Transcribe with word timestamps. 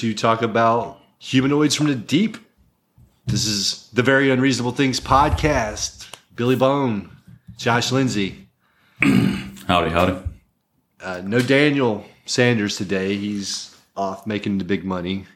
To 0.00 0.14
talk 0.14 0.40
about 0.40 0.98
humanoids 1.18 1.74
from 1.74 1.86
the 1.88 1.94
deep. 1.94 2.38
This 3.26 3.44
is 3.44 3.90
the 3.92 4.02
Very 4.02 4.30
Unreasonable 4.30 4.72
Things 4.72 4.98
podcast. 4.98 6.08
Billy 6.34 6.56
Bone, 6.56 7.14
Josh 7.58 7.92
Lindsay. 7.92 8.48
Howdy, 9.02 9.90
howdy. 9.90 10.16
Uh, 11.02 11.20
no 11.22 11.38
Daniel 11.40 12.06
Sanders 12.24 12.78
today. 12.78 13.14
He's 13.14 13.76
off 13.94 14.26
making 14.26 14.56
the 14.56 14.64
big 14.64 14.86
money. 14.86 15.26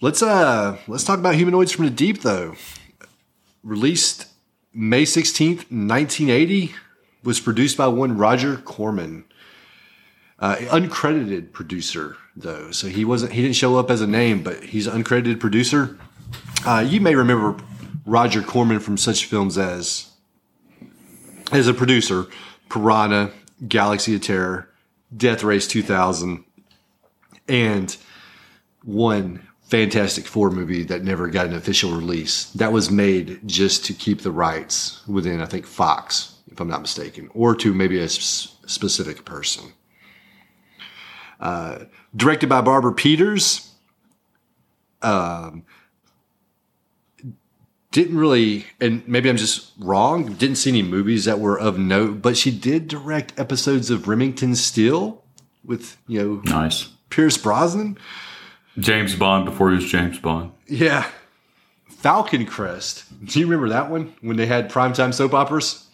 Let's 0.00 0.22
uh 0.22 0.78
let's 0.86 1.02
talk 1.02 1.18
about 1.18 1.34
humanoids 1.34 1.72
from 1.72 1.86
the 1.86 1.90
deep 1.90 2.22
though. 2.22 2.54
Released 3.64 4.28
May 4.72 5.02
16th, 5.02 5.68
1980, 5.68 6.74
was 7.24 7.40
produced 7.40 7.76
by 7.76 7.88
one 7.88 8.16
Roger 8.16 8.56
Corman. 8.56 9.24
Uh, 10.40 10.56
uncredited 10.56 11.52
producer 11.52 12.16
though, 12.34 12.70
so 12.70 12.88
he 12.88 13.04
wasn't 13.04 13.32
he 13.32 13.42
didn't 13.42 13.56
show 13.56 13.78
up 13.78 13.90
as 13.90 14.00
a 14.00 14.06
name, 14.06 14.42
but 14.42 14.62
he's 14.64 14.86
an 14.86 15.02
uncredited 15.02 15.38
producer. 15.38 15.98
Uh, 16.66 16.84
you 16.86 17.00
may 17.00 17.14
remember 17.14 17.62
Roger 18.06 18.42
Corman 18.42 18.80
from 18.80 18.96
such 18.96 19.26
films 19.26 19.58
as 19.58 20.10
as 21.52 21.68
a 21.68 21.74
producer, 21.74 22.26
Piranha, 22.70 23.32
Galaxy 23.68 24.14
of 24.14 24.22
Terror, 24.22 24.70
Death 25.14 25.42
Race 25.42 25.66
2000, 25.66 26.44
and 27.48 27.96
one 28.82 29.46
Fantastic 29.62 30.26
Four 30.26 30.50
movie 30.50 30.84
that 30.84 31.04
never 31.04 31.28
got 31.28 31.46
an 31.46 31.54
official 31.54 31.92
release. 31.92 32.50
That 32.52 32.72
was 32.72 32.90
made 32.90 33.46
just 33.46 33.84
to 33.86 33.92
keep 33.92 34.22
the 34.22 34.32
rights 34.32 35.06
within, 35.06 35.40
I 35.40 35.46
think, 35.46 35.66
Fox, 35.66 36.36
if 36.50 36.60
I'm 36.60 36.68
not 36.68 36.80
mistaken, 36.80 37.30
or 37.34 37.54
to 37.56 37.72
maybe 37.74 38.00
a 38.00 38.08
specific 38.08 39.24
person. 39.24 39.72
Uh, 41.40 41.84
directed 42.14 42.48
by 42.48 42.60
Barbara 42.60 42.92
Peeters. 42.92 43.72
Um, 45.02 45.64
didn't 47.92 48.18
really, 48.18 48.66
and 48.80 49.06
maybe 49.08 49.28
I'm 49.28 49.36
just 49.36 49.72
wrong, 49.78 50.34
didn't 50.34 50.56
see 50.56 50.70
any 50.70 50.82
movies 50.82 51.24
that 51.24 51.40
were 51.40 51.58
of 51.58 51.78
note, 51.78 52.22
but 52.22 52.36
she 52.36 52.50
did 52.50 52.86
direct 52.86 53.38
episodes 53.38 53.90
of 53.90 54.06
Remington 54.06 54.54
Steele 54.54 55.24
with, 55.64 55.96
you 56.06 56.22
know, 56.22 56.42
Nice. 56.44 56.88
Pierce 57.08 57.36
Brosnan. 57.36 57.98
James 58.78 59.16
Bond 59.16 59.44
before 59.44 59.70
he 59.70 59.76
was 59.76 59.90
James 59.90 60.18
Bond. 60.18 60.52
Yeah. 60.66 61.08
Falcon 61.88 62.46
Crest. 62.46 63.04
Do 63.24 63.40
you 63.40 63.46
remember 63.46 63.70
that 63.70 63.90
one 63.90 64.14
when 64.20 64.36
they 64.36 64.46
had 64.46 64.70
primetime 64.70 65.12
soap 65.12 65.34
operas? 65.34 65.86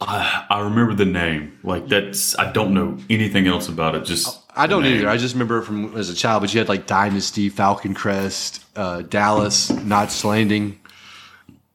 I, 0.00 0.46
I 0.50 0.60
remember 0.60 0.94
the 0.94 1.06
name. 1.06 1.58
Like 1.62 1.88
that's 1.88 2.38
I 2.38 2.52
don't 2.52 2.74
know 2.74 2.98
anything 3.08 3.46
else 3.46 3.68
about 3.68 3.94
it. 3.94 4.04
Just 4.04 4.42
I 4.54 4.66
don't 4.66 4.84
either. 4.84 5.08
I 5.08 5.16
just 5.16 5.34
remember 5.34 5.58
it 5.58 5.64
from 5.64 5.96
as 5.96 6.10
a 6.10 6.14
child, 6.14 6.42
but 6.42 6.52
you 6.52 6.58
had 6.60 6.68
like 6.68 6.86
Dynasty, 6.86 7.48
Falcon 7.48 7.94
Crest, 7.94 8.64
uh, 8.76 9.02
Dallas, 9.02 9.70
Knots 9.70 10.24
Landing. 10.24 10.78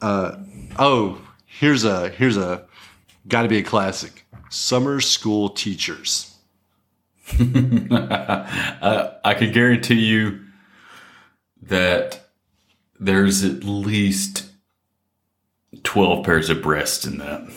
Uh, 0.02 0.38
oh, 0.78 1.22
here's 1.46 1.84
a 1.84 2.10
here's 2.10 2.38
a 2.38 2.66
got 3.28 3.44
to 3.44 3.48
be 3.48 3.58
a 3.58 3.64
classic. 3.64 4.26
Summer 4.50 5.00
School 5.00 5.50
Teachers. 5.50 6.36
uh, 7.40 9.14
I 9.24 9.34
can 9.34 9.54
guarantee 9.54 10.06
you 10.06 10.42
that 11.64 12.30
there's 13.00 13.44
at 13.44 13.64
least 13.64 14.52
twelve 15.82 16.24
pairs 16.24 16.50
of 16.52 16.62
breasts 16.62 17.06
in 17.06 17.18
that. 17.18 17.48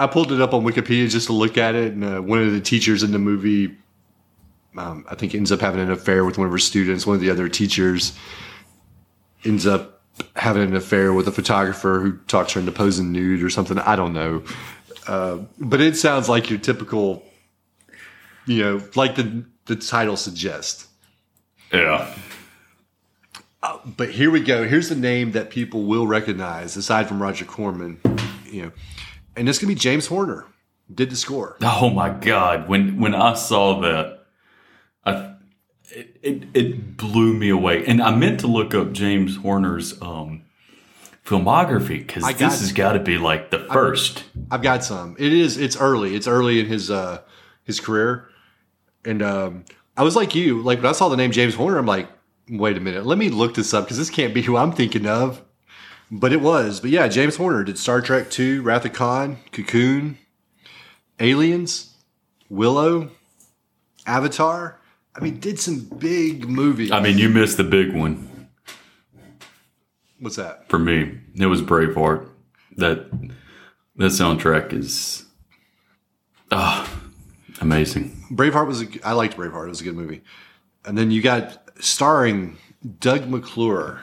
I 0.00 0.06
pulled 0.06 0.32
it 0.32 0.40
up 0.40 0.54
on 0.54 0.64
Wikipedia 0.64 1.10
just 1.10 1.26
to 1.26 1.34
look 1.34 1.58
at 1.58 1.74
it, 1.74 1.92
and 1.92 2.02
uh, 2.02 2.20
one 2.22 2.40
of 2.40 2.52
the 2.52 2.60
teachers 2.60 3.02
in 3.02 3.12
the 3.12 3.18
movie, 3.18 3.76
um, 4.78 5.04
I 5.10 5.14
think, 5.14 5.34
ends 5.34 5.52
up 5.52 5.60
having 5.60 5.78
an 5.80 5.90
affair 5.90 6.24
with 6.24 6.38
one 6.38 6.46
of 6.46 6.52
her 6.52 6.58
students. 6.58 7.06
One 7.06 7.16
of 7.16 7.20
the 7.20 7.28
other 7.28 7.50
teachers 7.50 8.18
ends 9.44 9.66
up 9.66 10.00
having 10.36 10.62
an 10.62 10.74
affair 10.74 11.12
with 11.12 11.28
a 11.28 11.32
photographer 11.32 12.00
who 12.00 12.16
talks 12.28 12.54
her 12.54 12.60
into 12.60 12.72
posing 12.72 13.12
nude 13.12 13.42
or 13.42 13.50
something. 13.50 13.78
I 13.78 13.94
don't 13.94 14.14
know, 14.14 14.42
uh, 15.06 15.40
but 15.58 15.82
it 15.82 15.98
sounds 15.98 16.30
like 16.30 16.48
your 16.48 16.58
typical, 16.58 17.22
you 18.46 18.62
know, 18.62 18.82
like 18.94 19.16
the 19.16 19.44
the 19.66 19.76
title 19.76 20.16
suggests. 20.16 20.88
Yeah. 21.72 22.12
But 23.84 24.10
here 24.10 24.30
we 24.30 24.40
go. 24.40 24.66
Here's 24.66 24.88
the 24.88 24.96
name 24.96 25.32
that 25.32 25.50
people 25.50 25.84
will 25.84 26.06
recognize 26.06 26.78
aside 26.78 27.06
from 27.06 27.20
Roger 27.20 27.44
Corman, 27.44 28.00
you 28.46 28.62
know, 28.62 28.72
and 29.36 29.48
it's 29.48 29.58
gonna 29.58 29.68
be 29.68 29.74
James 29.74 30.06
Horner 30.06 30.46
did 30.92 31.10
the 31.10 31.16
score. 31.16 31.56
Oh 31.62 31.90
my 31.90 32.10
god! 32.10 32.68
When 32.68 33.00
when 33.00 33.14
I 33.14 33.34
saw 33.34 33.80
that, 33.80 34.24
I 35.04 35.34
it, 35.90 36.16
it 36.22 36.42
it 36.54 36.96
blew 36.96 37.32
me 37.34 37.48
away. 37.48 37.84
And 37.86 38.02
I 38.02 38.14
meant 38.14 38.40
to 38.40 38.46
look 38.46 38.74
up 38.74 38.92
James 38.92 39.36
Horner's 39.36 40.00
um 40.02 40.42
filmography 41.24 41.98
because 42.06 42.24
this 42.24 42.32
got- 42.38 42.50
has 42.52 42.72
got 42.72 42.92
to 42.94 42.98
be 43.00 43.18
like 43.18 43.50
the 43.50 43.60
first. 43.72 44.24
I've 44.50 44.62
got 44.62 44.82
some. 44.84 45.16
It 45.18 45.32
is. 45.32 45.56
It's 45.58 45.76
early. 45.76 46.14
It's 46.16 46.26
early 46.26 46.60
in 46.60 46.66
his 46.66 46.90
uh 46.90 47.22
his 47.64 47.78
career, 47.80 48.28
and 49.04 49.22
um, 49.22 49.64
I 49.96 50.02
was 50.02 50.16
like 50.16 50.34
you. 50.34 50.60
Like 50.62 50.78
when 50.78 50.86
I 50.86 50.92
saw 50.92 51.08
the 51.08 51.16
name 51.16 51.30
James 51.30 51.54
Horner, 51.54 51.78
I'm 51.78 51.86
like, 51.86 52.08
wait 52.48 52.76
a 52.76 52.80
minute, 52.80 53.06
let 53.06 53.18
me 53.18 53.28
look 53.28 53.54
this 53.54 53.72
up 53.72 53.84
because 53.84 53.98
this 53.98 54.10
can't 54.10 54.34
be 54.34 54.42
who 54.42 54.56
I'm 54.56 54.72
thinking 54.72 55.06
of. 55.06 55.42
But 56.10 56.32
it 56.32 56.40
was. 56.40 56.80
But 56.80 56.90
yeah, 56.90 57.08
James 57.08 57.36
Horner 57.36 57.64
did 57.64 57.78
Star 57.78 58.00
Trek 58.00 58.30
Two, 58.30 58.62
Wrath 58.62 58.84
of 58.84 58.92
Khan, 58.92 59.38
Cocoon, 59.52 60.18
Aliens, 61.18 61.96
Willow, 62.48 63.10
Avatar. 64.06 64.80
I 65.14 65.20
mean, 65.20 65.40
did 65.40 65.58
some 65.58 65.80
big 65.80 66.48
movies. 66.48 66.90
I 66.90 67.00
mean, 67.00 67.18
you 67.18 67.28
missed 67.28 67.56
the 67.56 67.64
big 67.64 67.94
one 67.94 68.30
what's 70.20 70.36
that? 70.36 70.68
for 70.68 70.78
me. 70.78 71.18
It 71.34 71.46
was 71.46 71.62
Braveheart. 71.62 72.28
That 72.76 73.10
that 73.96 74.12
soundtrack 74.12 74.72
is 74.72 75.24
ah 76.52 76.88
amazing. 77.60 78.24
Braveheart 78.30 78.66
was. 78.66 78.82
A, 78.82 78.88
I 79.02 79.12
liked 79.12 79.36
Braveheart. 79.36 79.66
It 79.66 79.70
was 79.70 79.80
a 79.80 79.84
good 79.84 79.96
movie. 79.96 80.22
And 80.84 80.96
then 80.96 81.10
you 81.10 81.20
got 81.20 81.68
starring 81.80 82.56
Doug 83.00 83.28
McClure. 83.28 84.00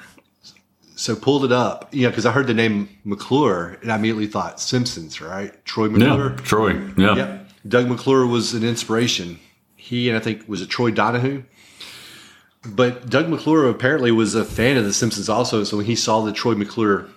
So 0.98 1.16
pulled 1.16 1.46
it 1.46 1.52
up, 1.52 1.94
you 1.94 2.02
know, 2.04 2.10
because 2.10 2.26
I 2.26 2.32
heard 2.32 2.48
the 2.48 2.56
name 2.56 2.90
McClure 3.04 3.78
and 3.84 3.92
I 3.92 3.96
immediately 3.98 4.26
thought 4.26 4.60
Simpsons, 4.60 5.22
right? 5.22 5.64
Troy 5.64 5.86
Yeah, 5.90 5.98
McClure. 5.98 6.30
Troy. 6.38 6.74
Yeah. 6.98 7.16
Yep. 7.16 7.50
Doug 7.68 7.88
McClure 7.88 8.26
was 8.26 8.56
an 8.56 8.64
inspiration. 8.64 9.40
He 9.76 10.10
and 10.10 10.18
I 10.18 10.20
think 10.20 10.50
was 10.50 10.62
it 10.62 10.70
Troy 10.70 10.90
Donahue. 10.90 11.44
But 12.68 13.10
Doug 13.10 13.30
McClure 13.30 13.70
apparently 13.70 14.12
was 14.12 14.34
a 14.34 14.44
fan 14.44 14.76
of 14.76 14.86
The 14.86 14.92
Simpsons 14.92 15.30
also. 15.30 15.64
So 15.64 15.78
when 15.78 15.86
he 15.86 15.96
saw 15.96 16.22
the 16.22 16.34
Troy 16.34 16.56
McClure 16.56 17.08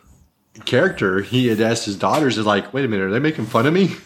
character, 0.66 1.22
he 1.22 1.46
had 1.46 1.60
asked 1.62 1.86
his 1.86 1.96
daughters, 1.96 2.36
"Is 2.36 2.44
like, 2.44 2.74
wait 2.74 2.84
a 2.84 2.88
minute, 2.88 3.04
are 3.04 3.10
they 3.10 3.18
making 3.18 3.46
fun 3.46 3.66
of 3.66 3.72
me?" 3.72 3.96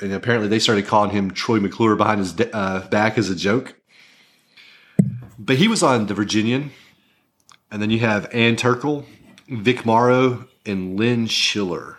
And 0.00 0.12
apparently 0.12 0.48
they 0.48 0.58
started 0.58 0.86
calling 0.88 1.10
him 1.10 1.30
Troy 1.30 1.60
McClure 1.60 1.94
behind 1.94 2.18
his 2.18 2.34
uh, 2.52 2.88
back 2.90 3.16
as 3.18 3.30
a 3.30 3.36
joke. 3.36 3.76
But 5.38 5.56
he 5.56 5.68
was 5.68 5.82
on 5.82 6.06
The 6.06 6.14
Virginian, 6.14 6.72
and 7.72 7.80
then 7.80 7.90
you 7.90 7.98
have 8.00 8.32
Ann 8.32 8.54
Turkel, 8.54 9.04
Vic 9.48 9.84
Morrow, 9.84 10.46
and 10.64 10.96
Lynn 10.98 11.26
Schiller 11.26 11.98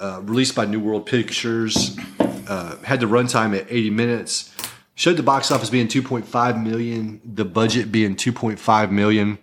uh, 0.00 0.20
released 0.22 0.54
by 0.54 0.66
New 0.66 0.80
World 0.80 1.06
Pictures. 1.06 1.96
Uh, 2.18 2.76
had 2.82 3.00
the 3.00 3.06
runtime 3.06 3.56
at 3.58 3.66
80 3.70 3.90
minutes. 3.90 4.54
Showed 4.96 5.16
the 5.16 5.22
box 5.22 5.50
office 5.50 5.70
being 5.70 5.88
2.5 5.88 6.62
million, 6.62 7.20
the 7.24 7.44
budget 7.44 7.90
being 7.90 8.16
2.5 8.16 8.90
million. 8.90 9.38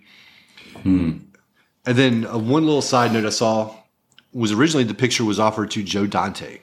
And 1.85 1.97
then 1.97 2.25
uh, 2.25 2.37
one 2.37 2.65
little 2.65 2.81
side 2.81 3.11
note 3.13 3.25
I 3.25 3.29
saw 3.29 3.75
was 4.33 4.51
originally 4.51 4.83
the 4.83 4.93
picture 4.93 5.25
was 5.25 5.39
offered 5.39 5.71
to 5.71 5.83
Joe 5.83 6.07
Dante. 6.07 6.59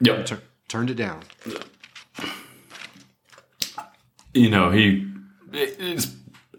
Yep. 0.00 0.26
Tur- 0.26 0.42
turned 0.68 0.90
it 0.90 0.94
down. 0.94 1.22
you 4.32 4.48
know, 4.50 4.70
he 4.70 5.08
it's 5.52 6.06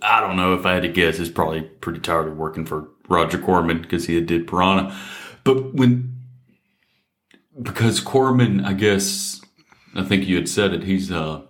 I 0.06 0.20
don't 0.22 0.36
know 0.36 0.54
if 0.54 0.66
I 0.66 0.74
had 0.74 0.84
to 0.84 0.90
guess, 0.90 1.18
he's 1.18 1.30
probably 1.30 1.62
pretty 1.62 2.00
tired 2.00 2.28
of 2.28 2.38
working 2.38 2.66
for 2.66 2.88
Roger 3.10 3.38
Corman 3.38 3.82
because 3.82 4.06
he 4.08 4.20
did 4.22 4.48
Piranha. 4.48 4.96
But 5.44 5.74
when 5.74 6.14
because 7.62 8.00
Corman, 8.02 8.66
I 8.66 8.74
guess, 8.74 9.42
I 9.96 10.04
think 10.04 10.26
you 10.28 10.36
had 10.36 10.50
said 10.50 10.74
it. 10.74 10.84
He's 10.84 11.10
a 11.12 11.44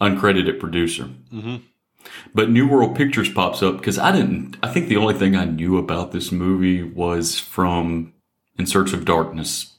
uncredited 0.00 0.60
producer. 0.60 1.04
Mm-hmm. 1.32 1.56
But 2.34 2.50
New 2.50 2.66
World 2.68 2.96
Pictures 2.96 3.30
pops 3.32 3.62
up 3.62 3.78
because 3.78 3.98
I 3.98 4.12
didn't. 4.12 4.56
I 4.62 4.68
think 4.68 4.88
the 4.88 4.96
only 4.96 5.14
thing 5.14 5.36
I 5.36 5.44
knew 5.44 5.78
about 5.78 6.12
this 6.12 6.32
movie 6.32 6.82
was 6.82 7.38
from 7.38 8.12
In 8.58 8.66
Search 8.66 8.92
of 8.92 9.04
Darkness, 9.04 9.76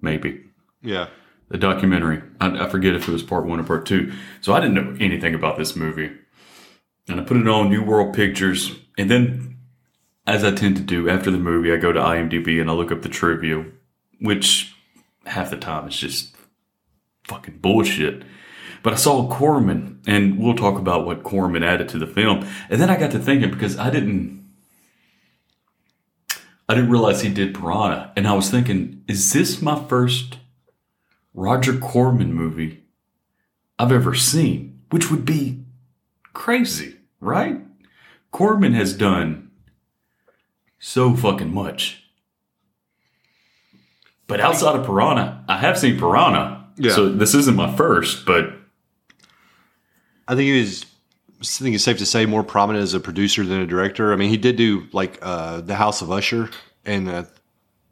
maybe 0.00 0.40
Yeah. 0.82 1.08
the 1.48 1.58
documentary. 1.58 2.22
I, 2.40 2.64
I 2.64 2.68
forget 2.68 2.94
if 2.94 3.08
it 3.08 3.12
was 3.12 3.22
part 3.22 3.44
one 3.46 3.60
or 3.60 3.64
part 3.64 3.86
two. 3.86 4.12
So 4.40 4.52
I 4.52 4.60
didn't 4.60 4.74
know 4.74 4.96
anything 5.00 5.34
about 5.34 5.56
this 5.58 5.74
movie. 5.76 6.12
And 7.08 7.20
I 7.20 7.24
put 7.24 7.36
it 7.36 7.48
on 7.48 7.68
New 7.68 7.82
World 7.82 8.14
Pictures. 8.14 8.72
And 8.96 9.10
then, 9.10 9.58
as 10.26 10.44
I 10.44 10.52
tend 10.52 10.76
to 10.76 10.82
do 10.82 11.08
after 11.08 11.30
the 11.30 11.38
movie, 11.38 11.72
I 11.72 11.76
go 11.76 11.92
to 11.92 12.00
IMDb 12.00 12.60
and 12.60 12.70
I 12.70 12.72
look 12.72 12.90
up 12.90 13.02
the 13.02 13.08
trivia, 13.08 13.66
which 14.20 14.74
half 15.26 15.50
the 15.50 15.56
time 15.56 15.88
is 15.88 15.96
just 15.96 16.34
fucking 17.24 17.58
bullshit. 17.58 18.22
But 18.82 18.92
I 18.92 18.96
saw 18.96 19.28
Corman, 19.28 20.00
and 20.06 20.38
we'll 20.38 20.54
talk 20.54 20.78
about 20.78 21.06
what 21.06 21.22
Corman 21.22 21.62
added 21.62 21.88
to 21.90 21.98
the 21.98 22.06
film. 22.06 22.46
And 22.68 22.80
then 22.80 22.90
I 22.90 22.98
got 22.98 23.10
to 23.12 23.18
thinking 23.18 23.50
because 23.50 23.78
I 23.78 23.90
didn't. 23.90 24.44
I 26.68 26.74
didn't 26.74 26.90
realize 26.90 27.20
he 27.20 27.28
did 27.28 27.54
Piranha, 27.54 28.12
and 28.16 28.26
I 28.26 28.32
was 28.32 28.50
thinking, 28.50 29.04
is 29.06 29.32
this 29.34 29.60
my 29.60 29.84
first 29.86 30.38
Roger 31.34 31.76
Corman 31.76 32.32
movie 32.32 32.84
I've 33.78 33.92
ever 33.92 34.14
seen, 34.14 34.80
which 34.90 35.10
would 35.10 35.26
be 35.26 35.62
crazy, 36.32 36.93
right? 37.24 37.60
Corman 38.30 38.74
has 38.74 38.94
done 38.94 39.50
so 40.78 41.14
fucking 41.14 41.52
much. 41.52 42.02
But 44.26 44.40
outside 44.40 44.76
of 44.76 44.86
Piranha, 44.86 45.44
I 45.48 45.58
have 45.58 45.78
seen 45.78 45.98
Piranha. 45.98 46.68
Yeah. 46.76 46.92
So 46.92 47.08
this 47.08 47.34
isn't 47.34 47.56
my 47.56 47.74
first, 47.76 48.26
but 48.26 48.52
I 50.26 50.34
think 50.34 50.46
he 50.46 50.60
was. 50.60 50.86
I 51.40 51.44
think 51.44 51.74
it's 51.74 51.84
safe 51.84 51.98
to 51.98 52.06
say 52.06 52.24
more 52.24 52.42
prominent 52.42 52.82
as 52.82 52.94
a 52.94 53.00
producer 53.00 53.44
than 53.44 53.60
a 53.60 53.66
director. 53.66 54.12
I 54.12 54.16
mean, 54.16 54.30
he 54.30 54.38
did 54.38 54.56
do 54.56 54.86
like 54.92 55.18
uh, 55.20 55.60
the 55.60 55.74
House 55.74 56.00
of 56.00 56.10
Usher 56.10 56.48
and 56.86 57.08
uh, 57.08 57.24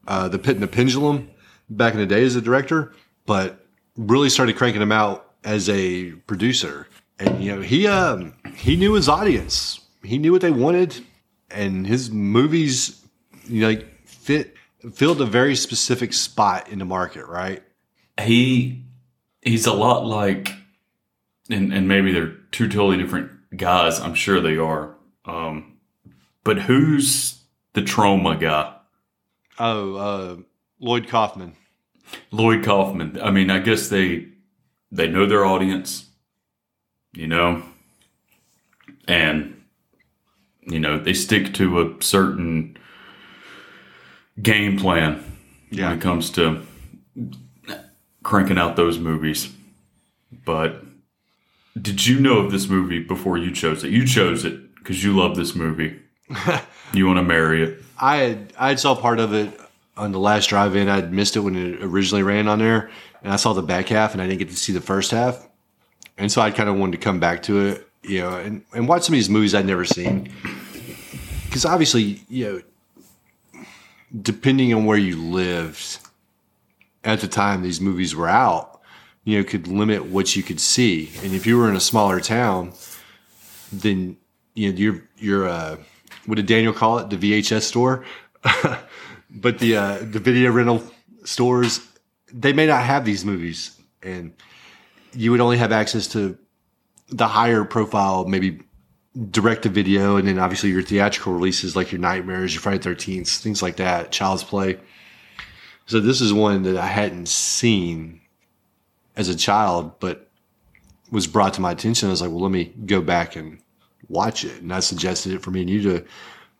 uh, 0.08 0.28
the 0.28 0.38
Pit 0.38 0.54
and 0.54 0.62
the 0.62 0.68
Pendulum 0.68 1.30
back 1.68 1.92
in 1.92 2.00
the 2.00 2.06
day 2.06 2.24
as 2.24 2.34
a 2.34 2.40
director, 2.40 2.94
but 3.26 3.66
really 3.96 4.30
started 4.30 4.56
cranking 4.56 4.80
him 4.80 4.92
out 4.92 5.34
as 5.44 5.68
a 5.68 6.12
producer. 6.26 6.88
And 7.24 7.42
you 7.42 7.54
know, 7.54 7.60
he 7.62 7.86
um, 7.86 8.34
he 8.56 8.76
knew 8.76 8.94
his 8.94 9.08
audience. 9.08 9.80
He 10.02 10.18
knew 10.18 10.32
what 10.32 10.40
they 10.40 10.50
wanted, 10.50 11.00
and 11.50 11.86
his 11.86 12.10
movies, 12.10 13.00
you 13.44 13.60
know, 13.60 13.68
like 13.68 14.06
fit 14.06 14.56
filled 14.92 15.20
a 15.20 15.26
very 15.26 15.54
specific 15.54 16.12
spot 16.12 16.68
in 16.68 16.78
the 16.78 16.84
market. 16.84 17.26
Right? 17.26 17.62
he 18.20 18.84
he's 19.40 19.66
a 19.66 19.72
lot 19.72 20.04
like 20.04 20.52
and 21.48 21.72
and 21.72 21.88
maybe 21.88 22.12
they're 22.12 22.34
two 22.50 22.68
totally 22.68 22.98
different 22.98 23.30
guys 23.56 23.98
i'm 24.00 24.14
sure 24.14 24.38
they 24.38 24.58
are 24.58 24.94
um 25.24 25.78
but 26.44 26.58
who's 26.60 27.42
the 27.72 27.80
Troma 27.80 28.38
guy 28.38 28.74
Oh, 29.58 29.94
uh, 29.96 30.36
Lloyd 30.78 31.08
Kaufman. 31.08 31.56
lloyd 32.30 32.62
kaufman 32.62 33.18
i 33.22 33.30
mean 33.30 33.50
i 33.50 33.58
guess 33.58 33.88
they 33.88 34.28
they 34.92 35.08
know 35.08 35.24
their 35.24 35.44
audience 35.46 36.10
you 37.14 37.26
know 37.26 37.62
and 39.06 39.60
you 40.62 40.78
know 40.80 40.98
they 40.98 41.12
stick 41.12 41.52
to 41.54 41.80
a 41.80 42.02
certain 42.02 42.76
game 44.40 44.78
plan 44.78 45.22
Yeah. 45.70 45.88
when 45.90 45.98
it 45.98 46.02
comes 46.02 46.30
to 46.32 46.62
cranking 48.22 48.58
out 48.58 48.76
those 48.76 48.98
movies. 48.98 49.52
But 50.44 50.82
did 51.80 52.06
you 52.06 52.20
know 52.20 52.38
of 52.38 52.52
this 52.52 52.68
movie 52.68 53.00
before 53.00 53.36
you 53.38 53.50
chose 53.52 53.84
it? 53.84 53.90
You 53.90 54.06
chose 54.06 54.44
it 54.44 54.74
because 54.76 55.02
you 55.04 55.16
love 55.16 55.36
this 55.36 55.54
movie. 55.54 55.98
you 56.94 57.06
want 57.06 57.18
to 57.18 57.22
marry 57.22 57.62
it. 57.62 57.82
I 57.98 58.16
had 58.18 58.52
I 58.58 58.68
had 58.68 58.80
saw 58.80 58.94
part 58.94 59.18
of 59.18 59.34
it 59.34 59.58
on 59.96 60.12
the 60.12 60.18
last 60.18 60.48
drive-in. 60.48 60.88
I'd 60.88 61.12
missed 61.12 61.36
it 61.36 61.40
when 61.40 61.54
it 61.56 61.82
originally 61.82 62.22
ran 62.22 62.48
on 62.48 62.58
there, 62.58 62.90
and 63.22 63.32
I 63.32 63.36
saw 63.36 63.52
the 63.52 63.62
back 63.62 63.88
half, 63.88 64.12
and 64.12 64.22
I 64.22 64.26
didn't 64.26 64.38
get 64.38 64.48
to 64.50 64.56
see 64.56 64.72
the 64.72 64.80
first 64.80 65.10
half, 65.10 65.46
and 66.18 66.30
so 66.30 66.40
I 66.40 66.50
kind 66.50 66.68
of 66.68 66.76
wanted 66.76 66.92
to 66.92 66.98
come 66.98 67.20
back 67.20 67.42
to 67.44 67.66
it, 67.66 67.88
you 68.02 68.20
know, 68.20 68.36
and, 68.36 68.64
and 68.74 68.88
watch 68.88 69.04
some 69.04 69.14
of 69.14 69.18
these 69.18 69.30
movies 69.30 69.54
I'd 69.54 69.66
never 69.66 69.84
seen, 69.84 70.30
because 71.44 71.64
obviously, 71.64 72.22
you 72.28 72.62
know, 73.54 73.62
depending 74.20 74.74
on 74.74 74.84
where 74.84 74.98
you 74.98 75.16
lived 75.16 75.98
at 77.04 77.20
the 77.20 77.28
time 77.28 77.62
these 77.62 77.80
movies 77.80 78.14
were 78.14 78.28
out, 78.28 78.80
you 79.24 79.38
know, 79.38 79.44
could 79.44 79.68
limit 79.68 80.06
what 80.06 80.36
you 80.36 80.42
could 80.42 80.60
see, 80.60 81.10
and 81.22 81.32
if 81.34 81.46
you 81.46 81.56
were 81.56 81.68
in 81.68 81.76
a 81.76 81.80
smaller 81.80 82.20
town, 82.20 82.72
then 83.72 84.16
you 84.54 84.70
know 84.70 84.76
you're 84.76 85.02
you're 85.16 85.48
uh, 85.48 85.76
what 86.26 86.34
did 86.36 86.46
Daniel 86.46 86.72
call 86.72 86.98
it? 86.98 87.10
The 87.10 87.16
VHS 87.16 87.62
store. 87.62 88.04
but 89.30 89.58
the 89.60 89.76
uh, 89.76 89.98
the 89.98 90.18
video 90.18 90.50
rental 90.50 90.82
stores 91.24 91.80
they 92.32 92.52
may 92.52 92.66
not 92.66 92.82
have 92.82 93.04
these 93.04 93.24
movies, 93.24 93.78
and 94.02 94.32
you 95.12 95.30
would 95.30 95.40
only 95.40 95.58
have 95.58 95.72
access 95.72 96.06
to 96.08 96.38
the 97.08 97.28
higher 97.28 97.64
profile, 97.64 98.24
maybe 98.26 98.60
direct 99.30 99.62
to 99.64 99.68
video, 99.68 100.16
and 100.16 100.26
then 100.26 100.38
obviously 100.38 100.70
your 100.70 100.82
theatrical 100.82 101.32
releases 101.32 101.76
like 101.76 101.92
your 101.92 102.00
Nightmares, 102.00 102.54
your 102.54 102.62
Friday 102.62 102.78
Thirteenth, 102.78 103.28
things 103.28 103.62
like 103.62 103.76
that, 103.76 104.10
Child's 104.10 104.44
Play. 104.44 104.78
So 105.86 106.00
this 106.00 106.20
is 106.20 106.32
one 106.32 106.62
that 106.62 106.76
I 106.76 106.86
hadn't 106.86 107.28
seen 107.28 108.20
as 109.16 109.28
a 109.28 109.36
child, 109.36 109.98
but 110.00 110.30
was 111.10 111.26
brought 111.26 111.54
to 111.54 111.60
my 111.60 111.72
attention. 111.72 112.08
I 112.08 112.12
was 112.12 112.22
like, 112.22 112.30
well, 112.30 112.40
let 112.40 112.52
me 112.52 112.72
go 112.86 113.02
back 113.02 113.36
and 113.36 113.58
watch 114.08 114.44
it. 114.44 114.62
And 114.62 114.72
I 114.72 114.80
suggested 114.80 115.34
it 115.34 115.42
for 115.42 115.50
me 115.50 115.60
and 115.60 115.68
you 115.68 115.82
to 115.82 116.04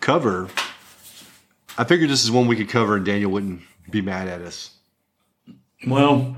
cover. 0.01 0.49
I 1.79 1.85
figured 1.85 2.11
this 2.11 2.25
is 2.25 2.31
one 2.31 2.47
we 2.47 2.57
could 2.57 2.69
cover 2.69 2.97
and 2.97 3.07
Daniel 3.07 3.31
wouldn't 3.31 3.63
be 3.91 4.03
mad 4.03 4.29
at 4.29 4.43
us. 4.43 4.71
Well, 5.87 6.37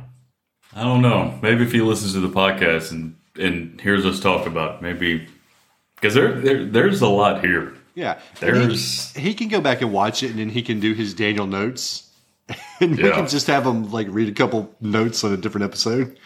I 0.74 0.82
don't 0.82 1.02
know. 1.02 1.38
Maybe 1.42 1.62
if 1.64 1.72
he 1.72 1.80
listens 1.80 2.12
to 2.14 2.20
the 2.20 2.28
podcast 2.28 2.90
and 2.90 3.16
and 3.38 3.80
hears 3.80 4.04
us 4.06 4.20
talk 4.20 4.46
about 4.46 4.76
it, 4.76 4.82
maybe 4.82 5.26
because 5.96 6.14
there, 6.14 6.32
there 6.40 6.64
there's 6.64 7.00
a 7.00 7.08
lot 7.08 7.44
here. 7.44 7.74
Yeah. 7.94 8.18
And 8.40 8.56
he- 8.56 8.62
There's- 8.66 9.12
he, 9.14 9.34
can 9.34 9.48
go 9.48 9.60
back 9.60 9.80
and 9.80 9.92
watch 9.92 10.22
it 10.24 10.30
and 10.30 10.38
then 10.40 10.48
he 10.48 10.62
can 10.62 10.80
do 10.80 10.94
his 10.94 11.14
Daniel 11.14 11.46
notes. 11.46 12.10
And 12.80 12.96
we 12.96 13.02
can 13.10 13.28
just 13.28 13.46
have 13.46 13.64
him 13.64 13.90
like 13.92 14.08
read 14.10 14.28
a 14.28 14.32
couple 14.32 14.74
notes 14.80 15.22
on 15.24 15.32
a 15.32 15.36
different 15.36 15.64
episode. 15.64 16.18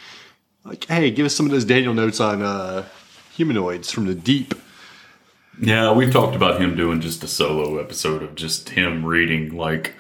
Like, 0.65 0.87
hey, 0.87 1.11
give 1.11 1.27
us 1.27 1.35
some 1.35 1.45
of 1.47 1.53
those 1.53 1.65
Daniel 1.67 1.93
notes 1.95 2.21
on 2.21 2.41
uh, 2.43 2.87
humanoids 3.35 3.91
from 3.93 4.07
the 4.07 4.15
deep. 4.15 4.55
Yeah, 5.61 5.93
we've 5.93 6.13
talked 6.13 6.35
about 6.35 6.61
him 6.61 6.75
doing 6.75 7.01
just 7.01 7.23
a 7.23 7.29
solo 7.29 7.79
episode 7.79 8.23
of 8.23 8.35
just 8.35 8.71
him 8.71 9.05
reading 9.05 9.57
like 9.57 9.95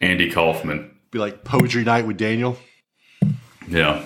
Andy 0.00 0.30
Kaufman. 0.30 0.94
Be 1.10 1.18
like 1.18 1.42
poetry 1.42 1.84
night 1.84 2.06
with 2.06 2.18
Daniel. 2.18 2.58
Yeah. 3.68 4.04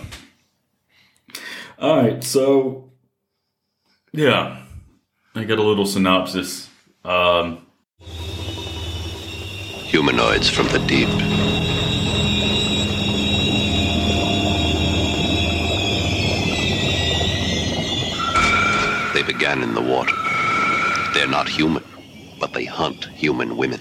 All 1.78 1.96
right, 1.96 2.22
so 2.24 2.90
yeah, 4.12 4.62
I 5.34 5.44
got 5.44 5.58
a 5.58 5.62
little 5.62 5.86
synopsis. 5.86 6.68
Um, 7.04 7.66
Humanoids 9.88 10.50
from 10.50 10.66
the 10.68 10.78
deep. 10.86 11.08
They 19.14 19.22
began 19.22 19.62
in 19.62 19.74
the 19.74 19.80
water. 19.80 20.14
They're 21.14 21.26
not 21.26 21.48
human, 21.48 21.82
but 22.38 22.52
they 22.52 22.64
hunt 22.64 23.06
human 23.06 23.56
women. 23.56 23.80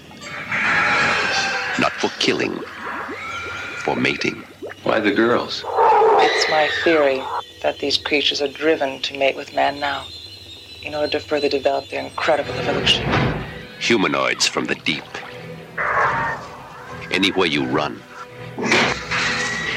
Not 1.78 1.92
for 1.92 2.08
killing, 2.18 2.58
for 3.84 3.94
mating. 3.94 4.42
Why 4.84 5.00
the 5.00 5.10
girls? 5.10 5.64
It's 5.66 6.50
my 6.50 6.68
theory 6.84 7.22
that 7.62 7.78
these 7.80 7.98
creatures 7.98 8.40
are 8.40 8.48
driven 8.48 9.02
to 9.02 9.18
mate 9.18 9.34
with 9.36 9.52
man 9.54 9.80
now 9.80 10.06
in 10.82 10.94
order 10.94 11.08
to 11.08 11.20
further 11.20 11.48
develop 11.48 11.88
their 11.88 12.02
incredible 12.04 12.52
evolution. 12.52 13.04
Humanoids 13.80 14.46
from 14.46 14.66
the 14.66 14.76
deep. 14.76 15.04
Anywhere 17.10 17.46
you 17.46 17.64
run, 17.66 18.00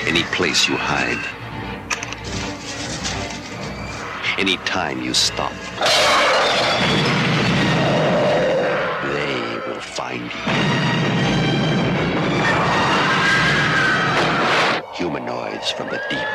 any 0.05 0.23
place 0.35 0.67
you 0.67 0.75
hide, 0.77 1.17
any 4.37 4.57
time 4.57 5.01
you 5.01 5.13
stop, 5.13 5.53
they 9.13 9.67
will 9.67 9.81
find 9.81 10.23
you. 10.23 10.60
From 15.69 15.89
the 15.89 16.01
deep. 16.09 16.27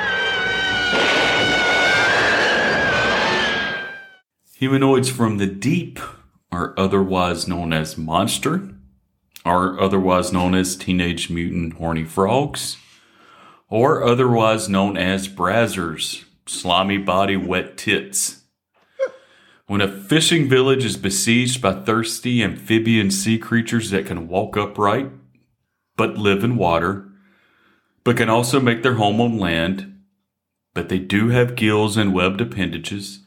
humanoids 4.56 5.11
from 5.11 5.38
the 5.38 5.47
deep 5.47 5.99
are 6.50 6.73
otherwise 6.78 7.47
known 7.47 7.73
as 7.73 7.99
monster, 7.99 8.71
are 9.45 9.78
otherwise 9.78 10.33
known 10.33 10.54
as 10.54 10.76
teenage 10.76 11.28
mutant 11.28 11.75
horny 11.75 12.04
frogs, 12.04 12.76
or 13.68 14.02
otherwise 14.02 14.68
known 14.68 14.97
as 14.97 15.28
brazzers, 15.28 16.25
slimy 16.47 16.97
body 16.97 17.37
wet 17.37 17.76
tits. 17.76 18.45
When 19.66 19.80
a 19.80 19.88
fishing 19.88 20.49
village 20.49 20.85
is 20.85 20.97
besieged 20.97 21.61
by 21.61 21.73
thirsty 21.73 22.42
amphibian 22.42 23.11
sea 23.11 23.38
creatures 23.38 23.90
that 23.90 24.06
can 24.06 24.28
walk 24.28 24.56
upright, 24.56 25.11
but 25.97 26.16
live 26.16 26.45
in 26.45 26.56
water, 26.56 27.09
but 28.07 28.17
can 28.17 28.31
also 28.31 28.61
make 28.61 28.85
their 28.85 28.95
home 28.95 29.21
on 29.21 29.37
land, 29.37 29.99
but 30.75 30.89
they 30.89 30.99
do 30.99 31.31
have 31.31 31.57
gills 31.57 31.97
and 31.97 32.15
webbed 32.15 32.41
appendages, 32.41 33.25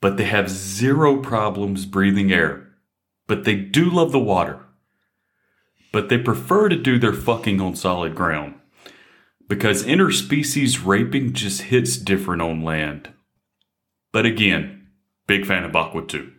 but 0.00 0.16
they 0.16 0.26
have 0.26 0.48
zero 0.48 1.20
problems 1.20 1.86
breathing 1.86 2.30
air, 2.32 2.68
but 3.26 3.42
they 3.42 3.56
do 3.56 3.90
love 3.90 4.12
the 4.12 4.20
water, 4.20 4.64
but 5.90 6.08
they 6.08 6.18
prefer 6.18 6.68
to 6.68 6.76
do 6.76 7.00
their 7.00 7.12
fucking 7.12 7.60
on 7.60 7.74
solid 7.74 8.14
ground 8.14 8.54
because 9.48 9.82
interspecies 9.82 10.86
raping 10.86 11.32
just 11.32 11.62
hits 11.62 11.96
different 11.96 12.40
on 12.40 12.62
land. 12.62 13.12
But 14.12 14.24
again, 14.24 14.86
big 15.26 15.44
fan 15.44 15.64
of 15.64 15.74
Aqua 15.74 16.06
2. 16.06 16.30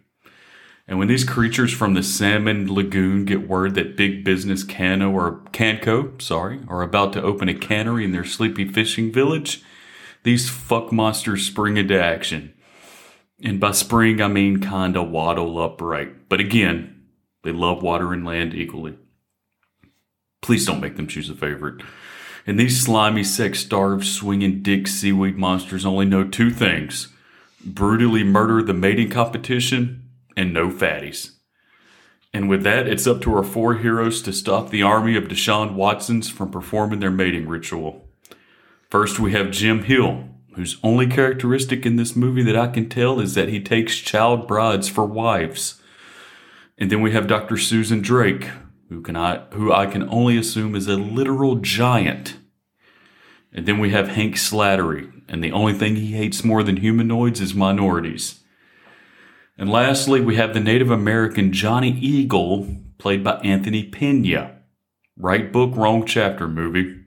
And 0.88 0.98
when 0.98 1.10
these 1.10 1.26
creatures 1.26 1.74
from 1.74 1.96
the 1.96 2.04
salmon 2.04 2.74
lagoon 2.74 3.26
get 3.26 3.48
word 3.48 3.76
that 3.76 3.98
big 3.98 4.24
business 4.24 4.64
Cano 4.64 5.12
or 5.12 5.42
Canco, 5.52 6.22
sorry, 6.22 6.62
are 6.70 6.82
about 6.82 7.12
to 7.14 7.22
open 7.22 7.50
a 7.50 7.54
cannery 7.54 8.06
in 8.06 8.14
their 8.14 8.24
sleepy 8.24 8.66
fishing 8.66 9.12
village, 9.12 9.62
these 10.24 10.50
fuck 10.50 10.92
monsters 10.94 11.46
spring 11.46 11.76
into 11.76 12.02
action. 12.02 12.54
And 13.44 13.60
by 13.60 13.72
spring, 13.72 14.22
I 14.22 14.28
mean 14.30 14.62
kinda 14.62 15.04
waddle 15.04 15.60
upright. 15.60 16.30
But 16.30 16.40
again, 16.40 17.04
they 17.44 17.52
love 17.52 17.84
water 17.84 18.14
and 18.14 18.26
land 18.26 18.54
equally. 18.54 18.98
Please 20.42 20.66
don't 20.66 20.80
make 20.80 20.96
them 20.96 21.08
choose 21.08 21.30
a 21.30 21.36
favorite. 21.36 21.84
And 22.46 22.58
these 22.58 22.82
slimy, 22.82 23.26
sex 23.26 23.60
starved, 23.60 24.06
swinging 24.06 24.62
dick 24.64 24.88
seaweed 24.88 25.38
monsters 25.38 25.86
only 25.86 26.06
know 26.06 26.24
two 26.24 26.50
things 26.50 27.10
brutally 27.66 28.24
murder 28.24 28.62
the 28.62 28.74
mating 28.74 29.10
competition 29.10 30.07
and 30.38 30.54
no 30.54 30.70
fatties. 30.70 31.32
And 32.32 32.48
with 32.48 32.64
that, 32.64 32.88
it's 32.88 33.08
up 33.08 33.22
to 33.22 33.36
our 33.36 33.44
four 33.44 33.76
heroes 33.76 34.22
to 34.22 34.32
stop 34.32 34.70
the 34.70 34.84
army 34.84 35.18
of 35.18 35.26
Deshaun 35.26 35.74
Watsons 35.74 36.30
from 36.30 36.52
performing 36.52 37.00
their 37.00 37.12
mating 37.12 37.48
ritual. 37.48 38.08
First, 38.90 39.20
we 39.20 39.32
have 39.32 39.50
Jim 39.50 39.84
Hill, 39.84 40.30
whose 40.54 40.78
only 40.84 41.08
characteristic 41.08 41.86
in 41.86 41.96
this 41.96 42.16
movie 42.16 42.44
that 42.44 42.56
I 42.56 42.68
can 42.68 42.88
tell 42.88 43.20
is 43.20 43.34
that 43.34 43.50
he 43.50 43.60
takes 43.60 43.98
child 43.98 44.48
brides 44.48 44.88
for 44.88 45.04
wives. 45.04 45.82
And 46.78 46.92
then 46.92 47.02
we 47.02 47.12
have 47.12 47.28
Dr. 47.28 47.58
Susan 47.58 48.02
Drake, 48.02 48.48
who 48.90 49.02
can 49.02 49.16
I 49.18 49.40
who 49.52 49.74
I 49.74 49.88
can 49.88 50.08
only 50.10 50.38
assume 50.38 50.76
is 50.76 50.88
a 50.88 50.96
literal 50.96 51.56
giant. 51.56 52.38
And 53.52 53.66
then 53.66 53.80
we 53.80 53.90
have 53.90 54.10
Hank 54.10 54.36
Slattery, 54.36 55.12
and 55.28 55.44
the 55.44 55.52
only 55.52 55.74
thing 55.74 55.96
he 55.96 56.12
hates 56.12 56.44
more 56.44 56.62
than 56.62 56.78
humanoids 56.78 57.42
is 57.42 57.56
minorities. 57.56 58.44
And 59.58 59.72
lastly, 59.72 60.22
we 60.22 60.36
have 60.36 60.54
the 60.54 60.60
Native 60.60 60.92
American 60.92 61.52
Johnny 61.52 61.92
Eagle, 62.00 62.68
played 62.98 63.24
by 63.24 63.38
Anthony 63.38 63.84
Pena. 63.84 64.60
Right 65.18 65.52
book, 65.52 65.76
wrong 65.76 66.06
chapter 66.06 66.48
movie. 66.48 67.04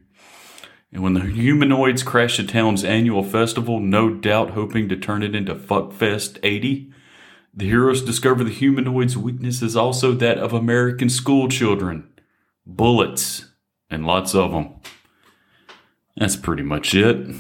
And 0.93 1.03
when 1.03 1.15
the 1.15 1.21
humanoids 1.21 2.03
crash 2.03 2.37
the 2.37 2.45
town's 2.45 2.83
annual 2.83 3.23
festival, 3.23 3.79
no 3.79 4.13
doubt 4.13 4.51
hoping 4.51 4.89
to 4.89 4.97
turn 4.97 5.23
it 5.23 5.37
into 5.37 5.55
Fuckfest 5.55 6.39
80, 6.43 6.93
the 7.55 7.67
heroes 7.67 8.03
discover 8.03 8.43
the 8.43 8.51
humanoids' 8.51 9.17
weakness 9.17 9.63
is 9.63 9.77
also 9.77 10.13
that 10.13 10.39
of 10.39 10.53
American 10.53 11.09
school 11.09 11.49
children 11.49 12.09
bullets, 12.67 13.47
and 13.89 14.07
lots 14.07 14.35
of 14.35 14.53
them. 14.53 14.75
That's 16.17 16.37
pretty 16.37 16.63
much 16.63 16.95
it. 16.95 17.35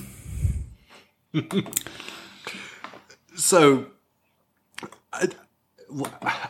So, 3.36 3.89
I, 5.12 5.28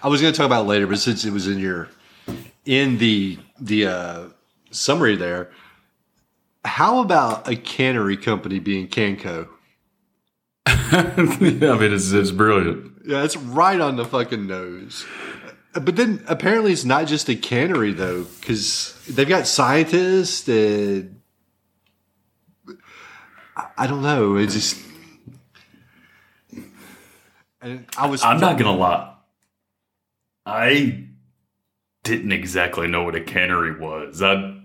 I 0.02 0.08
was 0.08 0.20
going 0.20 0.32
to 0.32 0.36
talk 0.36 0.46
about 0.46 0.64
it 0.64 0.68
later, 0.68 0.86
but 0.86 0.98
since 0.98 1.24
it 1.24 1.32
was 1.32 1.46
in 1.48 1.58
your 1.58 1.88
in 2.64 2.98
the 2.98 3.38
the 3.60 3.86
uh, 3.86 4.24
summary 4.70 5.16
there, 5.16 5.50
how 6.64 7.00
about 7.00 7.48
a 7.48 7.56
cannery 7.56 8.16
company 8.16 8.58
being 8.58 8.86
Canco? 8.88 9.48
I 10.66 11.14
mean, 11.40 11.62
it's, 11.92 12.12
it's 12.12 12.30
brilliant. 12.32 12.92
Yeah, 13.06 13.24
it's 13.24 13.36
right 13.36 13.80
on 13.80 13.96
the 13.96 14.04
fucking 14.04 14.46
nose. 14.46 15.06
But 15.72 15.96
then 15.96 16.22
apparently 16.26 16.72
it's 16.72 16.84
not 16.84 17.06
just 17.06 17.28
a 17.28 17.34
cannery 17.36 17.92
though, 17.92 18.24
because 18.24 18.94
they've 19.08 19.28
got 19.28 19.46
scientists 19.46 20.48
and 20.48 21.20
I- 23.56 23.68
I 23.78 23.86
don't 23.86 24.02
know. 24.02 24.36
It's 24.36 24.54
just. 24.54 24.76
And 27.60 27.86
I 27.96 28.06
was. 28.06 28.22
I'm 28.22 28.40
not 28.40 28.58
gonna 28.58 28.76
lie. 28.76 29.14
I 30.46 31.06
didn't 32.02 32.32
exactly 32.32 32.86
know 32.88 33.04
what 33.04 33.14
a 33.14 33.20
cannery 33.20 33.78
was. 33.78 34.22
I 34.22 34.60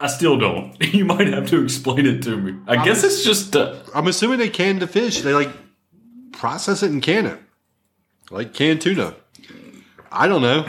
I 0.00 0.06
still 0.06 0.38
don't. 0.38 0.76
You 0.94 1.04
might 1.04 1.28
have 1.28 1.48
to 1.50 1.62
explain 1.62 2.06
it 2.06 2.22
to 2.22 2.36
me. 2.36 2.56
I 2.66 2.84
guess 2.84 3.04
it's 3.04 3.22
just 3.22 3.54
uh, 3.54 3.76
I'm 3.94 4.06
assuming 4.06 4.38
they 4.38 4.48
can 4.48 4.78
the 4.78 4.86
fish. 4.86 5.20
They 5.20 5.34
like 5.34 5.50
process 6.32 6.82
it 6.82 6.90
and 6.90 7.02
can 7.02 7.26
it, 7.26 7.38
like 8.30 8.54
canned 8.54 8.80
tuna. 8.80 9.14
I 10.10 10.26
don't 10.26 10.42
know. 10.42 10.68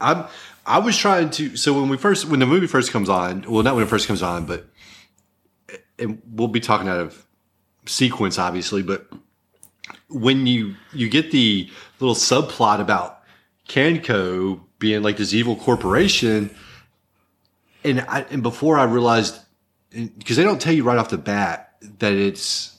I'm. 0.00 0.26
I 0.66 0.78
was 0.78 0.96
trying 0.96 1.30
to. 1.30 1.56
So 1.56 1.72
when 1.72 1.88
we 1.88 1.96
first, 1.96 2.26
when 2.26 2.38
the 2.38 2.46
movie 2.46 2.66
first 2.66 2.92
comes 2.92 3.08
on, 3.08 3.44
well, 3.48 3.62
not 3.62 3.74
when 3.74 3.84
it 3.84 3.88
first 3.88 4.06
comes 4.06 4.22
on, 4.22 4.46
but 4.46 4.66
and 5.98 6.22
we'll 6.30 6.48
be 6.48 6.60
talking 6.60 6.88
out 6.88 7.00
of 7.00 7.26
sequence, 7.86 8.38
obviously. 8.38 8.82
But 8.82 9.06
when 10.08 10.46
you 10.46 10.76
you 10.92 11.08
get 11.08 11.30
the 11.30 11.70
little 11.98 12.14
subplot 12.14 12.80
about 12.80 13.22
Canco 13.68 14.60
being 14.78 15.02
like 15.02 15.16
this 15.16 15.34
evil 15.34 15.56
corporation, 15.56 16.54
and 17.84 18.00
I, 18.02 18.26
and 18.30 18.42
before 18.42 18.78
I 18.78 18.84
realized 18.84 19.38
because 19.90 20.36
they 20.36 20.44
don't 20.44 20.60
tell 20.60 20.72
you 20.72 20.84
right 20.84 20.98
off 20.98 21.10
the 21.10 21.18
bat 21.18 21.74
that 21.98 22.12
it's 22.12 22.78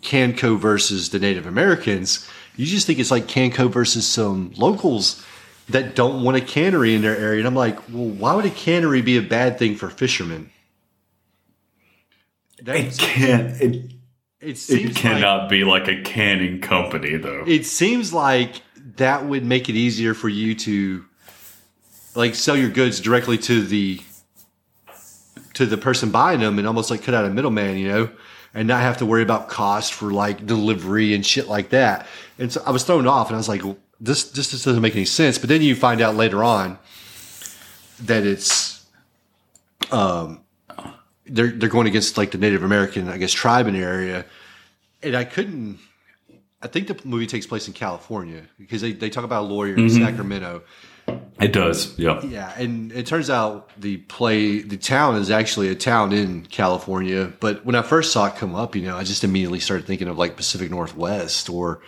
Canco 0.00 0.58
versus 0.58 1.10
the 1.10 1.18
Native 1.18 1.46
Americans. 1.46 2.28
You 2.56 2.66
just 2.66 2.86
think 2.86 2.98
it's 2.98 3.10
like 3.10 3.26
Canco 3.26 3.70
versus 3.70 4.06
some 4.06 4.52
locals 4.56 5.24
that 5.68 5.94
don't 5.94 6.22
want 6.22 6.36
a 6.36 6.40
cannery 6.40 6.94
in 6.94 7.02
their 7.02 7.16
area. 7.16 7.38
And 7.38 7.46
I'm 7.46 7.54
like, 7.54 7.76
well, 7.88 8.08
why 8.08 8.34
would 8.34 8.44
a 8.44 8.50
cannery 8.50 9.00
be 9.00 9.16
a 9.16 9.22
bad 9.22 9.58
thing 9.58 9.76
for 9.76 9.88
fishermen? 9.88 10.50
it 12.58 12.98
can't. 12.98 13.60
It, 13.60 13.92
it 14.42 14.50
it 14.50 14.58
seems 14.58 14.94
like, 14.94 14.96
cannot 14.96 15.48
be 15.48 15.64
like 15.64 15.88
a 15.88 16.02
canning 16.02 16.60
company, 16.60 17.16
though. 17.16 17.44
it 17.46 17.64
seems 17.64 18.12
like 18.12 18.60
that 18.96 19.24
would 19.24 19.44
make 19.44 19.68
it 19.68 19.76
easier 19.76 20.14
for 20.14 20.28
you 20.28 20.54
to 20.54 21.04
like 22.14 22.34
sell 22.34 22.56
your 22.56 22.68
goods 22.68 23.00
directly 23.00 23.38
to 23.38 23.62
the 23.62 24.00
to 25.54 25.66
the 25.66 25.76
person 25.76 26.10
buying 26.10 26.40
them 26.40 26.58
and 26.58 26.66
almost 26.66 26.90
like 26.90 27.02
cut 27.02 27.14
out 27.14 27.24
a 27.24 27.30
middleman, 27.30 27.78
you 27.78 27.88
know, 27.88 28.10
and 28.54 28.68
not 28.68 28.80
have 28.80 28.98
to 28.98 29.06
worry 29.06 29.22
about 29.22 29.48
cost 29.48 29.92
for 29.92 30.10
like 30.10 30.46
delivery 30.46 31.14
and 31.14 31.24
shit 31.24 31.48
like 31.48 31.70
that. 31.70 32.06
And 32.38 32.52
so 32.52 32.62
I 32.66 32.70
was 32.70 32.84
thrown 32.84 33.06
off 33.06 33.28
and 33.28 33.36
I 33.36 33.38
was 33.38 33.48
like, 33.48 33.62
this, 34.00 34.30
this 34.30 34.50
just 34.50 34.64
doesn't 34.64 34.82
make 34.82 34.96
any 34.96 35.04
sense. 35.04 35.38
But 35.38 35.48
then 35.48 35.62
you 35.62 35.74
find 35.74 36.00
out 36.00 36.16
later 36.16 36.42
on 36.42 36.78
that 38.00 38.26
it's, 38.26 38.84
um, 39.90 40.40
they're, 41.26 41.50
they're 41.50 41.68
going 41.68 41.86
against 41.86 42.16
like 42.16 42.30
the 42.30 42.38
Native 42.38 42.62
American, 42.62 43.08
I 43.08 43.18
guess, 43.18 43.32
tribe 43.32 43.66
in 43.66 43.74
the 43.74 43.80
area. 43.80 44.24
And 45.02 45.16
I 45.16 45.24
couldn't, 45.24 45.78
I 46.60 46.68
think 46.68 46.86
the 46.86 47.00
movie 47.04 47.26
takes 47.26 47.46
place 47.46 47.66
in 47.66 47.74
California 47.74 48.42
because 48.58 48.80
they, 48.80 48.92
they 48.92 49.10
talk 49.10 49.24
about 49.24 49.44
a 49.44 49.46
lawyer 49.46 49.74
in 49.74 49.86
mm-hmm. 49.86 50.04
Sacramento. 50.04 50.62
It 51.40 51.52
does. 51.52 51.98
Yeah. 51.98 52.22
Yeah, 52.22 52.52
and 52.56 52.92
it 52.92 53.06
turns 53.06 53.28
out 53.28 53.70
the 53.76 53.96
play, 53.96 54.62
the 54.62 54.76
town 54.76 55.16
is 55.16 55.30
actually 55.30 55.68
a 55.68 55.74
town 55.74 56.12
in 56.12 56.46
California. 56.46 57.32
But 57.40 57.64
when 57.64 57.74
I 57.74 57.82
first 57.82 58.12
saw 58.12 58.26
it 58.26 58.36
come 58.36 58.54
up, 58.54 58.76
you 58.76 58.82
know, 58.82 58.96
I 58.96 59.02
just 59.02 59.24
immediately 59.24 59.58
started 59.58 59.86
thinking 59.86 60.06
of 60.06 60.18
like 60.18 60.36
Pacific 60.36 60.70
Northwest 60.70 61.50
or 61.50 61.80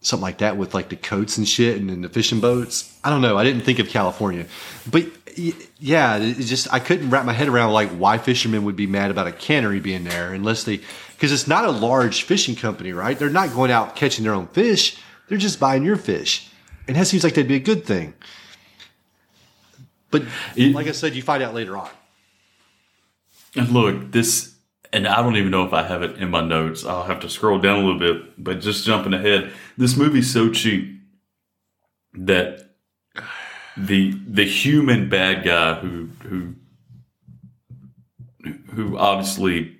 something 0.00 0.22
like 0.22 0.38
that 0.38 0.56
with 0.56 0.74
like 0.74 0.88
the 0.88 0.96
coats 0.96 1.38
and 1.38 1.48
shit 1.48 1.80
and 1.80 1.88
then 1.88 2.02
the 2.02 2.08
fishing 2.08 2.40
boats. 2.40 2.98
I 3.04 3.10
don't 3.10 3.22
know. 3.22 3.38
I 3.38 3.44
didn't 3.44 3.62
think 3.62 3.78
of 3.78 3.88
California, 3.88 4.46
but 4.90 5.04
yeah, 5.36 6.16
it 6.18 6.34
just 6.44 6.72
I 6.72 6.78
couldn't 6.78 7.10
wrap 7.10 7.24
my 7.24 7.32
head 7.32 7.48
around 7.48 7.72
like 7.72 7.90
why 7.90 8.18
fishermen 8.18 8.64
would 8.64 8.76
be 8.76 8.86
mad 8.86 9.10
about 9.10 9.26
a 9.26 9.32
cannery 9.32 9.80
being 9.80 10.04
there 10.04 10.32
unless 10.32 10.64
they 10.64 10.80
because 11.12 11.32
it's 11.32 11.46
not 11.48 11.64
a 11.64 11.70
large 11.70 12.22
fishing 12.24 12.56
company, 12.56 12.92
right? 12.92 13.18
They're 13.18 13.30
not 13.30 13.52
going 13.52 13.70
out 13.70 13.96
catching 13.96 14.24
their 14.24 14.34
own 14.34 14.46
fish. 14.48 14.96
They're 15.28 15.38
just 15.38 15.58
buying 15.60 15.82
your 15.84 15.96
fish, 15.96 16.50
and 16.86 16.96
that 16.96 17.06
seems 17.06 17.24
like 17.24 17.34
that'd 17.34 17.48
be 17.48 17.54
a 17.54 17.60
good 17.60 17.84
thing. 17.84 18.14
But 20.10 20.24
It- 20.56 20.74
like 20.74 20.86
I 20.86 20.92
said, 20.92 21.14
you 21.14 21.22
find 21.22 21.42
out 21.42 21.54
later 21.54 21.76
on. 21.76 21.88
And 23.56 23.70
look, 23.70 24.12
this, 24.12 24.54
and 24.92 25.06
I 25.06 25.22
don't 25.22 25.36
even 25.36 25.50
know 25.50 25.64
if 25.64 25.72
I 25.72 25.84
have 25.84 26.02
it 26.02 26.16
in 26.18 26.30
my 26.30 26.40
notes. 26.42 26.84
I'll 26.84 27.04
have 27.04 27.20
to 27.20 27.30
scroll 27.30 27.58
down 27.58 27.78
a 27.80 27.84
little 27.84 27.98
bit, 27.98 28.42
but 28.42 28.60
just 28.60 28.84
jumping 28.84 29.14
ahead, 29.14 29.52
this 29.76 29.96
movie's 29.96 30.32
so 30.32 30.50
cheap 30.50 31.00
that 32.14 32.63
the 33.76 34.12
the 34.28 34.44
human 34.44 35.08
bad 35.08 35.44
guy 35.44 35.74
who 35.74 36.08
who 36.22 36.54
who 38.74 38.96
obviously 38.98 39.76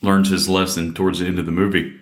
learns 0.00 0.30
his 0.30 0.48
lesson 0.48 0.94
towards 0.94 1.18
the 1.18 1.26
end 1.26 1.38
of 1.38 1.46
the 1.46 1.52
movie. 1.52 1.98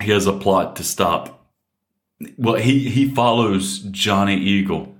He 0.00 0.10
has 0.12 0.26
a 0.26 0.32
plot 0.32 0.76
to 0.76 0.84
stop. 0.84 1.46
Well, 2.36 2.54
he 2.56 2.88
he 2.88 3.12
follows 3.12 3.78
Johnny 3.78 4.36
Eagle 4.36 4.94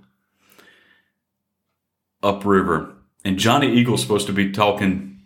upriver, 2.23 2.95
and 3.25 3.39
Johnny 3.39 3.73
Eagle's 3.73 4.03
supposed 4.03 4.27
to 4.27 4.33
be 4.33 4.53
talking 4.53 5.21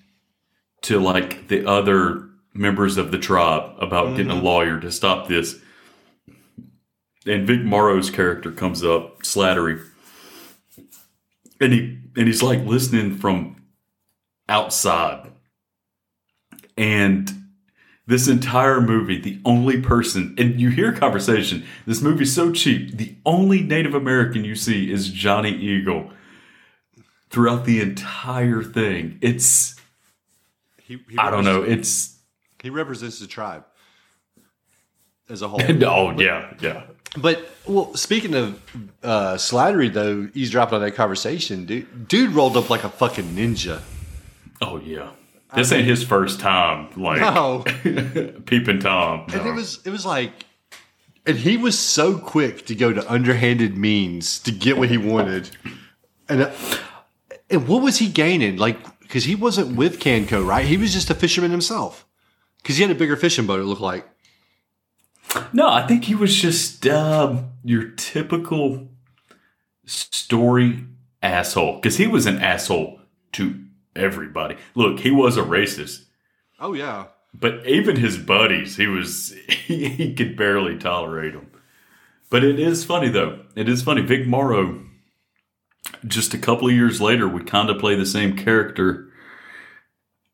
to 0.82 0.99
like 0.99 1.49
the 1.49 1.66
other 1.66 2.28
members 2.54 2.97
of 2.97 3.11
the 3.11 3.18
tribe 3.18 3.73
about 3.78 4.16
getting 4.16 4.30
a 4.30 4.35
mm-hmm. 4.35 4.44
lawyer 4.44 4.80
to 4.80 4.90
stop 4.90 5.28
this. 5.28 5.59
And 7.26 7.47
Vic 7.47 7.62
Morrow's 7.62 8.11
character 8.11 8.50
comes 8.50 8.83
up, 8.83 9.23
Slattery, 9.23 9.85
and 11.61 11.73
he 11.73 11.99
and 12.17 12.26
he's 12.26 12.43
like 12.43 12.64
listening 12.64 13.17
from 13.17 13.62
outside. 14.49 15.31
And 16.76 17.31
this 18.07 18.29
entire 18.29 18.81
movie, 18.81 19.21
the 19.21 19.41
only 19.45 19.81
person, 19.81 20.35
and 20.37 20.61
you 20.61 20.71
hear 20.71 20.93
conversation, 20.93 21.64
this 21.87 22.02
movie's 22.02 22.35
so 22.35 22.50
cheap. 22.50 22.97
The 22.97 23.14
only 23.25 23.62
Native 23.62 23.95
American 23.95 24.45
you 24.45 24.55
see 24.57 24.91
is 24.91 25.09
Johnny 25.09 25.52
Eagle 25.52 26.11
throughout 27.31 27.64
the 27.64 27.81
entire 27.81 28.62
thing. 28.62 29.19
It's, 29.21 29.76
He, 30.83 30.99
he 31.09 31.17
I 31.17 31.31
don't 31.31 31.45
know, 31.45 31.62
it's, 31.62 32.19
He 32.61 32.71
represents 32.71 33.21
the 33.21 33.26
tribe 33.26 33.64
as 35.29 35.43
a 35.43 35.49
whole. 35.49 35.61
oh, 35.87 36.11
yeah, 36.21 36.52
yeah. 36.61 36.85
But 37.16 37.49
well, 37.66 37.95
speaking 37.95 38.35
of 38.35 38.61
uh, 39.02 39.35
Slattery, 39.35 39.92
though, 39.92 40.28
eavesdropping 40.35 40.76
on 40.76 40.81
that 40.83 40.92
conversation, 40.95 41.66
dude, 41.66 42.09
dude 42.09 42.31
rolled 42.33 42.57
up 42.57 42.71
like 42.71 42.85
a 42.85 42.88
fucking 42.88 43.35
ninja. 43.37 43.83
Oh, 44.62 44.78
yeah. 44.78 45.11
This 45.54 45.71
ain't 45.73 45.87
his 45.87 46.02
first 46.02 46.40
time, 46.40 46.88
like, 46.97 47.21
No, 47.21 47.62
peeping 48.47 48.81
Tom. 48.81 49.26
and 49.35 49.47
it 49.47 49.52
was 49.52 49.81
it 49.85 49.90
was 49.90 50.07
like, 50.07 50.33
and 51.26 51.37
he 51.37 51.59
was 51.59 51.78
so 51.78 52.16
quick 52.16 52.64
to 52.66 52.75
go 52.75 52.90
to 52.90 53.12
underhanded 53.12 53.76
means 53.76 54.40
to 54.40 54.50
get 54.50 54.78
what 54.78 54.88
he 54.88 54.97
wanted, 54.97 55.50
and 56.31 56.42
uh, 56.45 56.52
and 57.50 57.69
what 57.69 57.83
was 57.83 57.99
he 57.99 58.09
gaining? 58.09 58.57
Like, 58.57 58.78
because 59.00 59.25
he 59.25 59.35
wasn't 59.35 59.76
with 59.76 60.00
Canco, 60.00 60.42
right? 60.47 60.64
He 60.64 60.78
was 60.78 60.95
just 60.95 61.11
a 61.11 61.14
fisherman 61.14 61.50
himself. 61.50 62.07
Because 62.62 62.76
he 62.76 62.83
had 62.83 62.90
a 62.90 62.95
bigger 62.95 63.16
fishing 63.16 63.45
boat. 63.47 63.61
It 63.61 63.64
looked 63.64 63.83
like. 63.83 64.07
No, 65.53 65.69
I 65.69 65.87
think 65.87 66.05
he 66.05 66.15
was 66.15 66.35
just 66.35 66.87
um, 66.87 67.51
your 67.65 67.91
typical 67.91 68.89
story 69.87 70.85
asshole. 71.23 71.77
Because 71.77 71.97
he 71.97 72.07
was 72.07 72.27
an 72.27 72.39
asshole 72.39 73.01
to 73.33 73.65
everybody. 73.97 74.57
Look, 74.75 75.01
he 75.01 75.11
was 75.11 75.37
a 75.37 75.43
racist, 75.43 76.05
Oh 76.61 76.73
yeah. 76.75 77.07
but 77.35 77.67
even 77.67 77.97
his 77.97 78.19
buddies, 78.19 78.77
he 78.77 78.87
was 78.87 79.35
he, 79.49 79.89
he 79.89 80.15
could 80.15 80.37
barely 80.37 80.79
tolerate 80.79 81.33
them. 81.35 81.51
But 82.31 82.45
it 82.45 82.59
is 82.59 82.85
funny 82.85 83.09
though. 83.09 83.41
It 83.55 83.69
is 83.69 83.83
funny. 83.83 84.03
Vic 84.03 84.27
Morrow, 84.27 84.83
just 86.07 86.35
a 86.35 86.39
couple 86.39 86.69
of 86.69 86.75
years 86.75 87.01
later, 87.01 87.29
would 87.29 87.47
kind 87.47 87.69
of 87.71 87.79
play 87.79 87.95
the 87.95 88.07
same 88.07 88.37
character 88.37 89.09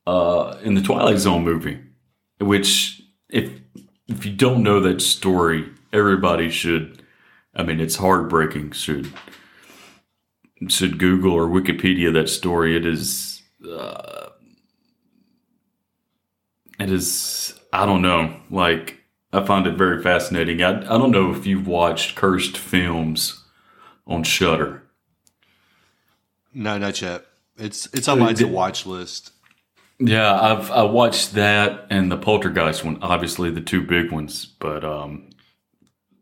uh, 0.07 0.57
in 0.63 0.75
the 0.75 0.81
Twilight 0.83 1.19
Zone 1.19 1.45
movie, 1.45 1.81
which 2.41 3.03
if 3.29 3.51
if 4.09 4.25
you 4.25 4.33
don't 4.33 4.63
know 4.63 4.81
that 4.81 5.01
story, 5.01 5.69
everybody 5.93 6.51
should. 6.51 7.03
I 7.55 7.63
mean, 7.63 7.81
it's 7.81 7.97
heartbreaking. 7.97 8.73
Should 8.73 9.13
should 10.69 10.99
Google 10.99 11.33
or 11.33 11.47
Wikipedia 11.47 12.13
that 12.15 12.29
story. 12.29 12.77
It 12.77 12.87
is. 12.87 13.43
Uh, 13.67 14.31
it 16.81 16.91
is. 16.91 17.59
I 17.73 17.85
don't 17.87 18.03
know. 18.03 18.41
Like 18.51 18.99
I 19.33 19.45
find 19.45 19.67
it 19.67 19.77
very 19.77 20.03
fascinating. 20.03 20.63
I 20.63 20.79
I 20.79 20.99
don't 20.99 21.11
know 21.11 21.31
if 21.33 21.47
you've 21.47 21.67
watched 21.67 22.17
cursed 22.17 22.57
films 22.57 23.45
on 24.07 24.25
Shudder. 24.25 24.83
No, 26.55 26.79
not 26.79 27.01
yet. 27.03 27.27
It's 27.59 27.87
it's 27.93 28.09
on 28.09 28.21
my 28.21 28.33
to 28.33 28.47
watch 28.47 28.87
list. 28.87 29.33
Yeah, 30.01 30.33
I've 30.41 30.71
I 30.71 30.83
watched 30.83 31.35
that 31.35 31.87
and 31.91 32.11
the 32.11 32.17
Poltergeist 32.17 32.85
one, 32.85 32.99
obviously 33.03 33.51
the 33.51 33.61
two 33.61 33.83
big 33.83 34.13
ones, 34.13 34.47
but 34.47 34.85
um 34.85 35.31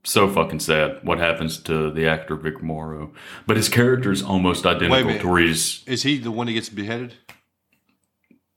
so 0.06 0.28
fucking 0.28 0.60
sad 0.60 1.00
what 1.02 1.18
happens 1.18 1.58
to 1.62 1.90
the 1.90 2.06
actor 2.08 2.36
Vic 2.36 2.62
Morrow. 2.62 3.12
But 3.46 3.56
his 3.56 3.68
character 3.68 4.12
is 4.12 4.22
almost 4.22 4.64
identical 4.64 5.18
to 5.18 5.36
he's 5.36 5.82
Is 5.86 6.04
he 6.04 6.18
the 6.18 6.30
one 6.30 6.46
that 6.46 6.52
gets 6.52 6.68
beheaded? 6.68 7.14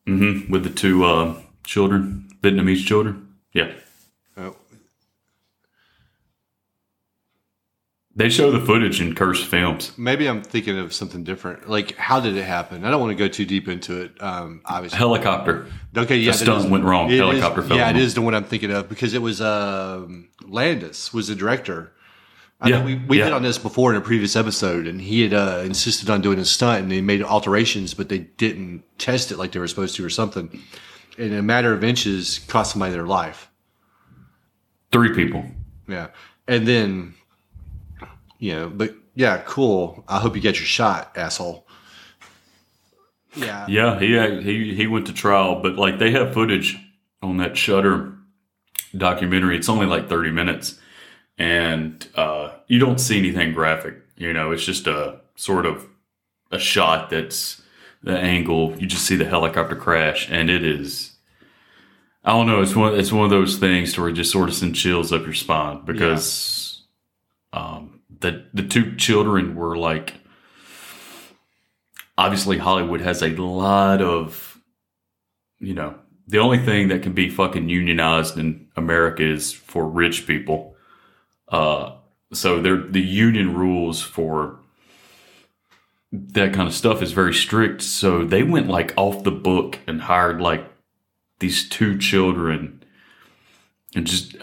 Mm-hmm. 0.08 0.52
with 0.52 0.64
the 0.64 0.72
two 0.72 1.06
uh, 1.06 1.40
children, 1.64 2.30
Vietnamese 2.42 2.84
children. 2.84 3.36
Yeah. 3.54 3.72
Oh, 4.36 4.56
They 8.20 8.30
show 8.30 8.52
the 8.52 8.60
footage 8.60 9.00
in 9.00 9.16
cursed 9.16 9.46
films. 9.46 9.94
maybe 9.98 10.28
I'm 10.28 10.42
thinking 10.44 10.78
of 10.78 10.94
something 10.94 11.24
different. 11.24 11.70
Like, 11.70 11.96
how 11.96 12.20
did 12.20 12.36
it 12.36 12.44
happen? 12.44 12.84
I 12.84 12.92
don't 12.92 13.00
want 13.00 13.12
to 13.12 13.16
go 13.16 13.30
too 13.30 13.46
deep 13.46 13.70
into 13.70 14.02
it. 14.02 14.22
Um, 14.22 14.60
obviously, 14.66 14.98
Helicopter. 14.98 15.68
okay, 15.96 16.18
yeah, 16.18 16.34
the 16.34 16.38
stunt 16.38 16.66
is- 16.66 16.70
went 16.70 16.84
wrong. 16.84 17.10
is- 17.10 17.18
Helicopter 17.18 17.62
fell 17.62 17.78
Yeah, 17.78 17.90
it 17.90 17.96
is 17.96 18.16
the 18.16 18.22
one 18.22 18.36
I'm 18.36 18.44
thinking 18.44 18.72
of 18.72 18.90
because 18.90 19.14
it 19.14 19.22
was 19.22 19.40
um, 19.40 20.28
Landis 20.46 21.14
was 21.14 21.30
the 21.30 21.36
director. 21.36 21.94
I 22.60 22.68
Yeah, 22.68 22.80
know 22.80 22.86
we 22.88 22.96
we 22.96 23.18
yeah. 23.20 23.24
hit 23.24 23.34
on 23.34 23.42
this 23.42 23.58
before 23.58 23.92
in 23.92 23.96
a 23.98 24.02
previous 24.02 24.36
episode, 24.36 24.86
and 24.86 25.00
he 25.00 25.22
had 25.22 25.34
uh, 25.34 25.62
insisted 25.64 26.10
on 26.10 26.20
doing 26.20 26.40
a 26.40 26.44
stunt, 26.46 26.82
and 26.84 26.92
they 26.92 27.00
made 27.00 27.24
alterations, 27.24 27.94
but 27.94 28.10
they 28.10 28.18
didn't 28.36 28.84
test 28.98 29.32
it 29.32 29.38
like 29.38 29.54
they 29.54 29.60
were 29.60 29.68
supposed 29.70 29.96
to, 29.96 30.04
or 30.04 30.10
something. 30.10 30.50
And 31.18 31.32
in 31.32 31.40
a 31.40 31.42
matter 31.42 31.72
of 31.72 31.86
inches, 31.86 32.40
cost 32.50 32.74
somebody 32.74 32.92
their 32.92 33.08
life. 33.08 33.50
Three 34.92 35.14
people. 35.16 35.46
Yeah. 35.88 36.08
And 36.50 36.68
then, 36.68 37.14
you 38.40 38.56
know, 38.56 38.70
but 38.70 38.96
yeah, 39.16 39.44
cool. 39.46 40.04
I 40.08 40.20
hope 40.20 40.36
you 40.36 40.42
get 40.42 40.58
your 40.58 40.66
shot, 40.66 41.12
asshole. 41.16 41.68
Yeah. 43.36 43.68
Yeah, 43.68 44.00
he 44.00 44.42
he 44.42 44.74
he 44.74 44.88
went 44.88 45.08
to 45.08 45.14
trial, 45.14 45.62
but 45.62 45.76
like 45.76 46.00
they 46.00 46.12
have 46.12 46.34
footage 46.34 46.78
on 47.22 47.38
that 47.38 47.58
Shudder 47.58 48.14
documentary. 48.98 49.58
It's 49.58 49.70
only 49.70 49.86
like 49.86 50.10
thirty 50.10 50.32
minutes, 50.32 50.80
and 51.38 52.08
uh, 52.16 52.52
you 52.68 52.80
don't 52.80 53.00
see 53.00 53.20
anything 53.20 53.54
graphic. 53.54 53.96
You 54.18 54.34
know, 54.34 54.52
it's 54.52 54.66
just 54.66 54.88
a 54.88 55.20
sort 55.36 55.66
of 55.66 55.86
a 56.52 56.60
shot 56.60 57.10
that's 57.10 57.62
the 58.02 58.18
angle. 58.18 58.76
You 58.78 58.88
just 58.88 59.06
see 59.06 59.16
the 59.16 59.26
helicopter 59.26 59.76
crash, 59.76 60.30
and 60.32 60.50
it 60.50 60.64
is. 60.64 61.12
I 62.24 62.32
don't 62.32 62.48
know. 62.48 62.62
It's 62.62 62.76
one. 62.76 62.98
It's 62.98 63.12
one 63.12 63.26
of 63.26 63.30
those 63.32 63.58
things 63.58 63.94
to 63.94 64.02
where 64.02 64.10
it 64.10 64.14
just 64.14 64.32
sort 64.32 64.50
of 64.50 64.56
send 64.56 64.76
chills 64.76 65.14
up 65.14 65.24
your 65.24 65.34
spine 65.34 65.82
because 65.86 66.82
um, 67.54 67.99
the 68.20 68.46
the 68.54 68.64
two 68.64 68.96
children 68.96 69.56
were 69.56 69.78
like 69.78 70.16
obviously 72.20 72.58
Hollywood 72.58 73.00
has 73.00 73.24
a 73.24 73.30
lot 73.30 74.02
of, 74.02 74.60
you 75.60 75.74
know, 75.74 75.96
the 76.28 76.40
only 76.40 76.60
thing 76.60 76.90
that 76.90 77.02
can 77.02 77.14
be 77.14 77.30
fucking 77.30 77.70
unionized 77.70 78.38
in 78.38 78.68
America 78.76 79.24
is 79.24 79.54
for 79.54 79.88
rich 79.88 80.28
people. 80.28 80.76
Uh, 81.48 81.96
so 82.34 82.62
the 82.62 83.02
union 83.02 83.56
rules 83.56 84.02
for 84.02 84.60
that 86.12 86.54
kind 86.54 86.68
of 86.68 86.76
stuff 86.76 87.02
is 87.02 87.14
very 87.14 87.34
strict. 87.34 87.82
So 87.82 88.26
they 88.26 88.44
went 88.44 88.68
like 88.68 88.94
off 88.98 89.24
the 89.24 89.32
book 89.32 89.80
and 89.88 90.02
hired 90.02 90.42
like 90.42 90.70
these 91.40 91.70
two 91.70 91.98
children 91.98 92.84
and 93.96 94.06
just 94.06 94.36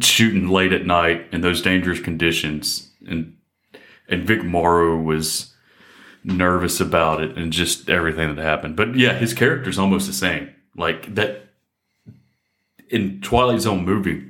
shooting 0.00 0.48
late 0.48 0.72
at 0.72 0.86
night 0.86 1.26
in 1.32 1.40
those 1.40 1.62
dangerous 1.62 2.00
conditions. 2.00 2.90
And 3.06 3.36
and 4.08 4.26
Vic 4.26 4.44
Morrow 4.44 4.96
was 5.00 5.54
nervous 6.22 6.80
about 6.80 7.22
it 7.22 7.36
and 7.36 7.52
just 7.52 7.88
everything 7.88 8.34
that 8.34 8.42
happened. 8.42 8.76
But 8.76 8.96
yeah, 8.96 9.14
his 9.14 9.34
character's 9.34 9.78
almost 9.78 10.06
the 10.06 10.12
same. 10.12 10.50
Like 10.76 11.14
that 11.14 11.48
in 12.90 13.20
Twilight 13.20 13.60
Zone 13.60 13.84
movie, 13.84 14.26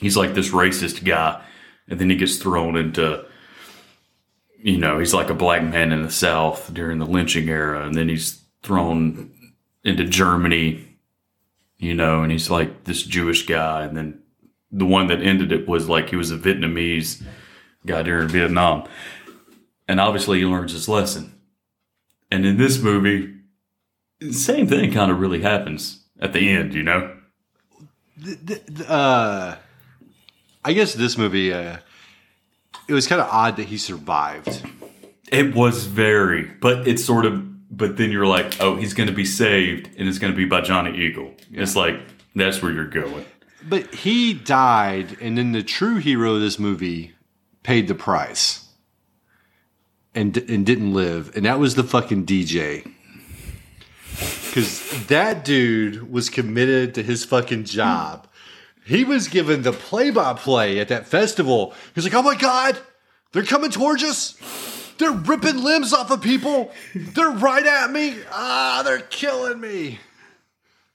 he's 0.00 0.16
like 0.16 0.34
this 0.34 0.50
racist 0.50 1.04
guy, 1.04 1.42
and 1.88 1.98
then 1.98 2.10
he 2.10 2.16
gets 2.16 2.36
thrown 2.36 2.76
into 2.76 3.24
you 4.62 4.78
know, 4.78 4.98
he's 4.98 5.14
like 5.14 5.30
a 5.30 5.34
black 5.34 5.62
man 5.62 5.92
in 5.92 6.02
the 6.02 6.10
South 6.10 6.72
during 6.72 6.98
the 6.98 7.06
lynching 7.06 7.48
era, 7.48 7.86
and 7.86 7.94
then 7.94 8.08
he's 8.08 8.42
thrown 8.62 9.30
into 9.84 10.04
Germany, 10.04 10.98
you 11.78 11.94
know, 11.94 12.22
and 12.22 12.30
he's 12.30 12.50
like 12.50 12.84
this 12.84 13.02
Jewish 13.02 13.46
guy, 13.46 13.84
and 13.84 13.96
then 13.96 14.20
the 14.70 14.86
one 14.86 15.08
that 15.08 15.22
ended 15.22 15.52
it 15.52 15.68
was 15.68 15.88
like 15.88 16.10
he 16.10 16.16
was 16.16 16.30
a 16.30 16.38
Vietnamese 16.38 17.22
guy 17.86 18.02
during 18.02 18.28
Vietnam. 18.28 18.88
And 19.88 20.00
obviously 20.00 20.38
he 20.38 20.44
learns 20.44 20.72
his 20.72 20.88
lesson. 20.88 21.40
And 22.30 22.46
in 22.46 22.56
this 22.56 22.80
movie, 22.80 23.34
same 24.30 24.68
thing 24.68 24.92
kind 24.92 25.10
of 25.10 25.18
really 25.18 25.42
happens 25.42 26.04
at 26.20 26.32
the 26.32 26.50
end, 26.50 26.74
you 26.74 26.82
know? 26.82 27.16
Uh, 28.86 29.56
I 30.64 30.72
guess 30.72 30.94
this 30.94 31.16
movie, 31.16 31.52
uh, 31.52 31.78
it 32.86 32.92
was 32.92 33.06
kind 33.06 33.20
of 33.20 33.28
odd 33.30 33.56
that 33.56 33.66
he 33.66 33.78
survived. 33.78 34.62
It 35.32 35.54
was 35.54 35.86
very, 35.86 36.42
but 36.42 36.86
it's 36.86 37.04
sort 37.04 37.24
of. 37.24 37.46
But 37.72 37.96
then 37.96 38.10
you're 38.10 38.26
like, 38.26 38.60
oh, 38.60 38.74
he's 38.74 38.94
going 38.94 39.08
to 39.08 39.14
be 39.14 39.24
saved, 39.24 39.90
and 39.96 40.08
it's 40.08 40.18
going 40.18 40.32
to 40.32 40.36
be 40.36 40.44
by 40.44 40.60
Johnny 40.60 40.98
Eagle. 40.98 41.32
It's 41.52 41.76
like 41.76 42.00
that's 42.34 42.60
where 42.60 42.72
you're 42.72 42.88
going. 42.88 43.24
But 43.68 43.94
he 43.94 44.34
died, 44.34 45.16
and 45.20 45.36
then 45.36 45.52
the 45.52 45.62
true 45.62 45.96
hero 45.96 46.34
of 46.34 46.40
this 46.40 46.58
movie 46.58 47.14
paid 47.62 47.88
the 47.88 47.94
price 47.94 48.66
and 50.14 50.36
and 50.36 50.64
didn't 50.66 50.94
live, 50.94 51.36
and 51.36 51.44
that 51.44 51.58
was 51.58 51.74
the 51.74 51.84
fucking 51.84 52.26
DJ. 52.26 52.90
Because 54.46 55.06
that 55.06 55.44
dude 55.44 56.10
was 56.10 56.28
committed 56.28 56.94
to 56.94 57.02
his 57.02 57.24
fucking 57.24 57.64
job. 57.64 58.26
He 58.84 59.04
was 59.04 59.28
given 59.28 59.62
the 59.62 59.72
play 59.72 60.10
by 60.10 60.34
play 60.34 60.80
at 60.80 60.88
that 60.88 61.06
festival. 61.06 61.72
He's 61.94 62.04
like, 62.04 62.14
oh 62.14 62.22
my 62.22 62.34
God, 62.34 62.76
they're 63.32 63.44
coming 63.44 63.70
towards 63.70 64.02
us. 64.02 64.34
They're 64.98 65.12
ripping 65.12 65.62
limbs 65.62 65.92
off 65.92 66.10
of 66.10 66.20
people. 66.20 66.72
They're 66.94 67.30
right 67.30 67.64
at 67.64 67.92
me. 67.92 68.16
Ah, 68.32 68.82
they're 68.84 68.98
killing 68.98 69.60
me. 69.60 70.00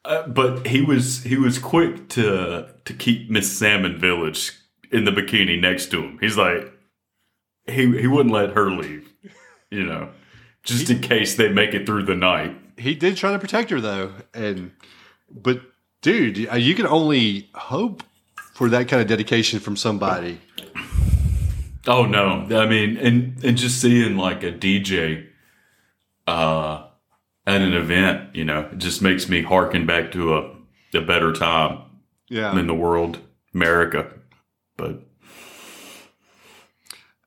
Uh, 0.05 0.27
but 0.27 0.67
he 0.67 0.81
was 0.81 1.23
he 1.23 1.35
was 1.35 1.57
quick 1.57 2.07
to 2.09 2.67
to 2.85 2.93
keep 2.93 3.29
Miss 3.29 3.57
Salmon 3.57 3.97
Village 3.97 4.51
in 4.91 5.03
the 5.05 5.11
bikini 5.11 5.59
next 5.59 5.87
to 5.91 6.03
him. 6.03 6.19
He's 6.21 6.37
like, 6.37 6.71
he 7.65 7.99
he 7.99 8.07
wouldn't 8.07 8.33
let 8.33 8.51
her 8.51 8.69
leave, 8.69 9.11
you 9.71 9.83
know, 9.83 10.09
just 10.63 10.89
in 10.91 11.01
case 11.01 11.35
they 11.35 11.49
make 11.49 11.73
it 11.73 11.85
through 11.87 12.03
the 12.03 12.15
night. 12.15 12.55
he 12.77 12.93
did 12.93 13.17
try 13.17 13.31
to 13.31 13.39
protect 13.39 13.71
her 13.71 13.81
though, 13.81 14.11
and 14.33 14.71
but 15.31 15.61
dude, 16.01 16.47
uh, 16.51 16.55
you 16.55 16.75
can 16.75 16.85
only 16.85 17.49
hope 17.55 18.03
for 18.53 18.69
that 18.69 18.87
kind 18.87 19.01
of 19.01 19.07
dedication 19.07 19.59
from 19.59 19.75
somebody. 19.75 20.39
Oh 21.87 22.05
no! 22.05 22.47
I 22.51 22.67
mean, 22.67 22.97
and 22.97 23.43
and 23.43 23.57
just 23.57 23.81
seeing 23.81 24.17
like 24.17 24.43
a 24.43 24.51
DJ, 24.51 25.27
uh, 26.27 26.87
at 27.47 27.61
an 27.61 27.73
event, 27.73 28.35
you 28.35 28.43
know, 28.45 28.61
it 28.71 28.77
just 28.77 29.01
makes 29.01 29.29
me 29.29 29.41
harken 29.41 29.85
back 29.85 30.11
to 30.13 30.35
a 30.37 30.55
a 30.93 31.01
better 31.01 31.33
time 31.33 31.81
Yeah, 32.29 32.57
in 32.57 32.67
the 32.67 32.73
world, 32.73 33.19
America. 33.53 34.07
But 34.77 35.01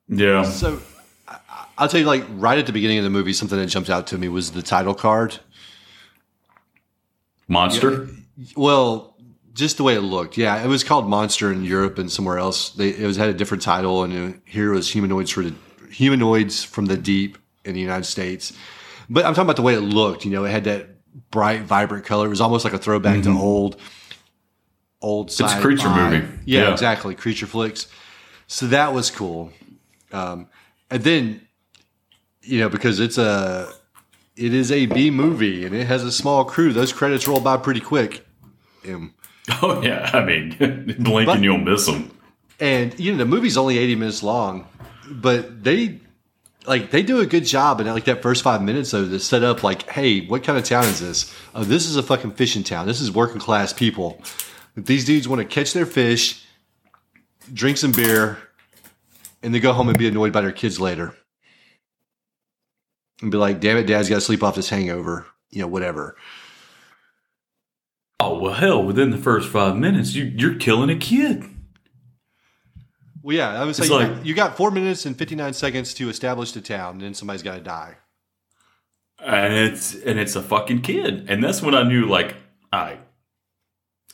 yeah, 0.09 0.43
So 0.45 0.81
I'll 1.77 1.89
tell 1.89 2.01
you, 2.01 2.07
like 2.07 2.25
right 2.31 2.59
at 2.59 2.65
the 2.67 2.73
beginning 2.73 2.97
of 2.99 3.05
the 3.05 3.11
movie, 3.11 3.33
something 3.35 3.59
that 3.59 3.67
jumped 3.67 3.91
out 3.91 4.07
to 4.09 4.19
me 4.19 4.29
was 4.29 4.53
the 4.53 4.63
title 4.63 4.95
card. 4.95 5.39
monster. 7.47 8.09
Well, 8.57 9.17
just 9.53 9.77
the 9.77 9.83
way 9.83 9.95
it 9.97 10.01
looked. 10.01 10.37
Yeah, 10.39 10.63
it 10.63 10.69
was 10.69 10.85
called 10.85 11.09
Monster 11.09 11.51
in 11.53 11.65
Europe 11.65 11.99
and 11.99 12.11
somewhere 12.11 12.39
else. 12.39 12.71
They, 12.71 12.91
it 12.91 13.07
was 13.07 13.17
had 13.17 13.29
a 13.29 13.35
different 13.35 13.63
title, 13.63 14.03
and 14.05 14.35
uh, 14.35 14.39
here 14.45 14.71
was 14.73 14.91
humanoids 14.91 15.31
for 15.31 15.43
the 15.43 15.55
humanoids 15.91 16.63
from 16.65 16.87
the 16.87 16.97
deep 16.97 17.37
in 17.65 17.75
the 17.75 17.81
United 17.81 18.05
States. 18.05 18.53
But 19.09 19.25
I'm 19.25 19.33
talking 19.35 19.47
about 19.47 19.57
the 19.57 19.63
way 19.63 19.75
it 19.75 19.81
looked. 19.81 20.25
You 20.25 20.31
know, 20.31 20.45
it 20.45 20.51
had 20.51 20.65
that 20.65 20.89
bright, 21.31 21.63
vibrant 21.63 22.05
color. 22.05 22.27
It 22.27 22.31
was 22.31 22.41
almost 22.41 22.65
like 22.65 22.75
a 22.75 22.79
throwback 22.79 23.23
to 23.25 23.31
old, 23.31 23.77
old. 25.01 25.31
a 25.41 25.61
creature 25.61 25.89
movie. 25.89 26.27
Yeah, 26.45 26.63
Yeah. 26.63 26.73
exactly. 26.73 27.15
Creature 27.15 27.47
flicks. 27.47 27.87
So 28.47 28.67
that 28.69 28.93
was 28.93 29.11
cool. 29.11 29.53
Um, 30.13 30.49
and 30.91 31.03
then, 31.05 31.41
you 32.43 32.61
know, 32.61 32.69
because 32.69 33.01
it's 33.01 33.19
a, 33.19 33.71
it 34.37 34.55
is 34.55 34.71
a 34.73 34.87
B 34.87 35.11
movie 35.11 35.65
and 35.67 35.75
it 35.75 35.87
has 35.87 36.05
a 36.05 36.13
small 36.13 36.45
crew. 36.45 36.73
Those 36.73 36.93
credits 36.93 37.27
roll 37.29 37.41
by 37.41 37.57
pretty 37.57 37.81
quick. 37.81 38.27
Um, 38.87 39.15
Oh 39.63 39.81
yeah, 39.83 40.11
I 40.13 40.23
mean, 40.25 40.51
blink 40.99 41.27
But- 41.27 41.37
and 41.37 41.45
you'll 41.45 41.57
miss 41.59 41.87
them. 41.87 42.11
and 42.61 42.99
you 43.01 43.13
know 43.13 43.19
the 43.19 43.25
movie's 43.25 43.57
only 43.57 43.79
80 43.79 43.95
minutes 43.97 44.23
long 44.23 44.67
but 45.11 45.65
they 45.65 46.01
like 46.69 46.91
they 46.91 47.03
do 47.03 47.21
a 47.21 47.27
good 47.27 47.45
job 47.45 47.81
in 47.81 47.87
like 47.87 48.05
that 48.05 48.23
first 48.23 48.43
five 48.43 48.63
minutes 48.63 48.91
though 48.91 49.09
to 49.09 49.19
set 49.19 49.43
up 49.43 49.63
like 49.63 49.89
hey 49.91 50.27
what 50.27 50.45
kind 50.45 50.59
of 50.59 50.65
town 50.65 50.85
is 50.85 51.01
this 51.01 51.35
oh 51.55 51.65
this 51.65 51.87
is 51.87 51.97
a 51.97 52.03
fucking 52.03 52.33
fishing 52.33 52.63
town 52.63 52.87
this 52.87 53.01
is 53.01 53.11
working 53.11 53.41
class 53.41 53.73
people 53.73 54.21
these 54.77 55.05
dudes 55.05 55.27
want 55.27 55.41
to 55.41 55.47
catch 55.47 55.73
their 55.73 55.87
fish 55.87 56.45
drink 57.53 57.77
some 57.77 57.93
beer 57.93 58.39
and 59.43 59.55
then 59.55 59.63
go 59.63 59.73
home 59.73 59.89
and 59.89 59.99
be 59.99 60.07
annoyed 60.07 60.33
by 60.33 60.41
their 60.41 60.53
kids 60.53 60.79
later 60.79 61.15
and 63.23 63.33
be 63.33 63.39
like 63.39 63.61
damn 63.61 63.77
it 63.77 63.87
dad's 63.87 64.09
got 64.09 64.17
to 64.17 64.21
sleep 64.21 64.43
off 64.43 64.55
this 64.55 64.69
hangover 64.69 65.27
you 65.51 65.61
know 65.61 65.69
whatever 65.69 66.17
Oh 68.21 68.37
well, 68.41 68.55
hell! 68.55 68.83
Within 68.83 69.11
the 69.11 69.17
first 69.17 69.49
five 69.49 69.77
minutes, 69.77 70.15
you 70.15 70.25
you're 70.25 70.57
killing 70.57 70.91
a 70.91 70.97
kid. 70.97 71.45
Well 73.29 73.37
yeah 73.37 73.61
i 73.61 73.65
was 73.65 73.77
say 73.77 73.83
It's 73.83 73.91
you, 73.91 73.97
like- 73.97 74.15
got, 74.15 74.27
you 74.27 74.35
got 74.35 74.57
four 74.57 74.71
minutes 74.71 75.05
and 75.05 75.17
59 75.17 75.53
seconds 75.53 75.93
to 75.95 76.09
establish 76.09 76.53
the 76.53 76.63
town 76.63 76.93
and 76.93 77.03
then 77.03 77.13
somebody's 77.15 77.43
got 77.43 77.57
to 77.57 77.61
die. 77.61 77.97
And 79.23 79.53
it's 79.53 79.95
and 79.95 80.19
it's 80.19 80.35
a 80.35 80.43
fucking 80.43 80.81
kid 80.81 81.29
and 81.29 81.45
that's 81.45 81.61
when 81.61 81.75
i 81.75 81.83
knew 81.83 82.07
like 82.07 82.37
i 82.73 82.99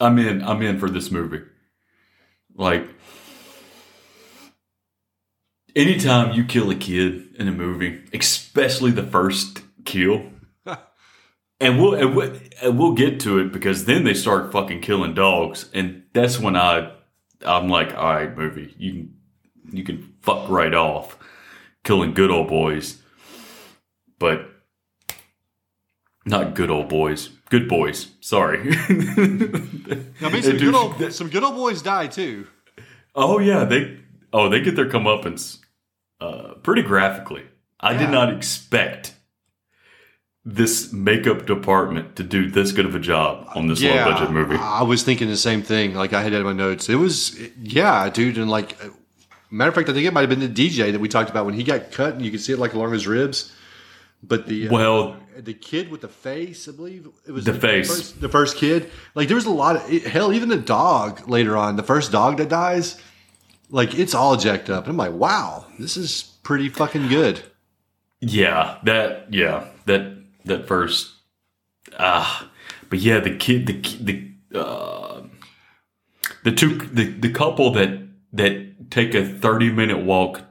i'm 0.00 0.18
in 0.18 0.42
i'm 0.42 0.62
in 0.62 0.80
for 0.80 0.90
this 0.90 1.12
movie. 1.12 1.42
Like 2.56 2.88
anytime 5.76 6.32
you 6.32 6.44
kill 6.44 6.70
a 6.70 6.74
kid 6.74 7.36
in 7.38 7.46
a 7.46 7.52
movie 7.52 8.02
especially 8.12 8.90
the 8.90 9.02
first 9.04 9.60
kill 9.84 10.24
and 11.60 11.78
we'll 11.80 11.94
and 11.94 12.16
we'll, 12.16 12.32
and 12.62 12.78
we'll 12.78 12.94
get 12.94 13.20
to 13.20 13.38
it 13.38 13.52
because 13.52 13.84
then 13.84 14.02
they 14.02 14.14
start 14.14 14.50
fucking 14.50 14.80
killing 14.80 15.14
dogs 15.14 15.68
and 15.72 16.02
that's 16.14 16.40
when 16.40 16.56
i 16.56 16.90
i'm 17.44 17.68
like 17.68 17.94
all 17.96 18.14
right 18.14 18.36
movie 18.36 18.74
you 18.78 18.92
can 18.92 19.14
you 19.72 19.84
can 19.84 20.14
fuck 20.20 20.48
right 20.48 20.74
off 20.74 21.16
killing 21.84 22.12
good 22.14 22.30
old 22.30 22.48
boys 22.48 23.02
but 24.18 24.48
not 26.26 26.54
good 26.54 26.70
old 26.70 26.88
boys. 26.88 27.28
Good 27.50 27.68
boys. 27.68 28.08
Sorry. 28.20 28.60
I 28.60 28.64
mean, 30.32 30.42
some 30.42 30.56
good, 30.56 30.74
old, 30.74 31.12
some 31.12 31.28
good 31.28 31.42
old 31.44 31.54
boys 31.54 31.82
die 31.82 32.06
too. 32.06 32.46
oh 33.14 33.38
yeah, 33.38 33.64
they 33.64 33.98
oh 34.32 34.48
they 34.48 34.60
get 34.60 34.74
their 34.76 34.88
comeuppance 34.88 35.58
uh, 36.20 36.54
pretty 36.62 36.80
graphically. 36.82 37.44
I 37.78 37.92
Yeah. 37.92 37.98
did 37.98 38.10
not 38.10 38.32
expect 38.32 39.14
this 40.46 40.92
makeup 40.92 41.46
department 41.46 42.16
to 42.16 42.22
do 42.22 42.50
this 42.50 42.72
good 42.72 42.84
of 42.86 42.94
a 42.94 42.98
job 43.00 43.48
on 43.54 43.66
this 43.66 43.82
low 43.82 43.94
budget 44.04 44.30
movie. 44.30 44.56
I 44.56 44.82
was 44.82 45.02
thinking 45.02 45.28
the 45.28 45.36
same 45.36 45.62
thing. 45.62 45.94
Like 45.94 46.12
I 46.12 46.22
had 46.22 46.32
that 46.32 46.38
in 46.40 46.44
my 46.44 46.52
notes. 46.52 46.88
It 46.88 46.96
was, 46.96 47.38
yeah, 47.58 48.10
dude. 48.10 48.36
And 48.36 48.50
like, 48.50 48.76
uh, 48.84 48.90
matter 49.50 49.70
of 49.70 49.74
fact, 49.74 49.88
I 49.88 49.94
think 49.94 50.06
it 50.06 50.12
might 50.12 50.20
have 50.20 50.28
been 50.28 50.40
the 50.40 50.48
DJ 50.48 50.92
that 50.92 51.00
we 51.00 51.08
talked 51.08 51.30
about 51.30 51.46
when 51.46 51.54
he 51.54 51.64
got 51.64 51.92
cut 51.92 52.14
and 52.14 52.22
you 52.24 52.30
could 52.30 52.40
see 52.42 52.52
it 52.52 52.58
like 52.58 52.74
along 52.74 52.92
his 52.92 53.06
ribs. 53.06 53.52
But 54.22 54.46
the 54.46 54.68
uh, 54.68 54.72
Well, 54.72 55.16
the 55.36 55.54
kid 55.54 55.90
with 55.90 56.02
the 56.02 56.08
face, 56.08 56.68
I 56.68 56.72
believe 56.72 57.08
it 57.26 57.32
was 57.32 57.44
The 57.44 57.54
face. 57.54 57.88
first, 57.88 58.20
the 58.20 58.28
first 58.28 58.56
kid. 58.56 58.90
Like 59.14 59.28
there 59.28 59.34
was 59.36 59.46
a 59.46 59.50
lot 59.50 59.76
of 59.76 59.90
it, 59.90 60.02
hell. 60.06 60.30
Even 60.32 60.50
the 60.50 60.56
dog 60.58 61.26
later 61.26 61.56
on, 61.56 61.76
the 61.76 61.82
first 61.82 62.12
dog 62.12 62.36
that 62.36 62.50
dies, 62.50 63.00
like 63.70 63.98
it's 63.98 64.14
all 64.14 64.36
jacked 64.36 64.68
up. 64.68 64.84
And 64.84 64.90
I'm 64.90 64.96
like, 64.98 65.12
wow, 65.12 65.64
this 65.78 65.96
is 65.96 66.34
pretty 66.42 66.68
fucking 66.68 67.08
good. 67.08 67.42
Yeah, 68.20 68.78
that 68.84 69.32
yeah, 69.32 69.66
that 69.86 70.13
that 70.44 70.66
first 70.66 71.14
ah, 71.98 72.50
but 72.88 72.98
yeah, 72.98 73.20
the 73.20 73.36
kid, 73.36 73.66
the 73.66 73.80
the 74.00 74.58
uh, 74.58 75.22
the 76.42 76.52
two 76.52 76.78
the 76.78 77.04
the 77.06 77.30
couple 77.30 77.70
that 77.72 78.08
that 78.32 78.90
take 78.90 79.14
a 79.14 79.24
thirty 79.24 79.70
minute 79.70 80.04
walk 80.04 80.42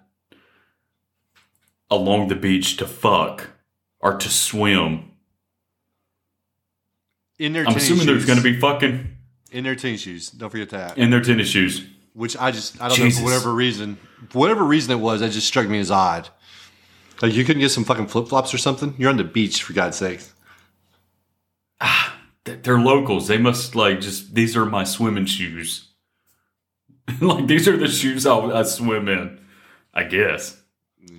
along 1.89 2.27
the 2.27 2.35
beach 2.35 2.77
to 2.77 2.87
fuck 2.87 3.49
or 3.99 4.17
to 4.17 4.29
swim. 4.29 5.11
In 7.39 7.53
their, 7.53 7.67
I'm 7.67 7.75
assuming 7.75 8.05
there's 8.05 8.25
going 8.25 8.37
to 8.37 8.43
be 8.43 8.59
fucking 8.59 9.09
in 9.51 9.63
their 9.63 9.75
tennis 9.75 10.01
shoes. 10.01 10.29
Don't 10.29 10.49
forget 10.49 10.69
that. 10.69 10.97
in 10.97 11.09
their 11.09 11.21
tennis 11.21 11.47
shoes. 11.47 11.85
which 12.13 12.37
I 12.37 12.51
just 12.51 12.81
I 12.81 12.87
don't 12.87 12.97
Jesus. 12.97 13.19
know 13.19 13.25
for 13.27 13.31
whatever 13.33 13.53
reason, 13.53 13.97
for 14.29 14.39
whatever 14.39 14.63
reason 14.63 14.91
it 14.91 15.01
was, 15.01 15.21
that 15.21 15.31
just 15.31 15.47
struck 15.47 15.67
me 15.67 15.79
as 15.79 15.91
odd. 15.91 16.29
Like 17.23 17.35
you 17.35 17.45
couldn't 17.45 17.61
get 17.61 17.69
some 17.69 17.85
fucking 17.85 18.07
flip 18.07 18.27
flops 18.27 18.53
or 18.53 18.57
something. 18.57 18.95
You're 18.97 19.09
on 19.09 19.15
the 19.15 19.23
beach 19.23 19.63
for 19.63 19.71
God's 19.71 19.95
sake. 19.95 20.19
Ah, 21.79 22.19
th- 22.43 22.63
They're 22.63 22.77
locals. 22.77 23.29
They 23.29 23.37
must 23.37 23.75
like 23.75 24.01
just 24.01 24.35
these 24.35 24.57
are 24.57 24.65
my 24.65 24.83
swimming 24.83 25.25
shoes. 25.25 25.87
like 27.21 27.47
these 27.47 27.65
are 27.69 27.77
the 27.77 27.87
shoes 27.87 28.25
I, 28.25 28.37
I 28.37 28.63
swim 28.63 29.07
in. 29.07 29.39
I 29.93 30.03
guess. 30.03 30.61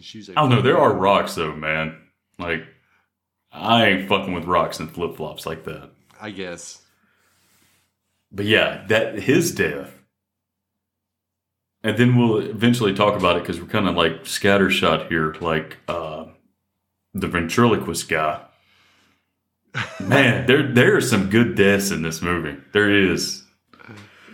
Shoes. 0.03 0.29
I 0.29 0.35
don't 0.35 0.51
know. 0.51 0.61
There 0.61 0.77
are 0.77 0.93
rocks 0.93 1.37
though, 1.37 1.57
man. 1.57 1.97
Like, 2.38 2.67
I 3.51 3.87
ain't 3.87 4.09
fucking 4.09 4.35
with 4.35 4.45
rocks 4.45 4.81
and 4.81 4.93
flip 4.93 5.17
flops 5.17 5.47
like 5.47 5.64
that. 5.64 5.88
I 6.21 6.29
guess. 6.31 6.83
But 8.31 8.45
yeah, 8.45 8.85
that 8.88 9.19
his 9.19 9.55
death, 9.55 9.90
and 11.85 11.99
then 11.99 12.16
we'll 12.16 12.38
eventually 12.38 12.94
talk 12.94 13.14
about 13.14 13.37
it 13.37 13.42
because 13.42 13.61
we're 13.61 13.68
kind 13.68 13.87
of 13.87 13.94
like 13.94 14.25
scattershot 14.25 15.09
here, 15.09 15.37
like 15.40 15.77
uh, 15.87 16.25
the 17.12 17.29
ventriloquist 17.29 18.09
guy. 18.09 18.42
Man, 20.01 20.47
there 20.47 20.73
there 20.73 20.97
are 20.97 21.01
some 21.01 21.29
good 21.29 21.57
deaths 21.57 21.90
in 21.90 22.03
this 22.03 22.23
movie. 22.23 22.57
There 22.73 22.90
is. 22.90 23.42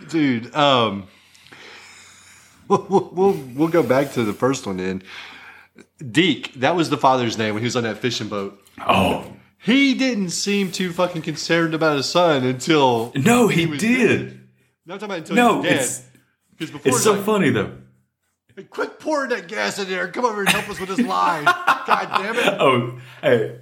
Dude, 0.07 0.55
um 0.55 1.07
we'll, 2.67 3.09
we'll 3.11 3.33
we'll 3.53 3.67
go 3.67 3.83
back 3.83 4.13
to 4.13 4.23
the 4.23 4.33
first 4.33 4.65
one 4.65 4.77
then. 4.77 5.03
Deke, 6.11 6.53
that 6.55 6.75
was 6.75 6.89
the 6.89 6.97
father's 6.97 7.37
name 7.37 7.53
when 7.53 7.61
he 7.61 7.65
was 7.65 7.75
on 7.75 7.83
that 7.83 7.97
fishing 7.97 8.27
boat. 8.27 8.61
Oh 8.87 9.25
He 9.57 9.93
didn't 9.93 10.29
seem 10.29 10.71
too 10.71 10.93
fucking 10.93 11.21
concerned 11.23 11.73
about 11.73 11.97
his 11.97 12.05
son 12.05 12.45
until 12.45 13.11
no, 13.15 13.47
he, 13.47 13.65
was 13.65 13.79
did. 13.79 14.47
no 14.85 14.93
I'm 14.93 14.99
talking 14.99 15.05
about 15.05 15.17
until 15.17 15.35
No, 15.35 15.61
he 15.61 15.75
was 15.75 15.99
dead. 15.99 16.10
It's 16.61 16.71
'Cause 16.71 16.81
before 16.81 16.91
it's 16.97 17.03
so 17.03 17.13
like, 17.13 17.23
funny 17.25 17.49
though. 17.49 17.71
"Hey, 18.55 18.63
Quit 18.63 18.99
pouring 18.99 19.29
that 19.29 19.47
gas 19.47 19.79
in 19.79 19.89
there. 19.89 20.07
Come 20.09 20.25
over 20.25 20.41
and 20.41 20.49
help 20.49 20.69
us 20.69 20.79
with 20.79 20.89
this 20.89 20.99
line. 21.05 21.43
God 21.45 22.07
damn 22.17 22.35
it. 22.35 22.57
Oh, 22.59 22.99
hey, 23.21 23.59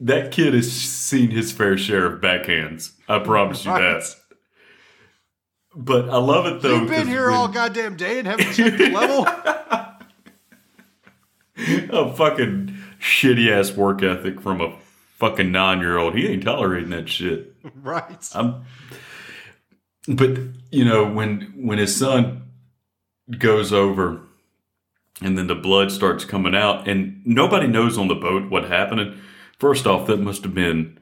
that 0.00 0.30
kid 0.32 0.54
has 0.54 0.70
seen 0.70 1.30
his 1.30 1.52
fair 1.52 1.76
share 1.78 2.06
of 2.06 2.20
backhands. 2.20 2.92
I 3.08 3.18
promise 3.20 3.64
you 3.64 3.70
Right. 3.72 3.80
that. 4.00 4.14
But 5.74 6.08
I 6.08 6.16
love 6.16 6.46
it 6.46 6.62
though. 6.62 6.80
You've 6.80 6.88
been 6.90 7.06
here 7.08 7.26
when- 7.26 7.34
all 7.34 7.48
goddamn 7.48 7.96
day 7.96 8.18
and 8.18 8.26
haven't 8.28 8.52
checked 8.54 8.78
the 8.78 8.88
level. 8.90 9.26
a 11.90 12.14
fucking 12.14 12.76
shitty 13.00 13.50
ass 13.50 13.72
work 13.72 14.02
ethic 14.02 14.40
from 14.40 14.60
a 14.60 14.76
fucking 15.18 15.50
nine 15.52 15.80
year 15.80 15.96
old. 15.98 16.14
He 16.14 16.26
ain't 16.28 16.44
tolerating 16.44 16.90
that 16.90 17.08
shit. 17.08 17.54
right. 17.82 18.28
I'm, 18.34 18.64
but 20.08 20.38
you 20.70 20.84
know 20.84 21.04
when 21.10 21.52
when 21.56 21.78
his 21.78 21.96
son 21.96 22.42
goes 23.38 23.72
over, 23.72 24.20
and 25.20 25.36
then 25.36 25.46
the 25.46 25.54
blood 25.54 25.90
starts 25.90 26.24
coming 26.24 26.54
out, 26.54 26.88
and 26.88 27.22
nobody 27.26 27.66
knows 27.66 27.98
on 27.98 28.08
the 28.08 28.14
boat 28.14 28.50
what 28.50 28.64
happened. 28.68 29.00
And 29.00 29.20
first 29.58 29.86
off, 29.86 30.06
that 30.06 30.20
must 30.20 30.42
have 30.44 30.54
been 30.54 30.98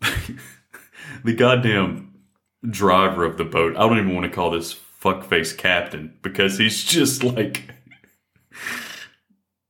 the 1.24 1.34
goddamn 1.34 2.14
driver 2.68 3.24
of 3.24 3.36
the 3.38 3.44
boat. 3.44 3.76
I 3.76 3.80
don't 3.80 3.98
even 3.98 4.14
want 4.14 4.24
to 4.24 4.34
call 4.34 4.50
this 4.50 4.74
fuckface 5.00 5.56
captain 5.56 6.16
because 6.22 6.58
he's 6.58 6.82
just 6.82 7.22
like 7.22 7.70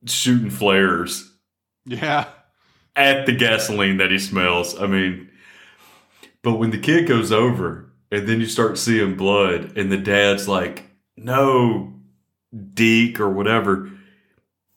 shooting 0.07 0.51
flares 0.51 1.31
Yeah. 1.85 2.27
at 2.95 3.27
the 3.27 3.33
gasoline 3.33 3.99
that 3.99 4.11
he 4.11 4.19
smells. 4.19 4.81
I 4.81 4.87
mean, 4.87 5.29
but 6.42 6.55
when 6.59 6.71
the 6.71 6.79
kid 6.79 7.09
goes 7.09 7.33
over 7.33 7.86
and 8.11 8.29
then 8.29 8.40
you 8.40 8.47
start 8.47 8.79
seeing 8.79 9.16
blood, 9.16 9.77
and 9.77 9.90
the 9.90 9.97
dad's 9.97 10.49
like, 10.49 10.85
"No, 11.16 11.92
Deke 12.75 13.21
or 13.21 13.31
whatever," 13.31 13.90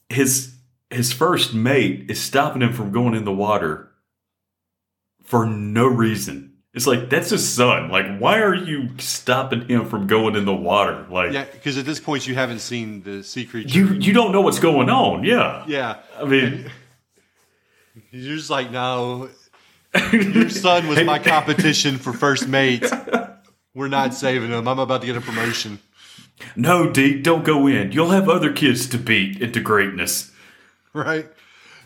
his 0.09 0.55
his 0.89 1.13
first 1.13 1.53
mate 1.53 2.09
is 2.09 2.19
stopping 2.19 2.61
him 2.61 2.73
from 2.73 2.91
going 2.91 3.13
in 3.13 3.25
the 3.25 3.31
water 3.31 3.91
for 5.23 5.45
no 5.45 5.85
reason. 5.85 6.53
It's 6.73 6.87
like 6.87 7.09
that's 7.09 7.29
his 7.31 7.47
son. 7.47 7.89
Like, 7.89 8.19
why 8.19 8.39
are 8.39 8.55
you 8.55 8.89
stopping 8.99 9.67
him 9.67 9.85
from 9.87 10.07
going 10.07 10.35
in 10.35 10.45
the 10.45 10.55
water? 10.55 11.05
Like, 11.09 11.31
Yeah, 11.33 11.45
because 11.45 11.77
at 11.77 11.85
this 11.85 11.99
point 11.99 12.27
you 12.27 12.35
haven't 12.35 12.59
seen 12.59 13.01
the 13.03 13.23
sea 13.23 13.45
creature. 13.45 13.77
you 13.77 13.87
you 13.93 14.13
don't 14.13 14.31
know 14.31 14.41
what's 14.41 14.59
going 14.59 14.89
on. 14.89 15.23
Yeah, 15.23 15.63
yeah. 15.67 15.97
I 16.19 16.25
mean, 16.25 16.69
You're 18.11 18.37
just 18.37 18.49
like, 18.49 18.71
no. 18.71 19.29
Your 20.11 20.49
son 20.49 20.87
was 20.87 21.03
my 21.03 21.19
competition 21.35 21.97
for 21.97 22.13
first 22.13 22.47
mate. 22.47 22.85
We're 23.79 23.87
not 23.87 24.13
saving 24.13 24.49
him. 24.49 24.67
I'm 24.67 24.77
about 24.77 24.99
to 24.99 25.07
get 25.07 25.15
a 25.15 25.21
promotion. 25.21 25.79
no, 26.57 26.91
Deke, 26.91 27.23
don't 27.23 27.45
go 27.45 27.65
in. 27.65 27.93
You'll 27.93 28.09
have 28.09 28.27
other 28.27 28.51
kids 28.51 28.87
to 28.87 28.97
beat 28.97 29.41
into 29.41 29.61
greatness. 29.61 30.33
Right? 30.91 31.29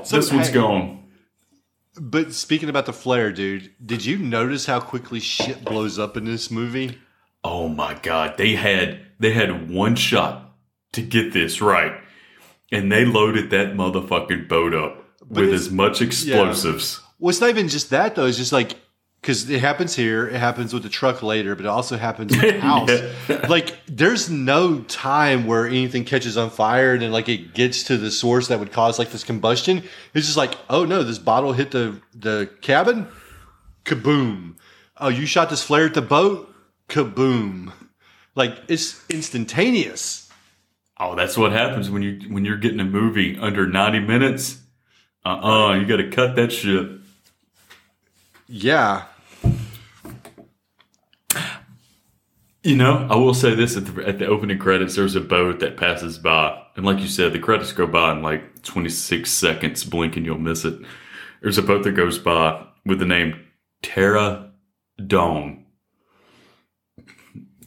So, 0.03 0.15
this 0.15 0.33
one's 0.33 0.47
hey, 0.47 0.55
gone. 0.55 1.03
But 1.95 2.33
speaking 2.33 2.67
about 2.67 2.87
the 2.87 2.93
flare, 2.93 3.31
dude, 3.31 3.69
did 3.85 4.03
you 4.03 4.17
notice 4.17 4.65
how 4.65 4.79
quickly 4.79 5.19
shit 5.19 5.63
blows 5.63 5.99
up 5.99 6.17
in 6.17 6.25
this 6.25 6.49
movie? 6.49 6.97
Oh 7.43 7.67
my 7.67 7.93
god, 7.93 8.39
they 8.39 8.55
had 8.55 8.99
they 9.19 9.33
had 9.33 9.69
one 9.69 9.95
shot 9.95 10.51
to 10.93 11.03
get 11.03 11.31
this 11.31 11.61
right, 11.61 11.93
and 12.71 12.91
they 12.91 13.05
loaded 13.05 13.51
that 13.51 13.75
motherfucking 13.75 14.47
boat 14.47 14.73
up 14.73 15.05
with 15.29 15.53
as 15.53 15.69
much 15.69 16.01
explosives. 16.01 17.01
Well, 17.19 17.29
it's 17.29 17.39
not 17.39 17.51
even 17.51 17.67
just 17.67 17.91
that 17.91 18.15
though. 18.15 18.25
It's 18.25 18.37
just 18.37 18.51
like 18.51 18.77
because 19.23 19.49
it 19.49 19.61
happens 19.61 19.95
here, 19.95 20.27
it 20.27 20.35
happens 20.35 20.73
with 20.73 20.83
the 20.83 20.89
truck 20.89 21.23
later, 21.23 21.55
but 21.55 21.63
it 21.63 21.69
also 21.69 21.95
happens 21.95 22.33
in 22.35 22.41
the 22.41 22.59
house. 22.59 22.91
Like, 23.47 23.77
there's 23.85 24.29
no 24.29 24.81
time 24.81 25.47
where 25.47 25.65
anything 25.65 26.03
catches 26.03 26.35
on 26.35 26.49
fire 26.49 26.91
and 26.91 27.01
then 27.01 27.13
like 27.13 27.29
it 27.29 27.53
gets 27.53 27.83
to 27.83 27.95
the 27.95 28.11
source 28.11 28.49
that 28.49 28.59
would 28.59 28.73
cause 28.73 28.99
like 28.99 29.11
this 29.11 29.23
combustion. 29.23 29.77
It's 30.13 30.25
just 30.25 30.35
like, 30.35 30.57
oh 30.69 30.83
no, 30.83 31.03
this 31.03 31.19
bottle 31.19 31.53
hit 31.53 31.71
the 31.71 32.01
the 32.13 32.49
cabin, 32.59 33.07
kaboom. 33.85 34.55
Oh, 34.97 35.07
you 35.07 35.25
shot 35.25 35.49
this 35.49 35.63
flare 35.63 35.85
at 35.85 35.93
the 35.93 36.01
boat, 36.01 36.53
kaboom. 36.89 37.71
Like 38.35 38.57
it's 38.67 39.01
instantaneous. 39.09 40.29
Oh, 40.99 41.15
that's 41.15 41.37
what 41.37 41.53
happens 41.53 41.89
when 41.89 42.01
you 42.01 42.19
when 42.29 42.43
you're 42.43 42.57
getting 42.57 42.81
a 42.81 42.85
movie 42.85 43.37
under 43.37 43.65
ninety 43.67 43.99
minutes. 43.99 44.59
Uh 45.23 45.29
uh 45.29 45.73
you 45.75 45.85
got 45.85 45.97
to 45.97 46.09
cut 46.09 46.35
that 46.35 46.51
shit. 46.51 46.89
Yeah, 48.49 49.05
You 52.63 52.77
know, 52.77 53.05
I 53.11 53.17
will 53.17 53.33
say 53.33 53.55
this 53.55 53.75
at 53.75 53.85
the 53.85 54.07
at 54.07 54.19
the 54.19 54.25
opening 54.25 54.57
credits. 54.57 54.95
There's 54.95 55.17
a 55.17 55.21
boat 55.21 55.59
that 55.59 55.75
passes 55.75 56.17
by, 56.17 56.63
and 56.77 56.85
like 56.85 56.99
you 56.99 57.07
said, 57.07 57.33
the 57.33 57.39
credits 57.39 57.73
go 57.73 57.85
by 57.85 58.13
in 58.13 58.21
like 58.21 58.63
26 58.63 59.29
seconds. 59.29 59.83
Blink 59.83 60.15
and 60.15 60.25
you'll 60.25 60.37
miss 60.37 60.63
it. 60.63 60.79
There's 61.41 61.57
a 61.57 61.61
boat 61.61 61.83
that 61.83 61.91
goes 61.91 62.17
by 62.17 62.65
with 62.85 62.99
the 62.99 63.05
name 63.05 63.35
Terra 63.81 64.51
Dawn. 65.05 65.65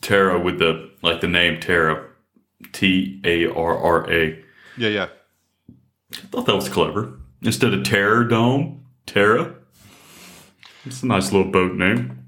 Terra 0.01 0.41
with 0.41 0.59
the 0.59 0.91
like 1.03 1.21
the 1.21 1.29
name 1.29 1.61
Terra, 1.61 2.09
T 2.73 3.21
A 3.25 3.47
R 3.53 3.77
R 3.77 4.11
A. 4.11 4.43
yeah, 4.79 4.89
yeah. 4.89 5.09
I 6.13 6.27
thought 6.29 6.47
that 6.47 6.55
was 6.55 6.71
clever. 6.71 7.19
Instead 7.43 7.75
of 7.75 7.85
Terror 7.85 8.25
Dome, 8.25 8.87
Terra. 9.05 9.57
It's 10.87 11.03
a 11.03 11.07
nice 11.07 11.33
little 11.33 11.51
boat 11.51 11.75
name. 11.75 12.26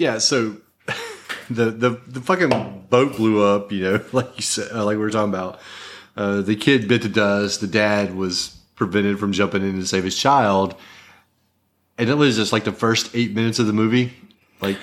Yeah, 0.00 0.16
so 0.16 0.56
the 1.50 1.66
the 1.66 2.00
the 2.06 2.22
fucking 2.22 2.86
boat 2.88 3.16
blew 3.16 3.44
up, 3.44 3.70
you 3.70 3.82
know, 3.82 4.04
like 4.12 4.34
you 4.34 4.42
said, 4.42 4.72
uh, 4.72 4.82
like 4.82 4.96
we 4.96 5.02
were 5.02 5.10
talking 5.10 5.28
about. 5.28 5.60
Uh, 6.16 6.40
the 6.40 6.56
kid 6.56 6.88
bit 6.88 7.02
the 7.02 7.08
dust. 7.10 7.60
The 7.60 7.66
dad 7.66 8.16
was 8.16 8.56
prevented 8.76 9.18
from 9.18 9.32
jumping 9.32 9.62
in 9.62 9.78
to 9.78 9.86
save 9.86 10.04
his 10.04 10.16
child, 10.16 10.74
and 11.98 12.08
it 12.08 12.14
was 12.14 12.36
just 12.36 12.50
like 12.50 12.64
the 12.64 12.72
first 12.72 13.14
eight 13.14 13.34
minutes 13.34 13.58
of 13.58 13.66
the 13.66 13.74
movie. 13.74 14.14
Like, 14.62 14.78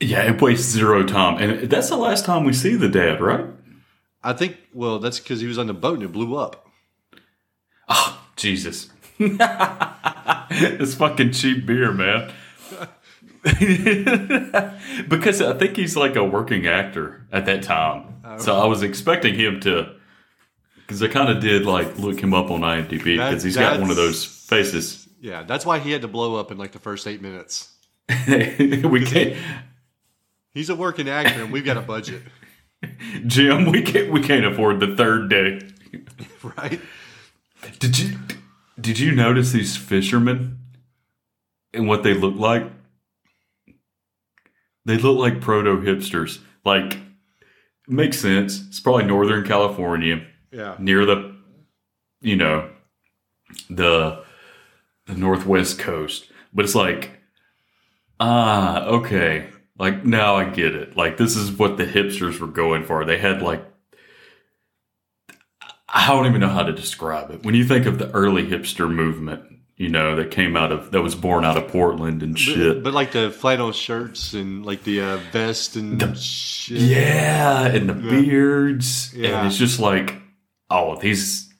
Yeah, 0.00 0.22
it 0.24 0.42
wastes 0.42 0.68
zero 0.68 1.04
time, 1.04 1.38
and 1.38 1.70
that's 1.70 1.88
the 1.88 1.96
last 1.96 2.24
time 2.24 2.42
we 2.42 2.52
see 2.52 2.74
the 2.74 2.88
dad, 2.88 3.20
right? 3.20 3.46
I 4.24 4.32
think, 4.32 4.56
well, 4.74 4.98
that's 4.98 5.20
because 5.20 5.40
he 5.40 5.46
was 5.46 5.58
on 5.58 5.68
the 5.68 5.72
boat 5.72 5.94
and 5.94 6.02
it 6.02 6.12
blew 6.12 6.36
up. 6.36 6.68
Oh, 7.88 8.26
Jesus. 8.34 8.90
it's 9.20 10.94
fucking 10.94 11.30
cheap 11.30 11.64
beer, 11.64 11.92
man. 11.92 12.32
because 15.08 15.42
I 15.42 15.52
think 15.58 15.76
he's 15.76 15.96
like 15.96 16.16
a 16.16 16.24
working 16.24 16.66
actor 16.66 17.26
at 17.32 17.46
that 17.46 17.62
time. 17.62 18.08
So 18.38 18.56
I 18.56 18.66
was 18.66 18.82
expecting 18.82 19.34
him 19.34 19.60
to, 19.60 19.94
because 20.76 21.02
I 21.02 21.08
kind 21.08 21.28
of 21.28 21.40
did 21.40 21.66
like 21.66 21.98
look 21.98 22.20
him 22.20 22.32
up 22.34 22.50
on 22.50 22.60
IMDb 22.60 23.16
because 23.16 23.42
he's 23.42 23.56
got 23.56 23.80
one 23.80 23.90
of 23.90 23.96
those 23.96 24.24
faces. 24.24 25.08
Yeah, 25.20 25.42
that's 25.42 25.66
why 25.66 25.78
he 25.78 25.90
had 25.90 26.02
to 26.02 26.08
blow 26.08 26.36
up 26.36 26.50
in 26.50 26.58
like 26.58 26.72
the 26.72 26.78
first 26.78 27.06
eight 27.06 27.20
minutes. 27.20 27.72
we 28.28 29.04
can't, 29.04 29.36
He's 30.54 30.68
a 30.68 30.76
working 30.76 31.08
actor, 31.08 31.42
and 31.42 31.52
we've 31.52 31.64
got 31.64 31.78
a 31.78 31.80
budget, 31.82 32.22
Jim. 33.26 33.70
We 33.70 33.82
can't. 33.82 34.12
We 34.12 34.22
can't 34.22 34.44
afford 34.44 34.80
the 34.80 34.94
third 34.96 35.30
day. 35.30 35.60
right? 36.58 36.80
Did 37.78 37.98
you 37.98 38.18
did 38.80 38.98
you 38.98 39.14
notice 39.14 39.52
these 39.52 39.76
fishermen 39.76 40.58
and 41.72 41.88
what 41.88 42.02
they 42.02 42.12
look 42.12 42.36
like? 42.36 42.70
They 44.84 44.96
look 44.96 45.18
like 45.18 45.40
proto 45.40 45.76
hipsters. 45.78 46.40
Like 46.64 46.98
makes 47.88 48.18
sense. 48.18 48.66
It's 48.68 48.80
probably 48.80 49.04
Northern 49.04 49.46
California, 49.46 50.26
Yeah, 50.50 50.76
near 50.78 51.04
the 51.04 51.36
you 52.20 52.36
know 52.36 52.70
the 53.68 54.24
the 55.06 55.14
northwest 55.14 55.78
coast. 55.78 56.30
But 56.52 56.64
it's 56.64 56.74
like 56.74 57.10
ah, 58.20 58.84
okay. 58.84 59.48
Like 59.78 60.04
now 60.04 60.36
I 60.36 60.44
get 60.44 60.74
it. 60.74 60.96
Like 60.96 61.16
this 61.16 61.36
is 61.36 61.50
what 61.50 61.76
the 61.76 61.86
hipsters 61.86 62.38
were 62.38 62.46
going 62.46 62.84
for. 62.84 63.04
They 63.04 63.18
had 63.18 63.42
like 63.42 63.64
I 65.88 66.08
don't 66.08 66.26
even 66.26 66.40
know 66.40 66.48
how 66.48 66.62
to 66.62 66.72
describe 66.72 67.30
it. 67.30 67.42
When 67.44 67.54
you 67.54 67.64
think 67.64 67.84
of 67.86 67.98
the 67.98 68.10
early 68.12 68.46
hipster 68.46 68.90
movement, 68.92 69.42
you 69.76 69.88
know, 69.88 70.16
that 70.16 70.30
came 70.30 70.56
out 70.56 70.72
of 70.72 70.90
that 70.92 71.02
was 71.02 71.14
born 71.14 71.44
out 71.44 71.56
of 71.56 71.68
Portland 71.68 72.22
and 72.22 72.38
shit. 72.38 72.76
But, 72.76 72.84
but 72.84 72.92
like 72.94 73.12
the 73.12 73.30
flannel 73.30 73.72
shirts 73.72 74.34
and 74.34 74.64
like 74.64 74.84
the 74.84 75.00
uh, 75.00 75.16
vest 75.32 75.76
and 75.76 76.16
shit. 76.18 76.78
yeah, 76.78 77.66
and 77.66 77.88
the 77.88 77.94
beards. 77.94 79.12
Yeah. 79.14 79.38
And 79.38 79.48
it's 79.48 79.56
just 79.56 79.80
like, 79.80 80.14
oh, 80.70 80.96
these 80.96 81.52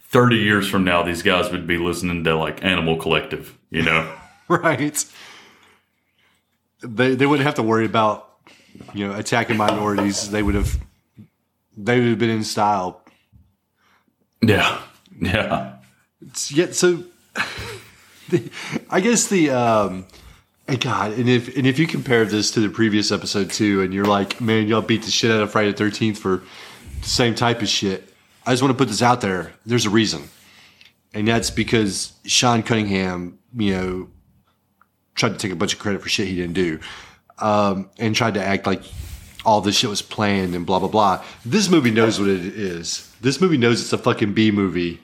30 0.00 0.36
years 0.36 0.68
from 0.68 0.84
now, 0.84 1.02
these 1.02 1.22
guys 1.22 1.50
would 1.50 1.66
be 1.66 1.78
listening 1.78 2.24
to 2.24 2.36
like 2.36 2.64
Animal 2.64 2.96
Collective, 2.96 3.56
you 3.70 3.82
know? 3.82 4.12
right. 4.48 5.04
they 6.82 7.14
they 7.14 7.26
wouldn't 7.26 7.46
have 7.46 7.56
to 7.56 7.62
worry 7.62 7.84
about 7.84 8.38
you 8.94 9.06
know 9.06 9.14
attacking 9.14 9.56
minorities. 9.56 10.30
They 10.30 10.42
would 10.42 10.54
have 10.54 10.78
they 11.76 12.00
would 12.00 12.08
have 12.08 12.18
been 12.18 12.30
in 12.30 12.44
style. 12.44 13.02
Yeah. 14.42 14.80
Yeah. 15.18 15.76
Yeah, 16.50 16.72
so 16.72 17.02
the, 18.28 18.50
I 18.90 19.00
guess 19.00 19.26
the 19.28 19.50
um 19.50 20.06
God, 20.66 21.12
and 21.12 21.28
if 21.28 21.56
and 21.56 21.64
if 21.64 21.78
you 21.78 21.86
compare 21.86 22.24
this 22.24 22.50
to 22.52 22.60
the 22.60 22.68
previous 22.68 23.12
episode 23.12 23.50
too, 23.50 23.82
and 23.82 23.94
you're 23.94 24.04
like, 24.04 24.40
man, 24.40 24.66
y'all 24.66 24.82
beat 24.82 25.02
the 25.02 25.12
shit 25.12 25.30
out 25.30 25.40
of 25.40 25.52
Friday 25.52 25.70
the 25.70 25.76
Thirteenth 25.76 26.18
for 26.18 26.42
the 27.02 27.08
same 27.08 27.36
type 27.36 27.62
of 27.62 27.68
shit. 27.68 28.12
I 28.44 28.50
just 28.50 28.62
want 28.62 28.72
to 28.72 28.78
put 28.78 28.88
this 28.88 29.00
out 29.00 29.20
there. 29.20 29.52
There's 29.64 29.86
a 29.86 29.90
reason, 29.90 30.24
and 31.14 31.28
that's 31.28 31.50
because 31.50 32.14
Sean 32.24 32.64
Cunningham, 32.64 33.38
you 33.56 33.74
know, 33.74 34.08
tried 35.14 35.30
to 35.30 35.38
take 35.38 35.52
a 35.52 35.56
bunch 35.56 35.72
of 35.72 35.78
credit 35.78 36.02
for 36.02 36.08
shit 36.08 36.26
he 36.26 36.34
didn't 36.34 36.54
do, 36.54 36.80
um, 37.38 37.88
and 37.98 38.16
tried 38.16 38.34
to 38.34 38.44
act 38.44 38.66
like 38.66 38.82
all 39.44 39.60
this 39.60 39.76
shit 39.76 39.88
was 39.88 40.02
planned 40.02 40.56
and 40.56 40.66
blah 40.66 40.80
blah 40.80 40.88
blah. 40.88 41.24
This 41.44 41.70
movie 41.70 41.92
knows 41.92 42.18
what 42.18 42.28
it 42.28 42.44
is. 42.44 43.14
This 43.20 43.40
movie 43.40 43.56
knows 43.56 43.80
it's 43.80 43.92
a 43.92 43.98
fucking 43.98 44.34
B 44.34 44.50
movie 44.50 45.00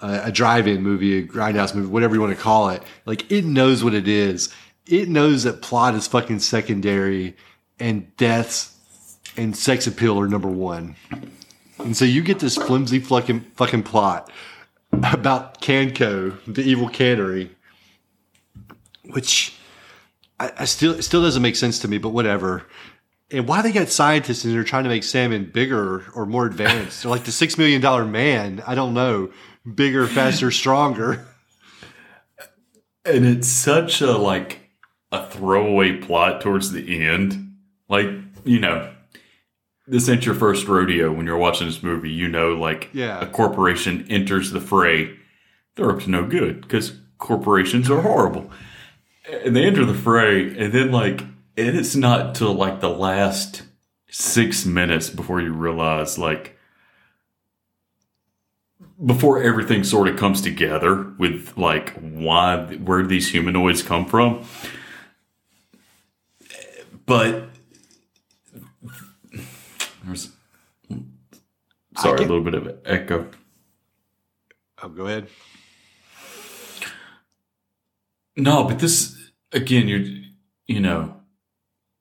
a, 0.00 0.22
a 0.24 0.32
drive-in 0.32 0.82
movie, 0.82 1.18
a 1.18 1.26
grindhouse 1.26 1.74
movie, 1.74 1.88
whatever 1.88 2.14
you 2.14 2.20
want 2.20 2.36
to 2.36 2.42
call 2.42 2.70
it. 2.70 2.82
Like 3.04 3.30
it 3.30 3.44
knows 3.44 3.82
what 3.82 3.94
it 3.94 4.08
is. 4.08 4.52
It 4.86 5.08
knows 5.08 5.42
that 5.42 5.62
plot 5.62 5.94
is 5.94 6.06
fucking 6.06 6.38
secondary, 6.40 7.36
and 7.80 8.16
deaths 8.16 8.76
and 9.36 9.56
sex 9.56 9.86
appeal 9.86 10.18
are 10.20 10.28
number 10.28 10.48
one. 10.48 10.96
And 11.78 11.96
so 11.96 12.04
you 12.04 12.22
get 12.22 12.38
this 12.38 12.56
flimsy 12.56 13.00
fucking 13.00 13.40
fucking 13.56 13.82
plot 13.82 14.30
about 14.92 15.60
Canco, 15.60 16.38
the 16.46 16.62
evil 16.62 16.88
cannery, 16.88 17.50
which 19.04 19.54
I, 20.40 20.52
I 20.60 20.64
still 20.64 21.02
still 21.02 21.22
doesn't 21.22 21.42
make 21.42 21.56
sense 21.56 21.80
to 21.80 21.88
me, 21.88 21.98
but 21.98 22.10
whatever. 22.10 22.66
And 23.32 23.48
why 23.48 23.60
they 23.60 23.72
got 23.72 23.88
scientists 23.88 24.44
and 24.44 24.54
they're 24.54 24.62
trying 24.62 24.84
to 24.84 24.88
make 24.88 25.02
salmon 25.02 25.50
bigger 25.52 26.04
or 26.14 26.26
more 26.26 26.46
advanced? 26.46 27.02
They're 27.02 27.10
like 27.10 27.24
the 27.24 27.32
six 27.32 27.58
million 27.58 27.80
dollar 27.80 28.04
man. 28.04 28.62
I 28.66 28.76
don't 28.76 28.94
know 28.94 29.30
bigger, 29.74 30.06
faster, 30.06 30.50
stronger. 30.50 31.26
And 33.04 33.24
it's 33.24 33.48
such 33.48 34.00
a 34.00 34.16
like 34.16 34.60
a 35.12 35.24
throwaway 35.26 35.92
plot 35.98 36.40
towards 36.40 36.72
the 36.72 37.04
end. 37.04 37.54
Like, 37.88 38.08
you 38.44 38.58
know, 38.58 38.92
this 39.86 40.08
ain't 40.08 40.26
your 40.26 40.34
first 40.34 40.66
rodeo 40.66 41.12
when 41.12 41.26
you're 41.26 41.36
watching 41.38 41.68
this 41.68 41.82
movie. 41.82 42.10
You 42.10 42.28
know, 42.28 42.54
like 42.54 42.90
Yeah. 42.92 43.20
a 43.20 43.26
corporation 43.26 44.04
enters 44.10 44.50
the 44.50 44.60
fray. 44.60 45.16
They're 45.76 45.90
up 45.90 46.00
to 46.02 46.10
no 46.10 46.26
good 46.26 46.62
because 46.62 46.98
corporations 47.18 47.88
are 47.90 48.00
horrible. 48.00 48.50
And 49.44 49.54
they 49.54 49.64
enter 49.64 49.84
the 49.84 49.94
fray, 49.94 50.56
and 50.58 50.72
then 50.72 50.90
like 50.92 51.20
and 51.56 51.76
it's 51.76 51.94
not 51.96 52.34
till 52.34 52.52
like 52.54 52.80
the 52.80 52.90
last 52.90 53.62
six 54.10 54.64
minutes 54.66 55.10
before 55.10 55.40
you 55.40 55.52
realize 55.52 56.18
like 56.18 56.55
before 59.04 59.42
everything 59.42 59.84
sort 59.84 60.08
of 60.08 60.16
comes 60.16 60.40
together 60.40 61.12
with 61.18 61.56
like 61.56 61.92
why 62.00 62.64
where 62.76 63.04
these 63.06 63.30
humanoids 63.30 63.82
come 63.82 64.06
from? 64.06 64.44
But 67.04 67.48
there's 70.04 70.30
sorry 71.96 72.18
a 72.18 72.28
little 72.28 72.42
bit 72.42 72.54
of 72.54 72.78
echo. 72.84 73.28
Oh, 74.82 74.88
go 74.88 75.06
ahead. 75.06 75.28
no 78.36 78.64
but 78.64 78.78
this 78.78 79.30
again 79.52 79.88
you're 79.88 80.04
you 80.66 80.80
know 80.80 81.16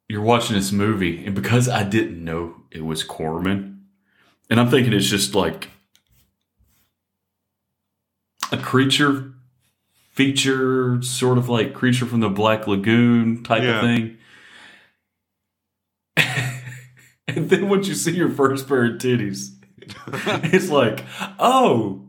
you're 0.09 0.21
watching 0.21 0.55
this 0.55 0.71
movie 0.71 1.25
and 1.25 1.33
because 1.33 1.69
i 1.69 1.83
didn't 1.83 2.23
know 2.23 2.55
it 2.71 2.83
was 2.85 3.03
corman 3.03 3.85
and 4.49 4.59
i'm 4.59 4.69
thinking 4.69 4.93
it's 4.93 5.09
just 5.09 5.33
like 5.33 5.69
a 8.51 8.57
creature 8.57 9.31
feature, 10.11 11.01
sort 11.01 11.37
of 11.37 11.49
like 11.49 11.73
creature 11.73 12.05
from 12.05 12.19
the 12.21 12.29
Black 12.29 12.67
Lagoon 12.67 13.43
type 13.43 13.63
Yeah. 13.63 13.75
of 13.75 13.81
thing. 13.81 14.17
and 17.27 17.49
then 17.49 17.69
once 17.69 17.87
you 17.87 17.93
see 17.95 18.15
your 18.15 18.29
first 18.29 18.67
pair 18.67 18.85
of 18.85 18.93
titties, 18.97 19.49
it's 20.53 20.69
like, 20.69 21.03
oh, 21.39 22.07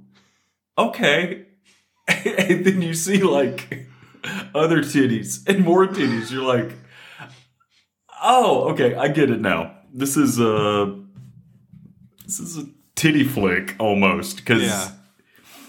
okay. 0.79 1.47
and 2.09 2.65
then 2.65 2.81
you 2.83 2.95
see 2.95 3.23
like 3.23 3.87
other 4.55 4.79
titties 4.79 5.47
and 5.49 5.65
more 5.65 5.87
titties. 5.87 6.31
You're 6.31 6.43
like, 6.45 6.73
oh, 8.23 8.71
okay, 8.71 8.95
I 8.95 9.09
get 9.09 9.31
it 9.31 9.41
now. 9.41 9.73
This 9.93 10.17
is 10.17 10.39
a 10.39 11.03
this 12.25 12.39
is 12.41 12.59
a 12.59 12.67
titty 12.95 13.25
flick 13.25 13.75
almost 13.79 14.37
because 14.37 14.63
Yeah. 14.63 14.91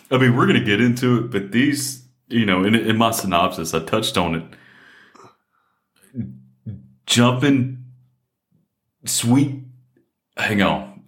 I 0.10 0.18
mean, 0.18 0.36
we're 0.36 0.48
going 0.48 0.60
to 0.60 0.66
get 0.66 0.82
into 0.82 1.18
it, 1.18 1.32
but 1.32 1.52
these, 1.52 2.08
you 2.28 2.46
know, 2.46 2.64
in, 2.64 2.76
in 2.76 2.98
my 2.98 3.12
synopsis, 3.12 3.74
I 3.74 3.84
touched 3.84 4.18
on 4.18 4.36
it. 4.36 4.44
Jumping, 7.06 7.86
sweet. 9.06 9.64
Hang 10.36 10.62
on. 10.62 11.04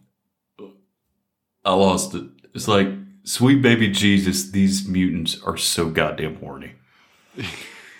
I 1.63 1.73
lost 1.73 2.15
it. 2.15 2.25
It's 2.53 2.67
like, 2.67 2.87
sweet 3.23 3.61
baby 3.61 3.89
Jesus, 3.89 4.51
these 4.51 4.87
mutants 4.87 5.41
are 5.43 5.57
so 5.57 5.89
goddamn 5.89 6.35
horny. 6.37 6.73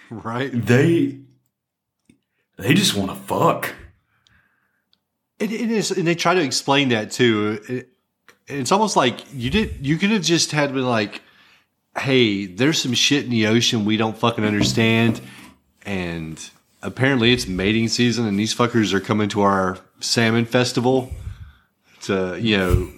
Right. 0.10 0.50
They, 0.52 1.20
they 2.58 2.74
just 2.74 2.96
want 2.96 3.12
to 3.12 3.16
fuck. 3.16 3.76
It, 5.38 5.52
it 5.52 5.72
is, 5.72 5.92
and 5.92 6.08
they 6.08 6.16
try 6.16 6.34
to 6.34 6.42
explain 6.42 6.90
that 6.90 7.12
too. 7.12 7.62
It, 7.70 7.90
it's 8.50 8.72
almost 8.72 8.96
like 8.96 9.22
you 9.34 9.50
did. 9.50 9.86
You 9.86 9.98
could 9.98 10.10
have 10.12 10.24
just 10.24 10.52
had 10.52 10.74
been 10.74 10.86
like, 10.88 11.22
"Hey, 11.98 12.46
there's 12.46 12.82
some 12.82 12.94
shit 12.94 13.24
in 13.24 13.30
the 13.30 13.48
ocean 13.48 13.86
we 13.86 13.98
don't 13.98 14.18
fucking 14.18 14.44
understand, 14.44 15.22
and 15.86 16.50
apparently 16.82 17.32
it's 17.32 17.48
mating 17.48 17.88
season, 17.88 18.26
and 18.28 18.40
these 18.40 18.54
fuckers 18.54 18.94
are 18.94 19.00
coming 19.00 19.30
to 19.30 19.42
our 19.42 19.78
salmon 20.00 20.46
festival 20.46 21.12
to, 22.04 22.38
you 22.40 22.58
know, 22.58 22.92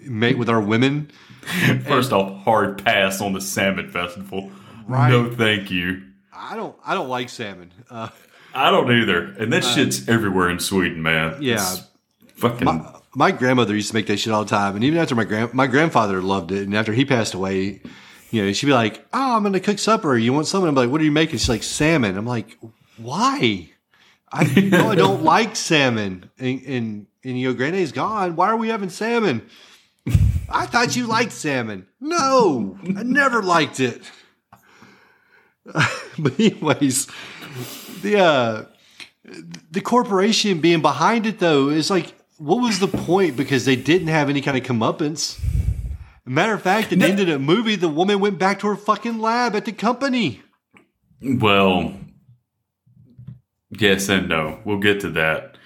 mate 0.00 0.38
with 0.38 0.48
our 0.48 0.60
women." 0.60 1.10
First 1.86 2.12
off, 2.12 2.44
hard 2.44 2.84
pass 2.84 3.20
on 3.20 3.32
the 3.32 3.40
salmon 3.40 3.90
festival. 3.90 4.50
Right. 4.86 5.08
No, 5.10 5.30
thank 5.32 5.70
you. 5.70 6.02
I 6.32 6.56
don't. 6.56 6.76
I 6.84 6.94
don't 6.94 7.08
like 7.08 7.28
salmon. 7.28 7.72
Uh, 7.90 8.08
I 8.54 8.70
don't 8.70 8.90
either. 8.90 9.24
And 9.38 9.52
that 9.52 9.64
shit's 9.64 10.08
everywhere 10.08 10.50
in 10.50 10.58
Sweden, 10.58 11.02
man. 11.02 11.36
yeah. 11.40 11.54
It's 11.54 11.82
fucking. 12.36 12.64
my, 12.64 12.99
my 13.14 13.32
grandmother 13.32 13.74
used 13.74 13.88
to 13.88 13.94
make 13.94 14.06
that 14.06 14.18
shit 14.18 14.32
all 14.32 14.44
the 14.44 14.50
time, 14.50 14.76
and 14.76 14.84
even 14.84 14.98
after 14.98 15.14
my 15.14 15.24
grand 15.24 15.54
my 15.54 15.66
grandfather 15.66 16.22
loved 16.22 16.52
it, 16.52 16.62
and 16.62 16.76
after 16.76 16.92
he 16.92 17.04
passed 17.04 17.34
away, 17.34 17.82
you 18.30 18.44
know, 18.44 18.52
she'd 18.52 18.66
be 18.66 18.72
like, 18.72 19.06
"Oh, 19.12 19.36
I'm 19.36 19.42
going 19.42 19.52
to 19.54 19.60
cook 19.60 19.78
supper. 19.78 20.16
You 20.16 20.32
want 20.32 20.46
something?" 20.46 20.68
I'm 20.68 20.74
like, 20.74 20.90
"What 20.90 21.00
are 21.00 21.04
you 21.04 21.12
making?" 21.12 21.38
She's 21.38 21.48
like, 21.48 21.62
"Salmon." 21.62 22.16
I'm 22.16 22.26
like, 22.26 22.58
"Why?" 22.96 23.70
I 24.32 24.44
no, 24.60 24.90
I 24.90 24.94
don't 24.94 25.22
like 25.24 25.56
salmon. 25.56 26.30
And 26.38 26.62
and 26.62 27.06
and 27.24 27.38
you 27.38 27.48
know, 27.48 27.54
Granddad's 27.54 27.92
gone. 27.92 28.36
Why 28.36 28.48
are 28.48 28.56
we 28.56 28.68
having 28.68 28.90
salmon? 28.90 29.46
I 30.48 30.66
thought 30.66 30.96
you 30.96 31.06
liked 31.06 31.32
salmon. 31.32 31.86
No, 32.00 32.78
I 32.84 33.02
never 33.02 33.42
liked 33.42 33.80
it. 33.80 34.02
but 36.18 36.40
anyways, 36.40 37.06
the 38.02 38.18
uh, 38.18 38.64
the 39.70 39.80
corporation 39.80 40.60
being 40.60 40.82
behind 40.82 41.26
it 41.26 41.38
though 41.38 41.68
is 41.68 41.90
like, 41.90 42.14
what 42.40 42.62
was 42.62 42.78
the 42.78 42.88
point? 42.88 43.36
Because 43.36 43.66
they 43.66 43.76
didn't 43.76 44.08
have 44.08 44.30
any 44.30 44.40
kind 44.40 44.56
of 44.56 44.64
comeuppance. 44.64 45.38
Matter 46.24 46.54
of 46.54 46.62
fact, 46.62 46.90
at 46.90 46.98
the 46.98 47.04
end 47.04 47.20
of 47.20 47.26
the 47.26 47.38
movie, 47.38 47.76
the 47.76 47.88
woman 47.88 48.18
went 48.18 48.38
back 48.38 48.60
to 48.60 48.66
her 48.68 48.76
fucking 48.76 49.18
lab 49.18 49.54
at 49.54 49.66
the 49.66 49.72
company. 49.72 50.40
well, 51.20 51.92
yes 53.70 54.08
and 54.08 54.28
no. 54.28 54.60
We'll 54.64 54.78
get 54.78 55.00
to 55.00 55.10
that. 55.10 55.56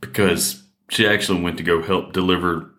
Because 0.00 0.62
she 0.88 1.06
actually 1.06 1.42
went 1.42 1.58
to 1.58 1.62
go 1.62 1.82
help 1.82 2.14
deliver 2.14 2.70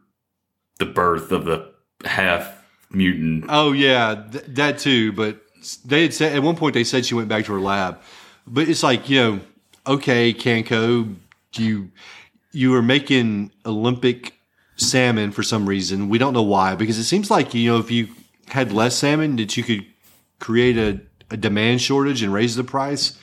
the 0.80 0.86
birth 0.86 1.32
of 1.32 1.46
the 1.46 1.72
half 2.06 2.66
mutant. 2.90 3.46
Oh 3.50 3.72
yeah, 3.72 4.24
th- 4.32 4.46
that 4.48 4.80
too. 4.80 5.12
But 5.12 5.42
they 5.86 6.04
had 6.04 6.14
said 6.14 6.36
at 6.36 6.42
one 6.42 6.56
point 6.56 6.74
they 6.74 6.84
said 6.84 7.06
she 7.06 7.14
went 7.14 7.30
back 7.30 7.46
to 7.46 7.54
her 7.54 7.62
lab. 7.62 8.00
But 8.48 8.68
it's 8.68 8.84
like 8.84 9.10
you 9.10 9.20
know, 9.20 9.40
okay, 9.86 10.34
Canco, 10.34 11.16
do 11.52 11.64
you 11.64 11.92
you 12.54 12.72
were 12.72 12.82
making 12.82 13.52
Olympic 13.66 14.34
salmon 14.76 15.32
for 15.32 15.44
some 15.44 15.68
reason. 15.68 16.10
We 16.10 16.18
don't 16.18 16.34
know 16.34 16.44
why 16.44 16.76
because 16.76 16.98
it 16.98 17.04
seems 17.04 17.30
like 17.30 17.54
you 17.54 17.72
know 17.72 17.80
if 17.80 17.92
you 17.92 18.08
had 18.48 18.72
less 18.72 18.96
salmon 18.96 19.36
that 19.38 19.58
you 19.58 19.64
could 19.64 19.86
create 20.40 20.78
a, 20.78 21.02
a 21.32 21.38
demand 21.38 21.82
shortage 21.82 22.24
and 22.24 22.34
raise 22.34 22.56
the 22.56 22.64
price. 22.64 23.18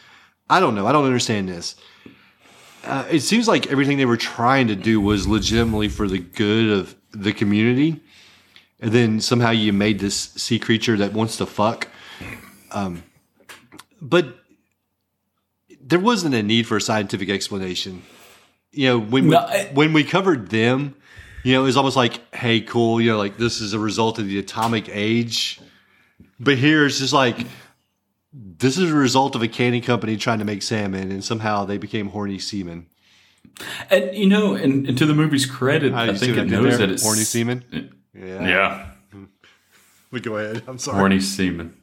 I 0.49 0.61
don't 0.61 0.75
know. 0.75 0.87
I 0.87 0.93
don't 0.93 1.05
understand 1.05 1.49
this. 1.49 1.77
Uh, 2.85 3.07
it 3.11 3.21
seems 3.21 3.47
like 3.47 3.71
everything 3.71 3.99
they 3.99 4.07
were 4.07 4.17
trying 4.17 4.69
to 4.69 4.77
do 4.77 5.01
was 5.01 5.29
legitimately 5.29 5.89
for 5.89 6.09
the 6.09 6.19
good 6.19 6.71
of 6.71 6.95
the 7.13 7.33
community 7.33 8.01
and 8.81 8.93
then 8.93 9.21
somehow 9.21 9.51
you 9.51 9.73
made 9.73 9.99
this 9.99 10.17
sea 10.17 10.59
creature 10.59 10.97
that 10.97 11.13
wants 11.13 11.37
to 11.37 11.47
fuck. 11.47 11.89
Um, 12.73 13.03
but 14.01 14.39
there 15.81 15.99
wasn't 15.99 16.35
a 16.35 16.43
need 16.43 16.67
for 16.67 16.79
a 16.79 16.81
scientific 16.81 17.29
explanation. 17.29 18.03
You 18.73 18.87
know, 18.89 18.99
when 19.01 19.25
we, 19.25 19.31
No, 19.31 19.39
I- 19.39 19.71
when 19.75 19.93
we 19.93 20.05
covered 20.05 20.49
them, 20.51 20.95
you 21.43 21.55
know, 21.55 21.63
it 21.63 21.65
was 21.65 21.77
almost 21.77 21.97
like, 21.97 22.21
hey, 22.35 22.61
cool, 22.61 23.01
you 23.01 23.11
know, 23.11 23.19
like 23.19 23.37
this 23.37 23.61
is 23.61 23.73
a 23.73 23.79
result 23.79 24.19
of 24.19 24.27
the 24.27 24.39
atomic 24.39 24.89
age. 24.93 25.61
But 26.39 26.57
here 26.59 26.87
it's 26.87 26.99
just 26.99 27.13
like 27.13 27.47
this 28.33 28.79
is 28.79 28.91
a 28.91 28.95
result 28.95 29.35
of 29.35 29.43
a 29.43 29.49
canning 29.49 29.83
company 29.83 30.17
trying 30.17 30.39
to 30.39 30.45
make 30.45 30.63
salmon, 30.63 31.11
and 31.11 31.25
somehow 31.25 31.65
they 31.65 31.79
became 31.79 32.09
horny 32.11 32.39
seamen. 32.39 32.87
And 33.91 34.15
you 34.15 34.27
know, 34.29 34.55
and, 34.55 34.87
and 34.87 34.97
to 34.99 35.05
the 35.07 35.15
movie's 35.15 35.47
credit, 35.47 35.93
Ah, 35.93 36.03
I 36.03 36.15
think 36.15 36.37
it 36.37 36.47
knows 36.47 36.79
there? 36.79 36.87
that 36.87 36.91
it's 36.91 37.03
horny 37.03 37.23
seamen. 37.23 37.65
Yeah, 38.15 38.47
Yeah, 38.49 38.87
But 40.13 40.23
go 40.23 40.37
ahead. 40.37 40.63
I'm 40.67 40.79
sorry. 40.79 40.99
horny 40.99 41.21
semen. 41.21 41.75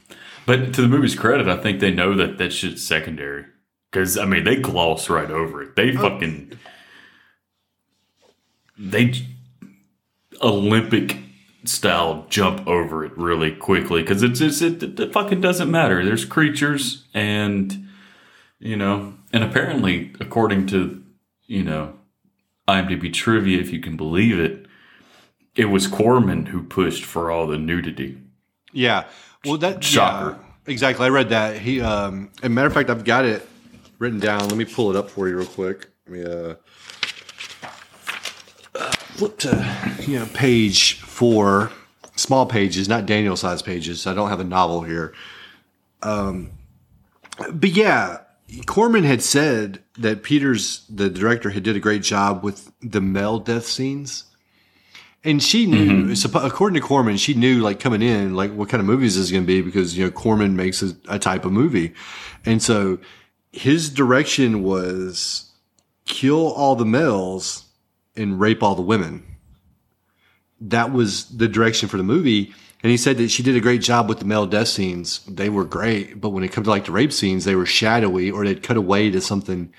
But 0.46 0.74
to 0.76 0.82
the 0.82 0.88
movie's 0.88 1.16
credit, 1.16 1.48
I 1.48 1.58
think 1.58 1.80
they 1.82 1.92
know 1.92 2.16
that 2.16 2.38
that 2.38 2.54
shit's 2.54 2.86
secondary. 2.86 3.46
Because 3.92 4.18
I 4.18 4.26
mean, 4.26 4.44
they 4.44 4.56
gloss 4.56 5.10
right 5.10 5.30
over 5.30 5.62
it. 5.64 5.70
Oh. 5.70 5.74
They 5.76 5.92
fucking 5.96 6.54
they 8.78 9.26
Olympic 10.42 11.18
style 11.66 12.26
jump 12.30 12.66
over 12.68 13.04
it 13.04 13.18
really 13.18 13.52
quickly 13.52 14.02
because 14.02 14.24
it's, 14.24 14.40
it's 14.40 14.62
it, 14.62 15.00
it 15.00 15.14
fucking 15.14 15.42
doesn't 15.42 15.70
matter. 15.70 16.04
There's 16.04 16.26
creatures 16.26 17.06
and 17.14 17.88
you 18.60 18.76
know, 18.76 19.14
and 19.32 19.44
apparently, 19.44 20.14
according 20.20 20.68
to 20.68 21.04
you 21.46 21.64
know 21.64 21.94
IMDb 22.68 23.14
trivia, 23.14 23.60
if 23.60 23.72
you 23.72 23.80
can 23.80 23.98
believe 23.98 24.40
it, 24.40 24.66
it 25.56 25.66
was 25.66 25.88
Corman 25.88 26.48
who 26.48 26.64
pushed 26.64 27.04
for 27.04 27.32
all 27.32 27.48
the 27.48 27.58
nudity. 27.58 28.18
Yeah. 28.74 29.06
Well, 29.46 29.58
that 29.58 29.84
Shocker. 29.84 30.38
yeah, 30.40 30.72
exactly. 30.72 31.06
I 31.06 31.10
read 31.10 31.30
that. 31.30 31.58
He, 31.58 31.82
um, 31.82 32.32
as 32.40 32.46
a 32.46 32.50
matter 32.50 32.68
of 32.68 32.74
fact, 32.74 32.90
I've 32.90 33.04
got 33.04 33.26
it 33.26 33.48
written 34.00 34.20
down. 34.20 34.48
Let 34.48 34.58
me 34.58 34.66
pull 34.66 34.90
it 34.90 34.96
up 34.96 35.10
for 35.10 35.28
you 35.28 35.38
real 35.38 35.48
quick. 35.48 35.88
Let 36.08 36.18
me 36.18 36.26
uh, 36.26 36.56
flip 39.18 39.38
to 39.40 39.98
you 40.08 40.20
know 40.20 40.28
page 40.34 41.00
four, 41.02 41.72
small 42.16 42.46
pages, 42.46 42.88
not 42.88 43.06
Daniel 43.06 43.36
size 43.36 43.62
pages. 43.62 44.06
I 44.06 44.14
don't 44.14 44.30
have 44.30 44.40
a 44.40 44.46
novel 44.46 44.84
here. 44.84 45.14
Um, 46.04 46.52
but 47.52 47.72
yeah, 47.72 48.20
Corman 48.66 49.04
had 49.04 49.22
said 49.22 49.84
that 49.98 50.24
Peeters, 50.24 50.86
the 50.90 51.10
director, 51.10 51.50
had 51.50 51.64
did 51.64 51.76
a 51.76 51.80
great 51.80 52.04
job 52.04 52.44
with 52.44 52.72
the 52.82 53.02
male 53.02 53.40
death 53.40 53.66
scenes. 53.66 54.26
And 55.24 55.44
she 55.44 55.66
knew, 55.66 56.12
suppo- 56.12 56.46
according 56.46 56.80
to 56.80 56.88
Corman, 56.88 57.18
she 57.18 57.34
knew 57.34 57.60
like 57.60 57.80
coming 57.80 58.02
in, 58.02 58.36
like 58.36 58.54
what 58.54 58.70
kind 58.70 58.80
of 58.80 58.88
movies 58.88 59.16
this 59.16 59.26
is 59.26 59.32
going 59.32 59.44
to 59.44 59.48
be 59.48 59.62
because, 59.62 59.98
you 59.98 60.06
know, 60.06 60.12
Corman 60.12 60.56
makes 60.56 60.82
a, 60.82 60.96
a 61.10 61.20
type 61.20 61.44
of 61.44 61.52
movie. 61.52 61.94
And 62.46 62.62
so 62.64 63.00
his 63.52 63.90
direction 63.90 64.64
was 64.64 65.52
kill 66.06 66.54
all 66.54 66.76
the 66.76 66.86
males 66.86 67.67
and 68.18 68.40
rape 68.40 68.64
all 68.64 68.76
the 68.76 68.82
women. 68.82 69.24
That 70.60 70.92
was 70.92 71.26
the 71.38 71.48
direction 71.48 71.88
for 71.88 71.98
the 71.98 72.04
movie. 72.04 72.54
And 72.84 72.92
he 72.92 72.98
said 72.98 73.18
that 73.18 73.30
she 73.30 73.44
did 73.44 73.56
a 73.56 73.60
great 73.60 73.82
job 73.82 74.08
with 74.10 74.20
the 74.20 74.26
male 74.26 74.46
death 74.46 74.68
scenes. 74.68 75.20
They 75.28 75.50
were 75.50 75.66
great. 75.66 76.20
But 76.22 76.30
when 76.30 76.44
it 76.44 76.52
comes 76.52 76.66
to 76.66 76.72
like 76.72 76.86
the 76.86 76.92
rape 76.92 77.12
scenes, 77.14 77.46
they 77.46 77.56
were 77.56 77.66
shadowy 77.66 78.30
or 78.32 78.46
they'd 78.46 78.62
cut 78.64 78.78
away 78.78 79.10
to 79.12 79.22
something 79.22 79.74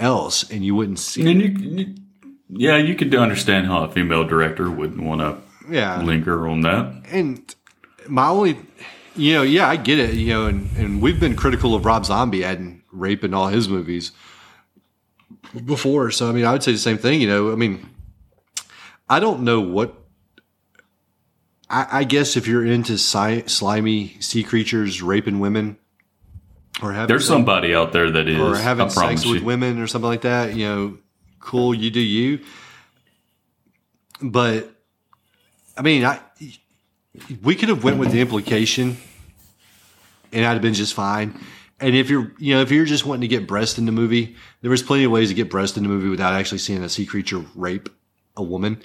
else 0.00 0.48
and 0.50 0.64
you 0.64 0.74
wouldn't 0.74 0.98
see 0.98 1.28
And 1.30 1.40
you, 1.42 1.48
you- 1.48 1.94
yeah, 2.50 2.76
you 2.78 2.94
could 2.94 3.14
understand 3.14 3.66
how 3.66 3.84
a 3.84 3.90
female 3.92 4.24
director 4.24 4.70
wouldn't 4.70 5.02
want 5.02 5.20
to 5.20 5.36
Yeah. 5.70 6.00
linger 6.02 6.48
on 6.48 6.62
that. 6.62 7.02
And 7.10 7.54
my 8.08 8.28
only, 8.28 8.56
you 9.16 9.34
know, 9.34 9.42
yeah, 9.42 9.68
I 9.68 9.76
get 9.76 9.98
it, 9.98 10.14
you 10.14 10.28
know, 10.28 10.46
and, 10.46 10.70
and 10.78 11.02
we've 11.02 11.20
been 11.20 11.36
critical 11.36 11.74
of 11.74 11.84
Rob 11.84 12.06
Zombie 12.06 12.44
adding 12.44 12.82
rape 12.90 13.22
in 13.22 13.34
all 13.34 13.48
his 13.48 13.68
movies 13.68 14.12
before. 15.64 16.10
So, 16.10 16.28
I 16.28 16.32
mean, 16.32 16.44
I 16.44 16.52
would 16.52 16.62
say 16.62 16.72
the 16.72 16.78
same 16.78 16.98
thing, 16.98 17.20
you 17.20 17.28
know. 17.28 17.52
I 17.52 17.54
mean, 17.56 17.88
I 19.08 19.20
don't 19.20 19.42
know 19.42 19.60
what, 19.60 19.94
I, 21.70 21.86
I 22.00 22.04
guess 22.04 22.36
if 22.36 22.46
you're 22.46 22.64
into 22.64 22.98
si- 22.98 23.44
slimy 23.46 24.16
sea 24.20 24.42
creatures 24.42 25.02
raping 25.02 25.40
women 25.40 25.76
or 26.82 26.92
having 26.92 27.08
There's 27.08 27.24
sex- 27.24 27.28
somebody 27.34 27.74
out 27.74 27.92
there 27.92 28.10
that 28.10 28.28
is. 28.28 28.38
or 28.38 28.56
having 28.56 28.90
sex 28.90 29.24
with 29.26 29.40
you. 29.40 29.46
women 29.46 29.78
or 29.80 29.86
something 29.86 30.08
like 30.08 30.22
that, 30.22 30.54
you 30.54 30.66
know, 30.66 30.98
cool, 31.40 31.74
you 31.74 31.90
do 31.90 32.00
you. 32.00 32.40
But 34.20 34.70
I 35.76 35.82
mean, 35.82 36.04
I 36.04 36.20
we 37.42 37.54
could 37.54 37.68
have 37.68 37.82
went 37.84 37.98
with 37.98 38.12
the 38.12 38.20
implication 38.20 38.96
and 40.32 40.44
I'd 40.44 40.52
have 40.54 40.62
been 40.62 40.74
just 40.74 40.94
fine. 40.94 41.38
And 41.80 41.94
if 41.94 42.10
you're, 42.10 42.32
you 42.38 42.54
know, 42.54 42.60
if 42.60 42.70
you're 42.70 42.84
just 42.84 43.06
wanting 43.06 43.22
to 43.22 43.28
get 43.28 43.46
breast 43.46 43.78
in 43.78 43.86
the 43.86 43.92
movie, 43.92 44.36
there 44.62 44.70
was 44.70 44.82
plenty 44.82 45.04
of 45.04 45.12
ways 45.12 45.28
to 45.28 45.34
get 45.34 45.48
breast 45.48 45.76
in 45.76 45.84
the 45.84 45.88
movie 45.88 46.08
without 46.08 46.34
actually 46.34 46.58
seeing 46.58 46.82
a 46.82 46.88
sea 46.88 47.06
creature 47.06 47.44
rape 47.54 47.88
a 48.36 48.42
woman. 48.42 48.80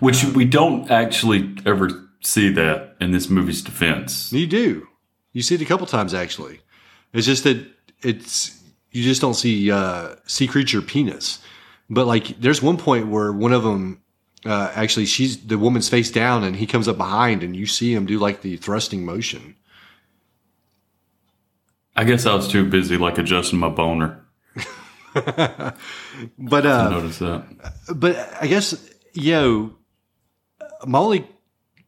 Which 0.00 0.24
we 0.24 0.44
don't 0.44 0.90
actually 0.90 1.56
ever 1.66 2.08
see 2.20 2.52
that 2.52 2.96
in 3.00 3.12
this 3.12 3.28
movie's 3.28 3.62
defense. 3.62 4.32
You 4.32 4.46
do. 4.46 4.88
You 5.32 5.42
see 5.42 5.54
it 5.54 5.62
a 5.62 5.64
couple 5.64 5.86
times 5.86 6.14
actually. 6.14 6.60
It's 7.12 7.26
just 7.26 7.44
that 7.44 7.64
it's 8.02 8.60
you 8.90 9.02
just 9.02 9.20
don't 9.20 9.34
see 9.34 9.70
uh, 9.70 10.16
sea 10.26 10.46
creature 10.46 10.82
penis. 10.82 11.40
But 11.88 12.06
like, 12.06 12.40
there's 12.40 12.62
one 12.62 12.76
point 12.76 13.08
where 13.08 13.32
one 13.32 13.52
of 13.52 13.62
them 13.62 14.02
uh, 14.44 14.72
actually 14.74 15.06
she's 15.06 15.46
the 15.46 15.58
woman's 15.58 15.88
face 15.88 16.10
down 16.10 16.44
and 16.44 16.56
he 16.56 16.66
comes 16.66 16.88
up 16.88 16.96
behind 16.96 17.42
and 17.42 17.54
you 17.54 17.66
see 17.66 17.94
him 17.94 18.06
do 18.06 18.18
like 18.18 18.42
the 18.42 18.56
thrusting 18.56 19.04
motion. 19.04 19.56
I 21.94 22.04
guess 22.04 22.26
I 22.26 22.34
was 22.34 22.48
too 22.48 22.64
busy 22.68 22.96
like 22.96 23.18
adjusting 23.18 23.58
my 23.58 23.68
boner 23.68 24.22
But 25.14 26.66
uh, 26.66 26.88
notice 26.88 27.18
that. 27.18 27.44
but 27.94 28.16
I 28.40 28.46
guess 28.46 28.90
yo, 29.12 29.76
my 30.86 30.98
only 30.98 31.26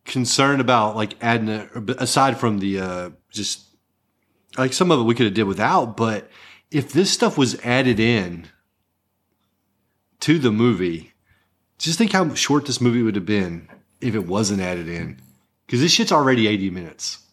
concern 0.05 0.61
about 0.61 0.97
like 0.97 1.15
adding 1.23 1.49
a, 1.49 1.69
aside 1.99 2.39
from 2.39 2.59
the 2.59 2.81
uh, 2.81 3.11
just 3.31 3.63
like 4.59 4.73
some 4.73 4.91
of 4.91 5.01
it 5.01 5.05
we 5.05 5.15
could 5.15 5.27
have 5.27 5.35
did 5.35 5.45
without, 5.45 5.97
but 5.97 6.31
if 6.71 6.93
this 6.93 7.11
stuff 7.11 7.39
was 7.39 7.59
added 7.61 7.99
in 7.99 8.49
to 10.21 10.39
the 10.39 10.53
movie, 10.53 11.13
just 11.79 11.99
think 11.99 12.13
how 12.13 12.35
short 12.35 12.67
this 12.67 12.81
movie 12.81 13.03
would 13.03 13.17
have 13.17 13.27
been 13.27 13.69
if 14.01 14.15
it 14.15 14.27
wasn't 14.27 14.61
added 14.61 14.89
in. 14.89 15.21
Because 15.67 15.81
this 15.81 15.93
shit's 15.93 16.13
already 16.13 16.47
80 16.47 16.71
minutes. 16.71 17.24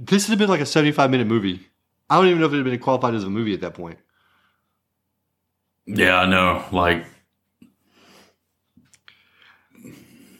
This 0.00 0.26
would 0.26 0.32
have 0.32 0.38
been 0.38 0.48
like 0.48 0.60
a 0.60 0.66
75 0.66 1.10
minute 1.10 1.26
movie. 1.26 1.60
I 2.08 2.16
don't 2.16 2.26
even 2.26 2.40
know 2.40 2.46
if 2.46 2.52
it 2.52 2.56
would 2.56 2.66
have 2.66 2.72
been 2.72 2.80
qualified 2.80 3.14
as 3.14 3.22
a 3.22 3.30
movie 3.30 3.52
at 3.52 3.60
that 3.60 3.74
point. 3.74 3.98
Yeah, 5.86 6.20
I 6.20 6.26
know. 6.26 6.64
Like, 6.72 7.04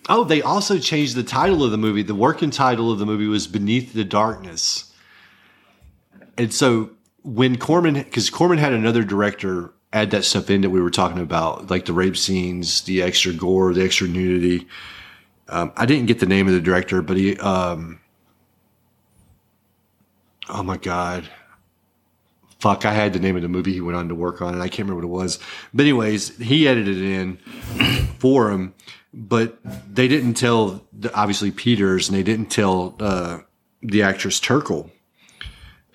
Oh, 0.09 0.25
they 0.25 0.43
also 0.43 0.79
changed 0.79 1.15
the 1.15 1.23
title 1.23 1.63
of 1.63 1.71
the 1.71 1.79
movie. 1.79 2.03
The 2.03 2.17
working 2.17 2.51
title 2.51 2.91
of 2.91 2.99
the 2.99 3.07
movie 3.07 3.29
was 3.29 3.47
Beneath 3.47 3.93
the 3.93 4.03
Darkness. 4.03 4.93
And 6.37 6.53
so 6.53 6.91
when 7.23 7.57
Corman, 7.59 7.95
because 7.95 8.29
Corman 8.29 8.59
had 8.59 8.73
another 8.73 9.05
director 9.05 9.73
add 9.93 10.11
that 10.11 10.25
stuff 10.25 10.51
in 10.51 10.63
that 10.63 10.71
we 10.71 10.81
were 10.81 10.91
talking 10.91 11.21
about, 11.21 11.71
like 11.71 11.85
the 11.85 11.93
rape 11.93 12.17
scenes, 12.17 12.81
the 12.83 13.03
extra 13.03 13.33
gore, 13.33 13.73
the 13.73 13.85
extra 13.85 14.09
nudity. 14.09 14.67
Um, 15.49 15.73
I 15.77 15.87
didn't 15.87 16.07
get 16.07 16.19
the 16.19 16.27
name 16.27 16.49
of 16.49 16.55
the 16.55 16.61
director, 16.61 17.03
but 17.03 17.17
he, 17.17 17.37
um, 17.39 18.01
oh 20.53 20.63
my 20.63 20.77
God. 20.77 21.29
Fuck, 22.59 22.85
I 22.85 22.93
had 22.93 23.15
the 23.15 23.21
name 23.21 23.37
of 23.37 23.43
the 23.43 23.49
movie 23.49 23.73
he 23.73 23.81
went 23.81 23.97
on 23.97 24.09
to 24.09 24.15
work 24.15 24.43
on, 24.43 24.53
and 24.53 24.63
I 24.63 24.69
can't 24.69 24.89
remember 24.89 25.07
what 25.07 25.21
it 25.21 25.23
was. 25.23 25.39
But, 25.73 25.85
anyways, 25.85 26.37
he 26.37 26.69
edited 26.69 26.99
it 26.99 27.03
in 27.03 27.37
for 28.19 28.51
him 28.51 28.75
but 29.13 29.59
they 29.93 30.09
didn't 30.09 30.35
tell 30.35 30.87
obviously 31.15 31.51
Peeters 31.51 32.09
and 32.09 32.17
they 32.17 32.23
didn't 32.23 32.51
tell 32.51 32.95
uh, 33.01 33.41
the 33.83 34.03
actress 34.03 34.41
Turkel 34.41 34.91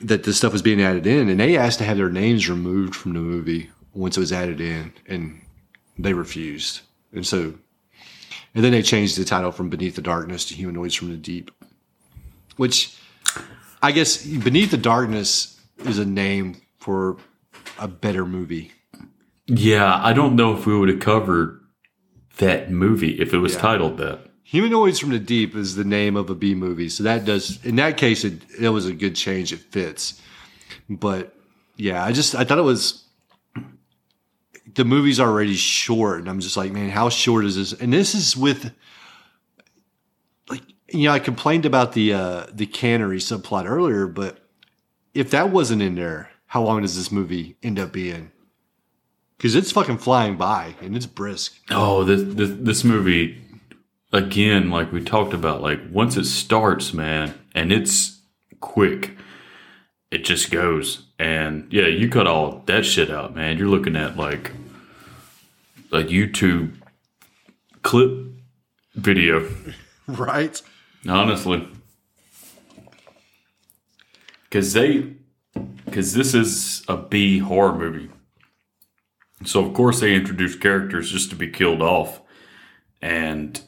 that 0.01 0.23
this 0.23 0.37
stuff 0.37 0.51
was 0.51 0.61
being 0.61 0.81
added 0.81 1.07
in, 1.07 1.29
and 1.29 1.39
they 1.39 1.55
asked 1.57 1.79
to 1.79 1.85
have 1.85 1.97
their 1.97 2.09
names 2.09 2.49
removed 2.49 2.93
from 2.93 3.13
the 3.13 3.19
movie 3.19 3.69
once 3.93 4.17
it 4.17 4.19
was 4.19 4.33
added 4.33 4.59
in, 4.59 4.91
and 5.07 5.41
they 5.97 6.13
refused. 6.13 6.81
And 7.13 7.25
so, 7.25 7.53
and 8.53 8.63
then 8.63 8.73
they 8.73 8.81
changed 8.81 9.17
the 9.17 9.23
title 9.23 9.53
from 9.53 9.69
Beneath 9.69 9.95
the 9.95 10.01
Darkness 10.01 10.43
to 10.45 10.53
Humanoids 10.53 10.95
from 10.95 11.09
the 11.09 11.17
Deep, 11.17 11.49
which 12.57 12.97
I 13.85 13.91
guess 13.91 14.25
Beneath 14.25 14.71
the 14.71 14.77
Darkness 14.77 15.61
is 15.85 15.99
a 15.99 16.05
name 16.05 16.59
for 16.79 17.17
a 17.77 17.87
better 17.87 18.25
movie. 18.25 18.71
yeah, 19.45 19.99
I 20.03 20.11
don't 20.11 20.35
know 20.35 20.57
if 20.57 20.65
we 20.65 20.75
would 20.75 20.89
have 20.89 20.99
covered 20.99 21.61
that 22.37 22.71
movie 22.71 23.19
if 23.21 23.31
it 23.31 23.37
was 23.37 23.53
Yeah. 23.53 23.59
titled 23.61 23.97
that. 23.99 24.31
Humanoids 24.43 24.97
from 24.99 25.11
the 25.11 25.19
Deep 25.19 25.55
is 25.55 25.75
the 25.75 25.83
name 25.83 26.15
of 26.15 26.31
a 26.31 26.35
B 26.35 26.55
movie, 26.55 26.89
so 26.89 27.03
that 27.03 27.25
does 27.25 27.63
in 27.63 27.75
that 27.75 27.95
case 27.97 28.23
it, 28.23 28.41
it 28.59 28.69
was 28.69 28.87
a 28.87 28.93
good 28.93 29.15
change. 29.15 29.53
It 29.53 29.59
fits, 29.59 30.19
but 30.89 31.35
yeah, 31.77 32.03
I 32.03 32.11
just 32.11 32.33
I 32.33 32.43
thought 32.43 32.57
it 32.57 32.63
was 32.63 33.03
the 34.73 34.83
movie's 34.85 35.19
already 35.19 35.53
short, 35.55 36.19
and 36.21 36.27
I'm 36.29 36.39
just 36.39 36.57
like, 36.57 36.71
man, 36.71 36.89
how 36.89 37.09
short 37.09 37.45
is 37.45 37.55
this? 37.55 37.73
And 37.79 37.93
this 37.93 38.15
is 38.15 38.35
with 38.35 38.71
you 40.89 41.03
know 41.03 41.11
I 41.11 41.19
complained 41.19 41.65
about 41.65 41.93
the 41.93 42.13
uh, 42.13 42.45
the 42.51 42.65
cannery 42.65 43.19
subplot 43.19 43.65
earlier, 43.65 44.07
but 44.07 44.39
if 45.13 45.31
that 45.31 45.49
wasn't 45.49 45.81
in 45.81 45.95
there, 45.95 46.29
how 46.47 46.63
long 46.63 46.81
does 46.81 46.95
this 46.95 47.11
movie 47.11 47.57
end 47.63 47.79
up 47.79 47.91
being? 47.91 48.31
Because 49.37 49.55
it's 49.55 49.71
fucking 49.71 49.97
flying 49.97 50.37
by 50.37 50.75
and 50.81 50.95
it's 50.95 51.05
brisk. 51.05 51.57
Oh, 51.69 52.03
this, 52.03 52.21
this 52.23 52.51
this 52.53 52.83
movie 52.83 53.41
again, 54.13 54.69
like 54.69 54.91
we 54.91 55.03
talked 55.03 55.33
about, 55.33 55.61
like 55.61 55.79
once 55.91 56.17
it 56.17 56.25
starts, 56.25 56.93
man, 56.93 57.33
and 57.53 57.71
it's 57.71 58.19
quick, 58.59 59.11
it 60.11 60.19
just 60.19 60.51
goes. 60.51 61.03
And 61.17 61.71
yeah, 61.71 61.87
you 61.87 62.09
cut 62.09 62.27
all 62.27 62.63
that 62.65 62.85
shit 62.85 63.09
out, 63.09 63.35
man. 63.35 63.57
You're 63.57 63.67
looking 63.67 63.95
at 63.95 64.17
like 64.17 64.51
a 65.91 65.99
YouTube 65.99 66.75
clip 67.81 68.11
video, 68.95 69.49
Right? 70.07 70.61
Honestly, 71.07 71.67
because 74.43 74.73
they, 74.73 75.13
because 75.85 76.13
this 76.13 76.33
is 76.33 76.83
a 76.87 76.97
B 76.97 77.39
horror 77.39 77.77
movie. 77.77 78.09
So 79.43 79.63
of 79.63 79.73
course 79.73 79.99
they 79.99 80.15
introduce 80.15 80.55
characters 80.55 81.11
just 81.11 81.29
to 81.29 81.35
be 81.35 81.49
killed 81.49 81.81
off, 81.81 82.21
and 83.01 83.59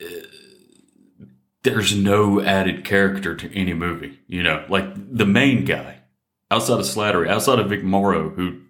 uh, 0.00 0.06
there's 1.62 1.94
no 1.94 2.40
added 2.40 2.84
character 2.84 3.34
to 3.36 3.54
any 3.54 3.74
movie. 3.74 4.20
You 4.26 4.42
know, 4.42 4.64
like 4.68 4.86
the 4.96 5.26
main 5.26 5.64
guy 5.64 5.98
outside 6.50 6.80
of 6.80 6.86
Slattery, 6.86 7.28
outside 7.28 7.58
of 7.58 7.68
Vic 7.68 7.84
Morrow, 7.84 8.30
who 8.30 8.62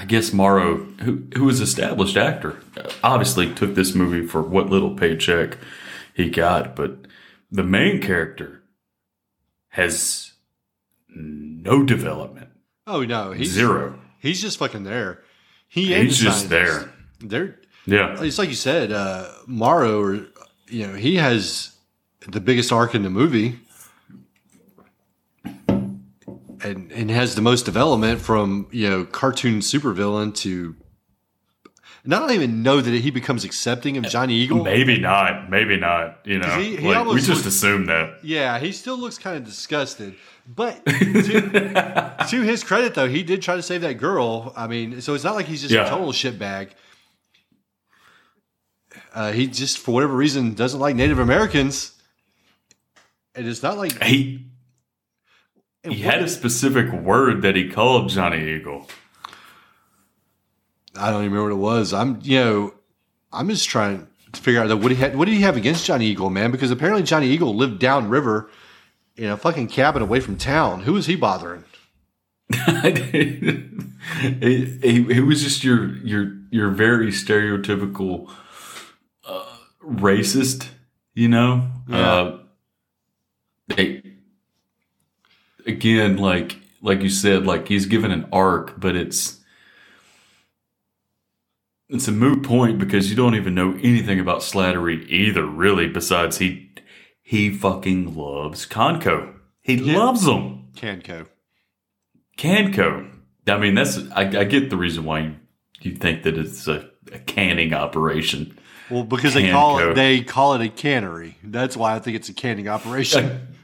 I 0.00 0.06
guess 0.06 0.32
Morrow, 0.32 0.78
who 1.02 1.24
who 1.36 1.44
was 1.44 1.60
established 1.60 2.16
actor, 2.16 2.56
obviously 3.04 3.52
took 3.52 3.74
this 3.74 3.94
movie 3.94 4.26
for 4.26 4.40
what 4.40 4.70
little 4.70 4.94
paycheck 4.94 5.58
he 6.14 6.30
got, 6.30 6.74
but 6.74 7.06
the 7.52 7.62
main 7.62 8.00
character 8.00 8.62
has 9.68 10.32
no 11.10 11.84
development, 11.84 12.48
Oh 12.86 13.02
no, 13.04 13.32
he's 13.32 13.50
zero. 13.50 14.00
He's 14.18 14.40
just 14.40 14.56
fucking 14.58 14.84
there. 14.84 15.22
He 15.68 15.92
He's 15.92 16.16
just 16.16 16.48
there. 16.48 16.90
They're 17.20 17.60
Yeah, 17.84 18.22
it's 18.22 18.38
like 18.38 18.48
you 18.48 18.54
said, 18.54 18.92
uh, 18.92 19.28
Morrow, 19.46 20.00
or 20.00 20.14
you 20.66 20.86
know, 20.86 20.94
he 20.94 21.16
has 21.16 21.76
the 22.26 22.40
biggest 22.40 22.72
arc 22.72 22.94
in 22.94 23.02
the 23.02 23.10
movie, 23.10 23.60
and 26.62 26.90
and 26.92 27.10
has 27.10 27.34
the 27.34 27.42
most 27.42 27.64
development 27.64 28.20
from 28.20 28.66
you 28.70 28.88
know 28.88 29.04
cartoon 29.04 29.60
supervillain 29.60 30.34
to. 30.36 30.76
And 32.02 32.14
I 32.14 32.18
don't 32.18 32.30
even 32.32 32.62
know 32.62 32.80
that 32.80 32.94
he 32.94 33.10
becomes 33.10 33.44
accepting 33.44 33.98
of 33.98 34.04
Johnny 34.04 34.32
Eagle. 34.34 34.64
maybe 34.64 34.98
not, 34.98 35.50
maybe 35.50 35.76
not. 35.76 36.20
You 36.24 36.38
know, 36.38 36.48
he- 36.58 36.76
he 36.76 36.88
like, 36.94 37.06
we 37.06 37.20
just 37.20 37.44
assumed 37.44 37.90
that. 37.90 38.24
Yeah, 38.24 38.58
he 38.58 38.72
still 38.72 38.96
looks 38.98 39.18
kind 39.18 39.36
of 39.36 39.44
disgusted. 39.44 40.14
But 40.46 40.82
to, 40.86 42.14
to 42.30 42.40
his 42.40 42.64
credit, 42.64 42.94
though, 42.94 43.06
he 43.06 43.22
did 43.22 43.42
try 43.42 43.54
to 43.56 43.62
save 43.62 43.82
that 43.82 43.98
girl. 43.98 44.54
I 44.56 44.66
mean, 44.66 45.02
so 45.02 45.12
it's 45.12 45.24
not 45.24 45.34
like 45.34 45.44
he's 45.44 45.60
just 45.60 45.74
Yeah. 45.74 45.84
a 45.86 45.90
total 45.90 46.12
shitbag. 46.12 46.70
Uh, 49.14 49.32
he 49.32 49.46
just, 49.46 49.78
for 49.78 49.92
whatever 49.92 50.14
reason, 50.14 50.54
doesn't 50.54 50.80
like 50.80 50.96
Native 50.96 51.18
Americans. 51.18 51.92
And 53.34 53.46
it's 53.46 53.62
not 53.62 53.76
like 53.76 54.02
He 54.02 54.46
he 55.84 56.00
had 56.00 56.22
a 56.22 56.28
specific 56.28 56.92
word 56.92 57.42
that 57.42 57.56
he 57.56 57.68
called 57.68 58.10
Johnny 58.10 58.56
Eagle. 58.56 58.86
I 60.96 61.10
don't 61.10 61.24
even 61.24 61.32
remember 61.32 61.54
what 61.56 61.72
it 61.72 61.76
was. 61.78 61.92
I'm, 61.92 62.18
you 62.22 62.38
know, 62.38 62.74
I'm 63.32 63.48
just 63.48 63.68
trying 63.68 64.06
to 64.32 64.40
figure 64.40 64.60
out 64.60 64.68
that 64.68 64.76
what 64.78 64.90
he 64.90 64.96
had. 64.96 65.16
What 65.16 65.26
did 65.26 65.34
he 65.34 65.40
have 65.42 65.56
against 65.56 65.86
Johnny 65.86 66.06
Eagle, 66.06 66.30
man? 66.30 66.50
Because 66.50 66.70
apparently 66.70 67.02
Johnny 67.02 67.28
Eagle 67.28 67.54
lived 67.54 67.78
downriver 67.78 68.50
in 69.16 69.30
a 69.30 69.36
fucking 69.36 69.68
cabin 69.68 70.02
away 70.02 70.20
from 70.20 70.36
town. 70.36 70.82
Who 70.82 70.94
was 70.94 71.06
he 71.06 71.16
bothering? 71.16 71.64
it, 72.52 73.64
he, 74.82 75.02
he 75.14 75.20
was 75.20 75.42
just 75.42 75.62
your 75.62 75.96
your 75.98 76.36
your 76.50 76.70
very 76.70 77.08
stereotypical 77.12 78.28
uh, 79.24 79.44
racist, 79.84 80.68
you 81.14 81.28
know. 81.28 81.70
Yeah. 81.88 81.96
Uh, 82.12 82.38
they- 83.68 84.02
again, 85.70 86.16
like 86.18 86.56
like 86.82 87.02
you 87.02 87.08
said, 87.10 87.46
like 87.46 87.68
he's 87.68 87.86
given 87.86 88.10
an 88.10 88.26
arc, 88.32 88.78
but 88.80 88.94
it's 88.96 89.38
it's 91.88 92.06
a 92.08 92.12
moot 92.12 92.42
point 92.44 92.78
because 92.78 93.10
you 93.10 93.16
don't 93.16 93.34
even 93.34 93.54
know 93.54 93.72
anything 93.82 94.20
about 94.20 94.40
Slattery 94.40 95.06
either, 95.08 95.44
really. 95.44 95.88
Besides, 95.88 96.38
he 96.38 96.70
he 97.22 97.50
fucking 97.52 98.14
loves 98.16 98.66
Conco. 98.66 99.34
He 99.60 99.74
Yeah. 99.74 99.98
loves 99.98 100.24
them. 100.24 100.68
Canco. 100.76 101.26
Canco. 102.38 103.10
I 103.46 103.58
mean, 103.58 103.74
that's 103.74 103.98
I, 104.12 104.22
I 104.22 104.44
get 104.44 104.70
the 104.70 104.76
reason 104.76 105.04
why 105.04 105.20
you, 105.20 105.36
you 105.80 105.92
think 105.96 106.22
that 106.22 106.38
it's 106.38 106.68
a, 106.68 106.88
a 107.12 107.18
canning 107.18 107.74
operation. 107.74 108.56
Well, 108.90 109.04
because 109.04 109.34
they 109.34 109.50
call 109.50 109.78
it 109.78 109.94
they 109.94 110.22
call 110.22 110.54
it 110.54 110.60
a 110.64 110.68
cannery. 110.68 111.36
That's 111.42 111.76
why 111.76 111.94
I 111.94 111.98
think 111.98 112.16
it's 112.16 112.28
a 112.28 112.34
canning 112.34 112.68
operation. 112.68 113.48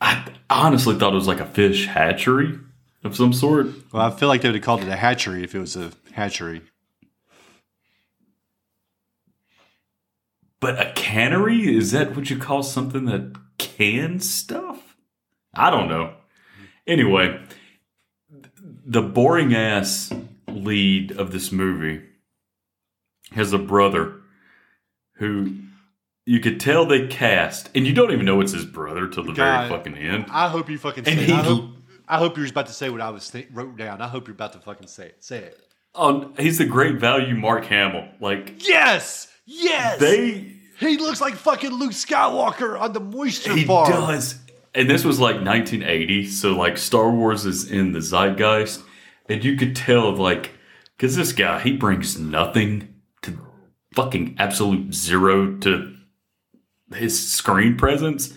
I 0.00 0.32
honestly 0.48 0.96
thought 0.96 1.12
it 1.12 1.16
was 1.16 1.26
like 1.26 1.40
a 1.40 1.46
fish 1.46 1.86
hatchery 1.86 2.58
of 3.04 3.16
some 3.16 3.32
sort. 3.32 3.68
well, 3.92 4.02
I 4.02 4.10
feel 4.10 4.28
like 4.28 4.42
they 4.42 4.48
would 4.48 4.56
have 4.56 4.64
called 4.64 4.82
it 4.82 4.88
a 4.88 4.96
hatchery 4.96 5.42
if 5.44 5.54
it 5.54 5.58
was 5.58 5.76
a 5.76 5.92
hatchery. 6.12 6.62
But 10.60 10.80
a 10.80 10.92
cannery 10.94 11.76
is 11.76 11.92
that 11.92 12.16
what 12.16 12.30
you 12.30 12.38
call 12.38 12.62
something 12.62 13.04
that 13.04 13.36
cans 13.58 14.28
stuff? 14.28 14.96
I 15.54 15.70
don't 15.70 15.88
know. 15.88 16.14
Anyway, 16.86 17.40
the 18.84 19.02
boring 19.02 19.54
ass 19.54 20.12
lead 20.48 21.12
of 21.12 21.30
this 21.30 21.52
movie 21.52 22.02
has 23.32 23.52
a 23.52 23.58
brother 23.58 24.14
who 25.14 25.58
you 26.28 26.40
could 26.40 26.60
tell 26.60 26.84
they 26.84 27.06
cast, 27.06 27.70
and 27.74 27.86
you 27.86 27.94
don't 27.94 28.12
even 28.12 28.26
know 28.26 28.40
it's 28.40 28.52
his 28.52 28.66
brother 28.66 29.08
till 29.08 29.24
the 29.24 29.32
God. 29.32 29.66
very 29.66 29.68
fucking 29.78 29.96
end. 29.96 30.26
I 30.30 30.48
hope 30.48 30.68
you 30.68 30.76
fucking 30.78 31.04
say 31.04 31.12
And 31.12 31.20
it. 31.20 31.26
he- 31.26 31.32
I 31.32 31.42
hope, 31.42 31.64
I 32.06 32.18
hope 32.18 32.36
you're 32.36 32.46
about 32.46 32.66
to 32.66 32.72
say 32.72 32.90
what 32.90 33.00
I 33.00 33.10
was 33.10 33.30
th- 33.30 33.48
wrote 33.52 33.76
down. 33.76 34.02
I 34.02 34.08
hope 34.08 34.28
you're 34.28 34.34
about 34.34 34.52
to 34.52 34.58
fucking 34.60 34.88
say 34.88 35.06
it. 35.06 35.24
Say 35.24 35.38
it. 35.38 35.58
Oh, 35.94 36.30
he's 36.38 36.58
the 36.58 36.64
great 36.66 36.96
value 36.96 37.34
Mark 37.34 37.64
Hamill. 37.64 38.08
Like 38.20 38.66
Yes, 38.68 39.28
yes. 39.46 39.98
they, 39.98 40.52
he 40.78 40.96
looks 40.98 41.20
like 41.20 41.34
fucking 41.34 41.70
Luke 41.72 41.92
Skywalker 41.92 42.78
on 42.78 42.92
the 42.92 43.00
moisture 43.00 43.54
he 43.54 43.64
farm. 43.64 43.90
does. 43.90 44.38
And 44.74 44.88
this 44.88 45.04
was 45.04 45.18
like 45.18 45.36
1980, 45.36 46.26
so 46.26 46.54
like 46.54 46.76
Star 46.78 47.10
Wars 47.10 47.46
is 47.46 47.70
in 47.70 47.92
the 47.92 48.00
zeitgeist, 48.00 48.82
and 49.30 49.42
you 49.42 49.56
could 49.56 49.74
tell 49.74 50.14
like 50.14 50.52
because 50.96 51.16
this 51.16 51.32
guy 51.32 51.58
he 51.60 51.72
brings 51.72 52.18
nothing 52.18 52.94
to 53.22 53.38
fucking 53.94 54.36
absolute 54.38 54.92
zero 54.94 55.56
to 55.60 55.94
his 56.94 57.30
screen 57.30 57.76
presence, 57.76 58.34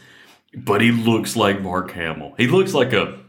but 0.55 0.81
he 0.81 0.91
looks 0.91 1.35
like 1.35 1.61
Mark 1.61 1.91
Hamill. 1.91 2.33
He 2.37 2.47
looks 2.47 2.73
like 2.73 2.93
a 2.93 3.19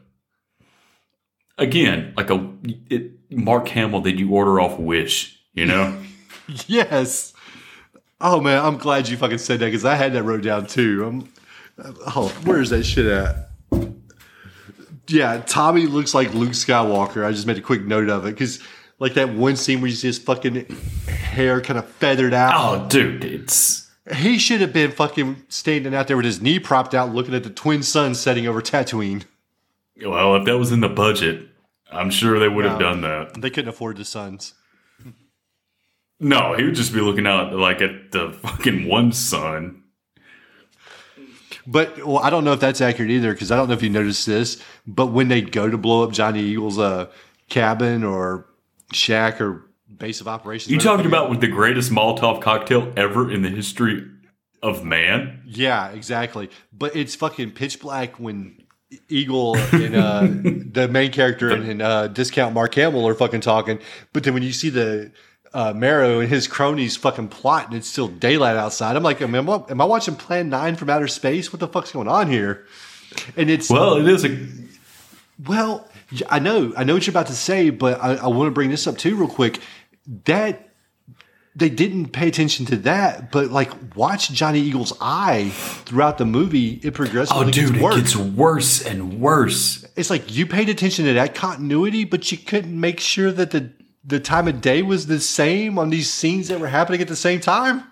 again 1.59 2.15
like 2.17 2.31
a 2.31 2.53
it, 2.89 3.13
Mark 3.31 3.69
Hamill 3.69 4.01
that 4.03 4.17
you 4.17 4.31
order 4.31 4.61
off 4.61 4.79
Wish, 4.79 5.41
you 5.55 5.67
know. 5.67 5.99
Yes. 6.67 7.33
Oh 8.21 8.41
man, 8.41 8.63
I'm 8.63 8.77
glad 8.77 9.09
you 9.09 9.17
fucking 9.17 9.39
said 9.39 9.61
that 9.61 9.67
because 9.67 9.85
I 9.85 9.95
had 9.95 10.13
that 10.13 10.25
wrote 10.25 10.43
down 10.43 10.67
too. 10.67 11.05
I'm, 11.05 11.33
oh, 12.15 12.29
where's 12.45 12.71
that 12.71 12.85
shit 12.85 13.07
at? 13.07 13.51
Yeah, 15.09 15.43
Tommy 15.47 15.87
looks 15.87 16.15
like 16.15 16.35
Luke 16.35 16.51
Skywalker. 16.51 17.25
I 17.25 17.31
just 17.33 17.47
made 17.47 17.59
a 17.59 17.63
quick 17.63 17.85
note 17.85 18.09
of 18.09 18.27
it 18.27 18.31
because, 18.31 18.61
like 18.99 19.15
that 19.15 19.31
one 19.31 19.57
scene 19.57 19.81
where 19.81 19.89
you 19.89 19.97
see 19.97 20.09
his 20.09 20.19
fucking 20.19 20.67
hair 21.07 21.61
kind 21.61 21.79
of 21.79 21.89
feathered 21.89 22.35
out. 22.35 22.53
oh, 22.55 22.89
dude, 22.89 23.25
it's 23.25 23.91
He 24.17 24.39
should 24.39 24.61
have 24.61 24.73
been 24.73 24.91
fucking 24.91 25.45
standing 25.49 25.95
out 25.95 26.09
there 26.09 26.17
with 26.17 26.27
his 26.27 26.43
knee 26.43 26.59
propped 26.59 26.95
out, 26.95 27.15
looking 27.15 27.35
at 27.35 27.45
the 27.45 27.51
twin 27.51 27.83
suns 27.83 28.19
setting 28.19 28.49
over 28.49 28.61
Tatooine. 28.61 29.25
well, 30.05 30.35
if 30.37 30.45
that 30.45 30.59
was 30.59 30.73
in 30.73 30.81
the 30.81 30.89
budget, 30.89 31.49
I'm 31.91 32.11
sure 32.11 32.39
they 32.39 32.49
would 32.49 32.65
have 32.65 32.81
done 32.81 33.03
that. 33.03 33.41
They 33.41 33.51
couldn't 33.51 33.69
afford 33.69 33.99
the 33.99 34.05
suns. 34.05 34.55
No, 36.19 36.55
he 36.55 36.65
would 36.65 36.75
just 36.75 36.93
be 36.93 37.01
looking 37.01 37.27
out 37.27 37.53
like 37.53 37.81
at 37.81 38.13
the 38.13 38.33
fucking 38.33 38.89
one 38.89 39.13
sun. 39.13 39.83
But 41.67 42.05
well, 42.05 42.19
I 42.19 42.31
don't 42.31 42.45
know 42.45 42.53
if 42.53 42.61
that's 42.61 42.81
accurate 42.81 43.11
either 43.11 43.33
because 43.33 43.51
I 43.51 43.57
don't 43.57 43.69
know 43.69 43.75
if 43.75 43.83
you 43.83 43.91
noticed 43.91 44.27
this. 44.27 44.63
But 44.87 45.07
when 45.07 45.29
they 45.29 45.43
go 45.43 45.69
to 45.71 45.79
blow 45.79 46.03
up 46.05 46.13
Johnny 46.13 46.41
Eagle's 46.41 46.79
uh, 46.79 47.07
cabin 47.49 48.03
or 48.05 48.47
shack 48.93 49.41
or 49.41 49.69
base 49.99 50.21
of 50.21 50.29
operations, 50.29 50.71
You 50.71 50.79
talking 50.79 51.07
about 51.07 51.31
with 51.31 51.41
the 51.41 51.49
greatest 51.49 51.91
Molotov 51.91 52.41
cocktail 52.43 52.93
ever 52.97 53.31
in 53.31 53.43
the 53.43 53.49
history 53.49 54.07
of 54.63 54.85
man? 54.85 55.43
Yeah, 55.47 55.91
exactly. 55.91 56.51
But 56.73 56.97
it's 56.97 57.15
fucking 57.15 57.53
pitch 57.53 57.81
black 57.81 58.19
when 58.19 58.63
Eagle 59.09 59.57
and 59.73 59.95
uh, 59.95 60.23
the 60.73 60.89
main 60.89 61.13
character 61.13 61.51
and, 61.51 61.69
and 61.69 61.83
uh, 61.83 62.09
discount 62.09 62.55
Mark 62.55 62.75
Hamill 62.75 63.07
are 63.07 63.15
fucking 63.15 63.41
talking. 63.41 63.79
But 64.13 64.25
then 64.25 64.35
when 64.35 64.43
you 64.43 64.53
see 64.53 64.71
the 64.71 65.13
uh, 65.55 65.73
Morrow 65.75 66.21
and 66.21 66.29
his 66.29 66.49
cronies 66.49 66.97
fucking 66.97 67.29
plot, 67.29 67.67
and 67.67 67.77
it's 67.77 67.89
still 67.89 68.09
daylight 68.09 68.57
outside. 68.57 68.97
I'm 68.97 69.03
like, 69.03 69.21
am 69.21 69.35
I, 69.35 69.63
am 69.69 69.81
I 69.81 69.85
watching 69.85 70.17
Plan 70.17 70.49
Nine 70.49 70.77
from 70.77 70.89
outer 70.91 71.09
space? 71.09 71.53
What 71.53 71.61
the 71.61 71.69
fuck's 71.69 71.93
going 71.93 72.09
on 72.09 72.31
here? 72.31 72.67
And 73.37 73.51
it's 73.51 73.69
Well, 73.69 73.97
it 73.97 74.09
is 74.09 74.25
a 74.25 74.49
well, 75.47 75.89
I 76.29 76.39
know, 76.39 76.73
I 76.77 76.85
know 76.85 76.95
what 76.95 77.07
you're 77.07 77.13
about 77.13 77.27
to 77.29 77.35
say, 77.35 77.71
but 77.71 78.03
I, 78.03 78.15
I 78.15 78.27
want 78.29 78.49
to 78.49 78.53
bring 78.53 78.71
this 78.71 78.87
up 78.87 78.99
too, 78.99 79.17
real 79.17 79.29
quick. 79.29 79.61
That 80.25 80.73
they 81.55 81.69
didn't 81.69 82.09
pay 82.09 82.29
attention 82.29 82.65
to 82.67 82.77
that, 82.79 83.31
but 83.31 83.51
like 83.51 83.71
watch 83.95 84.31
Johnny 84.31 84.61
Eagle's 84.61 84.93
eye 85.01 85.51
throughout 85.85 86.19
the 86.19 86.25
movie. 86.25 86.81
It 86.83 86.95
progressively 86.95 87.47
oh, 87.47 87.51
dude, 87.51 87.75
gets 87.75 87.77
it 87.77 87.83
worse. 87.83 87.97
gets 87.97 88.17
worse 88.17 88.87
and 88.87 89.21
worse. 89.21 89.85
it's 89.97 90.09
like 90.09 90.35
you 90.35 90.47
paid 90.47 90.69
attention 90.69 91.05
to 91.05 91.13
that 91.15 91.35
continuity, 91.35 92.05
but 92.05 92.33
you 92.33 92.39
couldn't 92.39 92.79
make 92.79 93.01
sure 93.01 93.31
that 93.33 93.51
the 93.51 93.71
the 94.05 94.19
time 94.19 94.49
of 94.49 94.61
day 94.61 94.83
was 94.83 95.07
the 95.07 95.21
same 95.21 95.79
on 95.79 95.91
these 95.91 96.11
scenes 96.11 96.49
that 96.49 96.59
were 96.59 96.69
happening 96.69 97.01
at 97.01 97.09
the 97.09 97.17
same 97.17 97.41
time. 97.41 97.85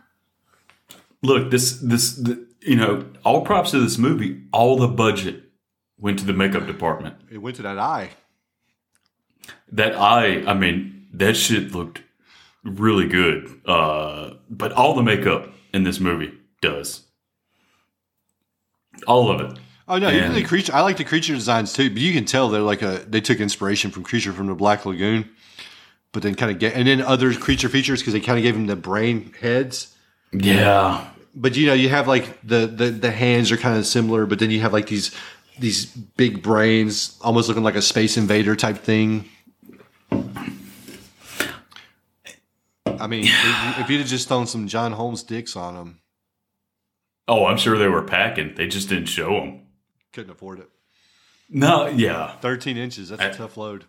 Look, 1.23 1.51
this 1.51 1.79
this 1.81 2.15
the, 2.17 2.47
you 2.61 2.77
know, 2.77 3.07
all 3.25 3.43
props 3.43 3.73
to 3.73 3.79
this 3.81 3.99
movie. 3.99 4.43
All 4.53 4.77
the 4.77 4.89
budget 4.89 5.43
went 5.99 6.19
to 6.21 6.25
the 6.25 6.33
makeup 6.33 6.67
department. 6.67 7.17
It 7.31 7.39
went 7.39 7.57
to 7.57 7.63
that 7.63 7.79
eye. 7.79 8.11
That 9.73 9.95
eye, 9.95 10.43
I 10.47 10.55
mean, 10.55 11.00
that 11.13 11.37
shit 11.37 11.73
looked 11.73 12.03
really 12.65 13.07
good. 13.07 13.61
Uh, 13.67 14.35
but 14.49 14.73
all 14.73 14.95
the 14.95 15.03
makeup 15.03 15.53
in 15.73 15.85
this 15.85 16.01
movie 16.01 16.33
does. 16.61 17.05
All 19.07 19.31
of 19.31 19.41
it. 19.41 19.59
Oh 19.89 19.99
no, 19.99 20.09
even 20.09 20.35
the 20.35 20.45
creature. 20.45 20.73
I 20.73 20.83
like 20.83 20.99
the 20.99 21.05
creature 21.05 21.35
designs 21.35 21.73
too, 21.73 21.91
but 21.91 21.99
you 21.99 22.13
can 22.13 22.25
tell 22.25 22.49
they're 22.49 22.61
like 22.61 22.83
a 22.83 23.05
they 23.09 23.21
took 23.21 23.41
inspiration 23.41 23.91
from 23.91 24.05
Creature 24.05 24.35
from 24.35 24.47
the 24.47 24.55
Black 24.55 24.87
Lagoon, 24.87 25.29
but 26.13 26.23
then 26.23 26.37
kind 26.37 26.53
of 26.53 26.61
get 26.61 26.75
and 26.75 26.87
then 26.87 27.01
other 27.03 27.35
creature 27.35 27.69
features 27.69 28.01
because 28.01 28.13
they 28.13 28.21
kind 28.21 28.39
of 28.39 28.45
gave 28.45 28.55
them 28.55 28.67
the 28.67 28.77
brain 28.77 29.33
heads. 29.41 29.97
Yeah. 30.33 31.09
But 31.35 31.57
you 31.57 31.67
know, 31.67 31.73
you 31.73 31.89
have 31.89 32.07
like 32.07 32.41
the 32.43 32.69
the 32.69 32.91
the 32.91 33.11
hands 33.11 33.51
are 33.51 33.57
kind 33.57 33.77
of 33.77 33.85
similar, 33.85 34.27
but 34.27 34.39
then 34.39 34.53
you 34.53 34.61
have 34.61 34.73
like 34.73 34.87
these 34.87 35.13
these 35.59 35.87
big 35.87 36.41
brains, 36.41 37.19
almost 37.23 37.49
looking 37.49 37.65
like 37.65 37.75
a 37.75 37.83
space 37.83 38.17
invader 38.17 38.55
type 38.55 38.79
thing. 38.79 39.29
I 43.01 43.07
mean, 43.07 43.25
if, 43.25 43.89
you'd 43.91 44.01
have 44.01 44.09
just 44.09 44.29
thrown 44.29 44.47
some 44.47 44.69
John 44.69 44.93
Holmes 44.93 45.23
dicks 45.23 45.57
on 45.57 45.75
them, 45.75 46.01
Oh, 47.29 47.47
I'm 47.47 47.57
sure 47.59 47.79
they 47.79 47.89
were 47.89 48.03
packing. 48.03 48.55
They 48.57 48.67
just 48.67 48.89
didn't 48.89 49.07
show 49.07 49.31
them. 49.31 49.63
couldn't 50.13 50.31
afford 50.33 50.59
it. 50.59 50.69
No, 51.49 51.87
yeah. 51.87 52.37
Thirteen 52.39 52.77
inches—that's 52.77 53.21
a 53.23 53.29
I- 53.29 53.33
tough 53.33 53.57
load. 53.57 53.85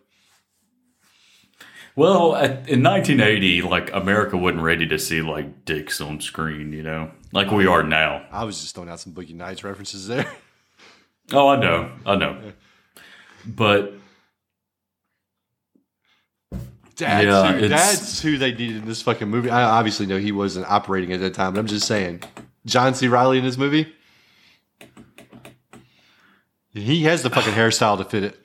Well, 1.95 2.35
at, 2.35 2.69
in 2.69 2.81
1980, 2.83 3.63
like 3.63 3.91
America 3.93 4.37
wasn't 4.37 4.61
ready 4.63 4.87
to 4.87 4.97
see 4.97 5.21
like 5.21 5.65
dicks 5.65 5.99
on 5.99 6.21
screen, 6.21 6.71
you 6.71 6.83
know, 6.83 7.11
like 7.33 7.51
we 7.51 7.67
are 7.67 7.83
now. 7.83 8.25
I 8.31 8.45
was 8.45 8.61
just 8.61 8.75
throwing 8.75 8.89
out 8.89 8.99
some 9.01 9.13
Boogie 9.13 9.33
Nights 9.35 9.63
references 9.63 10.07
there. 10.07 10.31
Oh, 11.33 11.47
I 11.47 11.55
know, 11.57 11.91
I 12.05 12.15
know. 12.15 12.51
But 13.45 13.93
That's, 17.01 17.25
Yeah, 17.25 17.53
who, 17.53 17.67
that's 17.67 18.21
who 18.21 18.37
they 18.37 18.51
needed 18.51 18.77
in 18.77 18.85
this 18.85 19.01
fucking 19.01 19.27
movie. 19.27 19.49
I 19.49 19.63
obviously 19.63 20.05
know 20.05 20.17
he 20.19 20.31
wasn't 20.31 20.67
operating 20.69 21.11
at 21.13 21.19
that 21.21 21.33
time, 21.33 21.53
but 21.53 21.59
I'm 21.59 21.67
just 21.67 21.87
saying, 21.87 22.21
John 22.65 22.93
C. 22.93 23.07
Reilly 23.07 23.39
in 23.39 23.43
this 23.43 23.57
movie, 23.57 23.91
he 26.73 27.03
has 27.03 27.23
the 27.23 27.29
fucking 27.29 27.53
hairstyle 27.53 27.97
to 27.97 28.05
fit 28.05 28.23
it. 28.23 28.39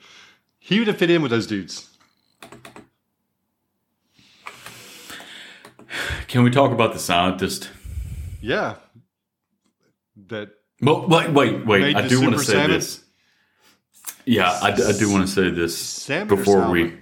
He 0.59 0.79
would 0.79 0.87
have 0.87 0.97
fit 0.97 1.09
in 1.09 1.21
with 1.21 1.31
those 1.31 1.47
dudes. 1.47 1.87
can 6.27 6.43
we 6.43 6.49
talk 6.49 6.71
about 6.71 6.93
the 6.93 6.99
scientist? 6.99 7.69
Yeah, 8.41 8.75
that 10.27 10.49
Well, 10.81 11.07
wait, 11.07 11.31
wait, 11.31 11.65
wait. 11.65 11.95
I 11.95 12.07
do 12.07 12.21
want 12.21 12.33
to 12.33 12.39
say 12.39 12.53
salmon? 12.53 12.71
this. 12.71 13.03
Yeah, 14.25 14.59
I 14.61 14.71
do 14.71 15.11
want 15.11 15.27
to 15.27 15.33
say 15.33 15.49
this 15.49 15.77
Salmon 15.77 16.27
before 16.27 16.69
we. 16.69 16.97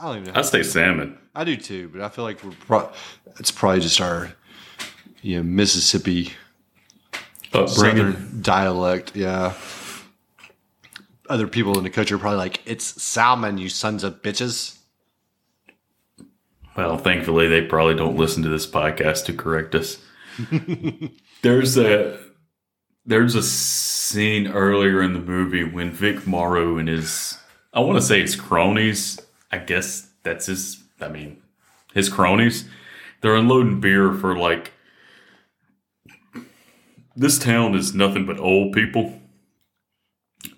I 0.00 0.04
don't 0.04 0.22
even 0.22 0.32
know. 0.32 0.40
I 0.40 0.42
say 0.42 0.62
salmon. 0.62 1.18
I 1.34 1.44
do 1.44 1.56
too, 1.56 1.90
but 1.90 2.00
I 2.00 2.08
feel 2.08 2.24
like 2.24 2.42
we're 2.42 2.52
pro- 2.52 2.90
it's 3.38 3.50
probably 3.50 3.80
just 3.80 4.00
our 4.00 4.32
you 5.20 5.36
know 5.36 5.42
Mississippi 5.42 6.32
Upbringing. 7.52 8.12
southern 8.14 8.40
dialect. 8.40 9.14
Yeah. 9.14 9.54
Other 11.28 11.46
people 11.46 11.76
in 11.76 11.84
the 11.84 11.90
country 11.90 12.14
are 12.14 12.18
probably 12.18 12.38
like, 12.38 12.62
"It's 12.64 13.00
salmon, 13.02 13.58
you 13.58 13.68
sons 13.68 14.02
of 14.02 14.22
bitches." 14.22 14.78
Well, 16.76 16.96
thankfully, 16.96 17.46
they 17.46 17.62
probably 17.62 17.94
don't 17.94 18.16
listen 18.16 18.42
to 18.42 18.48
this 18.48 18.66
podcast 18.66 19.26
to 19.26 19.34
correct 19.34 19.74
us. 19.74 19.98
there's 21.42 21.76
a 21.76 22.18
there's 23.04 23.34
a 23.34 23.42
scene 23.42 24.48
earlier 24.48 25.02
in 25.02 25.12
the 25.12 25.20
movie 25.20 25.64
when 25.64 25.92
Vic 25.92 26.26
Morrow 26.26 26.78
and 26.78 26.88
his 26.88 27.38
I 27.74 27.80
want 27.80 27.98
to 27.98 28.02
say 28.02 28.22
his 28.22 28.34
cronies. 28.34 29.20
I 29.50 29.58
guess 29.58 30.08
that's 30.22 30.46
his. 30.46 30.82
I 31.00 31.08
mean, 31.08 31.42
his 31.94 32.08
cronies. 32.08 32.68
They're 33.20 33.34
unloading 33.36 33.80
beer 33.80 34.12
for 34.12 34.36
like. 34.36 34.72
This 37.16 37.38
town 37.38 37.74
is 37.74 37.94
nothing 37.94 38.24
but 38.24 38.38
old 38.38 38.72
people, 38.72 39.20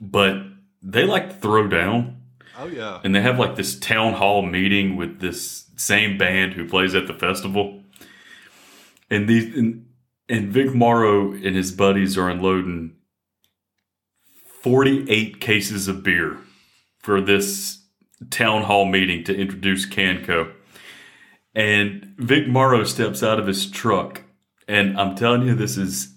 but 0.01 0.43
they 0.83 1.05
like 1.05 1.29
to 1.31 1.35
throw 1.37 1.67
down 1.67 2.19
Oh 2.59 2.67
yeah. 2.67 3.01
and 3.03 3.15
they 3.15 3.21
have 3.23 3.39
like 3.39 3.57
this 3.57 3.77
town 3.79 4.13
hall 4.15 4.43
meeting 4.43 4.95
with 4.97 5.21
this 5.21 5.65
same 5.77 6.19
band 6.19 6.53
who 6.53 6.69
plays 6.69 6.95
at 6.95 7.07
the 7.07 7.15
festival. 7.15 7.83
And 9.11 9.29
these 9.29 9.57
and, 9.57 9.87
and 10.29 10.53
Vic 10.53 10.75
Morrow 10.75 11.33
and 11.33 11.57
his 11.57 11.73
buddies 11.73 12.17
are 12.19 12.29
unloading 12.29 12.95
48 14.63 15.41
cases 15.41 15.89
of 15.89 16.03
beer 16.05 16.39
for 16.99 17.21
this 17.21 17.82
town 18.31 18.63
hall 18.63 18.85
meeting 18.85 19.25
to 19.25 19.37
introduce 19.37 19.87
Canco. 19.87 20.53
And 21.55 22.15
Vic 22.17 22.49
Morrow 22.49 22.85
steps 22.85 23.23
out 23.23 23.39
of 23.39 23.47
his 23.47 23.71
truck, 23.71 24.23
and 24.67 24.99
I'm 24.99 25.15
telling 25.15 25.43
you, 25.43 25.55
this 25.55 25.77
is 25.77 26.15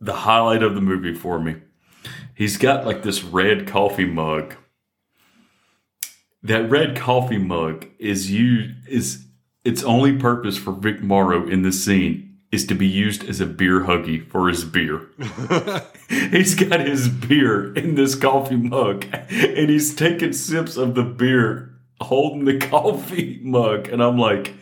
the 0.00 0.14
highlight 0.14 0.62
of 0.62 0.74
the 0.74 0.80
movie 0.80 1.14
for 1.14 1.38
me. 1.38 1.56
He's 2.34 2.56
got 2.56 2.86
like 2.86 3.02
this 3.02 3.22
red 3.22 3.66
coffee 3.66 4.06
mug 4.06 4.54
that 6.42 6.70
red 6.70 6.96
coffee 6.96 7.38
mug 7.38 7.86
is 7.98 8.30
you 8.30 8.74
is 8.86 9.24
its 9.64 9.82
only 9.82 10.16
purpose 10.16 10.56
for 10.56 10.72
Vic 10.72 11.02
Morrow 11.02 11.46
in 11.46 11.62
this 11.62 11.84
scene 11.84 12.27
is 12.50 12.66
to 12.66 12.74
be 12.74 12.86
used 12.86 13.28
as 13.28 13.40
a 13.40 13.46
beer 13.46 13.80
huggy 13.80 14.26
for 14.26 14.48
his 14.48 14.64
beer. 14.64 15.06
he's 16.08 16.54
got 16.54 16.80
his 16.80 17.08
beer 17.08 17.74
in 17.74 17.94
this 17.94 18.14
coffee 18.14 18.56
mug 18.56 19.04
and 19.12 19.68
he's 19.68 19.94
taking 19.94 20.32
sips 20.32 20.76
of 20.76 20.94
the 20.94 21.02
beer 21.02 21.74
holding 22.00 22.44
the 22.44 22.58
coffee 22.58 23.40
mug 23.42 23.88
and 23.88 24.02
I'm 24.02 24.18
like 24.18 24.54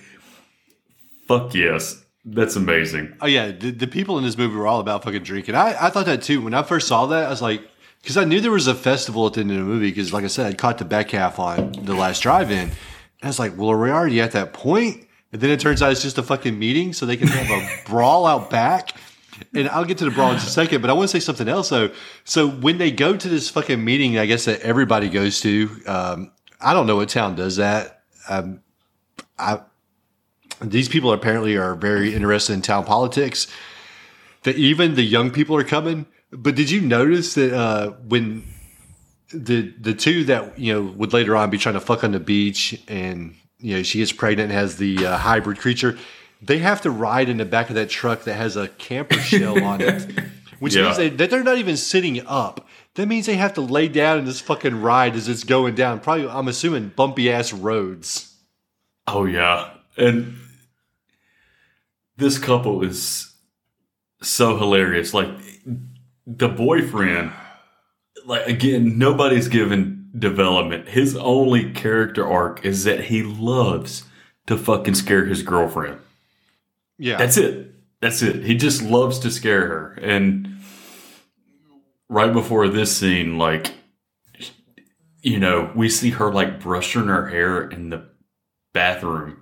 fuck 1.29 1.55
yes 1.55 2.03
that's 2.25 2.57
amazing 2.57 3.15
Oh 3.21 3.27
yeah, 3.27 3.53
the, 3.53 3.71
the 3.71 3.87
people 3.87 4.19
in 4.19 4.25
this 4.25 4.37
movie 4.37 4.57
were 4.57 4.67
all 4.67 4.81
about 4.81 5.05
fucking 5.05 5.23
drinking. 5.23 5.55
I, 5.55 5.77
I 5.87 5.91
thought 5.91 6.07
that 6.07 6.23
too. 6.23 6.41
When 6.43 6.55
I 6.55 6.63
first 6.65 6.89
saw 6.89 7.07
that, 7.07 7.27
I 7.27 7.31
was 7.31 7.43
like, 7.43 7.63
because 8.03 8.17
I 8.17 8.25
knew 8.25 8.41
there 8.41 8.51
was 8.51 8.67
a 8.67 8.75
festival 8.75 9.27
at 9.27 9.35
the 9.35 9.41
end 9.43 9.53
of 9.53 9.59
the 9.59 9.63
movie. 9.63 9.91
Because 9.91 10.13
like 10.13 10.25
I 10.25 10.29
said, 10.29 10.47
I 10.47 10.55
caught 10.55 10.79
the 10.79 10.85
back 10.85 11.11
half 11.11 11.39
on 11.39 11.73
the 11.73 11.95
last 11.95 12.21
drive-in. 12.23 12.73
I 13.23 13.27
was 13.29 13.39
like, 13.39 13.57
well, 13.57 13.71
are 13.71 13.81
we 13.81 13.91
already 13.91 14.21
at 14.21 14.33
that 14.33 14.53
point? 14.53 15.06
And 15.37 15.43
then 15.43 15.51
it 15.51 15.61
turns 15.61 15.83
out 15.83 15.93
it's 15.93 16.01
just 16.01 16.17
a 16.17 16.23
fucking 16.23 16.59
meeting, 16.59 16.95
so 16.95 17.05
they 17.05 17.19
can 17.19 17.29
have 17.29 17.51
a 17.51 17.69
brawl 17.87 18.25
out 18.25 18.49
back. 18.49 18.97
And 19.53 19.69
I'll 19.69 19.85
get 19.85 19.99
to 19.99 20.07
the 20.07 20.11
brawl 20.11 20.31
in 20.31 20.39
a 20.39 20.41
second, 20.41 20.81
but 20.81 20.89
I 20.89 20.95
want 20.95 21.11
to 21.11 21.13
say 21.13 21.21
something 21.21 21.47
else 21.47 21.69
though. 21.69 21.91
So 22.25 22.49
when 22.49 22.79
they 22.79 22.91
go 22.91 23.19
to 23.19 23.29
this 23.29 23.51
fucking 23.51 23.85
meeting, 23.85 24.17
I 24.17 24.25
guess 24.25 24.47
that 24.47 24.61
everybody 24.61 25.11
goes 25.11 25.43
to. 25.43 25.69
Um, 25.87 26.33
I 26.59 26.73
don't 26.73 26.87
know 26.87 26.97
what 26.97 27.11
town 27.11 27.35
does 27.35 27.57
that. 27.57 28.01
Um, 28.31 28.63
I 29.39 29.61
these 30.63 30.89
people 30.89 31.13
apparently 31.13 31.55
are 31.55 31.75
very 31.75 32.15
interested 32.15 32.55
in 32.55 32.63
town 32.63 32.87
politics. 32.87 33.47
That 34.45 34.57
even 34.57 34.95
the 34.95 35.03
young 35.03 35.31
people 35.31 35.55
are 35.57 35.65
coming. 35.65 36.07
But 36.31 36.55
did 36.55 36.71
you 36.71 36.81
notice 36.81 37.35
that 37.35 37.53
uh, 37.53 37.91
when 38.09 38.43
the 39.35 39.75
the 39.79 39.93
two 39.93 40.25
that 40.25 40.59
you 40.59 40.73
know 40.73 40.81
would 40.93 41.13
later 41.13 41.37
on 41.37 41.51
be 41.51 41.59
trying 41.59 41.75
to 41.75 41.81
fuck 41.83 42.05
on 42.05 42.13
the 42.13 42.21
beach, 42.21 42.83
and 42.89 43.35
you 43.59 43.77
know 43.77 43.83
she 43.83 43.99
gets 43.99 44.13
pregnant 44.13 44.51
and 44.51 44.59
has 44.59 44.77
the 44.77 45.07
uh, 45.07 45.17
hybrid 45.19 45.59
creature, 45.59 45.99
they 46.43 46.59
have 46.59 46.83
to 46.83 46.91
ride 46.91 47.29
in 47.29 47.37
the 47.39 47.45
back 47.45 47.69
of 47.71 47.75
that 47.77 47.89
truck 47.91 48.25
that 48.25 48.35
has 48.35 48.57
a 48.57 48.69
camper 48.69 49.19
shell 49.21 49.63
on 49.65 49.81
it, 49.81 50.07
which 50.59 50.75
Yeah. 50.75 50.85
means 50.85 50.97
they, 50.97 51.09
that 51.11 51.31
they're 51.31 51.43
not 51.43 51.59
even 51.59 51.77
sitting 51.77 52.25
up. 52.27 52.67
That 52.95 53.07
means 53.09 53.27
they 53.27 53.37
have 53.37 53.55
to 53.55 53.61
lay 53.61 53.89
down 53.89 54.19
in 54.19 54.25
this 54.25 54.41
fucking 54.41 54.81
ride 54.81 55.17
as 55.17 55.29
it's 55.29 55.45
going 55.45 55.75
down. 55.75 56.01
Probably, 56.01 56.29
I'm 56.29 56.49
assuming 56.49 56.93
bumpy 56.97 57.31
ass 57.31 57.53
roads. 57.53 58.35
Oh 59.07 59.25
yeah, 59.27 59.71
and 59.97 60.37
this 62.17 62.39
couple 62.39 62.83
is 62.83 63.33
so 64.23 64.57
hilarious. 64.57 65.13
Like 65.15 65.29
the 66.27 66.49
boyfriend, 66.49 67.33
like 68.25 68.47
again, 68.47 68.99
nobody's 68.99 69.49
given 69.49 69.96
development. 70.19 70.89
His 70.89 71.17
only 71.17 71.73
character 71.73 72.27
arc 72.27 72.65
is 72.65 72.85
that 72.85 73.05
he 73.05 73.23
loves 73.23 74.05
to 74.47 74.57
fucking 74.57 74.95
scare 74.95 75.25
his 75.27 75.43
girlfriend. 75.43 75.99
Yeah. 76.99 77.17
That's 77.17 77.37
it. 77.37 77.73
That's 78.01 78.23
it. 78.23 78.45
He 78.45 78.55
just 78.57 78.83
loves 78.83 79.19
to 79.21 79.31
scare 79.31 79.67
her. 79.67 79.99
And 80.03 80.61
right 82.09 82.33
before 82.33 82.69
this 82.69 82.97
scene, 82.97 83.39
like, 83.39 83.73
you 85.23 85.39
know, 85.39 85.73
we 85.75 85.89
see 85.89 86.11
her 86.11 86.33
like 86.33 86.61
brushing 86.61 87.09
her 87.09 87.29
hair 87.29 87.69
in 87.69 87.91
the 87.91 88.09
bathroom. 88.73 89.39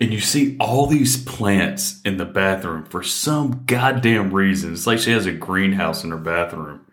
And 0.00 0.12
you 0.12 0.20
see 0.20 0.56
all 0.58 0.86
these 0.86 1.22
plants 1.22 2.00
in 2.04 2.16
the 2.16 2.24
bathroom 2.24 2.84
for 2.84 3.02
some 3.02 3.64
goddamn 3.66 4.32
reason. 4.32 4.72
It's 4.72 4.86
like 4.86 4.98
she 4.98 5.10
has 5.10 5.26
a 5.26 5.32
greenhouse 5.32 6.04
in 6.04 6.10
her 6.10 6.16
bathroom. 6.16 6.86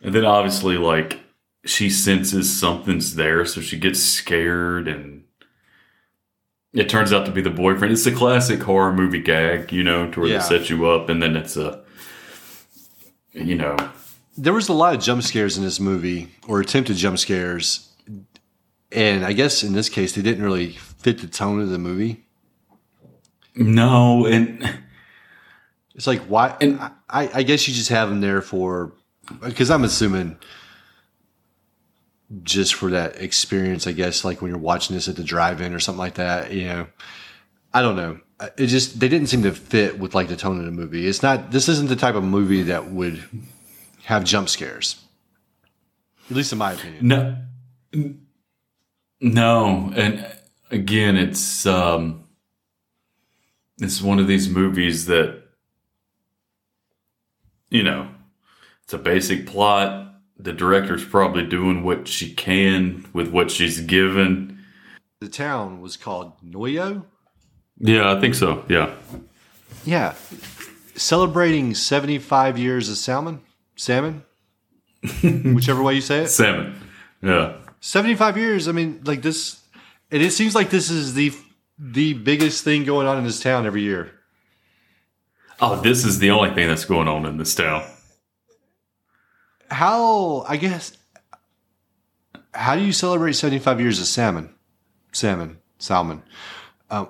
And 0.00 0.14
then 0.14 0.24
obviously, 0.24 0.76
like, 0.76 1.20
she 1.64 1.88
senses 1.90 2.52
something's 2.54 3.14
there, 3.14 3.44
so 3.46 3.60
she 3.60 3.78
gets 3.78 4.02
scared 4.02 4.86
and 4.88 5.24
it 6.72 6.88
turns 6.88 7.12
out 7.12 7.24
to 7.26 7.32
be 7.32 7.40
the 7.40 7.50
boyfriend. 7.50 7.92
It's 7.92 8.04
a 8.06 8.12
classic 8.12 8.62
horror 8.62 8.92
movie 8.92 9.20
gag, 9.20 9.72
you 9.72 9.82
know, 9.84 10.10
to 10.10 10.20
where 10.20 10.28
Yeah. 10.28 10.38
they 10.38 10.44
set 10.58 10.70
you 10.70 10.86
up 10.90 11.08
and 11.08 11.22
then 11.22 11.36
it's 11.36 11.56
a, 11.56 11.82
you 13.32 13.54
know, 13.54 13.76
there 14.36 14.52
was 14.52 14.68
a 14.68 14.72
lot 14.72 14.94
of 14.94 15.00
jump 15.00 15.22
scares 15.22 15.56
in 15.56 15.62
this 15.62 15.78
movie, 15.78 16.28
or 16.48 16.60
attempted 16.60 16.96
jump 16.96 17.18
scares. 17.18 17.88
And 18.90 19.24
I 19.24 19.32
guess 19.32 19.62
in 19.62 19.72
this 19.72 19.88
case, 19.88 20.12
they 20.14 20.22
didn't 20.22 20.42
really 20.44 20.70
fit 20.72 21.20
the 21.20 21.28
tone 21.28 21.60
of 21.60 21.68
the 21.70 21.78
movie. 21.78 22.24
no, 23.54 24.26
and 24.26 24.78
It's 25.94 26.08
like, 26.08 26.22
why? 26.22 26.56
And- 26.60 26.80
I, 27.08 27.30
I 27.32 27.42
guess 27.44 27.68
you 27.68 27.74
just 27.74 27.90
have 27.90 28.08
them 28.08 28.20
there 28.20 28.42
for, 28.42 28.92
because 29.40 29.70
I'm 29.70 29.84
assuming 29.84 30.36
just 32.42 32.74
for 32.74 32.90
that 32.90 33.20
experience, 33.20 33.86
I 33.86 33.92
guess, 33.92 34.24
like 34.24 34.42
when 34.42 34.50
you're 34.50 34.58
watching 34.58 34.94
this 34.94 35.08
at 35.08 35.16
the 35.16 35.24
drive 35.24 35.60
in 35.60 35.74
or 35.74 35.80
something 35.80 35.98
like 35.98 36.14
that, 36.14 36.52
you 36.52 36.64
know. 36.64 36.86
I 37.72 37.82
don't 37.82 37.96
know. 37.96 38.20
It 38.56 38.66
just, 38.68 39.00
they 39.00 39.08
didn't 39.08 39.28
seem 39.28 39.42
to 39.42 39.52
fit 39.52 39.98
with 39.98 40.14
like 40.14 40.28
the 40.28 40.36
tone 40.36 40.58
of 40.58 40.64
the 40.64 40.70
movie. 40.70 41.06
It's 41.06 41.22
not, 41.22 41.50
this 41.50 41.68
isn't 41.68 41.88
the 41.88 41.96
type 41.96 42.14
of 42.14 42.22
movie 42.22 42.62
that 42.64 42.90
would 42.90 43.22
have 44.04 44.24
jump 44.24 44.48
scares. 44.48 45.00
At 46.30 46.36
least 46.36 46.52
in 46.52 46.58
my 46.58 46.72
opinion. 46.72 47.08
no, 47.08 47.36
no, 49.20 49.92
and 49.94 50.26
again, 50.70 51.16
it's 51.16 51.66
um, 51.66 52.24
it's 53.78 54.00
one 54.00 54.18
of 54.18 54.26
these 54.26 54.48
movies 54.48 55.06
that, 55.06 55.42
you 57.70 57.82
know, 57.82 58.08
it's 58.82 58.92
a 58.92 58.98
basic 58.98 59.46
plot. 59.46 60.03
The 60.38 60.52
director's 60.52 61.04
probably 61.04 61.46
doing 61.46 61.82
what 61.82 62.08
she 62.08 62.32
can 62.32 63.06
with 63.12 63.28
what 63.28 63.50
she's 63.50 63.80
given. 63.80 64.58
The 65.20 65.28
town 65.28 65.80
was 65.80 65.96
called 65.96 66.32
Noyo. 66.44 67.04
Yeah, 67.78 68.12
I 68.12 68.20
think 68.20 68.34
so. 68.34 68.64
Yeah. 68.68 68.94
Yeah. 69.84 70.14
Celebrating 70.96 71.74
75 71.74 72.58
years 72.58 72.88
of 72.88 72.96
salmon, 72.96 73.40
salmon, 73.76 74.24
whichever 75.22 75.82
way 75.82 75.94
you 75.94 76.00
say 76.00 76.22
it. 76.22 76.28
Salmon. 76.28 76.74
Yeah. 77.22 77.56
75 77.80 78.36
years. 78.36 78.68
I 78.68 78.72
mean, 78.72 79.00
like 79.04 79.22
this, 79.22 79.60
and 80.10 80.22
it 80.22 80.30
seems 80.32 80.54
like 80.54 80.70
this 80.70 80.90
is 80.90 81.14
the 81.14 81.32
the 81.78 82.14
biggest 82.14 82.62
thing 82.62 82.84
going 82.84 83.06
on 83.06 83.18
in 83.18 83.24
this 83.24 83.40
town 83.40 83.66
every 83.66 83.82
year. 83.82 84.12
Oh, 85.60 85.80
this 85.80 86.04
is 86.04 86.18
the 86.18 86.30
only 86.30 86.54
thing 86.54 86.68
that's 86.68 86.84
going 86.84 87.08
on 87.08 87.26
in 87.26 87.36
this 87.36 87.54
town. 87.54 87.84
How, 89.70 90.42
I 90.48 90.56
guess, 90.56 90.96
how 92.52 92.76
do 92.76 92.82
you 92.82 92.92
celebrate 92.92 93.32
75 93.32 93.80
years 93.80 93.98
of 94.00 94.06
salmon? 94.06 94.54
Salmon, 95.12 95.58
salmon. 95.78 96.22
Um, 96.90 97.08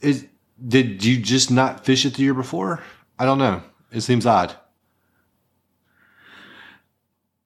is, 0.00 0.26
did 0.66 1.04
you 1.04 1.18
just 1.20 1.50
not 1.50 1.84
fish 1.84 2.04
it 2.06 2.14
the 2.14 2.22
year 2.22 2.34
before? 2.34 2.82
I 3.18 3.24
don't 3.24 3.38
know. 3.38 3.62
It 3.90 4.00
seems 4.02 4.26
odd. 4.26 4.54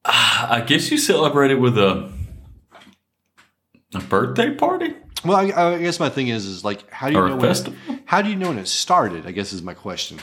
I 0.05 0.61
guess 0.65 0.91
you 0.91 0.97
celebrate 0.97 1.51
it 1.51 1.59
with 1.59 1.77
a 1.77 2.11
a 3.95 3.99
birthday 3.99 4.53
party 4.55 4.93
Well, 5.23 5.37
I, 5.37 5.73
I 5.75 5.77
guess 5.77 5.99
my 5.99 6.09
thing 6.09 6.27
is, 6.27 6.45
is 6.45 6.65
like, 6.65 6.89
how 6.91 7.07
do 7.07 7.13
you 7.13 7.19
or 7.19 7.29
know 7.29 7.35
when? 7.35 7.45
festival. 7.45 7.99
How 8.05 8.21
do 8.21 8.29
you 8.29 8.35
know 8.35 8.49
when 8.49 8.57
it 8.57 8.67
started? 8.67 9.25
I 9.25 9.31
guess 9.31 9.53
is 9.53 9.61
my 9.61 9.73
question. 9.73 10.19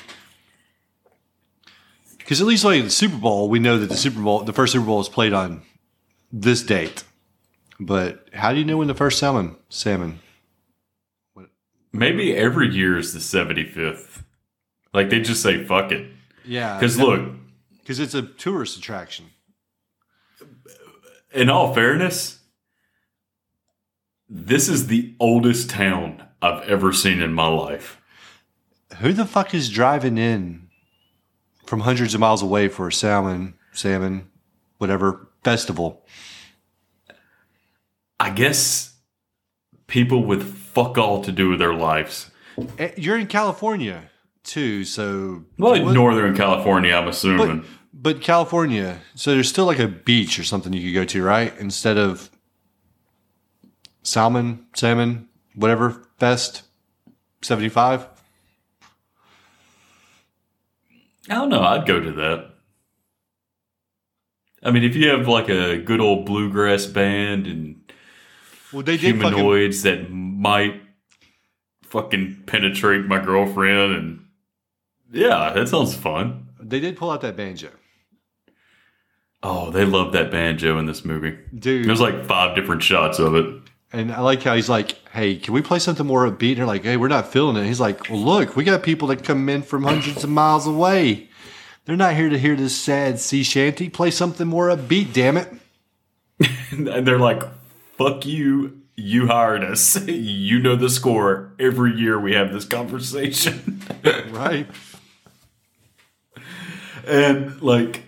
Because 2.30 2.40
at 2.40 2.46
least 2.46 2.62
like 2.64 2.84
the 2.84 2.90
Super 2.90 3.16
Bowl, 3.16 3.48
we 3.48 3.58
know 3.58 3.76
that 3.76 3.88
the 3.88 3.96
Super 3.96 4.20
Bowl, 4.20 4.44
the 4.44 4.52
first 4.52 4.72
Super 4.72 4.86
Bowl 4.86 4.98
was 4.98 5.08
played 5.08 5.32
on 5.32 5.62
this 6.30 6.62
date. 6.62 7.02
But 7.80 8.28
how 8.32 8.52
do 8.52 8.60
you 8.60 8.64
know 8.64 8.76
when 8.76 8.86
the 8.86 8.94
first 8.94 9.18
salmon 9.18 9.56
salmon? 9.68 10.20
Maybe 11.92 12.36
every 12.36 12.72
year 12.72 12.96
is 12.96 13.12
the 13.12 13.20
seventy 13.20 13.64
fifth. 13.64 14.22
Like 14.94 15.10
they 15.10 15.20
just 15.20 15.42
say 15.42 15.64
fuck 15.64 15.90
it. 15.90 16.08
Yeah, 16.44 16.78
Because 16.78 17.00
look, 17.00 17.32
because 17.80 17.98
it's 17.98 18.14
a 18.14 18.22
tourist 18.22 18.78
attraction. 18.78 19.26
in 21.34 21.50
all 21.50 21.74
fairness, 21.74 22.38
this 24.28 24.68
is 24.68 24.86
the 24.86 25.16
oldest 25.18 25.68
town 25.68 26.28
I've 26.40 26.62
ever 26.68 26.92
seen 26.92 27.20
in 27.20 27.34
my 27.34 27.48
life. 27.48 28.00
Who 28.98 29.12
the 29.12 29.26
fuck 29.26 29.52
is 29.52 29.68
driving 29.68 30.16
in 30.16 30.69
from 31.70 31.78
hundreds 31.78 32.14
of 32.14 32.20
miles 32.20 32.42
away 32.42 32.66
for 32.66 32.88
a 32.88 32.92
salmon, 32.92 33.54
salmon, 33.72 34.28
whatever 34.78 35.28
festival? 35.44 36.04
I 38.18 38.30
guess 38.30 38.96
people 39.86 40.24
with 40.24 40.52
fuck 40.52 40.98
all 40.98 41.22
to 41.22 41.30
do 41.30 41.48
with 41.48 41.60
their 41.60 41.72
lives. 41.72 42.28
Eh, 42.76 42.90
You're 42.96 43.16
in 43.16 43.28
California 43.28 44.10
too, 44.42 44.82
so 44.84 45.44
Well, 45.58 45.80
like 45.80 45.94
Northern 45.94 46.36
California, 46.36 46.92
I'm 46.92 47.06
assuming. 47.06 47.60
But, 47.60 47.68
but 48.16 48.20
California, 48.20 48.98
so 49.14 49.30
there's 49.30 49.48
still 49.48 49.66
like 49.66 49.78
a 49.78 49.86
beach 49.86 50.40
or 50.40 50.44
something 50.44 50.72
you 50.72 50.90
could 50.90 50.94
go 50.98 51.04
to, 51.04 51.22
right? 51.22 51.56
Instead 51.60 51.98
of 51.98 52.30
salmon, 54.02 54.66
salmon, 54.74 55.28
whatever 55.54 56.02
fest, 56.18 56.62
seventy 57.42 57.68
five. 57.68 58.08
I 61.30 61.34
don't 61.36 61.48
know. 61.48 61.62
I'd 61.62 61.86
go 61.86 62.00
to 62.00 62.12
that. 62.12 62.46
I 64.62 64.70
mean, 64.70 64.84
if 64.84 64.94
you 64.94 65.08
have 65.08 65.26
like 65.28 65.48
a 65.48 65.78
good 65.78 66.00
old 66.00 66.26
bluegrass 66.26 66.86
band 66.86 67.46
and 67.46 67.92
Well, 68.72 68.82
they 68.82 68.96
did 68.96 69.16
fucking, 69.20 69.38
humanoids 69.38 69.82
that 69.82 70.10
might 70.10 70.82
fucking 71.84 72.42
penetrate 72.46 73.06
my 73.06 73.18
girlfriend, 73.24 73.94
and 73.94 74.24
yeah, 75.12 75.52
that 75.54 75.68
sounds 75.68 75.94
fun. 75.94 76.48
they 76.60 76.78
did 76.80 76.96
pull 76.96 77.10
out 77.10 77.20
that 77.22 77.36
banjo, 77.36 77.70
Oh, 79.42 79.70
they 79.70 79.86
love 79.86 80.12
that 80.12 80.30
banjo 80.30 80.78
in 80.78 80.84
this 80.84 81.04
movie. 81.04 81.38
dude. 81.58 81.86
There's 81.88 82.00
like 82.00 82.26
five 82.26 82.54
different 82.54 82.82
shots 82.82 83.18
of 83.18 83.34
it. 83.34 83.59
And 83.92 84.12
I 84.12 84.20
like 84.20 84.42
how 84.42 84.54
he's 84.54 84.68
like, 84.68 84.96
"Hey, 85.10 85.36
can 85.36 85.54
we 85.54 85.62
play 85.62 85.78
something 85.78 86.06
more 86.06 86.28
upbeat?" 86.30 86.50
And 86.50 86.58
they're 86.58 86.66
like, 86.66 86.84
"Hey, 86.84 86.96
we're 86.96 87.08
not 87.08 87.32
feeling 87.32 87.56
it." 87.56 87.66
He's 87.66 87.80
like, 87.80 88.08
"Well, 88.08 88.20
look, 88.20 88.56
we 88.56 88.64
got 88.64 88.82
people 88.82 89.08
that 89.08 89.24
come 89.24 89.48
in 89.48 89.62
from 89.62 89.82
hundreds 89.84 90.24
of 90.24 90.30
miles 90.30 90.66
away. 90.66 91.28
They're 91.84 91.96
not 91.96 92.14
here 92.14 92.28
to 92.28 92.38
hear 92.38 92.56
this 92.56 92.76
sad 92.76 93.18
sea 93.18 93.42
shanty. 93.42 93.88
Play 93.88 94.10
something 94.10 94.46
more 94.46 94.68
upbeat, 94.68 95.12
damn 95.12 95.36
it." 95.36 95.52
And 96.72 97.06
they're 97.06 97.18
like, 97.18 97.42
fuck 97.98 98.24
you. 98.24 98.80
You 98.96 99.26
hired 99.26 99.62
us. 99.62 100.06
You 100.08 100.58
know 100.58 100.76
the 100.76 100.88
score. 100.88 101.52
Every 101.58 101.92
year 101.94 102.18
we 102.18 102.32
have 102.34 102.52
this 102.52 102.64
conversation. 102.64 103.82
Right? 104.30 104.66
And 107.06 107.60
like, 107.60 108.04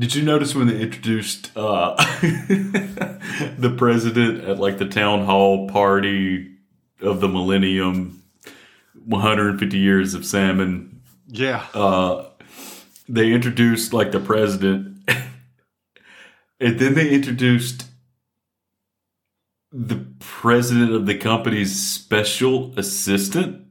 did 0.00 0.14
you 0.14 0.22
notice 0.22 0.54
when 0.54 0.66
they 0.66 0.80
introduced 0.80 1.54
uh, 1.56 1.94
the 2.22 3.74
president 3.76 4.44
at 4.44 4.58
like 4.58 4.78
the 4.78 4.88
town 4.88 5.26
hall 5.26 5.68
party 5.68 6.56
of 7.02 7.20
the 7.20 7.28
millennium, 7.28 8.22
150 9.04 9.76
years 9.76 10.14
of 10.14 10.24
salmon? 10.24 11.02
Yeah. 11.26 11.66
They 13.10 13.30
introduced 13.30 13.92
like 13.92 14.12
the 14.12 14.20
president, 14.20 14.96
and 16.60 16.78
then 16.78 16.94
they 16.94 17.10
introduced 17.10 17.84
the 19.70 20.06
president 20.18 20.92
of 20.92 21.04
the 21.04 21.18
company's 21.18 21.78
special 21.78 22.72
assistant. 22.78 23.66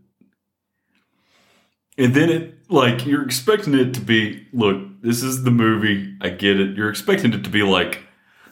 And 1.97 2.13
then 2.13 2.29
it 2.29 2.58
like 2.69 3.05
you're 3.05 3.23
expecting 3.23 3.73
it 3.73 3.93
to 3.95 4.01
be 4.01 4.47
look, 4.53 5.01
this 5.01 5.23
is 5.23 5.43
the 5.43 5.51
movie, 5.51 6.15
I 6.21 6.29
get 6.29 6.59
it. 6.59 6.75
You're 6.77 6.89
expecting 6.89 7.33
it 7.33 7.43
to 7.43 7.49
be 7.49 7.63
like, 7.63 8.03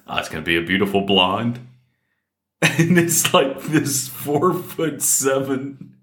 oh, 0.07 0.18
it's 0.18 0.30
gonna 0.30 0.41
be 0.41 0.57
a 0.57 0.61
beautiful 0.61 1.01
blonde. 1.01 1.59
And 2.80 2.97
it's 2.97 3.34
like 3.36 3.61
this 3.63 4.07
four 4.07 4.51
foot 4.51 5.01
seven 5.03 5.95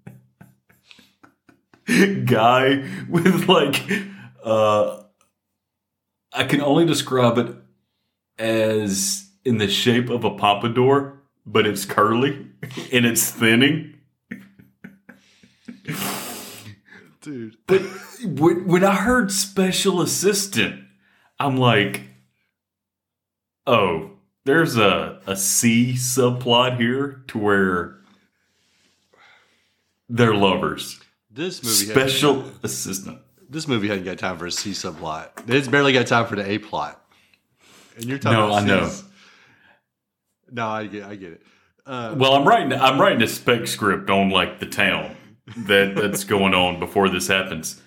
guy 2.25 2.89
with 3.09 3.49
like 3.49 3.83
uh 4.45 5.03
I 6.33 6.45
can 6.45 6.61
only 6.61 6.87
describe 6.87 7.39
it 7.39 7.57
as 8.39 9.29
in 9.45 9.59
the 9.59 9.69
shape 9.69 10.11
of 10.11 10.25
a 10.25 10.31
pompadour 10.31 11.15
but 11.47 11.67
it's 11.67 11.85
curly 11.85 12.47
and 12.93 13.05
it's 13.07 13.31
thinning. 13.31 13.95
Dude. 17.25 17.57
But 17.66 17.81
when, 18.25 18.66
when 18.66 18.85
I 18.85 18.95
heard 18.95 19.33
special 19.33 20.01
assistant, 20.01 20.85
I'm 21.41 21.57
like, 21.57 22.03
oh, 23.66 24.11
there's 24.45 24.77
a, 24.77 25.20
a 25.27 25.37
C 25.37 25.95
subplot 25.95 26.77
here 26.79 27.22
to 27.29 27.39
where 27.39 27.97
they're 30.09 30.35
lovers. 30.35 31.01
This 31.31 31.62
movie, 31.64 31.87
had, 31.87 32.09
Special 32.11 32.45
assistant. 32.62 33.18
this 33.51 33.66
movie 33.66 33.89
hadn't 33.89 34.05
got 34.05 34.18
time 34.18 34.39
for 34.39 34.47
a 34.47 34.53
C 34.53 34.70
subplot. 34.70 35.31
It's 35.49 35.66
barely 35.66 35.93
got 35.93 36.07
time 36.07 36.27
for 36.27 36.37
the 36.37 36.49
A 36.49 36.59
plot. 36.59 37.01
And 37.97 38.05
you're 38.05 38.18
talking 38.18 38.39
No, 38.39 38.47
about 38.49 38.62
I 38.62 38.66
know. 38.66 38.93
No, 40.53 40.68
I 40.68 40.87
get, 40.87 41.05
I 41.05 41.16
get 41.16 41.33
it. 41.33 41.43
Uh, 41.87 42.14
Well, 42.16 42.35
I'm 42.35 42.47
writing 42.47 42.72
I'm 42.72 43.01
writing 43.01 43.22
a 43.22 43.27
spec 43.27 43.66
script 43.66 44.09
on 44.11 44.31
like 44.31 44.61
the 44.61 44.66
town 44.66 45.16
that 45.57 45.95
that's 45.95 46.25
going 46.25 46.55
on 46.55 46.81
before 46.81 47.09
this 47.09 47.29
happens. 47.29 47.81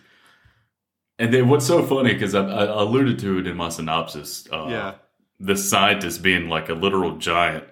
And 1.19 1.33
then 1.33 1.49
what's 1.49 1.65
so 1.65 1.83
funny 1.83 2.13
because 2.13 2.35
I, 2.35 2.45
I 2.45 2.81
alluded 2.81 3.17
to 3.19 3.39
it 3.39 3.47
in 3.47 3.57
my 3.57 3.69
synopsis. 3.69 4.47
Uh, 4.51 4.67
yeah, 4.69 4.93
the 5.39 5.55
scientist 5.55 6.21
being 6.21 6.49
like 6.49 6.69
a 6.69 6.73
literal 6.73 7.17
giant 7.17 7.63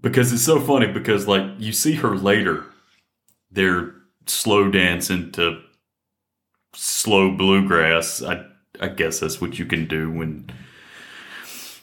because 0.00 0.32
it's 0.32 0.42
so 0.42 0.60
funny 0.60 0.86
because 0.86 1.26
like 1.26 1.42
you 1.58 1.72
see 1.72 1.94
her 1.94 2.16
later 2.16 2.64
they're 3.50 3.94
slow 4.26 4.70
dancing 4.70 5.30
to 5.32 5.60
slow 6.74 7.30
bluegrass 7.30 8.22
i 8.22 8.44
i 8.80 8.88
guess 8.88 9.20
that's 9.20 9.40
what 9.40 9.58
you 9.58 9.64
can 9.64 9.86
do 9.86 10.10
when 10.10 10.48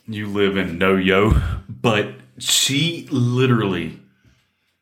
you 0.08 0.28
live 0.28 0.56
in 0.58 0.78
Noyo 0.80 1.62
but 1.68 2.14
she 2.38 3.08
literally 3.12 4.00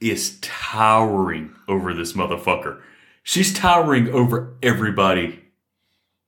is 0.09 0.37
towering 0.41 1.55
over 1.67 1.93
this 1.93 2.13
motherfucker 2.13 2.81
she's 3.23 3.53
towering 3.53 4.09
over 4.09 4.53
everybody 4.61 5.39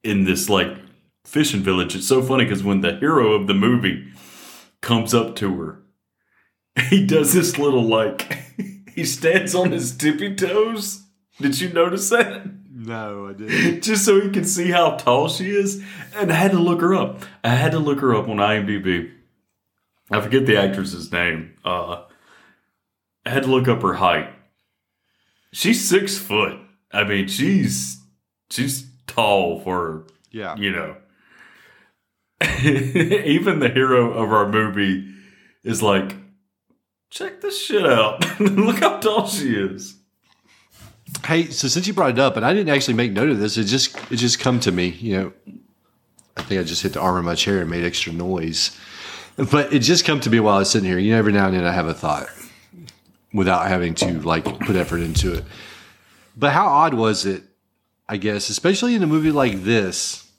in 0.03 0.23
this 0.23 0.49
like 0.49 0.77
fishing 1.25 1.61
village. 1.61 1.95
It's 1.95 2.07
so 2.07 2.23
funny 2.23 2.45
because 2.45 2.63
when 2.63 2.81
the 2.81 2.95
hero 2.95 3.33
of 3.33 3.47
the 3.47 3.53
movie 3.53 4.11
comes 4.81 5.13
up 5.13 5.35
to 5.37 5.55
her, 5.61 5.81
he 6.89 7.05
does 7.05 7.33
this 7.33 7.57
little 7.59 7.83
like 7.83 8.33
he 8.95 9.03
stands 9.03 9.53
on 9.53 9.71
his 9.71 9.95
tippy 9.95 10.33
toes. 10.33 11.03
Did 11.39 11.59
you 11.59 11.71
notice 11.71 12.09
that? 12.09 12.43
no, 12.71 13.29
I 13.29 13.33
didn't. 13.33 13.81
Just 13.83 14.05
so 14.05 14.21
he 14.21 14.29
can 14.29 14.45
see 14.45 14.71
how 14.71 14.91
tall 14.91 15.27
she 15.27 15.49
is. 15.49 15.83
And 16.15 16.31
I 16.31 16.35
had 16.35 16.51
to 16.51 16.59
look 16.59 16.81
her 16.81 16.93
up. 16.93 17.21
I 17.43 17.49
had 17.49 17.71
to 17.71 17.79
look 17.79 17.99
her 17.99 18.15
up 18.15 18.29
on 18.29 18.37
IMDb. 18.37 19.11
I 20.11 20.21
forget 20.21 20.45
the 20.45 20.57
actress's 20.57 21.11
name. 21.11 21.57
Uh, 21.65 22.03
I 23.25 23.31
had 23.31 23.43
to 23.43 23.49
look 23.49 23.67
up 23.67 23.81
her 23.81 23.95
height. 23.95 24.29
She's 25.51 25.87
six 25.87 26.17
foot. 26.17 26.59
I 26.91 27.03
mean, 27.03 27.27
she's 27.27 28.01
she's 28.49 28.87
tall 29.07 29.59
for 29.61 30.05
Yeah, 30.31 30.55
you 30.57 30.71
know. 30.71 30.97
Even 32.61 33.59
the 33.59 33.69
hero 33.69 34.11
of 34.11 34.31
our 34.31 34.47
movie 34.47 35.09
is 35.63 35.81
like, 35.81 36.15
check 37.09 37.41
this 37.41 37.65
shit 37.65 37.85
out. 37.85 38.39
Look 38.39 38.79
how 38.79 38.99
tall 38.99 39.27
she 39.27 39.55
is. 39.55 39.95
Hey, 41.25 41.45
so 41.45 41.69
since 41.69 41.87
you 41.87 41.93
brought 41.93 42.11
it 42.11 42.19
up, 42.19 42.35
and 42.35 42.45
I 42.45 42.53
didn't 42.53 42.75
actually 42.75 42.95
make 42.95 43.13
note 43.13 43.29
of 43.29 43.39
this, 43.39 43.57
it 43.57 43.63
just 43.63 43.95
it 44.11 44.17
just 44.17 44.39
come 44.39 44.59
to 44.59 44.71
me. 44.71 44.89
You 44.89 45.17
know, 45.17 45.33
I 46.35 46.41
think 46.43 46.59
I 46.59 46.63
just 46.63 46.83
hit 46.83 46.93
the 46.93 46.99
arm 46.99 47.17
of 47.17 47.23
my 47.23 47.35
chair 47.35 47.61
and 47.61 47.69
made 47.69 47.85
extra 47.85 48.11
noise. 48.11 48.77
But 49.37 49.73
it 49.73 49.79
just 49.79 50.05
come 50.05 50.19
to 50.21 50.29
me 50.29 50.39
while 50.39 50.55
I 50.55 50.59
was 50.59 50.69
sitting 50.69 50.87
here. 50.87 50.99
You 50.99 51.13
know, 51.13 51.17
every 51.17 51.33
now 51.33 51.47
and 51.47 51.55
then 51.55 51.65
I 51.65 51.71
have 51.71 51.87
a 51.87 51.93
thought 51.93 52.27
without 53.35 53.67
having 53.67 53.93
to 53.93 54.21
like 54.21 54.45
put 54.61 54.77
effort 54.77 55.01
into 55.01 55.33
it. 55.33 55.43
But 56.37 56.53
how 56.53 56.67
odd 56.67 56.93
was 56.93 57.25
it? 57.25 57.43
I 58.07 58.17
guess, 58.17 58.49
especially 58.49 58.95
in 58.95 59.03
a 59.03 59.07
movie 59.07 59.31
like 59.31 59.63
this, 59.63 60.31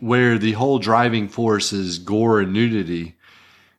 where 0.00 0.38
the 0.38 0.52
whole 0.52 0.78
driving 0.78 1.28
force 1.28 1.72
is 1.72 1.98
gore 1.98 2.40
and 2.40 2.52
nudity, 2.52 3.14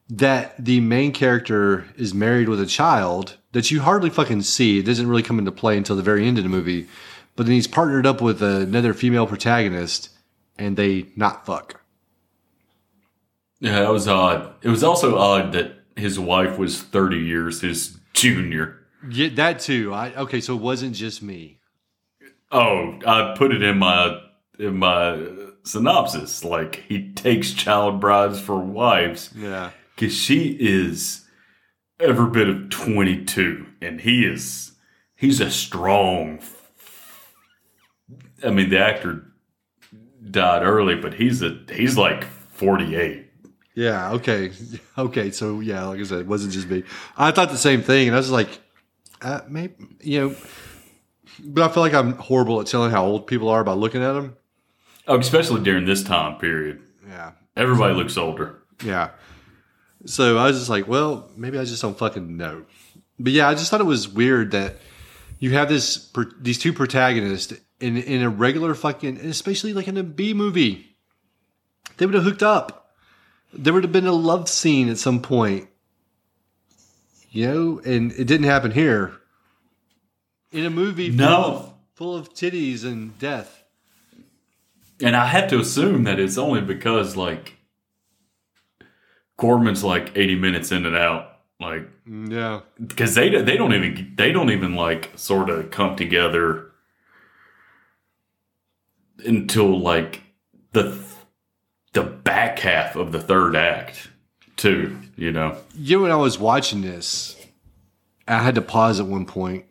that 0.10 0.64
the 0.64 0.80
main 0.80 1.12
character 1.12 1.86
is 1.98 2.14
married 2.14 2.48
with 2.48 2.62
a 2.62 2.66
child 2.66 3.38
that 3.52 3.72
you 3.72 3.82
hardly 3.82 4.10
fucking 4.10 4.44
see. 4.44 4.80
It 4.80 4.86
doesn't 4.86 5.08
really 5.08 5.24
come 5.24 5.40
into 5.40 5.52
play 5.52 5.76
until 5.76 5.96
the 5.96 6.04
very 6.04 6.28
end 6.28 6.38
of 6.38 6.44
the 6.44 6.50
movie. 6.50 6.88
But 7.36 7.48
then 7.48 7.56
he's 7.56 7.68
partnered 7.68 8.06
up 8.06 8.22
with 8.22 8.42
another 8.44 8.94
female 8.94 9.26
protagonist 9.26 10.10
and 10.58 10.78
they 10.78 11.08
not 11.16 11.46
fuck. 11.46 11.82
Yeah, 13.60 13.80
that 13.80 13.92
was 13.92 14.08
odd. 14.08 14.54
It 14.62 14.70
was 14.70 14.84
also 14.84 15.18
odd 15.18 15.54
that 15.54 15.74
his 15.96 16.20
wife 16.20 16.60
was 16.60 16.82
30 16.82 17.18
years 17.18 17.62
his 17.62 17.98
junior. 18.14 18.80
Yeah, 19.10 19.30
that 19.36 19.60
too. 19.60 19.94
I 19.94 20.14
okay, 20.16 20.40
so 20.42 20.56
it 20.56 20.62
wasn't 20.62 20.96
just 20.96 21.22
me. 21.22 21.60
Oh, 22.52 23.00
I 23.06 23.34
put 23.38 23.54
it 23.54 23.62
in 23.64 23.78
my 23.80 24.20
in 24.60 24.78
my 24.78 25.28
synopsis. 25.64 26.44
Like 26.44 26.84
he 26.88 27.12
takes 27.14 27.52
child 27.54 28.00
brides 28.00 28.40
for 28.40 28.58
wives 28.60 29.32
Yeah. 29.36 29.72
because 29.96 30.16
she 30.16 30.56
is 30.60 31.26
every 32.00 32.30
bit 32.30 32.50
of 32.50 32.70
22 32.70 33.66
and 33.82 34.02
he 34.02 34.26
is 34.26 34.74
he's 35.16 35.40
a 35.40 35.50
strong 35.50 36.40
i 38.44 38.50
mean 38.50 38.70
the 38.70 38.80
actor 38.80 39.24
died 40.30 40.64
early 40.64 40.96
but 40.96 41.14
he's 41.14 41.42
a 41.42 41.58
he's 41.72 41.96
like 41.98 42.24
48 42.26 43.23
Yeah, 43.76 44.12
okay. 44.14 44.52
Okay, 44.98 45.32
so 45.32 45.60
yeah, 45.60 45.86
like 45.86 46.00
I 46.00 46.04
said, 46.04 46.20
it 46.20 46.28
wasn't 46.28 46.54
just 46.54 46.68
me. 46.70 46.84
I 47.18 47.32
thought 47.32 47.50
the 47.50 47.58
same 47.58 47.82
thing 47.82 48.08
and 48.08 48.16
I 48.16 48.20
was 48.20 48.30
like, 48.30 48.60
uh, 49.22 49.42
maybe 49.50 49.74
you 50.02 50.20
know, 50.22 50.36
but 51.44 51.64
I 51.70 51.74
feel 51.74 51.82
like 51.82 51.94
I'm 51.96 52.14
horrible 52.14 52.62
at 52.62 52.68
telling 52.68 52.92
how 52.92 53.06
old 53.06 53.26
people 53.28 53.50
are 53.50 53.64
by 53.64 53.74
looking 53.74 54.04
at 54.04 54.14
them. 54.14 54.36
oh, 55.08 55.18
especially 55.18 55.62
during 55.64 55.86
this 55.86 56.04
time 56.04 56.38
period 56.38 56.80
Yeah. 57.08 57.32
everybody 57.58 57.94
looks 57.96 58.18
older 58.18 58.62
Yeah. 58.84 59.10
So 60.06 60.38
I 60.38 60.48
was 60.48 60.58
just 60.58 60.70
like, 60.70 60.88
well, 60.88 61.30
maybe 61.38 61.58
I 61.58 61.64
just 61.64 61.82
don't 61.82 61.98
fucking 61.98 62.36
know. 62.38 62.66
But 63.18 63.32
yeah, 63.32 63.48
I 63.48 63.54
just 63.56 63.72
thought 63.72 63.80
it 63.82 63.86
was 63.86 64.08
weird 64.08 64.52
that 64.52 64.76
you 65.40 65.52
have 65.52 65.70
this 65.70 66.12
these 66.42 66.60
two 66.60 66.74
protagonists 66.74 67.54
in 67.80 67.98
in 67.98 68.22
a 68.22 68.30
regular 68.30 68.76
fucking, 68.76 69.18
especially 69.18 69.74
like 69.74 69.88
in 69.88 69.98
a 69.98 70.04
B 70.04 70.34
movie. 70.34 70.98
They 71.98 72.06
would 72.06 72.16
have 72.16 72.24
hooked 72.26 72.44
up. 72.44 72.83
There 73.56 73.74
would 73.74 73.84
have 73.84 73.92
been 73.92 74.08
a 74.08 74.12
love 74.12 74.50
scene 74.50 74.90
at 74.90 74.98
some 74.98 75.22
point. 75.22 75.68
You 77.32 77.48
know, 77.48 77.82
and 77.86 78.12
it 78.14 78.26
didn't 78.26 78.46
happen 78.46 78.72
here. 78.72 79.14
In 80.52 80.66
a 80.66 80.70
movie 80.70 81.10
full, 81.10 81.18
No. 81.18 81.44
of, 81.44 81.74
full 81.96 82.16
of 82.16 82.34
titties 82.34 82.84
and 82.84 83.18
death. 83.20 83.64
and 85.02 85.16
i 85.16 85.26
have 85.26 85.50
to 85.50 85.60
assume 85.60 86.04
that 86.04 86.20
it's 86.20 86.38
only 86.38 86.62
because 86.62 87.16
like 87.18 87.58
Corman's 89.36 89.84
like 89.84 90.16
80 90.16 90.36
minutes 90.36 90.72
in 90.72 90.86
and 90.86 90.96
out 90.96 91.40
like 91.60 91.90
Mm, 92.08 92.32
Yeah. 92.32 92.62
because 92.86 93.16
they 93.16 93.30
they 93.42 93.58
don't 93.58 93.74
even 93.74 94.14
they 94.16 94.32
don't 94.32 94.52
even 94.52 94.76
like 94.76 95.12
sort 95.16 95.50
of 95.50 95.72
come 95.72 95.96
together 95.96 96.72
until 99.26 99.80
like 99.80 100.22
the 100.74 100.92
the 101.94 102.04
back 102.04 102.60
half 102.60 102.96
of 102.96 103.12
the 103.12 103.20
third 103.20 103.56
act 103.56 104.10
too 104.56 104.98
you 105.16 105.32
know 105.32 105.58
You 105.76 105.98
know, 105.98 106.04
when 106.04 106.12
I 106.12 106.16
was 106.16 106.38
watching 106.38 106.82
this, 106.82 107.36
I 108.28 108.40
had 108.40 108.56
to 108.56 108.62
pause 108.62 109.00
at 109.00 109.06
one 109.06 109.26
point, 109.26 109.66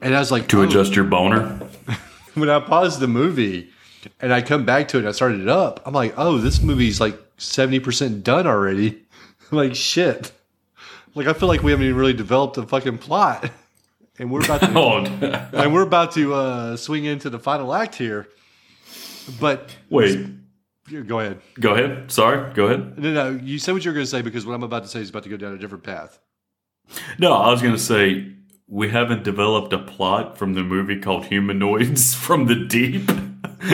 and 0.00 0.14
I 0.14 0.18
was 0.18 0.30
like, 0.30 0.48
to 0.48 0.60
oh. 0.60 0.62
adjust 0.62 0.94
your 0.94 1.04
boner 1.04 1.60
When 2.34 2.50
I 2.50 2.60
paused 2.60 3.00
the 3.00 3.08
movie, 3.08 3.70
and 4.20 4.32
I 4.32 4.42
come 4.42 4.64
back 4.64 4.88
to 4.88 4.98
it, 4.98 5.00
and 5.00 5.08
I 5.08 5.12
started 5.12 5.40
it 5.40 5.48
up. 5.48 5.80
I'm 5.84 5.92
like, 5.92 6.14
oh, 6.16 6.38
this 6.38 6.62
movie's 6.62 7.00
like 7.00 7.18
seventy 7.36 7.80
percent 7.80 8.22
done 8.22 8.46
already. 8.46 9.02
like 9.50 9.74
shit. 9.74 10.32
Like 11.14 11.26
I 11.26 11.32
feel 11.32 11.48
like 11.48 11.62
we 11.62 11.72
haven't 11.72 11.86
even 11.86 11.98
really 11.98 12.12
developed 12.12 12.56
a 12.58 12.62
fucking 12.62 12.98
plot, 12.98 13.50
and 14.18 14.30
we're 14.30 14.44
about 14.44 14.60
to 14.60 14.72
oh 14.78 14.98
and 15.52 15.74
we're 15.74 15.82
about 15.82 16.12
to 16.12 16.34
uh, 16.34 16.76
swing 16.76 17.04
into 17.04 17.28
the 17.28 17.38
final 17.38 17.74
act 17.74 17.96
here. 17.96 18.28
But 19.40 19.76
wait 19.90 20.26
go 21.06 21.20
ahead. 21.20 21.40
go 21.60 21.74
ahead 21.74 22.10
sorry 22.10 22.52
go 22.54 22.66
ahead 22.66 22.98
No, 22.98 23.12
no, 23.12 23.30
you 23.42 23.58
said 23.58 23.72
what 23.72 23.84
you 23.84 23.90
were 23.90 23.94
going 23.94 24.06
to 24.06 24.10
say 24.10 24.22
because 24.22 24.46
what 24.46 24.54
I'm 24.54 24.62
about 24.62 24.84
to 24.84 24.88
say 24.88 25.00
is 25.00 25.10
about 25.10 25.24
to 25.24 25.28
go 25.28 25.36
down 25.36 25.52
a 25.52 25.58
different 25.58 25.84
path. 25.84 26.18
no 27.18 27.32
i 27.34 27.50
was 27.50 27.60
gonna 27.60 27.78
say 27.78 28.32
we 28.66 28.88
haven't 28.88 29.22
developed 29.22 29.72
a 29.74 29.78
plot 29.78 30.38
from 30.38 30.54
the 30.54 30.62
movie 30.62 30.98
called 30.98 31.26
humanoids 31.26 32.14
from 32.26 32.46
the 32.46 32.54
deep 32.54 33.10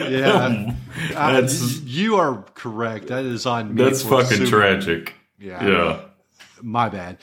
Yeah, 0.08 0.32
um, 0.44 0.76
I- 1.16 1.32
That's- 1.32 1.80
you 1.82 2.16
are 2.16 2.42
correct. 2.54 3.08
That 3.08 3.24
is 3.24 3.46
on 3.46 3.74
me. 3.74 3.84
that's 3.84 4.02
fucking 4.02 4.24
assuming- 4.42 4.48
tragic 4.50 5.14
Yeah. 5.38 5.64
yeah 5.66 6.00
My 6.62 6.88
bad. 6.88 7.18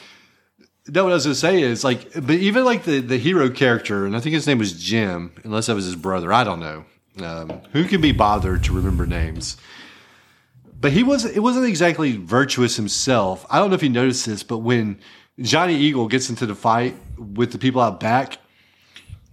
No, 0.87 1.03
what 1.03 1.11
I 1.11 1.15
was 1.15 1.25
gonna 1.25 1.35
say 1.35 1.61
is 1.61 1.83
like, 1.83 2.11
but 2.13 2.31
even 2.35 2.63
like 2.65 2.83
the 2.83 2.99
the 3.01 3.17
hero 3.17 3.49
character, 3.49 4.05
and 4.05 4.15
I 4.15 4.19
think 4.19 4.33
his 4.33 4.47
name 4.47 4.57
was 4.57 4.73
Jim, 4.73 5.31
unless 5.43 5.67
that 5.67 5.75
was 5.75 5.85
his 5.85 5.95
brother. 5.95 6.33
I 6.33 6.43
don't 6.43 6.59
know. 6.59 6.85
Um, 7.19 7.61
who 7.73 7.85
can 7.85 8.01
be 8.01 8.11
bothered 8.11 8.63
to 8.65 8.73
remember 8.73 9.05
names? 9.05 9.57
But 10.79 10.93
he 10.93 11.03
wasn't. 11.03 11.35
It 11.35 11.41
wasn't 11.41 11.65
exactly 11.65 12.17
virtuous 12.17 12.75
himself. 12.75 13.45
I 13.49 13.59
don't 13.59 13.69
know 13.69 13.75
if 13.75 13.83
you 13.83 13.89
noticed 13.89 14.25
this, 14.25 14.43
but 14.43 14.59
when 14.59 14.99
Johnny 15.39 15.75
Eagle 15.75 16.07
gets 16.07 16.29
into 16.29 16.45
the 16.45 16.55
fight 16.55 16.95
with 17.17 17.51
the 17.51 17.57
people 17.57 17.81
out 17.81 17.99
back, 17.99 18.37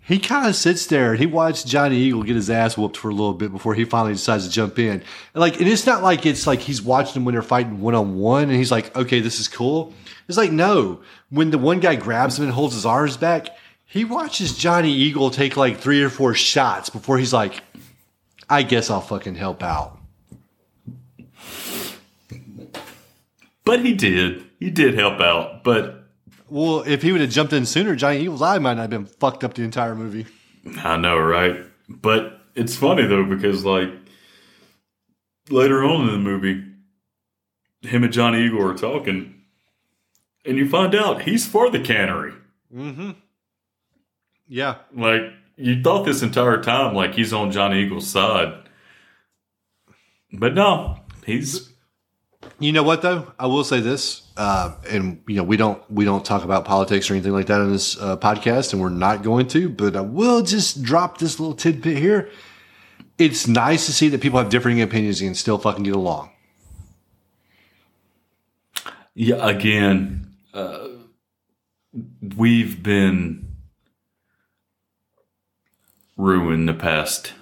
he 0.08 0.18
kind 0.18 0.46
of 0.46 0.56
sits 0.56 0.86
there 0.86 1.10
and 1.10 1.18
he 1.18 1.26
watched 1.26 1.66
Johnny 1.66 1.96
Eagle 1.98 2.22
get 2.22 2.34
his 2.34 2.48
ass 2.48 2.78
whooped 2.78 2.96
for 2.96 3.10
a 3.10 3.14
little 3.14 3.34
bit 3.34 3.52
before 3.52 3.74
he 3.74 3.84
finally 3.84 4.14
decides 4.14 4.46
to 4.46 4.50
jump 4.50 4.78
in. 4.78 4.92
And 4.92 5.02
like, 5.34 5.60
and 5.60 5.68
it's 5.68 5.86
not 5.86 6.02
like 6.02 6.24
it's 6.24 6.46
like 6.46 6.60
he's 6.60 6.80
watching 6.80 7.14
them 7.14 7.24
when 7.26 7.34
they're 7.34 7.42
fighting 7.42 7.80
one 7.80 7.94
on 7.94 8.16
one, 8.16 8.44
and 8.44 8.54
he's 8.54 8.70
like, 8.70 8.94
okay, 8.96 9.20
this 9.20 9.38
is 9.38 9.48
cool. 9.48 9.92
It's 10.26 10.38
like 10.38 10.52
no, 10.52 11.00
when 11.30 11.50
the 11.50 11.58
one 11.58 11.80
guy 11.80 11.94
grabs 11.96 12.38
him 12.38 12.44
and 12.44 12.52
holds 12.52 12.74
his 12.74 12.86
arms 12.86 13.16
back, 13.16 13.48
he 13.84 14.04
watches 14.04 14.56
Johnny 14.56 14.92
Eagle 14.92 15.30
take 15.30 15.56
like 15.56 15.78
three 15.78 16.02
or 16.02 16.10
four 16.10 16.34
shots 16.34 16.90
before 16.90 17.18
he's 17.18 17.32
like, 17.32 17.62
I 18.50 18.62
guess 18.62 18.90
I'll 18.90 19.00
fucking 19.00 19.34
help 19.34 19.62
out. 19.62 19.98
But 23.64 23.84
he 23.84 23.94
did. 23.94 24.44
He 24.58 24.70
did 24.70 24.94
help 24.94 25.20
out. 25.20 25.62
But 25.62 26.04
Well, 26.48 26.80
if 26.86 27.02
he 27.02 27.12
would 27.12 27.20
have 27.20 27.30
jumped 27.30 27.52
in 27.52 27.66
sooner, 27.66 27.94
Johnny 27.94 28.20
Eagle's 28.20 28.42
eye 28.42 28.58
might 28.58 28.74
not 28.74 28.82
have 28.82 28.90
been 28.90 29.06
fucked 29.06 29.44
up 29.44 29.54
the 29.54 29.62
entire 29.62 29.94
movie. 29.94 30.26
I 30.78 30.96
know, 30.96 31.18
right? 31.18 31.64
But 31.88 32.40
it's 32.54 32.76
funny 32.76 33.06
though 33.06 33.24
because 33.24 33.64
like 33.64 33.90
later 35.50 35.84
on 35.84 36.08
in 36.08 36.12
the 36.12 36.18
movie, 36.18 36.64
him 37.82 38.04
and 38.04 38.12
Johnny 38.12 38.44
Eagle 38.44 38.66
are 38.66 38.74
talking, 38.74 39.42
and 40.44 40.56
you 40.56 40.68
find 40.68 40.94
out 40.94 41.22
he's 41.22 41.46
for 41.46 41.70
the 41.70 41.80
cannery. 41.80 42.32
Mm-hmm. 42.74 43.10
Yeah. 44.48 44.76
Like 44.94 45.32
you 45.58 45.82
thought 45.82 46.04
this 46.06 46.22
entire 46.22 46.62
time, 46.62 46.94
like 46.94 47.14
he's 47.14 47.32
on 47.32 47.50
Johnny 47.50 47.82
Eagle's 47.82 48.08
side, 48.08 48.54
but 50.32 50.54
no, 50.54 51.00
he's 51.26 51.72
You 52.60 52.72
know 52.72 52.82
what 52.82 53.02
though? 53.02 53.32
I 53.38 53.46
will 53.46 53.64
say 53.64 53.80
this, 53.80 54.22
uh, 54.36 54.74
and 54.88 55.22
you 55.26 55.36
know 55.36 55.42
we 55.44 55.56
don't 55.56 55.82
we 55.90 56.04
don't 56.04 56.24
talk 56.24 56.44
about 56.44 56.64
politics 56.64 57.10
or 57.10 57.14
anything 57.14 57.32
like 57.32 57.46
that 57.46 57.60
in 57.60 57.72
this 57.72 58.00
uh, 58.00 58.16
podcast, 58.16 58.72
and 58.72 58.80
we're 58.80 58.88
not 58.88 59.22
going 59.22 59.48
to. 59.48 59.68
But 59.68 59.96
I 59.96 60.00
will 60.00 60.42
just 60.42 60.82
drop 60.82 61.18
this 61.18 61.38
little 61.40 61.54
tidbit 61.54 61.98
here. 61.98 62.30
It's 63.18 63.48
nice 63.48 63.86
to 63.86 63.92
see 63.92 64.08
that 64.10 64.20
people 64.20 64.38
have 64.38 64.48
differing 64.48 64.80
opinions 64.80 65.20
and 65.20 65.36
still 65.36 65.58
fucking 65.58 65.82
get 65.84 65.94
along. 65.96 66.30
yeah. 69.14 69.44
Again, 69.48 70.36
uh, 70.54 70.88
we've 72.36 72.80
been 72.80 73.47
ruined 76.18 76.68
the 76.68 76.74
past 76.74 77.32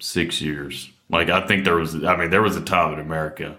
six 0.00 0.40
years. 0.40 0.90
Like 1.08 1.28
I 1.30 1.46
think 1.46 1.64
there 1.64 1.76
was, 1.76 2.02
I 2.04 2.16
mean, 2.16 2.30
there 2.30 2.42
was 2.42 2.56
a 2.56 2.60
time 2.62 2.92
in 2.94 2.98
America 2.98 3.56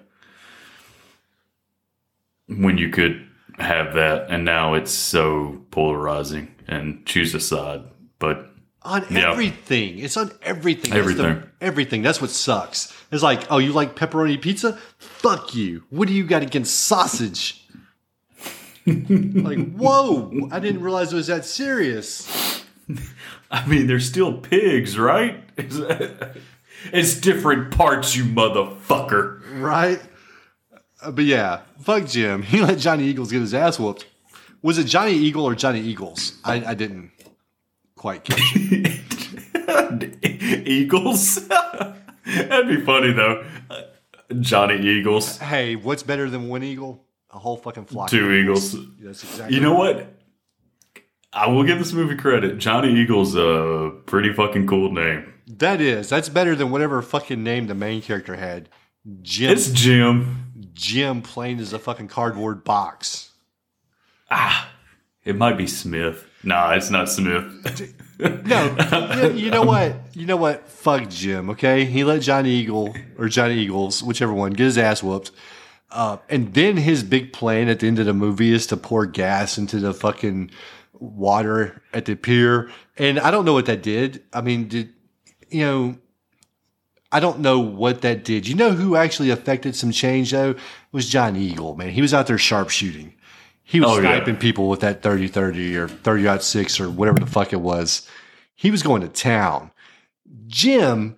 when 2.48 2.78
you 2.78 2.90
could 2.90 3.26
have 3.60 3.94
that, 3.96 4.30
and 4.30 4.46
now 4.46 4.74
it's 4.74 4.92
so 4.92 5.62
polarizing 5.72 6.54
and 6.68 7.06
choose 7.06 7.34
a 7.34 7.40
side. 7.40 7.84
But 8.20 8.50
On 8.84 9.06
Yeah. 9.10 9.32
everything, 9.32 10.00
it's 10.00 10.16
on 10.16 10.32
everything. 10.42 10.92
That's 10.92 10.94
the- 10.94 10.98
Everything. 11.24 11.50
everything. 11.60 12.02
That's 12.04 12.22
what 12.22 12.30
sucks. 12.30 12.94
It's 13.12 13.24
like, 13.24 13.44
oh, 13.52 13.58
you 13.58 13.74
like 13.74 13.96
pepperoni 13.96 14.42
pizza? 14.42 14.78
Fuck 14.98 15.54
you. 15.56 15.84
What 15.90 16.08
do 16.08 16.14
you 16.14 16.24
got 16.26 16.42
against 16.42 16.80
sausage? 16.86 17.66
like, 18.86 19.74
whoa! 19.74 20.48
I 20.52 20.60
didn't 20.60 20.82
realize 20.82 21.12
it 21.12 21.18
was 21.18 21.28
that 21.28 21.44
serious. 21.46 22.64
I 23.52 23.66
mean, 23.68 23.88
they're 23.88 24.00
still 24.00 24.34
pigs, 24.38 24.98
right? 24.98 25.44
It's 26.94 27.20
different 27.20 27.72
parts, 27.76 28.16
you 28.16 28.24
motherfucker. 28.24 29.42
right? 29.60 30.00
Uh, 31.02 31.10
but 31.12 31.26
yeah, 31.26 31.62
fuck 31.82 32.06
Jim. 32.06 32.42
He 32.44 32.62
let 32.62 32.78
Johnny 32.78 33.06
Eagles 33.06 33.32
get 33.32 33.42
his 33.42 33.54
ass 33.56 33.80
whooped. 33.80 34.06
Was 34.62 34.78
it 34.78 34.84
Johnny 34.86 35.14
Eagle 35.14 35.44
or 35.44 35.56
Johnny 35.56 35.82
Eagles? 35.82 36.34
I, 36.46 36.64
I 36.64 36.74
didn't 36.76 37.12
quite 37.96 38.24
catch 38.24 38.40
it. 38.56 40.24
Eagles? 40.68 41.48
That'd 41.48 42.68
be 42.68 42.82
funny 42.86 43.12
though. 43.12 43.44
Johnny 44.40 44.80
Eagles, 44.80 45.38
Hey, 45.40 45.76
what's 45.76 46.04
better 46.04 46.30
than 46.30 46.48
one 46.48 46.62
eagle? 46.64 47.04
A 47.32 47.40
whole 47.40 47.58
fucking 47.58 47.86
flock. 47.86 48.10
two 48.10 48.26
of 48.26 48.32
Eagles. 48.32 48.76
That's 49.00 49.24
exactly. 49.24 49.56
You 49.56 49.62
know 49.62 49.74
what? 49.74 50.14
I 51.38 51.48
will 51.48 51.64
give 51.64 51.78
this 51.78 51.94
movie 51.94 52.16
credit. 52.16 52.58
Johnny 52.58 52.96
Eagles 52.96 53.36
a 53.36 53.92
pretty 54.08 54.34
fucking 54.34 54.66
cool 54.66 54.92
name. 54.92 55.32
that 55.46 55.80
is. 55.80 56.10
That's 56.10 56.30
better 56.30 56.56
than 56.56 56.72
whatever 56.72 57.00
fucking 57.04 57.44
name 57.44 57.68
the 57.68 57.76
main 57.76 58.02
character 58.02 58.36
had. 58.36 58.70
Jim. 59.22 59.52
It's 59.52 59.70
Jim. 59.70 60.72
Jim 60.74 61.22
plain 61.22 61.60
as 61.60 61.74
a 61.74 61.80
fucking 61.80 62.08
cardboard 62.08 62.64
box. 62.64 63.32
Ah, 64.32 64.72
it 65.24 65.36
might 65.36 65.58
be 65.58 65.68
Smith. 65.68 66.26
Nah, 66.44 66.74
it's 66.74 66.90
not 66.90 67.08
Smith. 67.08 67.46
No, 68.20 69.32
you, 69.36 69.52
know 69.52 69.62
what? 69.62 69.96
You 70.16 70.26
know 70.26 70.38
what? 70.38 70.68
Fuck 70.68 71.08
Jim. 71.10 71.52
Okay, 71.52 71.86
he 71.86 72.04
let 72.04 72.22
Johnny 72.24 72.50
Eagle 72.50 72.96
or 73.18 73.28
Johnny 73.28 73.60
Eagles, 73.60 74.02
whichever 74.02 74.34
one, 74.34 74.54
get 74.54 74.64
his 74.64 74.78
ass 74.78 75.04
whooped. 75.04 75.32
Uh, 75.92 76.18
and 76.30 76.54
then 76.56 76.78
his 76.78 77.04
big 77.04 77.32
plan 77.32 77.70
at 77.70 77.80
the 77.80 77.88
end 77.88 78.00
of 78.00 78.08
the 78.08 78.14
movie 78.14 78.52
is 78.52 78.66
to 78.68 78.76
pour 78.76 79.06
gas 79.06 79.58
into 79.58 79.80
the 79.80 79.94
fucking 79.94 80.50
water 81.00 81.82
at 81.94 82.06
the 82.06 82.16
pier. 82.16 82.70
And 82.98 83.20
I 83.20 83.32
don't 83.32 83.46
know 83.46 83.54
what 83.54 83.66
that 83.68 83.84
did. 83.84 84.24
I 84.34 84.42
mean, 84.42 84.68
did 84.68 84.90
you 85.50 85.62
know? 85.62 85.98
I 87.12 87.22
don't 87.22 87.40
know 87.40 87.60
what 87.60 88.02
that 88.02 88.26
did. 88.26 88.48
You 88.48 88.56
know 88.56 88.72
who 88.72 88.98
actually 88.98 89.30
affected 89.30 89.76
some 89.76 89.92
change 89.92 90.32
though? 90.32 90.52
It 90.52 90.58
was 90.92 91.08
John 91.10 91.36
Eagle, 91.38 91.76
man. 91.76 91.90
He 91.92 92.02
was 92.02 92.14
out 92.14 92.28
there 92.28 92.38
sharpshooting. 92.38 93.14
He 93.64 93.80
was 93.80 93.90
Oh, 93.90 93.96
yeah. 94.02 94.16
sniping 94.18 94.36
people 94.38 94.68
with 94.70 94.82
that 94.82 95.02
30 95.04 95.28
30 95.30 95.78
or 95.78 95.88
30 95.88 96.40
6 96.40 96.80
or 96.80 96.90
whatever 96.90 97.20
the 97.20 97.26
fuck 97.26 97.54
it 97.54 97.62
was. 97.62 98.08
He 98.56 98.72
was 98.72 98.84
going 98.84 99.02
to 99.02 99.08
town. 99.08 99.72
Jim, 100.48 101.16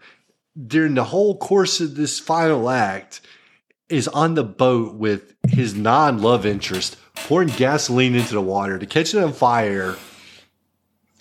during 0.67 0.93
the 0.95 1.05
whole 1.05 1.37
course 1.37 1.79
of 1.79 1.95
this 1.95 2.19
final 2.19 2.69
act, 2.69 3.21
is 3.87 4.07
on 4.09 4.35
the 4.35 4.43
boat 4.43 4.93
with 4.95 5.33
his 5.47 5.73
non 5.73 6.21
love 6.21 6.45
interest, 6.45 6.97
pouring 7.25 7.49
gasoline 7.49 8.15
into 8.15 8.33
the 8.33 8.41
water 8.41 8.79
to 8.79 8.85
catch 8.85 9.13
it 9.13 9.23
on 9.23 9.33
fire 9.33 9.95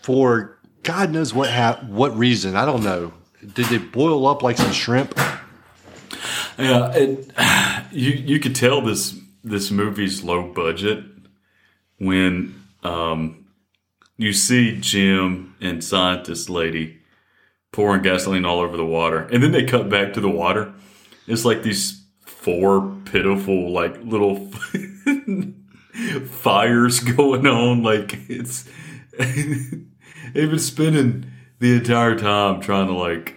for 0.02 0.58
God 0.82 1.10
knows 1.10 1.34
what 1.34 1.50
hap- 1.50 1.84
what 1.84 2.16
reason. 2.16 2.56
I 2.56 2.64
don't 2.64 2.82
know. 2.82 3.12
Did 3.40 3.66
they 3.66 3.78
boil 3.78 4.26
up 4.26 4.42
like 4.42 4.56
some 4.56 4.72
shrimp? 4.72 5.18
Yeah, 6.58 6.92
it, 6.94 7.30
you 7.92 8.12
you 8.12 8.40
could 8.40 8.54
tell 8.56 8.80
this 8.80 9.18
this 9.44 9.70
movie's 9.70 10.24
low 10.24 10.52
budget 10.52 11.04
when 11.98 12.54
um, 12.82 13.46
you 14.16 14.32
see 14.32 14.78
Jim 14.80 15.54
and 15.60 15.82
scientist 15.82 16.48
lady 16.48 16.98
pouring 17.70 18.02
gasoline 18.02 18.44
all 18.44 18.60
over 18.60 18.76
the 18.76 18.86
water, 18.86 19.28
and 19.32 19.42
then 19.42 19.52
they 19.52 19.64
cut 19.64 19.88
back 19.88 20.12
to 20.14 20.20
the 20.20 20.30
water. 20.30 20.72
It's 21.26 21.44
like 21.44 21.62
these 21.62 22.02
four 22.24 22.96
pitiful 23.04 23.72
like 23.72 24.02
little 24.02 24.50
fires 26.26 27.00
going 27.16 27.46
on. 27.46 27.82
Like 27.82 28.18
it's 28.28 28.68
they've 29.18 30.50
been 30.50 30.58
spending 30.58 31.30
the 31.58 31.74
entire 31.74 32.16
time 32.16 32.60
trying 32.60 32.86
to 32.86 32.94
like 32.94 33.36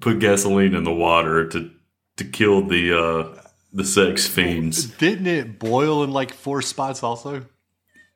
put 0.00 0.18
gasoline 0.18 0.74
in 0.74 0.84
the 0.84 0.92
water 0.92 1.48
to 1.48 1.70
to 2.16 2.24
kill 2.24 2.62
the 2.66 2.96
uh 2.96 3.42
the 3.72 3.84
sex 3.84 4.26
fiends. 4.26 4.86
Didn't 4.86 5.26
it 5.26 5.58
boil 5.58 6.02
in 6.02 6.10
like 6.10 6.34
four 6.34 6.60
spots 6.62 7.02
also? 7.02 7.46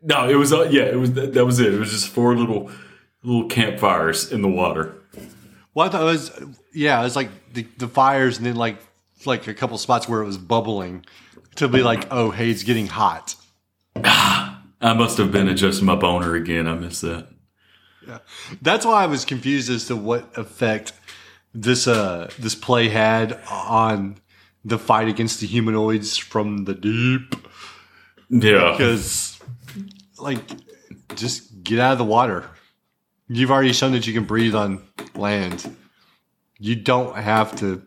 No, 0.02 0.28
it 0.28 0.34
was 0.34 0.52
uh, 0.52 0.68
yeah, 0.70 0.84
it 0.84 0.98
was 0.98 1.12
that, 1.14 1.32
that 1.34 1.46
was 1.46 1.60
it. 1.60 1.72
It 1.72 1.78
was 1.78 1.90
just 1.90 2.08
four 2.08 2.36
little 2.36 2.70
little 3.22 3.48
campfires 3.48 4.30
in 4.30 4.42
the 4.42 4.48
water. 4.48 4.94
Well, 5.72 5.86
I 5.86 5.90
thought 5.90 6.02
it 6.02 6.04
was 6.04 6.30
yeah, 6.72 7.00
it 7.00 7.04
was 7.04 7.16
like 7.16 7.52
the, 7.52 7.66
the 7.78 7.88
fires 7.88 8.36
and 8.36 8.46
then 8.46 8.56
like 8.56 8.78
like 9.24 9.46
a 9.46 9.54
couple 9.54 9.78
spots 9.78 10.08
where 10.08 10.20
it 10.20 10.26
was 10.26 10.36
bubbling 10.38 11.04
to 11.56 11.68
be 11.68 11.82
like, 11.82 12.06
oh, 12.10 12.30
hey, 12.30 12.50
it's 12.50 12.62
getting 12.62 12.86
hot. 12.86 13.36
I 14.04 14.92
must 14.94 15.18
have 15.18 15.32
been 15.32 15.48
adjusting 15.48 15.86
my 15.86 15.94
boner 15.94 16.34
again. 16.34 16.66
I 16.66 16.74
missed 16.74 17.02
that. 17.02 17.28
Yeah. 18.06 18.18
That's 18.60 18.84
why 18.84 19.02
I 19.02 19.06
was 19.06 19.24
confused 19.24 19.70
as 19.70 19.86
to 19.86 19.96
what 19.96 20.36
effect 20.36 20.92
this 21.54 21.86
uh 21.86 22.30
this 22.38 22.54
play 22.54 22.88
had 22.88 23.40
on 23.50 24.18
the 24.64 24.78
fight 24.78 25.08
against 25.08 25.40
the 25.40 25.46
humanoids 25.46 26.16
from 26.16 26.64
the 26.64 26.74
deep. 26.74 27.34
Yeah, 28.28 28.72
Because 28.72 29.38
like 30.18 30.40
just 31.14 31.62
get 31.62 31.78
out 31.78 31.92
of 31.92 31.98
the 31.98 32.04
water. 32.04 32.44
You've 33.28 33.50
already 33.50 33.72
shown 33.72 33.92
that 33.92 34.06
you 34.06 34.12
can 34.12 34.24
breathe 34.24 34.54
on 34.54 34.82
land. 35.14 35.76
You 36.58 36.76
don't 36.76 37.16
have 37.16 37.56
to 37.56 37.86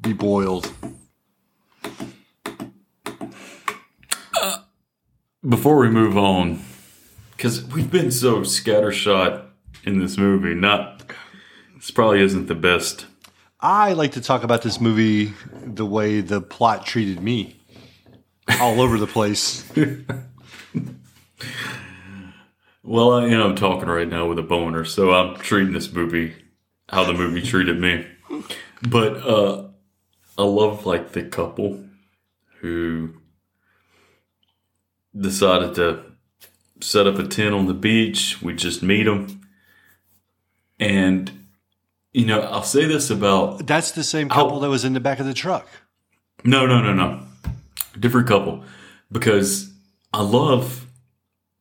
be 0.00 0.12
boiled. 0.12 0.72
Before 5.48 5.78
we 5.78 5.88
move 5.88 6.16
on, 6.16 6.62
because 7.36 7.64
we've 7.66 7.90
been 7.90 8.10
so 8.10 8.40
scattershot 8.40 9.44
in 9.84 10.00
this 10.00 10.16
movie, 10.16 10.54
not 10.54 11.02
this 11.76 11.90
probably 11.90 12.20
isn't 12.20 12.46
the 12.46 12.54
best 12.54 13.06
I 13.60 13.94
like 13.94 14.12
to 14.12 14.20
talk 14.20 14.44
about 14.44 14.62
this 14.62 14.80
movie 14.80 15.32
the 15.64 15.86
way 15.86 16.20
the 16.20 16.40
plot 16.40 16.84
treated 16.84 17.22
me, 17.22 17.58
all 18.60 18.80
over 18.80 18.98
the 18.98 19.06
place. 19.06 19.64
Well, 22.88 23.14
I 23.14 23.24
am 23.26 23.56
talking 23.56 23.88
right 23.88 24.08
now 24.08 24.28
with 24.28 24.38
a 24.38 24.44
boner, 24.44 24.84
so 24.84 25.10
I'm 25.10 25.36
treating 25.38 25.72
this 25.72 25.92
movie 25.92 26.36
how 26.88 27.02
the 27.02 27.14
movie 27.14 27.42
treated 27.42 27.80
me. 27.80 28.06
But 28.88 29.16
uh 29.26 29.70
I 30.38 30.44
love 30.44 30.86
like 30.86 31.10
the 31.10 31.24
couple 31.24 31.84
who 32.60 33.14
decided 35.18 35.74
to 35.76 36.02
set 36.80 37.06
up 37.06 37.18
a 37.18 37.26
tent 37.26 37.54
on 37.54 37.66
the 37.66 37.74
beach. 37.74 38.40
We 38.42 38.54
just 38.54 38.82
meet 38.82 39.04
them, 39.04 39.40
and 40.78 41.30
you 42.12 42.26
know 42.26 42.40
I'll 42.40 42.62
say 42.62 42.84
this 42.86 43.10
about 43.10 43.66
That's 43.66 43.92
the 43.92 44.04
same 44.04 44.28
couple 44.28 44.60
that 44.60 44.68
was 44.68 44.84
in 44.84 44.92
the 44.92 45.00
back 45.00 45.18
of 45.20 45.26
the 45.26 45.34
truck. 45.34 45.66
no, 46.44 46.66
no, 46.66 46.80
no, 46.80 46.92
no. 46.92 47.22
Different 47.98 48.28
couple. 48.28 48.62
Because 49.10 49.72
I 50.12 50.22
love 50.22 50.86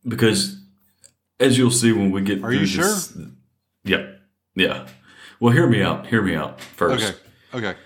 because 0.07 0.57
as 1.39 1.57
you'll 1.57 1.71
see 1.71 1.91
when 1.91 2.11
we 2.11 2.21
get 2.21 2.39
Are 2.39 2.51
through 2.51 2.59
you 2.59 2.67
this, 2.67 3.17
Yeah. 3.83 4.11
Yeah. 4.55 4.87
Well 5.39 5.53
hear 5.53 5.67
me 5.67 5.81
out. 5.81 6.07
Hear 6.07 6.21
me 6.21 6.35
out 6.35 6.59
first. 6.61 7.15
Okay. 7.53 7.67
Okay. 7.69 7.79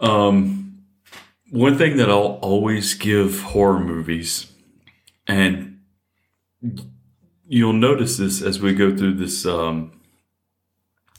Um 0.00 0.84
one 1.50 1.76
thing 1.78 1.96
that 1.98 2.08
I'll 2.08 2.38
always 2.42 2.94
give 2.94 3.40
horror 3.40 3.80
movies 3.80 4.50
and 5.26 5.80
you'll 7.46 7.72
notice 7.72 8.16
this 8.16 8.42
as 8.42 8.60
we 8.60 8.74
go 8.74 8.96
through 8.96 9.14
this 9.14 9.44
um 9.46 9.92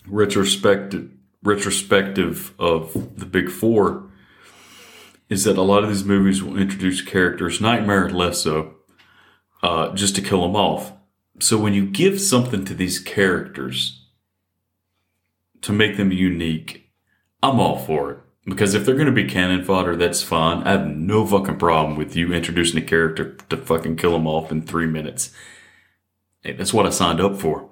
retrospective 0.08 1.10
retrospective 1.43 2.53
of 2.60 3.18
the 3.18 3.26
big 3.26 3.49
four 3.49 4.10
is 5.30 5.43
that 5.43 5.58
a 5.58 5.62
lot 5.62 5.84
of 5.84 5.89
these 5.89 6.03
movies 6.03 6.43
will 6.43 6.58
introduce 6.58 7.01
characters, 7.01 7.60
Nightmare 7.62 8.10
less 8.10 8.41
so, 8.41 8.76
uh, 9.64 9.93
just 9.93 10.16
to 10.16 10.22
kill 10.22 10.41
them 10.41 10.56
off. 10.56 10.93
So 11.39 11.58
when 11.58 11.74
you 11.74 11.86
give 11.86 12.22
something 12.22 12.64
to 12.66 12.74
these 12.74 12.99
characters 12.99 14.06
to 15.62 15.74
make 15.74 15.97
them 15.97 16.12
unique, 16.12 16.91
I'm 17.41 17.60
all 17.60 17.78
for 17.80 18.12
it. 18.12 18.20
Because 18.46 18.76
if 18.76 18.86
they're 18.86 18.96
going 18.96 19.08
to 19.08 19.12
be 19.12 19.26
cannon 19.26 19.64
fodder, 19.64 19.96
that's 19.96 20.22
fine. 20.22 20.62
I 20.64 20.72
have 20.72 20.88
no 20.88 21.26
fucking 21.26 21.58
problem 21.58 21.98
with 21.98 22.16
you 22.16 22.32
introducing 22.32 22.82
a 22.82 22.86
character 22.86 23.34
to 23.50 23.58
fucking 23.58 23.96
kill 23.96 24.12
them 24.12 24.28
off 24.28 24.52
in 24.52 24.62
three 24.62 24.86
minutes. 24.86 25.32
Hey, 26.41 26.54
that's 26.54 26.74
what 26.74 26.86
I 26.86 26.91
signed 26.91 27.20
up 27.20 27.38
for. 27.38 27.68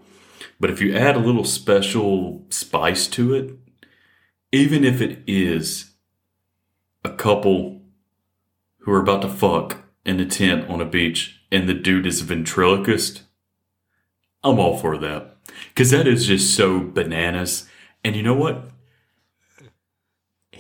But 0.60 0.72
if 0.72 0.82
you 0.82 0.96
add 0.96 1.16
a 1.16 1.20
little 1.20 1.44
special 1.44 2.46
spice 2.50 3.08
to 3.10 3.36
it, 3.36 3.56
even 4.52 4.84
if 4.84 5.00
it 5.00 5.20
is 5.28 5.92
a 7.04 7.12
couple 7.12 7.82
who 8.80 8.92
are 8.92 9.02
about 9.02 9.22
to 9.22 9.30
fuck 9.30 9.84
in 10.06 10.20
a 10.20 10.26
tent 10.26 10.70
on 10.70 10.82
a 10.82 10.86
beach 10.86 11.40
and 11.52 11.70
the 11.70 11.74
dude 11.74 12.08
is 12.08 12.22
a 12.22 12.26
ventriloquist, 12.26 13.24
I'm 14.44 14.60
all 14.60 14.78
for 14.78 14.98
that. 14.98 15.38
Because 15.70 15.92
that 15.92 16.08
is 16.08 16.26
just 16.26 16.56
so 16.56 16.80
bananas. 16.80 17.70
And 18.04 18.16
you 18.16 18.24
know 18.24 18.34
what? 18.34 18.70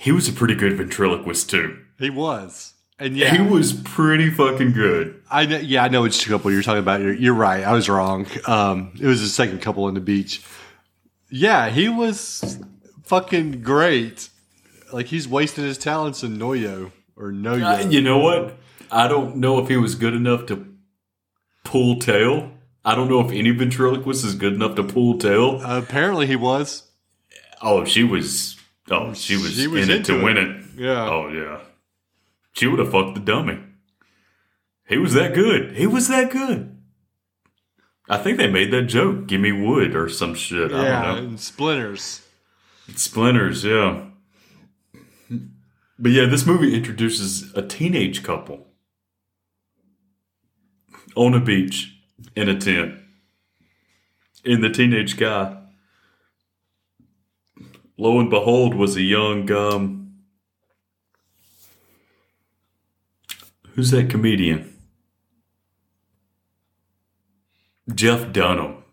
He 0.03 0.11
was 0.11 0.27
a 0.27 0.33
pretty 0.33 0.55
good 0.55 0.73
ventriloquist 0.73 1.49
too. 1.49 1.79
He 1.97 2.09
was. 2.09 2.73
And 2.99 3.15
yeah, 3.17 3.33
He 3.35 3.41
was 3.41 3.71
pretty 3.71 4.29
fucking 4.29 4.73
good. 4.73 5.21
I 5.31 5.45
know, 5.45 5.57
yeah, 5.57 5.83
I 5.83 5.87
know 5.87 6.01
which 6.01 6.27
couple 6.27 6.51
you're 6.51 6.61
talking 6.61 6.79
about. 6.79 6.99
You're, 6.99 7.13
you're 7.13 7.33
right. 7.33 7.63
I 7.63 7.71
was 7.71 7.87
wrong. 7.87 8.27
Um, 8.45 8.91
it 8.99 9.07
was 9.07 9.21
the 9.21 9.27
second 9.27 9.61
couple 9.61 9.85
on 9.85 9.93
the 9.93 10.01
beach. 10.01 10.43
Yeah, 11.29 11.69
he 11.69 11.87
was 11.87 12.59
fucking 13.03 13.61
great. 13.61 14.27
Like 14.91 15.05
he's 15.05 15.25
wasting 15.25 15.63
his 15.63 15.77
talents 15.77 16.21
in 16.21 16.37
Noyo 16.37 16.91
or 17.15 17.31
Noyo. 17.31 17.85
Uh, 17.85 17.89
you 17.89 18.01
know 18.01 18.17
what? 18.19 18.57
I 18.91 19.07
don't 19.07 19.37
know 19.37 19.59
if 19.59 19.69
he 19.69 19.77
was 19.77 19.95
good 19.95 20.13
enough 20.13 20.45
to 20.47 20.67
pull 21.63 21.97
tail. 21.97 22.51
I 22.83 22.93
don't 22.93 23.07
know 23.09 23.21
if 23.21 23.31
any 23.31 23.51
ventriloquist 23.51 24.25
is 24.25 24.35
good 24.35 24.53
enough 24.53 24.75
to 24.75 24.83
pull 24.83 25.17
tail. 25.17 25.61
apparently 25.63 26.27
he 26.27 26.35
was. 26.35 26.83
Oh, 27.61 27.85
she 27.85 28.03
was. 28.03 28.57
Oh, 28.93 29.13
she 29.13 29.35
was, 29.35 29.55
She 29.55 29.67
was 29.67 29.87
in 29.89 29.95
it 29.99 30.05
to 30.05 30.19
it. 30.19 30.23
win 30.23 30.37
it. 30.37 30.65
Yeah. 30.77 31.09
Oh 31.09 31.27
yeah. 31.29 31.59
She 32.53 32.67
would 32.67 32.79
have 32.79 32.91
fucked 32.91 33.15
the 33.15 33.21
dummy. 33.21 33.59
He 34.87 34.97
was 34.97 35.13
that 35.13 35.33
good. 35.33 35.75
He 35.75 35.87
was 35.87 36.07
that 36.09 36.29
good. 36.31 36.77
I 38.09 38.17
think 38.17 38.37
they 38.37 38.47
made 38.51 38.71
that 38.71 38.83
joke. 38.83 39.27
Give 39.27 39.39
me 39.41 39.51
wood 39.51 39.95
or 39.95 40.09
some 40.09 40.35
shit. 40.35 40.71
I 40.73 40.83
yeah, 40.83 41.01
don't 41.05 41.15
know. 41.15 41.27
and 41.29 41.39
splinters. 41.39 42.21
Splinters, 42.95 43.63
yeah. 43.63 44.05
But 45.97 46.11
yeah, 46.11 46.25
this 46.25 46.45
movie 46.45 46.75
introduces 46.75 47.53
a 47.55 47.61
teenage 47.61 48.21
couple 48.23 48.67
on 51.15 51.33
a 51.33 51.39
beach 51.39 51.95
in 52.35 52.49
a 52.49 52.59
tent. 52.59 52.95
And 54.45 54.61
the 54.63 54.69
teenage 54.69 55.15
guy, 55.17 55.62
lo 57.97 58.19
and 58.19 58.29
behold, 58.29 58.75
was 58.75 58.95
a 58.95 59.01
young 59.01 59.51
um 59.51 59.99
Who's 63.75 63.89
that 63.91 64.09
comedian? 64.09 64.71
Jeff 67.93 68.31
Dunham. 68.31 68.83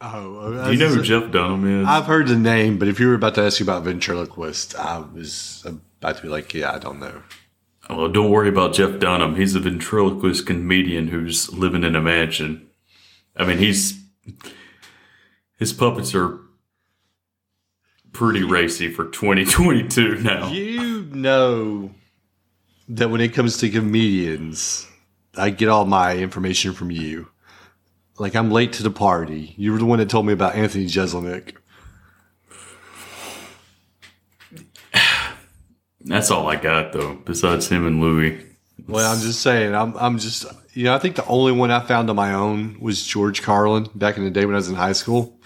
Oh, 0.00 0.64
Do 0.64 0.72
you 0.72 0.78
know 0.78 0.88
who 0.88 1.02
Jeff 1.02 1.30
Dunham 1.30 1.82
is? 1.82 1.86
I've 1.86 2.06
heard 2.06 2.26
the 2.26 2.36
name, 2.36 2.78
but 2.78 2.88
if 2.88 2.98
you 2.98 3.06
were 3.08 3.14
about 3.14 3.34
to 3.36 3.42
ask 3.42 3.60
me 3.60 3.64
about 3.64 3.84
ventriloquist, 3.84 4.74
I 4.74 4.98
was 4.98 5.64
about 5.66 6.16
to 6.16 6.22
be 6.22 6.28
like, 6.28 6.54
yeah, 6.54 6.72
I 6.72 6.78
don't 6.78 6.98
know. 6.98 7.22
Well, 7.88 8.08
don't 8.08 8.30
worry 8.30 8.48
about 8.48 8.72
Jeff 8.74 8.98
Dunham. 8.98 9.36
He's 9.36 9.54
a 9.54 9.60
ventriloquist 9.60 10.46
comedian 10.46 11.08
who's 11.08 11.52
living 11.52 11.84
in 11.84 11.94
a 11.94 12.00
mansion. 12.00 12.68
I 13.36 13.44
mean, 13.44 13.58
he's 13.58 14.02
his 15.58 15.72
puppets 15.72 16.14
are 16.14 16.40
pretty 18.12 18.42
racy 18.44 18.90
for 18.90 19.06
2022 19.06 20.20
now. 20.22 20.48
You 20.48 21.02
know 21.12 21.90
that 22.88 23.10
when 23.10 23.20
it 23.20 23.34
comes 23.34 23.58
to 23.58 23.70
comedians, 23.70 24.86
I 25.36 25.50
get 25.50 25.68
all 25.68 25.84
my 25.84 26.16
information 26.16 26.72
from 26.72 26.90
you. 26.90 27.28
Like 28.18 28.34
I'm 28.34 28.50
late 28.50 28.72
to 28.74 28.82
the 28.82 28.90
party. 28.90 29.54
You 29.56 29.72
were 29.72 29.78
the 29.78 29.86
one 29.86 29.98
that 29.98 30.10
told 30.10 30.26
me 30.26 30.32
about 30.32 30.54
Anthony 30.54 30.86
Jeselnik. 30.86 31.56
That's 36.02 36.30
all 36.30 36.48
I 36.48 36.56
got 36.56 36.92
though. 36.92 37.14
Besides 37.24 37.68
him 37.68 37.86
and 37.86 38.00
Louis. 38.00 38.44
Well, 38.88 39.10
I'm 39.12 39.20
just 39.20 39.40
saying. 39.40 39.74
I'm 39.74 39.96
I'm 39.96 40.18
just 40.18 40.46
you 40.72 40.84
know 40.84 40.94
I 40.94 40.98
think 40.98 41.16
the 41.16 41.26
only 41.26 41.52
one 41.52 41.70
I 41.70 41.80
found 41.80 42.10
on 42.10 42.16
my 42.16 42.34
own 42.34 42.78
was 42.80 43.06
George 43.06 43.42
Carlin 43.42 43.88
back 43.94 44.16
in 44.16 44.24
the 44.24 44.30
day 44.30 44.44
when 44.44 44.54
I 44.54 44.58
was 44.58 44.68
in 44.68 44.74
high 44.74 44.92
school, 44.92 45.38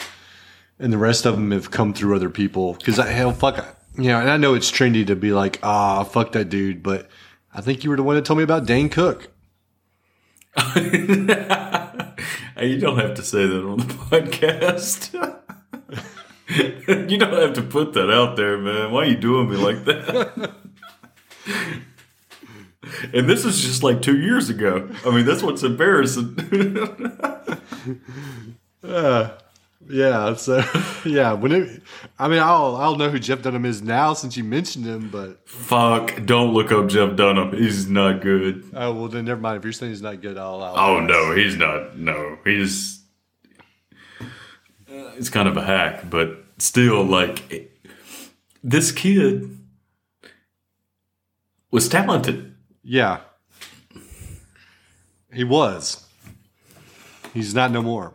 and 0.79 0.93
the 0.93 0.99
rest 0.99 1.25
of 1.27 1.35
them 1.35 1.51
have 1.53 1.71
come 1.71 1.93
through 1.95 2.17
other 2.17 2.31
people 2.31 2.75
because 2.75 2.99
I 2.99 3.09
hell 3.11 3.33
fuck 3.33 3.59
I- 3.59 3.73
you 3.97 4.09
know 4.09 4.21
and 4.21 4.31
I 4.31 4.37
know 4.37 4.55
it's 4.55 4.71
trendy 4.71 5.07
to 5.07 5.17
be 5.17 5.33
like 5.33 5.59
ah 5.63 6.05
fuck 6.05 6.33
that 6.33 6.49
dude, 6.49 6.83
but 6.83 7.09
I 7.53 7.61
think 7.61 7.85
you 7.85 7.91
were 7.91 7.97
the 7.97 8.03
one 8.03 8.17
that 8.17 8.25
told 8.25 8.39
me 8.39 8.45
about 8.45 8.67
Dane 8.67 8.89
Cook. 8.89 9.29
You 12.63 12.79
don't 12.79 12.99
have 12.99 13.15
to 13.15 13.23
say 13.23 13.47
that 13.47 13.65
on 13.65 13.79
the 13.79 13.85
podcast. 13.85 15.13
you 17.11 17.19
don't 17.19 17.33
have 17.33 17.53
to 17.55 17.63
put 17.63 17.93
that 17.95 18.11
out 18.11 18.37
there, 18.37 18.57
man. 18.57 18.93
Why 18.93 19.03
are 19.03 19.07
you 19.07 19.17
doing 19.17 19.51
me 19.51 19.57
like 19.57 19.85
that? 19.85 20.55
and 23.13 23.29
this 23.29 23.45
is 23.45 23.61
just 23.61 23.83
like 23.83 24.01
two 24.03 24.17
years 24.19 24.49
ago. 24.51 24.89
I 25.05 25.11
mean, 25.11 25.27
that's 25.27 25.43
what's 25.43 25.63
embarrassing. 25.65 26.37
Yeah, 29.89 30.35
so 30.35 30.63
yeah, 31.05 31.33
when 31.35 31.53
it, 31.53 31.83
I 32.19 32.29
mean, 32.29 32.39
I'll 32.41 32.77
I'll 32.77 32.97
know 32.97 33.11
who 33.11 33.19
Jeff 33.19 33.43
Dunham 33.43 33.65
is 33.67 33.83
now 33.83 34.15
since 34.15 34.37
you 34.37 34.43
mentioned 34.45 34.87
him, 34.87 35.11
but 35.11 35.47
Fuck, 35.49 36.25
don't 36.25 36.55
look 36.55 36.73
up 36.73 36.89
Jeff 36.89 37.17
Dunham. 37.17 37.53
He's 37.53 37.89
not 37.89 38.23
good. 38.23 38.65
oh 38.75 38.93
well, 38.95 39.09
then 39.09 39.27
never 39.27 39.41
mind. 39.41 39.59
If 39.59 39.65
you're 39.65 39.73
saying 39.73 39.93
he's 39.93 40.01
not 40.03 40.21
good, 40.23 40.39
I'll. 40.39 40.63
I'll 40.63 40.77
Oh, 40.97 41.01
no, 41.01 41.35
he's 41.35 41.57
not. 41.57 41.99
No, 41.99 42.39
he's. 42.45 43.03
uh, 44.23 44.25
It's 45.19 45.29
kind 45.29 45.49
of 45.49 45.57
a 45.59 45.63
hack, 45.63 46.09
but 46.09 46.45
still, 46.59 47.05
like, 47.05 47.51
it- 47.53 47.71
this 48.63 48.91
kid 48.91 49.59
was 51.71 51.89
talented. 51.91 52.55
Yeah, 52.83 53.21
he 55.33 55.45
was. 55.45 56.07
He's 57.35 57.55
not 57.55 57.71
no 57.73 57.83
more. 57.83 58.15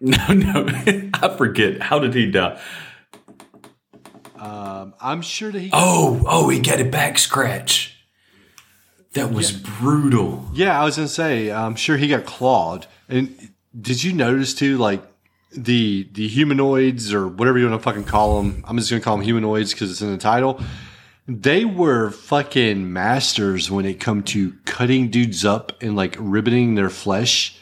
No, 0.00 0.26
no, 0.28 0.66
I 1.14 1.36
forget. 1.36 1.82
How 1.82 1.98
did 1.98 2.14
he 2.14 2.30
die? 2.30 2.60
Um, 4.36 4.94
I'm 5.00 5.20
sure 5.20 5.52
that 5.52 5.60
he. 5.60 5.70
Oh, 5.72 6.22
oh, 6.26 6.48
he 6.48 6.58
got 6.60 6.80
a 6.80 6.84
back 6.84 7.18
scratch. 7.18 7.96
That 9.12 9.32
was 9.32 9.52
brutal. 9.52 10.48
Yeah, 10.54 10.80
I 10.80 10.84
was 10.84 10.96
gonna 10.96 11.08
say. 11.08 11.50
I'm 11.50 11.74
sure 11.74 11.96
he 11.96 12.08
got 12.08 12.24
clawed. 12.24 12.86
And 13.08 13.50
did 13.78 14.02
you 14.02 14.12
notice 14.12 14.54
too? 14.54 14.78
Like 14.78 15.02
the 15.52 16.08
the 16.12 16.28
humanoids 16.28 17.12
or 17.12 17.28
whatever 17.28 17.58
you 17.58 17.68
want 17.68 17.80
to 17.80 17.84
fucking 17.84 18.04
call 18.04 18.40
them. 18.42 18.64
I'm 18.66 18.78
just 18.78 18.88
gonna 18.88 19.02
call 19.02 19.16
them 19.16 19.24
humanoids 19.24 19.72
because 19.72 19.90
it's 19.90 20.00
in 20.00 20.10
the 20.12 20.18
title. 20.18 20.60
They 21.26 21.64
were 21.64 22.10
fucking 22.10 22.92
masters 22.92 23.70
when 23.70 23.84
it 23.84 24.00
come 24.00 24.22
to 24.24 24.52
cutting 24.64 25.10
dudes 25.10 25.44
up 25.44 25.72
and 25.82 25.94
like 25.94 26.16
ribboning 26.16 26.76
their 26.76 26.90
flesh, 26.90 27.58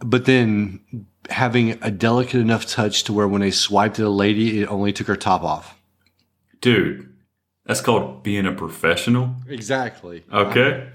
but 0.00 0.24
then 0.24 1.06
having 1.30 1.82
a 1.82 1.90
delicate 1.90 2.40
enough 2.40 2.66
touch 2.66 3.04
to 3.04 3.12
where 3.12 3.28
when 3.28 3.40
they 3.40 3.50
swiped 3.50 3.98
at 3.98 4.06
a 4.06 4.10
lady, 4.10 4.60
it 4.62 4.66
only 4.66 4.92
took 4.92 5.06
her 5.06 5.16
top 5.16 5.42
off. 5.42 5.78
Dude, 6.60 7.12
that's 7.64 7.80
called 7.80 8.22
being 8.22 8.46
a 8.46 8.52
professional. 8.52 9.34
Exactly. 9.48 10.24
Okay. 10.32 10.88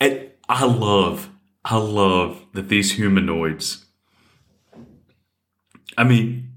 And 0.00 0.30
I 0.48 0.64
love, 0.64 1.30
I 1.64 1.76
love 1.76 2.44
that 2.54 2.68
these 2.68 2.92
humanoids, 2.92 3.84
I 5.96 6.04
mean, 6.04 6.52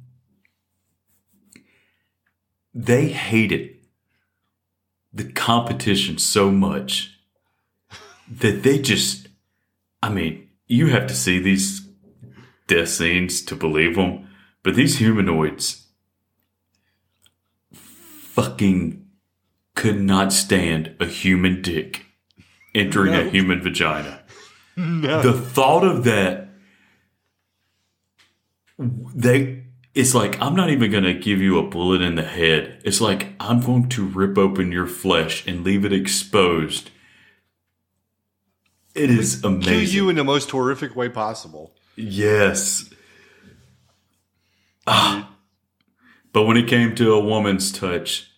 they 2.73 3.09
hated 3.09 3.77
the 5.13 5.31
competition 5.31 6.17
so 6.17 6.51
much 6.51 7.17
that 8.29 8.63
they 8.63 8.79
just, 8.79 9.27
I 10.01 10.09
mean, 10.09 10.44
you 10.67 10.87
have 10.87 11.07
to 11.07 11.15
see 11.15 11.39
these 11.39 11.87
death 12.67 12.89
scenes 12.89 13.41
to 13.43 13.55
believe 13.55 13.95
them, 13.95 14.27
but 14.63 14.75
these 14.75 14.97
humanoids 14.97 15.87
fucking 17.71 19.05
could 19.75 20.01
not 20.01 20.33
stand 20.33 20.95
a 20.99 21.05
human 21.05 21.61
dick 21.61 22.05
entering 22.73 23.13
a 23.13 23.29
human 23.29 23.61
vagina. 23.61 24.23
No. 24.75 25.21
The 25.21 25.33
thought 25.33 25.83
of 25.85 26.03
that, 26.03 26.49
they, 28.77 29.63
it's 29.93 30.13
like, 30.13 30.41
I'm 30.41 30.55
not 30.55 30.69
even 30.69 30.91
going 30.91 31.05
to 31.05 31.13
give 31.13 31.39
you 31.39 31.57
a 31.57 31.69
bullet 31.69 32.01
in 32.01 32.15
the 32.15 32.23
head. 32.23 32.81
It's 32.83 32.99
like, 32.99 33.27
I'm 33.39 33.61
going 33.61 33.87
to 33.89 34.05
rip 34.05 34.37
open 34.37 34.71
your 34.71 34.87
flesh 34.87 35.47
and 35.47 35.63
leave 35.63 35.85
it 35.85 35.93
exposed. 35.93 36.89
It 38.95 39.09
is 39.11 39.43
amazing. 39.43 39.61
Kill 39.73 39.81
you 39.83 40.09
in 40.09 40.15
the 40.15 40.23
most 40.23 40.49
horrific 40.49 40.95
way 40.95 41.09
possible. 41.09 41.75
Yes. 41.95 42.89
Ah. 44.87 45.31
But 46.31 46.43
when 46.43 46.57
it 46.57 46.67
came 46.67 46.95
to 46.95 47.13
a 47.13 47.19
woman's 47.19 47.71
touch, 47.71 48.31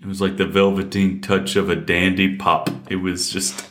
it 0.00 0.06
was 0.06 0.20
like 0.20 0.36
the 0.36 0.46
velveteen 0.46 1.20
touch 1.20 1.56
of 1.56 1.68
a 1.68 1.76
dandy 1.76 2.36
pop. 2.36 2.70
It 2.90 2.96
was 2.96 3.30
just 3.30 3.66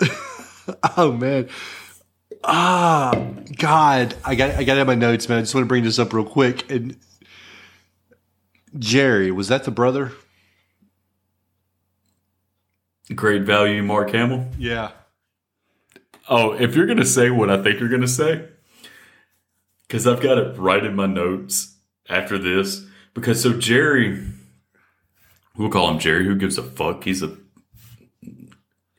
Oh 0.96 1.12
man. 1.12 1.48
Ah, 2.44 3.12
God, 3.56 4.14
I 4.24 4.34
got 4.34 4.54
I 4.54 4.64
got 4.64 4.78
it 4.78 4.80
in 4.80 4.86
my 4.86 4.94
notes, 4.94 5.28
man. 5.28 5.38
I 5.38 5.40
just 5.42 5.54
want 5.54 5.64
to 5.64 5.68
bring 5.68 5.84
this 5.84 5.98
up 5.98 6.12
real 6.12 6.24
quick. 6.24 6.70
And 6.70 6.96
Jerry, 8.78 9.30
was 9.30 9.48
that 9.48 9.64
the 9.64 9.70
brother? 9.70 10.12
Great 13.14 13.42
value, 13.42 13.82
Mark 13.82 14.10
Hamill. 14.10 14.48
Yeah. 14.58 14.90
Oh, 16.28 16.52
if 16.52 16.74
you're 16.76 16.86
gonna 16.86 17.04
say 17.04 17.30
what 17.30 17.50
I 17.50 17.62
think 17.62 17.80
you're 17.80 17.88
gonna 17.88 18.06
say, 18.06 18.48
because 19.86 20.06
I've 20.06 20.20
got 20.20 20.38
it 20.38 20.58
right 20.58 20.84
in 20.84 20.94
my 20.94 21.06
notes 21.06 21.76
after 22.08 22.38
this. 22.38 22.84
Because 23.14 23.42
so 23.42 23.54
Jerry, 23.58 24.26
we'll 25.56 25.70
call 25.70 25.90
him 25.90 25.98
Jerry. 25.98 26.24
Who 26.24 26.36
gives 26.36 26.58
a 26.58 26.62
fuck? 26.62 27.04
He's 27.04 27.22
a 27.22 27.36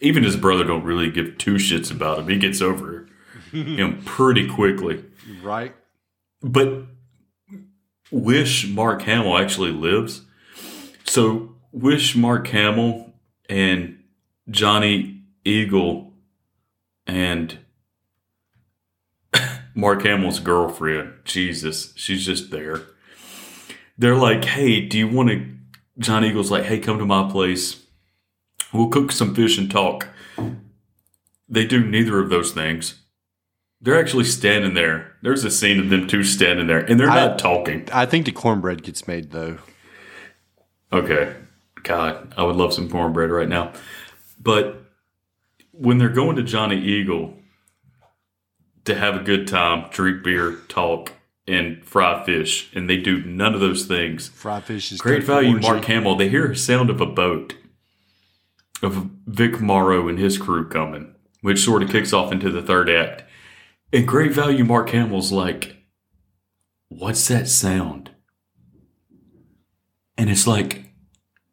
even 0.01 0.23
his 0.23 0.37
brother 0.37 0.63
don't 0.63 0.83
really 0.83 1.11
give 1.11 1.37
two 1.37 1.55
shits 1.55 1.91
about 1.91 2.19
him. 2.19 2.29
He 2.29 2.37
gets 2.37 2.61
over 2.61 3.07
him 3.51 4.01
pretty 4.03 4.47
quickly. 4.47 5.05
Right. 5.43 5.75
But 6.41 6.85
wish 8.11 8.67
Mark 8.67 9.01
Hamill 9.03 9.37
actually 9.37 9.71
lives. 9.71 10.21
So 11.03 11.55
wish 11.71 12.15
Mark 12.15 12.47
Hamill 12.47 13.13
and 13.49 13.98
Johnny 14.49 15.21
Eagle 15.45 16.13
and 17.05 17.57
Mark 19.75 20.03
Hamill's 20.03 20.39
girlfriend. 20.39 21.13
Jesus, 21.23 21.93
she's 21.95 22.25
just 22.25 22.51
there. 22.51 22.81
They're 23.97 24.15
like, 24.15 24.45
hey, 24.45 24.81
do 24.81 24.97
you 24.97 25.07
want 25.07 25.29
to? 25.29 25.45
John 25.99 26.23
Eagle's 26.23 26.51
like, 26.51 26.63
hey, 26.63 26.79
come 26.79 26.97
to 26.99 27.05
my 27.05 27.29
place. 27.29 27.85
We'll 28.73 28.87
cook 28.89 29.11
some 29.11 29.35
fish 29.35 29.57
and 29.57 29.69
talk. 29.69 30.07
They 31.47 31.65
do 31.65 31.83
neither 31.83 32.19
of 32.19 32.29
those 32.29 32.51
things. 32.51 33.01
They're 33.81 33.99
actually 33.99 34.25
standing 34.25 34.73
there. 34.73 35.13
There's 35.21 35.43
a 35.43 35.51
scene 35.51 35.79
of 35.79 35.89
them 35.89 36.07
two 36.07 36.23
standing 36.23 36.67
there, 36.67 36.79
and 36.79 36.99
they're 36.99 37.09
I- 37.09 37.27
not 37.27 37.39
talking. 37.39 37.87
I 37.91 38.05
think 38.05 38.25
the 38.25 38.31
cornbread 38.31 38.83
gets 38.83 39.07
made 39.07 39.31
though. 39.31 39.57
Okay. 40.91 41.35
God, 41.83 42.33
I 42.37 42.43
would 42.43 42.55
love 42.57 42.73
some 42.73 42.89
cornbread 42.89 43.29
right 43.29 43.47
now. 43.47 43.71
But 44.39 44.83
when 45.71 45.97
they're 45.97 46.09
going 46.09 46.35
to 46.37 46.43
Johnny 46.43 46.79
Eagle 46.81 47.35
to 48.85 48.95
have 48.95 49.15
a 49.15 49.23
good 49.23 49.47
time, 49.47 49.89
drink 49.91 50.23
beer, 50.23 50.57
talk, 50.67 51.13
and 51.47 51.83
fry 51.83 52.23
fish, 52.23 52.69
and 52.75 52.89
they 52.89 52.97
do 52.97 53.23
none 53.23 53.53
of 53.53 53.59
those 53.59 53.85
things. 53.85 54.29
Fried 54.29 54.63
fish 54.63 54.91
is 54.91 55.01
Great 55.01 55.23
value. 55.23 55.59
Mark 55.59 55.85
Hamill. 55.85 56.15
They 56.15 56.29
hear 56.29 56.51
a 56.51 56.55
sound 56.55 56.89
of 56.89 57.01
a 57.01 57.05
boat 57.05 57.55
of 58.81 59.09
Vic 59.25 59.59
Morrow 59.59 60.07
and 60.07 60.19
his 60.19 60.37
crew 60.37 60.67
coming, 60.67 61.15
which 61.41 61.63
sort 61.63 61.83
of 61.83 61.89
kicks 61.89 62.13
off 62.13 62.31
into 62.31 62.51
the 62.51 62.61
third 62.61 62.89
act. 62.89 63.23
And 63.91 64.07
great 64.07 64.31
value, 64.31 64.63
Mark 64.63 64.89
Hamill's 64.89 65.31
like, 65.31 65.75
What's 66.89 67.27
that 67.27 67.47
sound? 67.47 68.11
And 70.17 70.29
it's 70.29 70.45
like, 70.47 70.85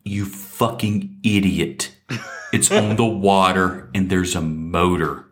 You 0.04 0.26
fucking 0.26 1.20
idiot. 1.22 1.94
It's 2.52 2.70
on 2.70 2.96
the 2.96 3.04
water 3.28 3.90
and 3.94 4.10
there's 4.10 4.34
a 4.34 4.40
motor. 4.40 5.24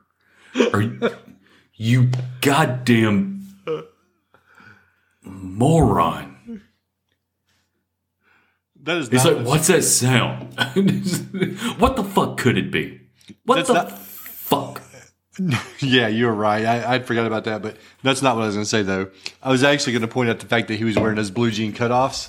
Are 0.73 0.81
you, 0.81 1.01
you 1.75 2.11
goddamn 2.41 3.47
moron. 5.23 6.63
That 8.83 8.99
is 8.99 9.09
He's 9.09 9.25
like, 9.25 9.47
what's 9.47 9.69
that 9.69 9.83
sound? 9.83 10.55
what 11.79 11.97
the 11.97 12.05
fuck 12.05 12.37
could 12.37 12.59
it 12.59 12.71
be? 12.71 13.01
What 13.45 13.57
That's 13.57 13.69
the 13.69 13.75
not- 13.75 13.99
fuck? 13.99 14.83
Yeah, 15.81 16.07
you're 16.07 16.33
right. 16.33 16.65
I, 16.65 16.95
I 16.95 16.99
forgot 17.01 17.27
about 17.27 17.43
that, 17.45 17.61
but 17.61 17.77
that's 18.05 18.23
not 18.23 18.37
what 18.37 18.43
I 18.43 18.47
was 18.47 18.55
going 18.55 18.65
to 18.65 18.71
say, 18.71 18.83
though. 18.83 19.11
I 19.43 19.51
was 19.51 19.65
actually 19.65 19.95
going 19.95 20.03
to 20.03 20.09
point 20.09 20.31
out 20.31 20.39
the 20.39 20.47
fact 20.47 20.69
that 20.69 20.77
he 20.77 20.85
was 20.85 20.97
wearing 20.97 21.17
those 21.17 21.33
blue 21.33 21.51
jean 21.51 21.73
cutoffs. 21.73 22.29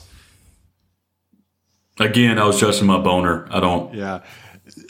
Again, 1.99 2.39
I 2.39 2.45
was 2.45 2.57
trusting 2.57 2.87
my 2.87 2.97
boner. 2.97 3.47
I 3.51 3.59
don't. 3.59 3.93
Yeah, 3.93 4.21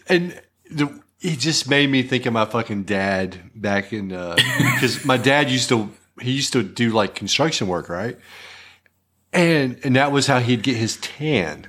and 0.07 0.39
the, 0.69 1.01
it 1.21 1.39
just 1.39 1.69
made 1.69 1.89
me 1.89 2.03
think 2.03 2.25
of 2.25 2.33
my 2.33 2.45
fucking 2.45 2.83
dad 2.83 3.37
back 3.55 3.93
in 3.93 4.09
because 4.75 5.05
my 5.05 5.17
dad 5.17 5.49
used 5.49 5.69
to 5.69 5.89
he 6.21 6.31
used 6.31 6.53
to 6.53 6.63
do 6.63 6.91
like 6.91 7.15
construction 7.15 7.67
work, 7.67 7.89
right? 7.89 8.17
And 9.33 9.79
and 9.83 9.95
that 9.95 10.11
was 10.11 10.27
how 10.27 10.39
he'd 10.39 10.63
get 10.63 10.77
his 10.77 10.97
tan 10.97 11.67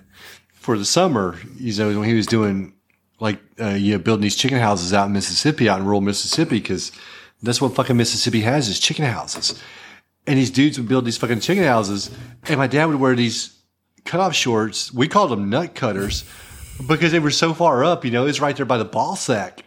for 0.53 0.79
the 0.79 0.85
summer. 0.85 1.39
You 1.57 1.77
know, 1.79 2.01
when 2.01 2.09
he 2.09 2.15
was 2.15 2.27
doing 2.27 2.75
like 3.19 3.41
uh, 3.61 3.71
you 3.71 3.93
know 3.93 3.99
building 3.99 4.23
these 4.23 4.37
chicken 4.37 4.59
houses 4.59 4.93
out 4.93 5.07
in 5.07 5.13
Mississippi, 5.13 5.69
out 5.69 5.81
in 5.81 5.85
rural 5.85 6.01
Mississippi, 6.01 6.59
because 6.61 6.93
that's 7.43 7.61
what 7.61 7.75
fucking 7.75 7.97
Mississippi 7.97 8.41
has 8.43 8.69
is 8.69 8.79
chicken 8.79 9.05
houses. 9.05 9.61
And 10.29 10.39
these 10.39 10.51
dudes 10.51 10.77
would 10.79 10.89
build 10.89 11.05
these 11.05 11.17
fucking 11.17 11.41
chicken 11.41 11.65
houses, 11.65 12.11
and 12.45 12.59
my 12.59 12.67
dad 12.67 12.87
would 12.87 12.97
wear 13.01 13.15
these 13.15 13.57
cutoff 14.05 14.35
shorts. 14.35 14.93
We 14.93 15.09
called 15.09 15.31
them 15.31 15.49
nut 15.49 15.75
cutters 15.75 16.25
because 16.87 17.13
they 17.13 17.19
were 17.19 17.31
so 17.31 17.55
far 17.55 17.85
up. 17.85 18.05
You 18.05 18.11
know, 18.11 18.23
it 18.23 18.27
was 18.27 18.41
right 18.41 18.57
there 18.57 18.67
by 18.67 18.79
the 18.79 18.85
ball 18.85 19.17
sack. 19.17 19.63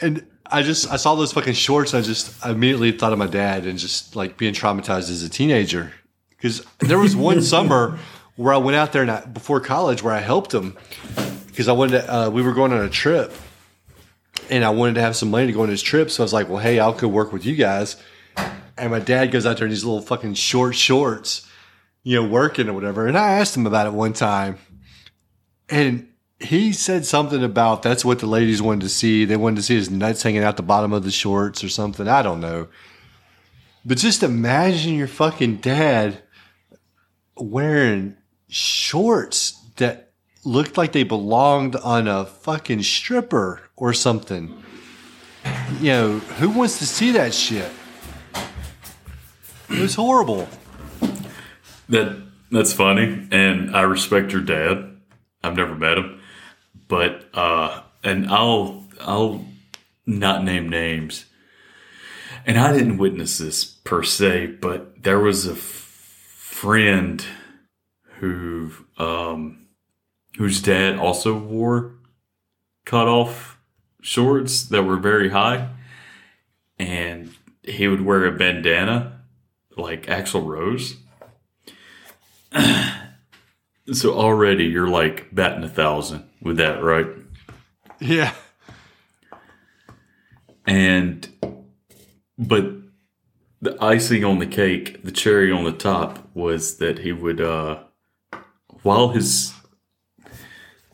And 0.00 0.26
I 0.44 0.62
just 0.62 0.90
I 0.90 0.96
saw 0.96 1.14
those 1.14 1.32
fucking 1.32 1.54
shorts. 1.54 1.94
And 1.94 2.02
I 2.02 2.06
just 2.06 2.44
immediately 2.44 2.92
thought 2.92 3.12
of 3.12 3.18
my 3.18 3.26
dad 3.26 3.66
and 3.66 3.78
just 3.78 4.16
like 4.16 4.36
being 4.36 4.54
traumatized 4.54 5.10
as 5.10 5.22
a 5.22 5.28
teenager. 5.28 5.92
Because 6.30 6.64
there 6.80 6.98
was 6.98 7.16
one 7.16 7.42
summer 7.54 7.98
where 8.36 8.52
I 8.52 8.58
went 8.58 8.76
out 8.76 8.92
there 8.92 9.02
and 9.02 9.10
I, 9.10 9.24
before 9.24 9.60
college 9.60 10.02
where 10.02 10.14
I 10.14 10.20
helped 10.20 10.52
him 10.52 10.76
because 11.46 11.68
I 11.68 11.72
wanted 11.72 12.02
to. 12.02 12.14
Uh, 12.14 12.30
we 12.30 12.42
were 12.42 12.52
going 12.52 12.72
on 12.72 12.84
a 12.84 12.90
trip, 12.90 13.32
and 14.50 14.62
I 14.62 14.70
wanted 14.70 14.96
to 14.96 15.00
have 15.00 15.16
some 15.16 15.30
money 15.30 15.46
to 15.46 15.52
go 15.52 15.62
on 15.62 15.70
this 15.70 15.80
trip. 15.82 16.10
So 16.10 16.22
I 16.22 16.24
was 16.24 16.34
like, 16.34 16.48
"Well, 16.50 16.58
hey, 16.58 16.78
I'll 16.78 16.92
go 16.92 17.08
work 17.08 17.32
with 17.32 17.46
you 17.46 17.56
guys." 17.56 17.96
And 18.76 18.90
my 18.90 18.98
dad 18.98 19.30
goes 19.30 19.46
out 19.46 19.56
there 19.56 19.64
in 19.64 19.70
these 19.70 19.84
little 19.84 20.02
fucking 20.02 20.34
short 20.34 20.76
shorts, 20.76 21.48
you 22.02 22.20
know, 22.20 22.28
working 22.28 22.68
or 22.68 22.74
whatever. 22.74 23.06
And 23.06 23.16
I 23.16 23.32
asked 23.38 23.56
him 23.56 23.66
about 23.66 23.86
it 23.86 23.94
one 23.94 24.12
time, 24.12 24.58
and 25.68 26.08
he 26.38 26.72
said 26.72 27.06
something 27.06 27.42
about 27.42 27.82
that's 27.82 28.04
what 28.04 28.18
the 28.18 28.26
ladies 28.26 28.60
wanted 28.60 28.82
to 28.82 28.88
see. 28.88 29.24
They 29.24 29.36
wanted 29.36 29.56
to 29.56 29.62
see 29.62 29.76
his 29.76 29.90
nuts 29.90 30.22
hanging 30.22 30.42
out 30.42 30.56
the 30.56 30.62
bottom 30.62 30.92
of 30.92 31.04
the 31.04 31.10
shorts 31.10 31.64
or 31.64 31.68
something. 31.68 32.08
I 32.08 32.22
don't 32.22 32.40
know. 32.40 32.68
But 33.84 33.98
just 33.98 34.22
imagine 34.22 34.94
your 34.94 35.06
fucking 35.06 35.56
dad 35.56 36.22
wearing 37.36 38.16
shorts 38.48 39.52
that 39.76 40.12
looked 40.44 40.76
like 40.76 40.92
they 40.92 41.04
belonged 41.04 41.76
on 41.76 42.08
a 42.08 42.24
fucking 42.24 42.82
stripper 42.82 43.62
or 43.76 43.92
something. 43.92 44.62
you 45.80 45.90
know, 45.90 46.18
who 46.18 46.50
wants 46.50 46.78
to 46.78 46.86
see 46.86 47.12
that 47.12 47.32
shit? 47.32 47.70
It 49.68 49.80
was 49.80 49.94
horrible. 49.94 50.48
That 51.88 52.22
that's 52.50 52.72
funny, 52.72 53.26
and 53.30 53.74
I 53.76 53.82
respect 53.82 54.32
your 54.32 54.42
dad. 54.42 54.95
I've 55.42 55.56
never 55.56 55.74
met 55.74 55.98
him, 55.98 56.20
but 56.88 57.28
uh, 57.34 57.82
and 58.02 58.28
I'll 58.28 58.84
I'll 59.00 59.44
not 60.06 60.44
name 60.44 60.68
names. 60.68 61.26
And 62.46 62.58
I 62.58 62.72
didn't 62.72 62.98
witness 62.98 63.38
this 63.38 63.64
per 63.64 64.02
se, 64.02 64.46
but 64.60 65.02
there 65.02 65.18
was 65.18 65.46
a 65.46 65.52
f- 65.52 65.56
friend 65.58 67.24
who 68.18 68.72
um 68.98 69.66
whose 70.38 70.62
dad 70.62 70.96
also 70.98 71.36
wore 71.36 71.94
cut 72.84 73.08
off 73.08 73.58
shorts 74.00 74.64
that 74.64 74.84
were 74.84 74.96
very 74.96 75.30
high, 75.30 75.70
and 76.78 77.34
he 77.62 77.88
would 77.88 78.04
wear 78.04 78.24
a 78.24 78.32
bandana 78.32 79.20
like 79.76 80.06
Axl 80.06 80.46
Rose. 80.46 80.96
so 83.92 84.14
already 84.14 84.64
you're 84.64 84.88
like 84.88 85.34
batting 85.34 85.64
a 85.64 85.68
thousand 85.68 86.28
with 86.42 86.56
that, 86.56 86.82
right? 86.82 87.06
Yeah. 88.00 88.34
And 90.66 91.28
but 92.38 92.72
the 93.60 93.76
icing 93.82 94.24
on 94.24 94.38
the 94.38 94.46
cake, 94.46 95.02
the 95.02 95.12
cherry 95.12 95.50
on 95.50 95.64
the 95.64 95.72
top 95.72 96.28
was 96.34 96.78
that 96.78 97.00
he 97.00 97.12
would 97.12 97.40
uh 97.40 97.78
while 98.82 99.10
his 99.10 99.54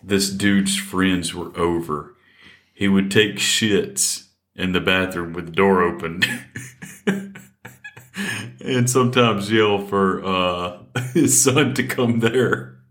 this 0.03 0.31
dude's 0.31 0.77
friends 0.77 1.35
were 1.35 1.57
over, 1.59 2.15
he 2.75 2.89
would 2.89 3.11
take 3.11 3.37
shits 3.37 4.29
in 4.55 4.73
the 4.73 4.81
bathroom 4.81 5.33
with 5.33 5.47
the 5.47 5.53
door 5.53 5.83
open. 5.83 6.23
and 8.61 8.91
sometimes 8.91 9.51
yell 9.51 9.79
for 9.79 10.25
uh 10.25 10.79
his 11.15 11.43
son 11.43 11.75
to 11.75 11.83
come 11.87 12.21
there. 12.21 12.82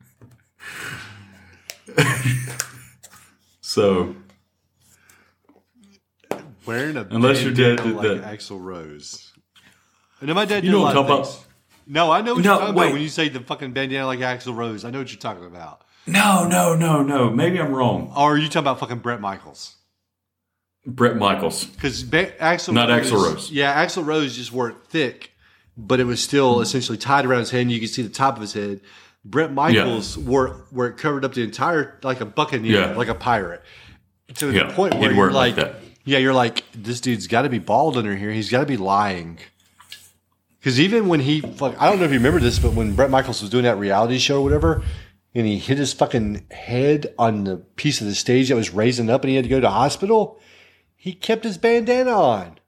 so 3.61 4.15
Wearing 6.65 6.97
a 6.97 7.07
Unless 7.09 7.43
your 7.43 7.53
dad 7.53 7.83
did 7.83 7.95
like 7.95 8.21
that. 8.21 8.23
Axl 8.23 8.61
Rose. 8.61 9.33
Know 10.21 10.33
my 10.33 10.45
dad 10.45 10.61
did 10.61 10.65
You 10.65 10.71
know 10.71 10.81
what 10.81 10.95
I'm 10.95 11.05
talking 11.07 11.23
things. 11.25 11.45
No, 11.87 12.11
I 12.11 12.21
know 12.21 12.35
what 12.35 12.43
No, 12.43 12.51
you're 12.51 12.59
talking 12.59 12.75
wait. 12.75 12.83
about 12.85 12.93
when 12.93 13.01
you 13.01 13.09
say 13.09 13.29
the 13.29 13.39
fucking 13.39 13.73
bandana 13.73 14.05
like 14.05 14.19
Axl 14.19 14.55
Rose. 14.55 14.85
I 14.85 14.91
know 14.91 14.99
what 14.99 15.11
you're 15.11 15.19
talking 15.19 15.45
about. 15.45 15.81
No, 16.05 16.47
no, 16.47 16.75
no, 16.75 17.01
no. 17.01 17.29
Maybe 17.29 17.59
I'm 17.59 17.73
wrong. 17.73 18.11
Or 18.15 18.33
are 18.33 18.37
you 18.37 18.47
talking 18.47 18.59
about 18.59 18.79
fucking 18.79 18.99
Bret 18.99 19.19
Michaels? 19.19 19.75
Bret 20.85 21.17
Michaels. 21.17 21.65
Because 21.65 22.03
Axl 22.03 22.73
Not 22.73 22.89
Axl 22.89 23.13
Rose. 23.13 23.51
Yeah, 23.51 23.83
Axl 23.85 24.05
Rose 24.05 24.35
just 24.35 24.51
wore 24.51 24.69
it 24.69 24.77
thick, 24.87 25.31
but 25.77 25.99
it 25.99 26.05
was 26.05 26.23
still 26.23 26.61
essentially 26.61 26.97
tied 26.97 27.25
around 27.25 27.39
his 27.39 27.51
head, 27.51 27.61
and 27.61 27.71
you 27.71 27.79
could 27.79 27.89
see 27.89 28.01
the 28.01 28.09
top 28.09 28.35
of 28.35 28.41
his 28.41 28.53
head. 28.53 28.81
Bret 29.23 29.51
Michaels 29.53 30.17
wore 30.17 30.47
it 30.47 30.53
where 30.71 30.87
it 30.87 30.97
covered 30.97 31.23
up 31.25 31.33
the 31.33 31.43
entire 31.43 31.99
like 32.03 32.21
a 32.21 32.25
buccaneer, 32.25 32.79
Yeah. 32.79 32.93
like 32.95 33.07
a 33.07 33.15
pirate, 33.15 33.61
to 34.35 34.51
Yeah, 34.51 34.67
the 34.67 34.73
point 34.73 34.95
where 34.95 35.11
you're 35.13 35.31
like 35.31 35.57
like, 35.57 35.75
yeah, 36.05 36.17
you're 36.17 36.33
like, 36.33 36.63
this 36.73 36.99
dude's 36.99 37.27
got 37.27 37.43
to 37.43 37.49
be 37.49 37.59
bald 37.59 37.97
under 37.97 38.15
here. 38.15 38.31
He's 38.31 38.49
got 38.49 38.61
to 38.61 38.65
be 38.65 38.77
lying. 38.77 39.37
Because 40.59 40.79
even 40.79 41.07
when 41.07 41.19
he, 41.21 41.41
fuck, 41.41 41.79
I 41.79 41.89
don't 41.89 41.99
know 41.99 42.05
if 42.05 42.11
you 42.11 42.17
remember 42.17 42.39
this, 42.39 42.59
but 42.59 42.73
when 42.73 42.93
Bret 42.95 43.09
Michaels 43.09 43.41
was 43.41 43.49
doing 43.51 43.63
that 43.63 43.77
reality 43.77 44.17
show 44.19 44.39
or 44.39 44.43
whatever, 44.43 44.83
and 45.33 45.45
he 45.47 45.57
hit 45.57 45.77
his 45.77 45.93
fucking 45.93 46.45
head 46.51 47.13
on 47.17 47.43
the 47.45 47.57
piece 47.57 48.01
of 48.01 48.07
the 48.07 48.15
stage 48.15 48.49
that 48.49 48.55
was 48.55 48.71
raising 48.71 49.09
up, 49.09 49.23
and 49.23 49.29
he 49.29 49.35
had 49.35 49.45
to 49.45 49.49
go 49.49 49.59
to 49.59 49.69
hospital, 49.69 50.39
he 50.95 51.13
kept 51.13 51.43
his 51.43 51.57
bandana 51.57 52.11
on. 52.11 52.59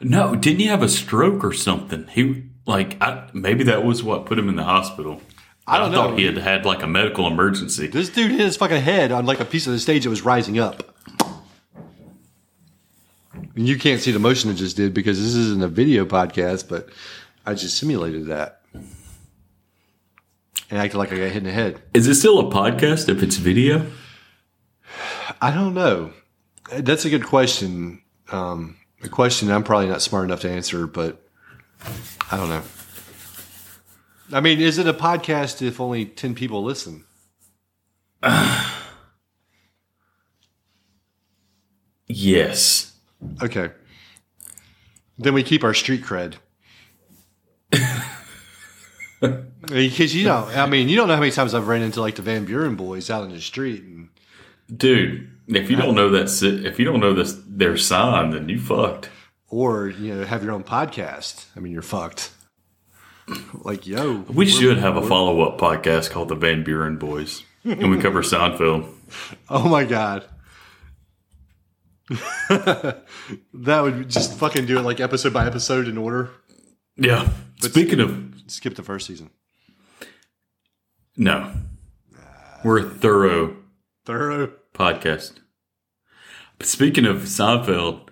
No, 0.00 0.34
didn't 0.36 0.60
he 0.60 0.66
have 0.66 0.82
a 0.82 0.88
stroke 0.88 1.42
or 1.44 1.52
something? 1.52 2.06
He 2.08 2.44
like 2.66 2.96
I, 3.02 3.28
maybe 3.32 3.64
that 3.64 3.84
was 3.84 4.02
what 4.02 4.26
put 4.26 4.38
him 4.38 4.48
in 4.48 4.56
the 4.56 4.64
hospital. 4.64 5.20
I 5.68 5.78
don't 5.78 5.92
know. 5.92 6.08
thought 6.08 6.18
he 6.18 6.24
had 6.24 6.38
had 6.38 6.64
like 6.64 6.82
a 6.82 6.86
medical 6.86 7.26
emergency. 7.26 7.86
This 7.88 8.08
dude 8.08 8.30
hit 8.30 8.40
his 8.40 8.56
fucking 8.56 8.80
head 8.80 9.12
on 9.12 9.26
like 9.26 9.40
a 9.40 9.44
piece 9.44 9.66
of 9.66 9.72
the 9.72 9.78
stage 9.78 10.04
that 10.04 10.10
was 10.10 10.22
rising 10.22 10.58
up. 10.58 10.96
And 13.54 13.68
you 13.68 13.78
can't 13.78 14.00
see 14.00 14.12
the 14.12 14.18
motion 14.18 14.50
it 14.50 14.54
just 14.54 14.76
did 14.76 14.94
because 14.94 15.18
this 15.18 15.34
isn't 15.34 15.62
a 15.62 15.68
video 15.68 16.04
podcast, 16.04 16.68
but 16.68 16.88
I 17.44 17.54
just 17.54 17.76
simulated 17.76 18.26
that. 18.26 18.62
And 20.70 20.78
acted 20.78 20.98
like 20.98 21.12
I 21.12 21.16
got 21.16 21.24
hit 21.24 21.38
in 21.38 21.44
the 21.44 21.52
head. 21.52 21.82
Is 21.94 22.06
it 22.06 22.14
still 22.14 22.38
a 22.38 22.50
podcast 22.52 23.08
if 23.08 23.22
it's 23.22 23.36
video? 23.36 23.86
I 25.40 25.50
don't 25.50 25.74
know. 25.74 26.12
That's 26.72 27.04
a 27.04 27.10
good 27.10 27.24
question. 27.24 28.02
Um, 28.30 28.76
a 29.02 29.08
question 29.08 29.50
I'm 29.50 29.64
probably 29.64 29.88
not 29.88 30.02
smart 30.02 30.24
enough 30.24 30.40
to 30.40 30.50
answer, 30.50 30.86
but 30.86 31.26
I 32.30 32.36
don't 32.36 32.48
know. 32.48 32.62
I 34.32 34.40
mean, 34.40 34.60
is 34.60 34.78
it 34.78 34.86
a 34.86 34.92
podcast 34.92 35.62
if 35.62 35.80
only 35.80 36.04
10 36.04 36.34
people 36.34 36.62
listen? 36.62 37.04
Yes. 42.06 42.92
Okay. 43.42 43.70
Then 45.18 45.34
we 45.34 45.42
keep 45.42 45.64
our 45.64 45.74
street 45.74 46.02
cred. 46.02 46.34
Because 49.20 50.14
you 50.14 50.24
know, 50.24 50.48
I 50.54 50.66
mean, 50.66 50.88
you 50.88 50.96
don't 50.96 51.08
know 51.08 51.14
how 51.14 51.20
many 51.20 51.32
times 51.32 51.52
I've 51.52 51.66
ran 51.66 51.82
into 51.82 52.00
like 52.00 52.14
the 52.14 52.22
Van 52.22 52.44
Buren 52.44 52.76
boys 52.76 53.10
out 53.10 53.24
in 53.24 53.30
the 53.32 53.40
street, 53.40 53.82
and 53.82 54.08
Dude, 54.74 55.28
if 55.48 55.68
you 55.68 55.76
don't 55.76 55.94
know 55.96 56.08
that 56.10 56.30
if 56.64 56.78
you 56.78 56.84
don't 56.86 57.00
know 57.00 57.12
this 57.12 57.38
their 57.46 57.76
sign, 57.76 58.30
then 58.30 58.48
you 58.48 58.58
fucked. 58.60 59.10
or 59.50 59.88
you 59.88 60.14
know, 60.14 60.24
have 60.24 60.42
your 60.44 60.52
own 60.52 60.62
podcast. 60.62 61.46
I 61.56 61.60
mean, 61.60 61.72
you're 61.72 61.82
fucked. 61.82 62.30
Like, 63.54 63.86
yo, 63.86 64.24
We 64.28 64.46
should 64.46 64.78
have 64.78 64.96
a 64.96 65.02
follow 65.06 65.42
up 65.42 65.58
podcast 65.58 66.10
called 66.10 66.28
the 66.28 66.34
Van 66.34 66.64
Buren 66.64 66.96
Boys. 66.96 67.42
And 67.64 67.90
we 67.90 67.98
cover 67.98 68.22
Seinfeld. 68.22 68.88
oh 69.48 69.68
my 69.68 69.84
god, 69.84 70.24
that 72.08 73.04
would 73.54 74.08
just 74.08 74.34
fucking 74.38 74.64
do 74.66 74.78
it 74.78 74.82
like 74.82 75.00
episode 75.00 75.32
by 75.32 75.46
episode 75.46 75.86
in 75.88 75.98
order. 75.98 76.30
Yeah. 76.96 77.28
Speaking 77.60 78.00
of 78.00 78.24
Skip 78.46 78.74
the 78.76 78.82
first 78.82 79.06
season. 79.06 79.30
no. 81.16 81.52
We're 82.64 82.78
a 82.78 82.88
thorough 82.90 83.56
Thorough. 84.04 84.52
podcast. 84.74 85.34
But 86.56 86.66
speaking 86.66 87.04
of 87.04 87.18
Seinfeld, 87.18 88.08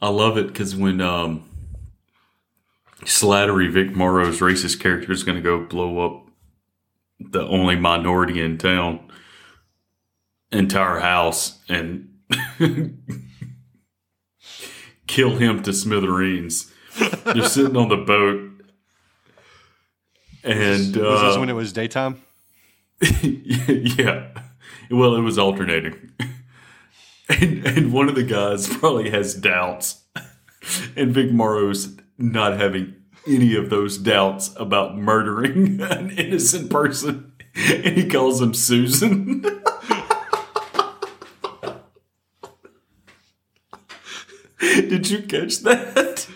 I 0.00 0.08
love 0.10 0.36
it 0.36 0.48
because 0.48 0.76
when 0.76 1.00
um, 1.00 1.47
Slattery 3.02 3.70
Vic 3.70 3.94
Morrow's 3.94 4.40
racist 4.40 4.80
character 4.80 5.12
is 5.12 5.22
going 5.22 5.36
to 5.36 5.42
go 5.42 5.64
blow 5.64 6.04
up 6.04 6.26
the 7.20 7.46
only 7.46 7.76
minority 7.76 8.40
in 8.40 8.58
town 8.58 9.00
entire 10.50 10.98
house 11.00 11.58
and 11.68 12.08
kill 15.06 15.36
him 15.36 15.62
to 15.62 15.72
smithereens. 15.72 16.72
They're 17.24 17.48
sitting 17.48 17.76
on 17.76 17.88
the 17.88 17.96
boat. 17.96 18.50
And 20.44 20.96
Was 20.96 21.20
this 21.20 21.36
uh, 21.36 21.40
when 21.40 21.48
it 21.48 21.54
was 21.54 21.72
daytime? 21.72 22.22
yeah. 23.22 24.28
Well, 24.90 25.14
it 25.16 25.22
was 25.22 25.38
alternating. 25.38 26.12
And, 27.30 27.66
and 27.66 27.92
one 27.92 28.08
of 28.08 28.14
the 28.14 28.22
guys 28.22 28.66
probably 28.66 29.10
has 29.10 29.34
doubts. 29.34 30.02
And 30.96 31.12
Vic 31.12 31.30
Morrow's 31.30 31.97
not 32.18 32.58
having 32.58 32.94
any 33.26 33.54
of 33.54 33.70
those 33.70 33.96
doubts 33.98 34.54
about 34.56 34.96
murdering 34.96 35.80
an 35.90 36.10
innocent 36.10 36.70
person. 36.70 37.32
And 37.54 37.96
he 37.96 38.08
calls 38.08 38.40
him 38.40 38.54
Susan. 38.54 39.42
Did 44.60 45.10
you 45.10 45.22
catch 45.22 45.58
that? 45.60 46.28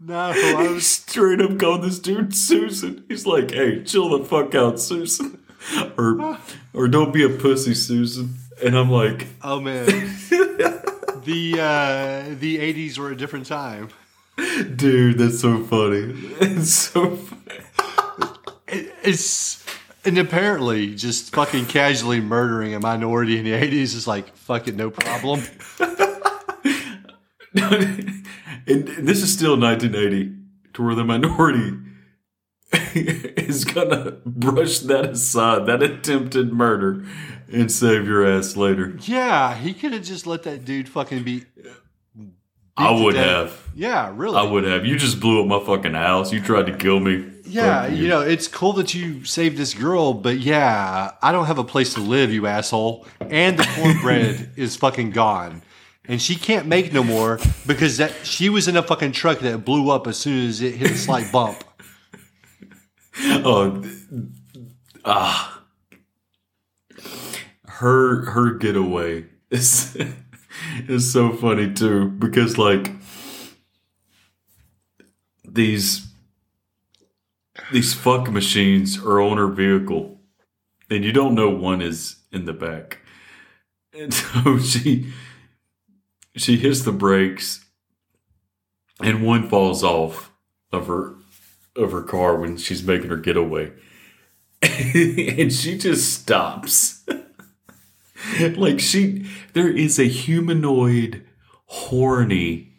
No, 0.00 0.18
I 0.18 0.68
He 0.72 0.80
straight 0.80 1.40
up 1.40 1.58
called 1.58 1.82
this 1.82 1.98
dude 1.98 2.34
Susan. 2.34 3.04
He's 3.08 3.26
like, 3.26 3.50
"Hey, 3.50 3.82
chill 3.82 4.16
the 4.16 4.24
fuck 4.24 4.54
out, 4.54 4.78
Susan," 4.80 5.42
or 5.98 6.38
or 6.72 6.88
don't 6.88 7.12
be 7.12 7.24
a 7.24 7.28
pussy, 7.28 7.74
Susan. 7.74 8.36
And 8.64 8.76
I'm 8.76 8.90
like, 8.90 9.26
Oh 9.42 9.60
man, 9.60 9.86
the 11.26 11.60
uh, 11.60 12.34
the 12.38 12.58
'80s 12.58 12.98
were 12.98 13.10
a 13.10 13.16
different 13.16 13.46
time. 13.46 13.90
dude, 14.76 15.18
that's 15.18 15.40
so 15.40 15.62
funny. 15.64 16.14
It's 16.40 16.72
so. 16.72 17.16
Funny. 17.16 17.42
It's 19.02 19.64
and 20.04 20.18
apparently 20.18 20.94
just 20.94 21.34
fucking 21.34 21.66
casually 21.66 22.20
murdering 22.20 22.74
a 22.74 22.80
minority 22.80 23.38
in 23.38 23.44
the 23.44 23.52
'80s 23.52 23.94
is 23.94 24.06
like 24.06 24.34
fucking 24.36 24.76
no 24.76 24.90
problem. 24.90 25.42
and 27.54 28.24
this 28.66 29.22
is 29.22 29.32
still 29.32 29.58
1980, 29.58 30.32
to 30.74 30.82
where 30.82 30.94
the 30.94 31.04
minority 31.04 31.78
is 32.94 33.64
gonna 33.64 34.12
brush 34.24 34.80
that 34.80 35.10
aside, 35.10 35.66
that 35.66 35.82
attempted 35.82 36.52
murder, 36.52 37.04
and 37.52 37.70
save 37.70 38.06
your 38.06 38.26
ass 38.26 38.56
later. 38.56 38.96
Yeah, 39.02 39.54
he 39.54 39.72
could 39.74 39.92
have 39.92 40.02
just 40.02 40.26
let 40.26 40.42
that 40.44 40.64
dude 40.64 40.88
fucking 40.88 41.22
be. 41.22 41.44
I 42.78 42.90
would 42.90 43.14
death. 43.14 43.50
have. 43.50 43.68
Yeah, 43.74 44.12
really. 44.14 44.36
I 44.36 44.42
would 44.42 44.64
have. 44.64 44.84
You 44.84 44.96
just 44.96 45.18
blew 45.18 45.40
up 45.40 45.46
my 45.46 45.64
fucking 45.64 45.94
house. 45.94 46.30
You 46.32 46.42
tried 46.42 46.66
to 46.66 46.76
kill 46.76 47.00
me. 47.00 47.32
Yeah, 47.46 47.86
Fuck 47.86 47.96
you 47.96 48.08
know, 48.08 48.20
it's 48.20 48.48
cool 48.48 48.72
that 48.74 48.92
you 48.92 49.24
saved 49.24 49.56
this 49.56 49.72
girl, 49.72 50.12
but 50.12 50.38
yeah, 50.38 51.12
I 51.22 51.32
don't 51.32 51.46
have 51.46 51.58
a 51.58 51.64
place 51.64 51.94
to 51.94 52.00
live, 52.00 52.32
you 52.32 52.46
asshole. 52.46 53.06
And 53.20 53.58
the 53.58 53.64
cornbread 53.76 54.50
is 54.56 54.76
fucking 54.76 55.12
gone. 55.12 55.62
And 56.08 56.20
she 56.20 56.34
can't 56.36 56.66
make 56.66 56.92
no 56.92 57.02
more 57.02 57.40
because 57.66 57.96
that 57.96 58.12
she 58.26 58.48
was 58.48 58.68
in 58.68 58.76
a 58.76 58.82
fucking 58.82 59.12
truck 59.12 59.38
that 59.40 59.64
blew 59.64 59.90
up 59.90 60.06
as 60.06 60.18
soon 60.18 60.48
as 60.48 60.60
it 60.60 60.74
hit 60.74 60.90
a 60.90 60.96
slight 60.96 61.30
bump. 61.32 61.62
Oh, 63.18 63.82
ah, 65.02 65.55
her 67.76 68.30
her 68.30 68.54
getaway 68.54 69.26
is 69.50 69.96
is 70.88 71.12
so 71.12 71.32
funny 71.32 71.72
too 71.72 72.08
because 72.08 72.56
like 72.56 72.90
these 75.44 76.06
these 77.72 77.94
fuck 77.94 78.30
machines 78.30 78.98
are 78.98 79.20
on 79.20 79.36
her 79.38 79.48
vehicle, 79.48 80.20
and 80.90 81.04
you 81.04 81.12
don't 81.12 81.34
know 81.34 81.50
one 81.50 81.82
is 81.82 82.16
in 82.32 82.44
the 82.44 82.52
back, 82.52 83.00
and 83.92 84.12
so 84.12 84.58
she 84.58 85.12
she 86.34 86.56
hits 86.56 86.82
the 86.82 86.92
brakes, 86.92 87.64
and 89.02 89.26
one 89.26 89.48
falls 89.48 89.82
off 89.82 90.32
of 90.72 90.86
her 90.86 91.14
of 91.74 91.92
her 91.92 92.02
car 92.02 92.36
when 92.36 92.56
she's 92.56 92.82
making 92.82 93.10
her 93.10 93.16
getaway. 93.16 93.72
and 94.62 95.52
she 95.52 95.76
just 95.76 96.20
stops. 96.20 97.04
like 98.56 98.80
she 98.80 99.26
there 99.52 99.68
is 99.68 99.98
a 99.98 100.04
humanoid 100.04 101.26
horny 101.66 102.72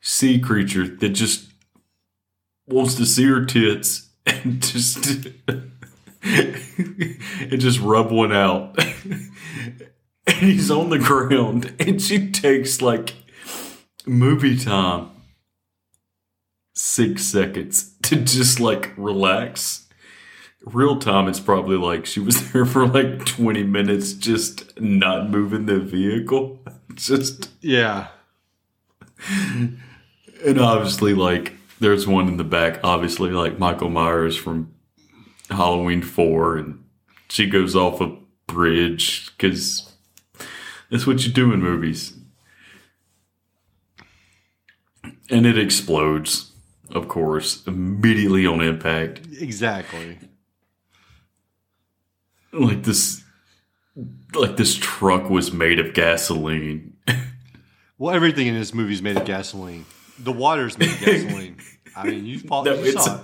sea 0.00 0.38
creature 0.38 0.86
that 0.86 1.10
just 1.10 1.50
wants 2.66 2.94
to 2.94 3.06
see 3.06 3.24
her 3.24 3.44
tits 3.44 4.10
and 4.26 4.62
just 4.62 5.28
and 6.22 7.60
just 7.60 7.80
rub 7.80 8.10
one 8.10 8.32
out. 8.32 8.76
and 10.26 10.36
he's 10.36 10.70
on 10.70 10.90
the 10.90 10.98
ground 10.98 11.74
and 11.78 12.02
she 12.02 12.30
takes 12.30 12.82
like 12.82 13.14
movie 14.06 14.58
time 14.58 15.10
six 16.76 17.22
seconds 17.22 17.94
to 18.02 18.16
just 18.16 18.60
like 18.60 18.92
relax. 18.96 19.85
Real 20.66 20.98
time, 20.98 21.28
it's 21.28 21.38
probably 21.40 21.76
like 21.76 22.06
she 22.06 22.18
was 22.20 22.52
there 22.52 22.66
for 22.66 22.86
like 22.86 23.24
20 23.24 23.62
minutes 23.62 24.12
just 24.12 24.78
not 24.80 25.30
moving 25.30 25.66
the 25.66 25.78
vehicle. 25.78 26.60
Just, 26.94 27.50
Yeah. 27.60 28.08
and 29.28 30.58
obviously, 30.58 31.12
like, 31.14 31.52
there's 31.78 32.06
one 32.06 32.26
in 32.26 32.36
the 32.38 32.44
back, 32.44 32.80
obviously, 32.82 33.30
like 33.30 33.58
Michael 33.58 33.90
Myers 33.90 34.34
from 34.34 34.72
Halloween 35.50 36.00
4, 36.00 36.56
and 36.56 36.82
she 37.28 37.46
goes 37.46 37.76
off 37.76 38.00
a 38.00 38.16
bridge 38.46 39.30
because 39.36 39.92
that's 40.90 41.06
what 41.06 41.26
you 41.26 41.32
do 41.32 41.52
in 41.52 41.60
movies. 41.60 42.14
And 45.28 45.44
it 45.44 45.58
explodes, 45.58 46.52
of 46.90 47.08
course, 47.08 47.66
immediately 47.66 48.46
on 48.46 48.62
impact. 48.62 49.20
Exactly. 49.38 50.18
Like 52.58 52.82
this, 52.84 53.22
like 54.34 54.56
this 54.56 54.74
truck 54.74 55.28
was 55.28 55.52
made 55.52 55.78
of 55.78 55.94
gasoline. 55.94 56.96
Well, 57.98 58.14
everything 58.14 58.46
in 58.46 58.54
this 58.54 58.74
movie 58.74 58.92
is 58.92 59.00
made 59.00 59.16
of 59.16 59.24
gasoline. 59.24 59.86
The 60.18 60.30
water's 60.30 60.76
made 60.76 60.90
of 60.90 61.00
gasoline. 61.00 61.56
I 61.96 62.04
mean, 62.06 62.26
you, 62.26 62.38
fought, 62.46 62.66
No, 62.66 62.74
you 62.74 62.92
saw 62.92 63.22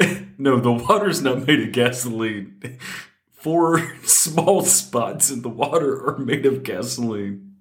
it. 0.00 0.26
no, 0.38 0.60
the 0.60 0.70
water's 0.70 1.22
not 1.22 1.46
made 1.46 1.60
of 1.60 1.72
gasoline. 1.72 2.78
Four 3.32 3.96
small 4.04 4.62
spots 4.64 5.30
in 5.30 5.40
the 5.40 5.48
water 5.48 6.06
are 6.06 6.18
made 6.18 6.44
of 6.44 6.62
gasoline. 6.62 7.54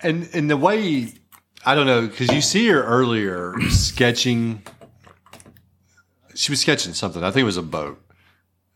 and 0.00 0.28
and 0.32 0.48
the 0.48 0.56
way 0.56 1.12
I 1.64 1.74
don't 1.74 1.86
know 1.86 2.06
because 2.06 2.30
you 2.32 2.40
see 2.40 2.68
her 2.68 2.82
earlier 2.82 3.54
sketching. 3.70 4.62
She 6.36 6.52
was 6.52 6.60
sketching 6.60 6.92
something. 6.94 7.24
I 7.24 7.30
think 7.30 7.42
it 7.42 7.46
was 7.46 7.56
a 7.56 7.62
boat. 7.62 8.00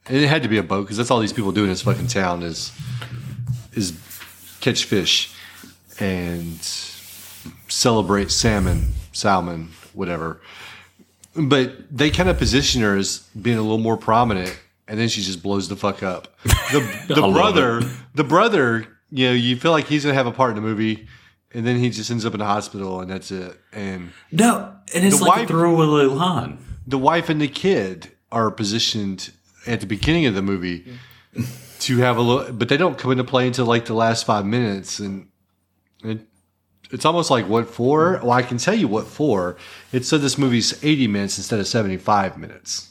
And 0.07 0.17
it 0.17 0.27
had 0.29 0.43
to 0.43 0.49
be 0.49 0.59
a 0.59 0.63
boat 0.63 0.83
because 0.83 0.97
that's 0.97 1.11
all 1.11 1.21
these 1.21 1.33
people 1.33 1.53
do 1.53 1.63
in 1.65 1.69
this 1.69 1.83
fucking 1.83 2.07
town 2.09 2.43
is 2.43 2.73
is 3.75 3.93
catch 4.61 4.85
fish 4.85 5.33
and 6.01 6.59
celebrate 7.69 8.31
salmon, 8.31 8.93
salmon, 9.13 9.71
whatever. 9.93 10.41
But 11.37 11.95
they 11.97 12.11
kind 12.11 12.29
of 12.29 12.39
position 12.39 12.83
her 12.83 12.97
as 12.97 13.19
being 13.41 13.59
a 13.59 13.63
little 13.63 13.79
more 13.79 13.97
prominent, 13.97 14.59
and 14.89 14.99
then 14.99 15.09
she 15.09 15.21
just 15.23 15.43
blows 15.43 15.69
the 15.69 15.77
fuck 15.77 16.03
up. 16.03 16.29
The 16.45 17.05
the 17.15 17.15
brother, 17.33 17.83
the 18.15 18.25
brother, 18.25 18.87
you 19.11 19.29
know, 19.29 19.33
you 19.35 19.57
feel 19.57 19.71
like 19.71 19.87
he's 19.87 20.03
gonna 20.05 20.15
have 20.15 20.27
a 20.27 20.33
part 20.33 20.51
in 20.51 20.57
the 20.57 20.63
movie, 20.63 21.07
and 21.53 21.65
then 21.67 21.79
he 21.79 21.91
just 21.91 22.11
ends 22.11 22.25
up 22.27 22.33
in 22.33 22.41
the 22.41 22.47
hospital, 22.47 23.01
and 23.01 23.11
that's 23.11 23.31
it. 23.31 23.57
And 23.73 24.11
No, 24.33 24.75
and 24.95 25.05
it's 25.07 25.19
The 25.19 25.25
like 25.25 25.37
wife- 25.37 25.45
a 25.51 25.53
throwaway 25.53 26.05
line. 26.07 26.59
The 26.91 26.99
wife 26.99 27.29
and 27.29 27.41
the 27.41 27.49
kid 27.49 28.11
are 28.31 28.51
positioned 28.51 29.33
at 29.67 29.81
the 29.81 29.87
beginning 29.87 30.27
of 30.27 30.35
the 30.35 30.43
movie 30.43 30.99
to 31.81 31.99
have 31.99 32.17
a 32.17 32.21
little, 32.21 32.53
but 32.53 32.69
they 32.69 32.77
don't 32.77 32.99
come 32.99 33.13
into 33.13 33.25
play 33.25 33.47
until 33.47 33.67
like 33.67 33.87
the 33.87 33.95
last 33.95 34.27
five 34.27 34.45
minutes, 34.45 34.99
and 34.99 35.29
it, 36.03 36.21
it's 36.91 37.05
almost 37.05 37.31
like 37.31 37.49
what 37.49 37.69
for? 37.69 38.19
Well, 38.23 38.33
I 38.33 38.43
can 38.43 38.59
tell 38.59 38.75
you 38.75 38.89
what 38.89 39.07
for. 39.07 39.57
It 39.93 40.05
said 40.05 40.21
this 40.21 40.37
movie's 40.37 40.83
eighty 40.85 41.07
minutes 41.07 41.39
instead 41.39 41.61
of 41.61 41.67
seventy-five 41.67 42.37
minutes. 42.37 42.89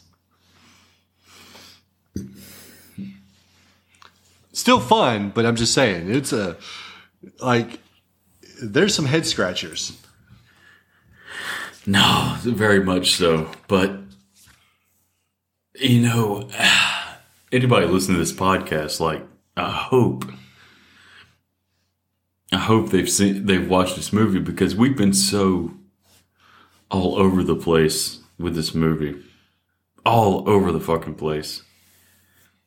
Still 4.53 4.80
fun, 4.80 5.30
but 5.30 5.45
I'm 5.45 5.55
just 5.55 5.73
saying 5.73 6.09
it's 6.13 6.34
a 6.34 6.57
like 7.39 7.80
there's 8.61 8.95
some 8.95 9.05
head 9.05 9.26
scratchers. 9.26 9.97
No, 11.90 12.36
very 12.44 12.84
much 12.84 13.14
so. 13.14 13.49
But 13.68 13.99
you 15.74 16.02
know, 16.02 16.48
anybody 17.52 17.88
listening 17.88 18.18
to 18.18 18.24
this 18.24 18.32
podcast, 18.32 18.99
like, 18.99 19.26
I 19.57 19.72
hope, 19.72 20.32
I 22.52 22.60
hope 22.60 22.91
they've 22.91 23.10
seen, 23.10 23.48
they've 23.48 23.68
watched 23.68 23.95
this 23.95 24.14
movie 24.14 24.38
because 24.38 24.76
we've 24.76 24.95
been 24.95 25.14
so 25.14 25.74
all 26.91 27.18
over 27.18 27.44
the 27.44 27.56
place 27.56 28.20
with 28.38 28.53
this 28.53 28.76
movie, 28.76 29.20
all 30.06 30.48
over 30.48 30.72
the 30.72 30.80
fucking 30.80 31.16
place. 31.16 31.64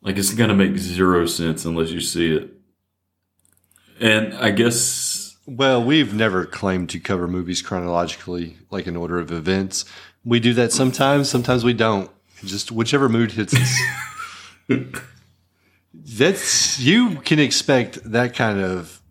Like 0.01 0.17
it's 0.17 0.33
gonna 0.33 0.53
make 0.53 0.75
zero 0.77 1.27
sense 1.27 1.63
unless 1.63 1.91
you 1.91 2.01
see 2.01 2.35
it. 2.35 2.51
And 4.01 4.33
I 4.33 4.51
guess 4.51 4.75
Well, 5.45 5.83
we've 5.83 6.13
never 6.13 6.45
claimed 6.45 6.89
to 6.91 6.99
cover 6.99 7.27
movies 7.27 7.61
chronologically, 7.61 8.57
like 8.71 8.87
in 8.87 8.95
order 8.95 9.19
of 9.19 9.31
events. 9.31 9.83
We 10.23 10.39
do 10.39 10.53
that 10.53 10.71
sometimes, 10.71 11.29
sometimes 11.29 11.63
we 11.63 11.73
don't. 11.73 12.09
Just 12.45 12.71
whichever 12.71 13.09
mood 13.09 13.31
hits 13.31 13.53
us. 13.53 13.79
That's 15.93 16.79
you 16.79 17.15
can 17.21 17.39
expect 17.39 17.99
that 18.03 18.33
kind 18.33 18.59
of 18.59 19.01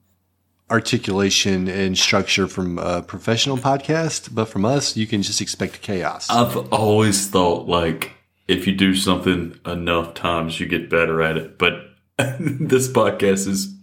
articulation 0.70 1.68
and 1.68 1.96
structure 1.98 2.48
from 2.48 2.78
a 2.78 3.02
professional 3.02 3.58
podcast, 3.58 4.34
but 4.34 4.46
from 4.46 4.64
us, 4.64 4.96
you 4.96 5.06
can 5.06 5.22
just 5.22 5.40
expect 5.40 5.82
chaos. 5.82 6.30
I've 6.30 6.56
always 6.72 7.28
thought 7.28 7.68
like 7.68 8.12
if 8.48 8.66
you 8.66 8.74
do 8.74 8.94
something 8.94 9.58
enough 9.66 10.14
times, 10.14 10.58
you 10.60 10.66
get 10.66 10.90
better 10.90 11.22
at 11.22 11.36
it. 11.36 11.58
But 11.58 11.74
this 12.18 12.88
podcast 12.88 13.46
is 13.48 13.74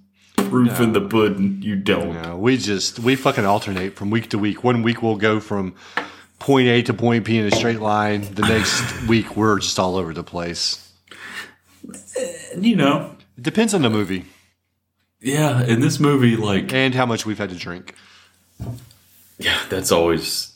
proof 0.49 0.80
in 0.80 0.94
the 0.94 1.02
pudding. 1.02 1.61
You 1.61 1.76
don't. 1.76 2.14
No, 2.22 2.38
we 2.38 2.57
just 2.57 2.99
we 2.99 3.16
fucking 3.16 3.45
alternate 3.45 3.95
from 3.95 4.10
week 4.10 4.30
to 4.30 4.38
week. 4.38 4.64
One 4.64 4.82
week 4.84 5.02
we'll 5.02 5.16
go 5.18 5.40
from 5.40 5.76
point 6.40 6.68
A 6.68 6.82
to 6.84 6.94
point 6.94 7.26
B 7.26 7.38
in 7.38 7.45
a 7.45 7.52
straight 7.52 7.80
line. 7.82 8.22
The 8.34 8.44
next 8.44 9.03
week 9.07 9.36
we're 9.36 9.60
just 9.60 9.78
all 9.80 9.95
over 9.98 10.14
the 10.14 10.24
place. 10.24 10.91
You 12.57 12.76
know. 12.76 13.16
It 13.38 13.44
depends 13.44 13.74
on 13.74 13.82
the 13.82 13.90
movie 13.90 14.26
Yeah, 15.22 15.64
in 15.64 15.80
this 15.80 15.99
movie, 15.99 16.36
like 16.36 16.74
and 16.74 16.94
how 16.94 17.06
much 17.06 17.26
we've 17.26 17.38
had 17.38 17.49
to 17.49 17.56
drink. 17.56 17.95
yeah, 19.38 19.57
that's 19.70 19.91
always 19.91 20.53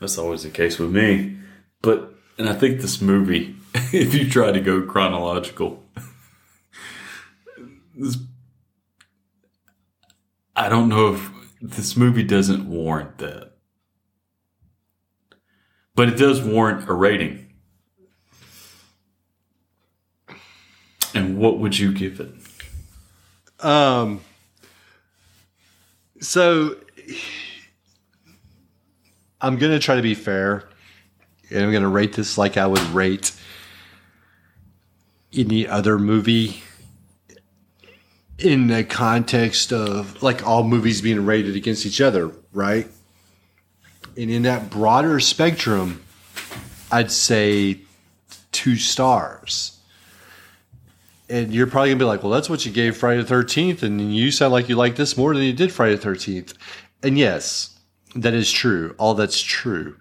that's 0.00 0.16
always 0.18 0.42
the 0.42 0.50
case 0.50 0.78
with 0.78 0.90
me. 0.90 1.36
But 1.82 2.14
and 2.38 2.48
I 2.48 2.54
think 2.54 2.80
this 2.80 3.00
movie, 3.02 3.56
if 3.92 4.14
you 4.14 4.28
try 4.30 4.52
to 4.52 4.60
go 4.60 4.82
chronological, 4.82 5.82
this, 7.94 8.16
I 10.56 10.68
don't 10.68 10.88
know 10.88 11.14
if 11.14 11.30
this 11.60 11.96
movie 11.96 12.22
doesn't 12.22 12.68
warrant 12.68 13.18
that. 13.18 13.52
But 15.94 16.08
it 16.08 16.16
does 16.16 16.42
warrant 16.42 16.88
a 16.88 16.92
rating. 16.92 17.54
And 21.14 21.38
what 21.38 21.58
would 21.58 21.78
you 21.78 21.92
give 21.92 22.20
it? 22.20 22.34
Um. 23.64 24.20
So 26.20 26.76
I'm 29.40 29.56
gonna 29.56 29.78
try 29.78 29.94
to 29.94 30.02
be 30.02 30.14
fair, 30.14 30.68
and 31.50 31.62
I'm 31.62 31.72
gonna 31.72 31.88
rate 31.88 32.14
this 32.14 32.36
like 32.36 32.56
I 32.56 32.66
would 32.66 32.80
rate 32.88 33.32
any 35.32 35.68
other 35.68 35.98
movie 35.98 36.63
in 38.38 38.66
the 38.66 38.84
context 38.84 39.72
of 39.72 40.22
like 40.22 40.46
all 40.46 40.64
movies 40.64 41.00
being 41.00 41.24
rated 41.24 41.56
against 41.56 41.86
each 41.86 42.00
other, 42.00 42.32
right? 42.52 42.88
And 44.16 44.30
in 44.30 44.42
that 44.42 44.70
broader 44.70 45.20
spectrum, 45.20 46.02
I'd 46.90 47.10
say 47.10 47.80
two 48.52 48.76
stars. 48.76 49.78
And 51.28 51.54
you're 51.54 51.66
probably 51.66 51.90
gonna 51.90 51.98
be 51.98 52.04
like, 52.04 52.22
well, 52.22 52.32
that's 52.32 52.50
what 52.50 52.66
you 52.66 52.72
gave 52.72 52.96
Friday 52.96 53.20
the 53.22 53.26
Thirteenth, 53.26 53.82
and 53.82 54.14
you 54.14 54.30
sound 54.30 54.52
like 54.52 54.68
you 54.68 54.76
like 54.76 54.96
this 54.96 55.16
more 55.16 55.34
than 55.34 55.42
you 55.42 55.52
did 55.52 55.72
Friday 55.72 55.96
the 55.96 56.02
Thirteenth. 56.02 56.54
And 57.02 57.18
yes, 57.18 57.78
that 58.14 58.34
is 58.34 58.50
true. 58.50 58.94
All 58.98 59.14
that's 59.14 59.40
true. 59.40 59.96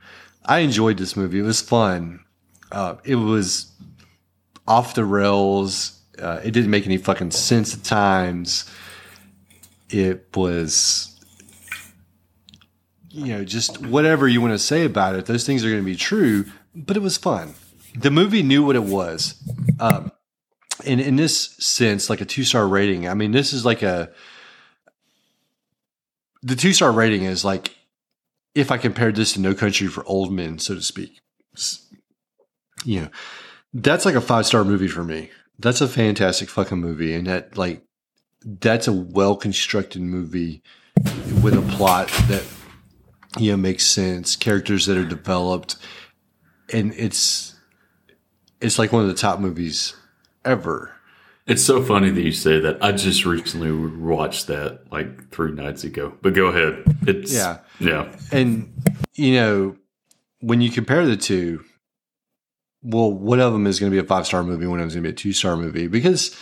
I 0.45 0.59
enjoyed 0.59 0.97
this 0.97 1.15
movie. 1.15 1.39
It 1.39 1.43
was 1.43 1.61
fun. 1.61 2.19
Uh, 2.71 2.95
it 3.03 3.15
was 3.15 3.71
off 4.67 4.95
the 4.95 5.05
rails. 5.05 5.92
Uh, 6.19 6.39
it 6.43 6.51
didn't 6.51 6.69
make 6.69 6.85
any 6.85 6.97
fucking 6.97 7.31
sense 7.31 7.73
at 7.73 7.83
times. 7.83 8.69
It 9.89 10.27
was, 10.35 11.19
you 13.09 13.27
know, 13.27 13.43
just 13.43 13.85
whatever 13.85 14.27
you 14.27 14.41
want 14.41 14.53
to 14.53 14.59
say 14.59 14.85
about 14.85 15.15
it. 15.15 15.25
Those 15.25 15.45
things 15.45 15.63
are 15.63 15.69
going 15.69 15.81
to 15.81 15.85
be 15.85 15.95
true, 15.95 16.45
but 16.75 16.97
it 16.97 17.01
was 17.01 17.17
fun. 17.17 17.55
The 17.95 18.11
movie 18.11 18.43
knew 18.43 18.65
what 18.65 18.75
it 18.75 18.83
was. 18.83 19.35
Um, 19.79 20.11
and 20.85 20.99
in 20.99 21.15
this 21.15 21.55
sense, 21.57 22.09
like 22.09 22.21
a 22.21 22.25
two 22.25 22.43
star 22.43 22.67
rating, 22.67 23.07
I 23.07 23.13
mean, 23.13 23.31
this 23.31 23.53
is 23.53 23.65
like 23.65 23.81
a, 23.83 24.11
the 26.41 26.55
two 26.55 26.73
star 26.73 26.91
rating 26.91 27.23
is 27.23 27.45
like 27.45 27.75
if 28.55 28.71
I 28.71 28.77
compared 28.77 29.15
this 29.15 29.33
to 29.33 29.41
No 29.41 29.53
Country 29.53 29.87
for 29.87 30.03
Old 30.05 30.31
Men, 30.31 30.59
so 30.59 30.75
to 30.75 30.81
speak. 30.81 31.21
You 32.85 33.01
know, 33.01 33.09
that's 33.73 34.05
like 34.05 34.15
a 34.15 34.21
five 34.21 34.45
star 34.45 34.63
movie 34.63 34.87
for 34.87 35.03
me. 35.03 35.29
That's 35.63 35.79
a 35.79 35.87
fantastic 35.87 36.49
fucking 36.49 36.77
movie, 36.77 37.13
and 37.15 37.25
that 37.27 37.57
like 37.57 37.83
that's 38.43 38.87
a 38.87 38.93
well 38.93 39.37
constructed 39.37 40.01
movie 40.01 40.61
with 41.41 41.53
a 41.53 41.61
plot 41.75 42.09
that 42.27 42.43
you 43.39 43.51
know 43.51 43.57
makes 43.57 43.85
sense, 43.85 44.35
characters 44.35 44.85
that 44.87 44.97
are 44.97 45.05
developed, 45.05 45.77
and 46.71 46.93
it's 46.95 47.55
it's 48.59 48.77
like 48.77 48.91
one 48.91 49.03
of 49.03 49.07
the 49.07 49.15
top 49.15 49.39
movies 49.39 49.95
ever. 50.43 50.91
It's 51.47 51.63
so 51.63 51.81
funny 51.81 52.09
that 52.09 52.21
you 52.21 52.33
say 52.33 52.59
that. 52.59 52.83
I 52.83 52.91
just 52.91 53.25
recently 53.25 53.71
watched 53.71 54.47
that 54.47 54.91
like 54.91 55.29
three 55.31 55.51
nights 55.51 55.85
ago. 55.85 56.13
But 56.21 56.33
go 56.33 56.47
ahead. 56.47 56.83
It's 57.07 57.33
Yeah. 57.33 57.59
yeah. 57.79 58.13
And 58.31 58.73
you 59.13 59.35
know, 59.35 59.75
when 60.39 60.59
you 60.59 60.71
compare 60.71 61.05
the 61.05 61.17
two, 61.17 61.63
well, 62.83 63.11
one 63.11 63.39
of 63.39 63.53
them 63.53 63.65
is 63.65 63.79
going 63.79 63.91
to 63.91 63.95
be 63.95 64.03
a 64.03 64.07
five 64.07 64.27
star 64.27 64.43
movie, 64.43 64.67
one 64.67 64.79
of 64.79 64.83
them 64.83 64.87
is 64.89 64.95
going 64.95 65.03
to 65.03 65.09
be 65.09 65.13
a 65.13 65.15
two 65.15 65.33
star 65.33 65.55
movie 65.55 65.87
because 65.87 66.35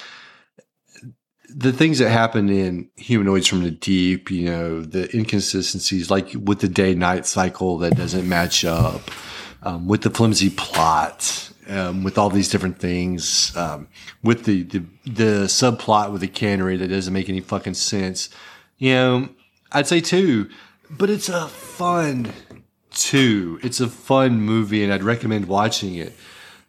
the 1.53 1.73
things 1.73 1.99
that 1.99 2.09
happen 2.09 2.49
in 2.49 2.89
humanoids 2.95 3.47
from 3.47 3.63
the 3.63 3.71
deep, 3.71 4.31
you 4.31 4.45
know, 4.45 4.81
the 4.81 5.15
inconsistencies, 5.15 6.09
like 6.09 6.29
with 6.33 6.59
the 6.59 6.67
day 6.67 6.95
night 6.95 7.25
cycle 7.25 7.77
that 7.79 7.95
doesn't 7.95 8.27
match 8.27 8.63
up, 8.65 9.01
um, 9.63 9.87
with 9.87 10.01
the 10.01 10.09
flimsy 10.09 10.49
plot, 10.49 11.51
um, 11.67 12.03
with 12.03 12.17
all 12.17 12.29
these 12.29 12.49
different 12.49 12.79
things, 12.79 13.55
um, 13.55 13.87
with 14.23 14.45
the, 14.45 14.63
the 14.63 14.83
the 15.05 15.45
subplot 15.45 16.11
with 16.11 16.21
the 16.21 16.27
cannery 16.27 16.77
that 16.77 16.87
doesn't 16.87 17.13
make 17.13 17.29
any 17.29 17.41
fucking 17.41 17.73
sense. 17.73 18.29
You 18.77 18.93
know, 18.93 19.29
I'd 19.71 19.87
say 19.87 20.01
two, 20.01 20.49
but 20.89 21.09
it's 21.09 21.29
a 21.29 21.47
fun 21.47 22.31
two. 22.91 23.59
It's 23.61 23.79
a 23.79 23.87
fun 23.87 24.41
movie, 24.41 24.83
and 24.83 24.93
I'd 24.93 25.03
recommend 25.03 25.47
watching 25.47 25.95
it 25.95 26.13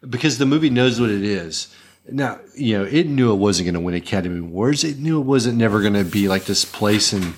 because 0.09 0.39
the 0.39 0.47
movie 0.47 0.71
knows 0.71 1.01
what 1.01 1.11
it 1.11 1.23
is. 1.23 1.75
Now, 2.09 2.41
you 2.57 2.79
know, 2.79 2.85
it 2.85 3.07
knew 3.07 3.33
it 3.33 3.37
wasn't 3.37 3.67
going 3.67 3.75
to 3.75 3.81
win 3.81 3.95
Academy 3.95 4.41
Awards. 4.41 4.83
It 4.83 4.99
knew 4.99 5.21
it 5.21 5.25
wasn't 5.25 5.57
never 5.57 5.81
going 5.81 5.95
to 5.95 6.05
be 6.05 6.29
like 6.29 6.47
this 6.47 6.65
place 6.65 7.13
in 7.13 7.35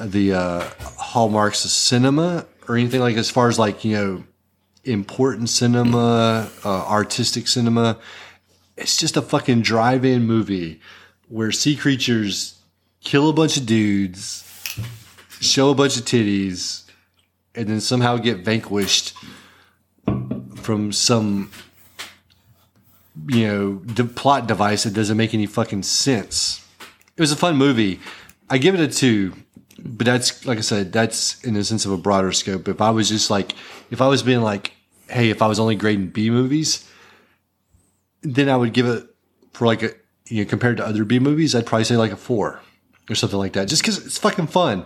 the 0.00 0.32
uh, 0.32 0.68
hallmarks 0.80 1.64
of 1.64 1.70
cinema 1.70 2.46
or 2.68 2.76
anything 2.76 3.00
like 3.00 3.16
as 3.16 3.30
far 3.30 3.48
as 3.48 3.58
like 3.58 3.84
you 3.84 3.96
know 3.96 4.24
important 4.84 5.48
cinema, 5.48 6.50
uh, 6.64 6.68
artistic 6.68 7.46
cinema. 7.46 7.98
It's 8.76 8.96
just 8.96 9.16
a 9.16 9.22
fucking 9.22 9.62
drive-in 9.62 10.26
movie 10.26 10.80
where 11.28 11.52
sea 11.52 11.76
creatures 11.76 12.58
kill 13.00 13.30
a 13.30 13.32
bunch 13.32 13.56
of 13.56 13.66
dudes, 13.66 14.42
show 15.40 15.70
a 15.70 15.74
bunch 15.74 15.96
of 15.96 16.04
titties, 16.04 16.82
and 17.54 17.68
then 17.68 17.80
somehow 17.80 18.16
get 18.16 18.38
vanquished 18.38 19.14
from 20.56 20.92
some 20.92 21.50
you 23.28 23.46
know 23.46 23.78
the 23.84 24.04
plot 24.04 24.46
device 24.46 24.84
that 24.84 24.94
doesn't 24.94 25.16
make 25.16 25.34
any 25.34 25.46
fucking 25.46 25.82
sense. 25.82 26.66
It 27.16 27.20
was 27.20 27.32
a 27.32 27.36
fun 27.36 27.56
movie. 27.56 28.00
I 28.50 28.58
give 28.58 28.74
it 28.74 28.80
a 28.80 28.88
two, 28.88 29.34
but 29.78 30.06
that's 30.06 30.44
like 30.46 30.58
I 30.58 30.62
said, 30.62 30.92
that's 30.92 31.42
in 31.44 31.54
the 31.54 31.64
sense 31.64 31.84
of 31.86 31.92
a 31.92 31.96
broader 31.96 32.32
scope. 32.32 32.68
If 32.68 32.80
I 32.80 32.90
was 32.90 33.08
just 33.08 33.30
like, 33.30 33.54
if 33.90 34.00
I 34.00 34.08
was 34.08 34.22
being 34.22 34.42
like, 34.42 34.72
hey, 35.08 35.30
if 35.30 35.42
I 35.42 35.46
was 35.46 35.60
only 35.60 35.76
grading 35.76 36.08
B 36.08 36.30
movies, 36.30 36.88
then 38.22 38.48
I 38.48 38.56
would 38.56 38.72
give 38.72 38.86
it 38.86 39.06
for 39.52 39.66
like 39.66 39.82
a 39.82 39.90
you 40.28 40.44
know 40.44 40.50
compared 40.50 40.76
to 40.78 40.86
other 40.86 41.04
B 41.04 41.18
movies, 41.18 41.54
I'd 41.54 41.66
probably 41.66 41.84
say 41.84 41.96
like 41.96 42.12
a 42.12 42.16
four 42.16 42.60
or 43.08 43.14
something 43.14 43.38
like 43.38 43.52
that, 43.52 43.68
just 43.68 43.82
because 43.82 44.04
it's 44.04 44.18
fucking 44.18 44.48
fun. 44.48 44.84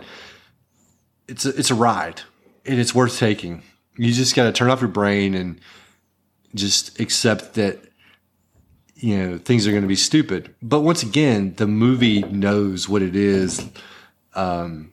It's 1.27 1.45
a, 1.45 1.49
it's 1.49 1.71
a 1.71 1.75
ride, 1.75 2.21
and 2.65 2.79
it's 2.79 2.93
worth 2.93 3.17
taking. 3.17 3.63
You 3.97 4.13
just 4.13 4.35
got 4.35 4.45
to 4.45 4.51
turn 4.51 4.69
off 4.69 4.81
your 4.81 4.89
brain 4.89 5.35
and 5.35 5.59
just 6.55 6.99
accept 6.99 7.53
that 7.55 7.88
you 8.99 9.17
know 9.17 9.37
things 9.37 9.67
are 9.67 9.71
going 9.71 9.83
to 9.83 9.87
be 9.87 9.95
stupid. 9.95 10.53
But 10.61 10.81
once 10.81 11.03
again, 11.03 11.55
the 11.55 11.67
movie 11.67 12.21
knows 12.23 12.87
what 12.87 13.01
it 13.01 13.15
is. 13.15 13.67
Um, 14.35 14.91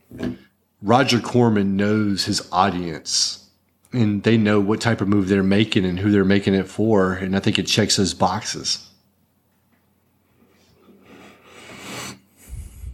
Roger 0.82 1.20
Corman 1.20 1.76
knows 1.76 2.24
his 2.24 2.46
audience, 2.52 3.48
and 3.92 4.22
they 4.22 4.36
know 4.36 4.60
what 4.60 4.80
type 4.80 5.00
of 5.00 5.08
movie 5.08 5.28
they're 5.28 5.42
making 5.42 5.84
and 5.84 5.98
who 5.98 6.10
they're 6.10 6.24
making 6.24 6.54
it 6.54 6.68
for. 6.68 7.12
And 7.12 7.36
I 7.36 7.40
think 7.40 7.58
it 7.58 7.66
checks 7.66 7.96
those 7.96 8.14
boxes. 8.14 8.88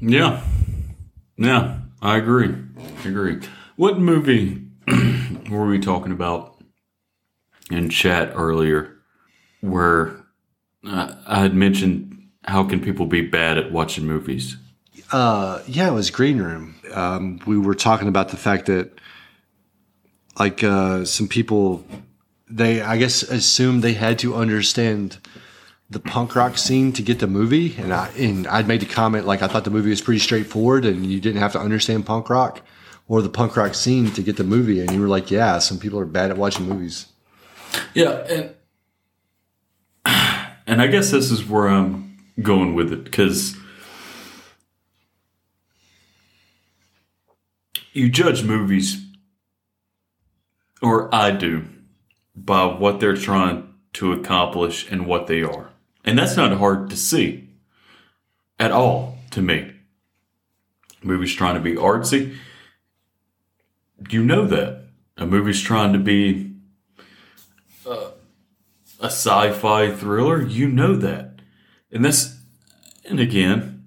Yeah. 0.01 0.43
Yeah. 1.37 1.79
I 2.01 2.17
agree. 2.17 2.55
I 3.05 3.09
agree. 3.09 3.41
What 3.77 3.99
movie 3.99 4.63
were 5.51 5.67
we 5.67 5.79
talking 5.79 6.11
about 6.11 6.61
in 7.71 7.89
chat 7.89 8.33
earlier 8.35 8.97
where 9.61 10.22
uh, 10.87 11.15
I 11.27 11.41
had 11.41 11.55
mentioned 11.55 12.29
how 12.45 12.65
can 12.65 12.81
people 12.81 13.07
be 13.07 13.21
bad 13.21 13.59
at 13.59 13.73
watching 13.73 14.07
movies? 14.07 14.57
Uh, 15.11 15.63
yeah, 15.67 15.89
it 15.89 15.93
was 15.93 16.11
Green 16.11 16.39
Room. 16.39 16.75
Um, 16.93 17.41
we 17.47 17.59
were 17.59 17.75
talking 17.75 18.09
about 18.09 18.31
the 18.31 18.37
fact 18.37 18.67
that, 18.67 18.91
like, 20.39 20.65
uh, 20.65 21.05
some 21.05 21.29
people, 21.29 21.85
they 22.49 22.81
I 22.81 22.97
guess 22.97 23.23
assumed 23.23 23.83
they 23.83 23.93
had 23.93 24.19
to 24.21 24.35
understand 24.35 25.19
the 25.91 26.01
punk 26.01 26.35
rock 26.35 26.57
scene 26.57 26.93
to 26.95 27.03
get 27.03 27.19
the 27.19 27.27
movie, 27.27 27.77
and 27.77 27.93
I 27.93 28.09
and 28.19 28.47
I'd 28.49 28.67
made 28.67 28.81
the 28.81 28.87
comment 28.87 29.27
like 29.27 29.43
I 29.43 29.49
thought 29.49 29.65
the 29.65 29.71
movie 29.71 29.91
was 29.91 30.01
pretty 30.01 30.21
straightforward, 30.21 30.85
and 30.85 31.05
you 31.07 31.21
didn't 31.21 31.41
have 31.41 31.53
to 31.53 31.61
understand 31.61 32.07
punk 32.07 32.31
rock 32.31 32.63
or 33.09 33.21
the 33.21 33.29
punk 33.29 33.57
rock 33.57 33.75
scene 33.75 34.11
to 34.13 34.23
get 34.23 34.37
the 34.39 34.45
movie, 34.45 34.81
and 34.81 34.91
you 34.91 35.01
were 35.01 35.09
like, 35.09 35.31
yeah, 35.31 35.59
some 35.59 35.79
people 35.79 35.99
are 35.99 36.07
bad 36.07 36.31
at 36.31 36.39
watching 36.39 36.67
movies. 36.67 37.07
Yeah, 37.95 38.11
and 38.29 38.55
and 40.73 40.81
I 40.81 40.87
guess 40.87 41.11
this 41.11 41.31
is 41.31 41.45
where 41.45 41.69
I'm 41.69 42.17
going 42.41 42.75
with 42.75 42.95
it 42.95 43.05
because 43.05 43.55
you 47.93 48.09
judge 48.09 48.43
movies, 48.43 49.05
or 50.81 51.15
I 51.15 51.33
do, 51.33 51.67
by 52.35 52.65
what 52.65 53.01
they're 53.01 53.19
trying 53.19 53.75
to 53.93 54.13
accomplish 54.13 54.91
and 54.91 55.05
what 55.07 55.27
they 55.27 55.43
are, 55.43 55.69
and 56.07 56.19
that's 56.19 56.39
not 56.39 56.57
hard 56.57 56.89
to 56.89 56.97
see 56.97 57.51
at 58.59 58.71
all 58.71 59.19
to 59.33 59.43
me. 59.43 59.75
Movies 61.03 61.35
trying 61.35 61.57
to 61.57 61.61
be 61.61 61.75
artsy, 61.75 62.35
you 64.09 64.25
know 64.25 64.47
that. 64.47 64.85
A 65.19 65.27
movie's 65.27 65.61
trying 65.61 65.93
to 65.93 65.99
be 65.99 66.55
uh, 67.87 68.12
a 69.03 69.07
sci-fi 69.07 69.91
thriller, 69.91 70.41
you 70.41 70.69
know 70.69 70.97
that. 70.97 71.41
And 71.91 72.05
that's 72.05 72.39
and 73.05 73.21
again, 73.21 73.85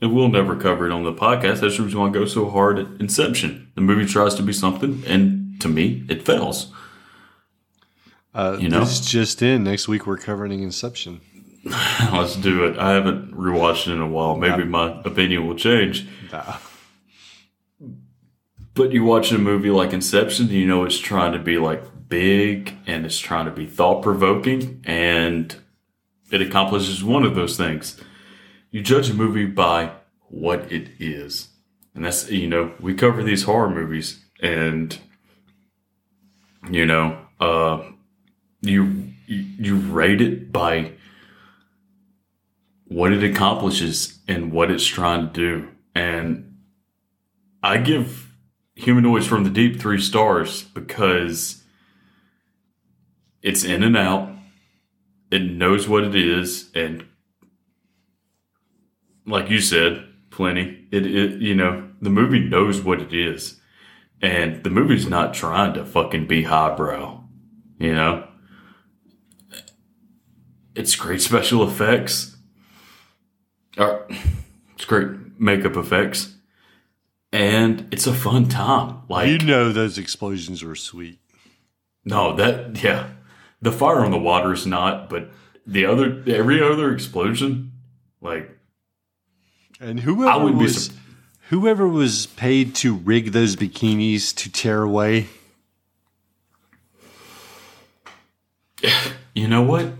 and 0.00 0.14
we'll 0.14 0.28
never 0.28 0.54
cover 0.54 0.86
it 0.86 0.92
on 0.92 1.02
the 1.04 1.12
podcast. 1.12 1.60
That's 1.60 1.76
the 1.78 1.82
reason 1.84 1.98
why 1.98 2.08
I 2.08 2.10
go 2.10 2.24
so 2.26 2.48
hard 2.50 2.78
at 2.78 2.86
Inception. 3.00 3.72
The 3.74 3.80
movie 3.80 4.06
tries 4.06 4.34
to 4.36 4.42
be 4.42 4.52
something, 4.52 5.02
and 5.06 5.60
to 5.60 5.68
me, 5.68 6.04
it 6.08 6.24
fails. 6.24 6.72
Uh, 8.34 8.58
You 8.60 8.68
know? 8.68 8.80
this 8.80 9.00
just 9.00 9.42
in. 9.42 9.64
Next 9.64 9.88
week 9.88 10.06
we're 10.06 10.18
covering 10.18 10.62
Inception. 10.62 11.20
Let's 12.12 12.36
do 12.36 12.64
it. 12.66 12.78
I 12.78 12.92
haven't 12.92 13.32
rewatched 13.34 13.88
it 13.88 13.92
in 13.94 14.00
a 14.00 14.06
while. 14.06 14.36
Maybe 14.36 14.62
my 14.64 15.00
opinion 15.04 15.46
will 15.48 15.56
change. 15.56 16.06
But 18.74 18.92
you 18.92 19.02
watch 19.02 19.32
a 19.32 19.38
movie 19.38 19.70
like 19.70 19.92
Inception, 19.92 20.48
you 20.48 20.66
know 20.66 20.84
it's 20.84 20.98
trying 20.98 21.32
to 21.32 21.38
be 21.40 21.58
like 21.58 21.82
big 22.08 22.74
and 22.86 23.04
it's 23.04 23.18
trying 23.18 23.44
to 23.46 23.50
be 23.50 23.66
thought 23.66 24.02
provoking, 24.02 24.82
and 24.84 25.54
it 26.30 26.42
accomplishes 26.42 27.02
one 27.04 27.24
of 27.24 27.34
those 27.34 27.56
things. 27.56 28.00
You 28.70 28.82
judge 28.82 29.10
a 29.10 29.14
movie 29.14 29.46
by 29.46 29.92
what 30.28 30.70
it 30.70 30.90
is. 30.98 31.48
And 31.94 32.04
that's, 32.04 32.30
you 32.30 32.46
know, 32.46 32.74
we 32.80 32.94
cover 32.94 33.22
these 33.22 33.44
horror 33.44 33.70
movies 33.70 34.24
and, 34.40 34.98
you 36.70 36.86
know, 36.86 37.18
uh, 37.40 37.82
you, 38.60 39.12
you, 39.26 39.76
rate 39.76 40.20
it 40.20 40.52
by 40.52 40.92
what 42.84 43.12
it 43.12 43.22
accomplishes 43.22 44.18
and 44.28 44.52
what 44.52 44.70
it's 44.70 44.86
trying 44.86 45.26
to 45.26 45.32
do. 45.32 45.68
And 45.94 46.58
I 47.62 47.78
give 47.78 48.32
Humanoids 48.76 49.26
from 49.26 49.44
the 49.44 49.50
Deep 49.50 49.80
three 49.80 50.00
stars 50.00 50.62
because 50.62 51.57
it's 53.42 53.64
in 53.64 53.82
and 53.82 53.96
out. 53.96 54.30
It 55.30 55.42
knows 55.42 55.88
what 55.88 56.04
it 56.04 56.14
is, 56.14 56.70
and 56.74 57.04
like 59.26 59.50
you 59.50 59.60
said, 59.60 60.04
plenty. 60.30 60.86
It, 60.90 61.04
it 61.06 61.40
you 61.40 61.54
know 61.54 61.90
the 62.00 62.10
movie 62.10 62.40
knows 62.40 62.80
what 62.80 63.00
it 63.00 63.12
is, 63.12 63.60
and 64.22 64.62
the 64.64 64.70
movie's 64.70 65.06
not 65.06 65.34
trying 65.34 65.74
to 65.74 65.84
fucking 65.84 66.26
be 66.26 66.44
highbrow. 66.44 67.22
You 67.78 67.94
know, 67.94 68.26
it's 70.74 70.96
great 70.96 71.20
special 71.20 71.62
effects. 71.68 72.36
Or, 73.76 74.08
it's 74.74 74.84
great 74.84 75.38
makeup 75.38 75.76
effects, 75.76 76.34
and 77.32 77.86
it's 77.92 78.06
a 78.06 78.14
fun 78.14 78.48
time. 78.48 79.02
Like 79.08 79.28
You 79.28 79.38
know 79.38 79.72
those 79.72 79.98
explosions 79.98 80.64
were 80.64 80.74
sweet. 80.74 81.18
no, 82.04 82.34
that 82.36 82.82
yeah, 82.82 83.10
the 83.60 83.72
fire 83.72 84.00
on 84.00 84.10
the 84.10 84.18
water 84.18 84.52
is 84.52 84.66
not, 84.66 85.08
but 85.10 85.30
the 85.66 85.84
other 85.84 86.22
every 86.26 86.62
other 86.62 86.92
explosion, 86.92 87.72
like 88.20 88.50
And 89.80 90.00
whoever 90.00 90.30
I 90.30 90.36
wouldn't 90.36 90.58
be 90.58 90.64
was 90.64 90.86
sur- 90.86 90.92
whoever 91.48 91.86
was 91.88 92.26
paid 92.26 92.74
to 92.76 92.94
rig 92.94 93.32
those 93.32 93.56
bikinis 93.56 94.34
to 94.36 94.50
tear 94.50 94.82
away, 94.82 95.26
you 99.34 99.48
know 99.48 99.62
what, 99.62 99.92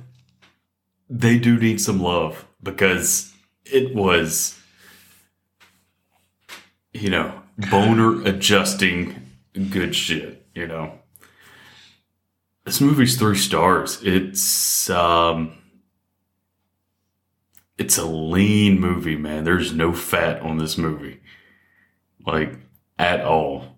they 1.09 1.39
do 1.39 1.59
need 1.59 1.81
some 1.81 2.01
love 2.01 2.47
because 2.63 3.33
it 3.65 3.95
was, 3.95 4.59
you 6.93 7.11
know, 7.11 7.43
boner 7.71 8.23
adjusting 8.25 9.15
good 9.71 9.95
shit. 9.95 10.47
You 10.55 10.67
know, 10.67 10.98
this 12.69 12.81
movie's 12.81 13.17
three 13.19 13.37
stars. 13.37 14.01
It's 14.03 14.89
um. 14.91 15.55
It's 17.79 17.97
a 17.97 18.05
lean 18.05 18.81
movie, 18.81 19.17
man. 19.17 19.45
There's 19.45 19.73
no 19.73 19.93
fat 19.93 20.43
on 20.43 20.59
this 20.59 20.77
movie. 20.77 21.21
Like, 22.27 22.55
at 22.99 23.21
all. 23.21 23.77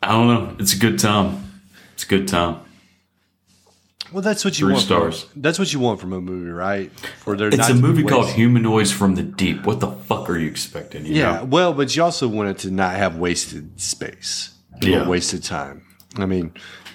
I 0.00 0.12
don't 0.12 0.28
know. 0.28 0.56
It's 0.60 0.74
a 0.74 0.78
good 0.78 0.98
time. 1.00 1.60
It's 1.94 2.04
a 2.04 2.06
good 2.06 2.28
time. 2.28 2.60
well, 4.12 4.22
that's 4.22 4.44
what 4.44 4.60
you 4.60 4.66
Three 4.66 4.74
want. 4.74 4.86
from- 4.86 4.96
stars. 5.12 5.26
that's 5.34 5.58
what 5.58 5.72
you 5.72 5.80
want 5.80 6.00
from 6.00 6.12
a 6.12 6.20
movie, 6.20 6.50
right? 6.50 6.92
For 7.24 7.36
there 7.36 7.48
It's 7.48 7.68
a 7.68 7.74
movie 7.74 8.04
called 8.04 8.28
Humanoids 8.30 8.92
from 8.92 9.16
the 9.16 9.24
Deep. 9.24 9.66
What 9.66 9.80
the 9.80 9.90
fuck 9.90 10.30
are 10.30 10.38
you 10.38 10.46
expecting? 10.48 11.04
you 11.04 11.14
Yeah, 11.16 11.38
know? 11.38 11.44
well, 11.46 11.72
but 11.74 11.94
you 11.96 12.04
also 12.04 12.28
want 12.28 12.48
it 12.50 12.58
to 12.58 12.70
not 12.70 12.94
have 12.94 13.16
wasted 13.16 13.80
space, 13.80 14.50
Yeah. 14.80 15.06
wasted 15.08 15.42
time. 15.42 15.82
I 16.16 16.26
mean, 16.26 16.52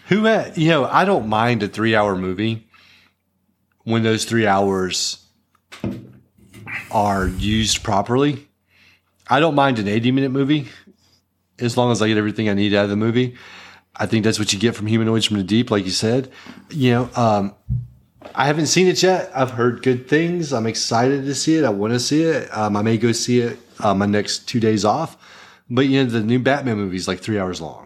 who 0.08 0.24
had, 0.26 0.58
you 0.58 0.70
know, 0.70 0.86
I 0.86 1.06
don't 1.06 1.28
mind 1.28 1.64
a 1.64 1.68
three-hour 1.68 2.16
movie 2.16 2.68
when 3.84 4.04
those 4.04 4.26
three 4.26 4.48
hours 4.48 5.26
are 6.92 7.28
used 7.28 7.84
properly. 7.84 8.48
I 9.30 9.40
don't 9.40 9.56
mind 9.56 9.80
an 9.80 9.88
eighty-minute 9.88 10.32
movie 10.32 10.68
as 11.60 11.78
long 11.78 11.92
as 11.92 12.02
I 12.02 12.08
get 12.08 12.18
everything 12.18 12.50
I 12.50 12.54
need 12.54 12.74
out 12.74 12.86
of 12.86 12.90
the 12.90 12.96
movie. 12.96 13.36
I 13.96 14.08
think 14.08 14.24
that's 14.26 14.40
what 14.40 14.52
you 14.52 14.60
get 14.60 14.76
from 14.76 14.88
Humanoids 14.88 15.26
from 15.26 15.38
the 15.38 15.44
Deep, 15.44 15.70
like 15.70 15.86
you 15.86 15.92
said. 15.92 16.32
You 16.72 16.92
know, 16.92 17.10
um, 17.16 17.56
I 18.34 18.48
haven't 18.48 18.66
seen 18.68 18.88
it 18.88 19.04
yet. 19.04 19.32
I've 19.36 19.52
heard 19.52 19.84
good 19.84 20.10
things. 20.10 20.52
I'm 20.52 20.66
excited 20.66 21.26
to 21.26 21.36
see 21.36 21.58
it. 21.58 21.64
I 21.64 21.70
want 21.70 21.94
to 21.94 22.00
see 22.00 22.24
it. 22.24 22.50
Um, 22.58 22.76
I 22.76 22.82
may 22.82 22.98
go 22.98 23.12
see 23.12 23.40
it 23.42 23.60
uh, 23.80 23.94
my 23.94 24.08
next 24.08 24.48
two 24.48 24.60
days 24.60 24.84
off. 24.84 25.16
But 25.70 25.86
you 25.86 26.04
know, 26.04 26.10
the 26.10 26.22
new 26.22 26.40
Batman 26.40 26.78
movie 26.78 26.96
is 26.96 27.08
like 27.08 27.20
three 27.20 27.38
hours 27.38 27.62
long, 27.62 27.83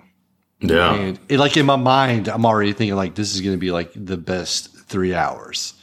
Yeah. 0.60 0.96
and 0.96 1.20
it, 1.30 1.38
like 1.38 1.56
in 1.58 1.66
my 1.66 1.76
mind, 1.76 2.28
I'm 2.28 2.46
already 2.46 2.74
thinking 2.74 2.96
like 2.96 3.16
this 3.16 3.36
is 3.36 3.42
going 3.42 3.56
to 3.56 3.60
be 3.60 3.72
like 3.72 3.92
the 3.96 4.18
best 4.18 4.76
three 4.88 5.14
hours. 5.14 5.74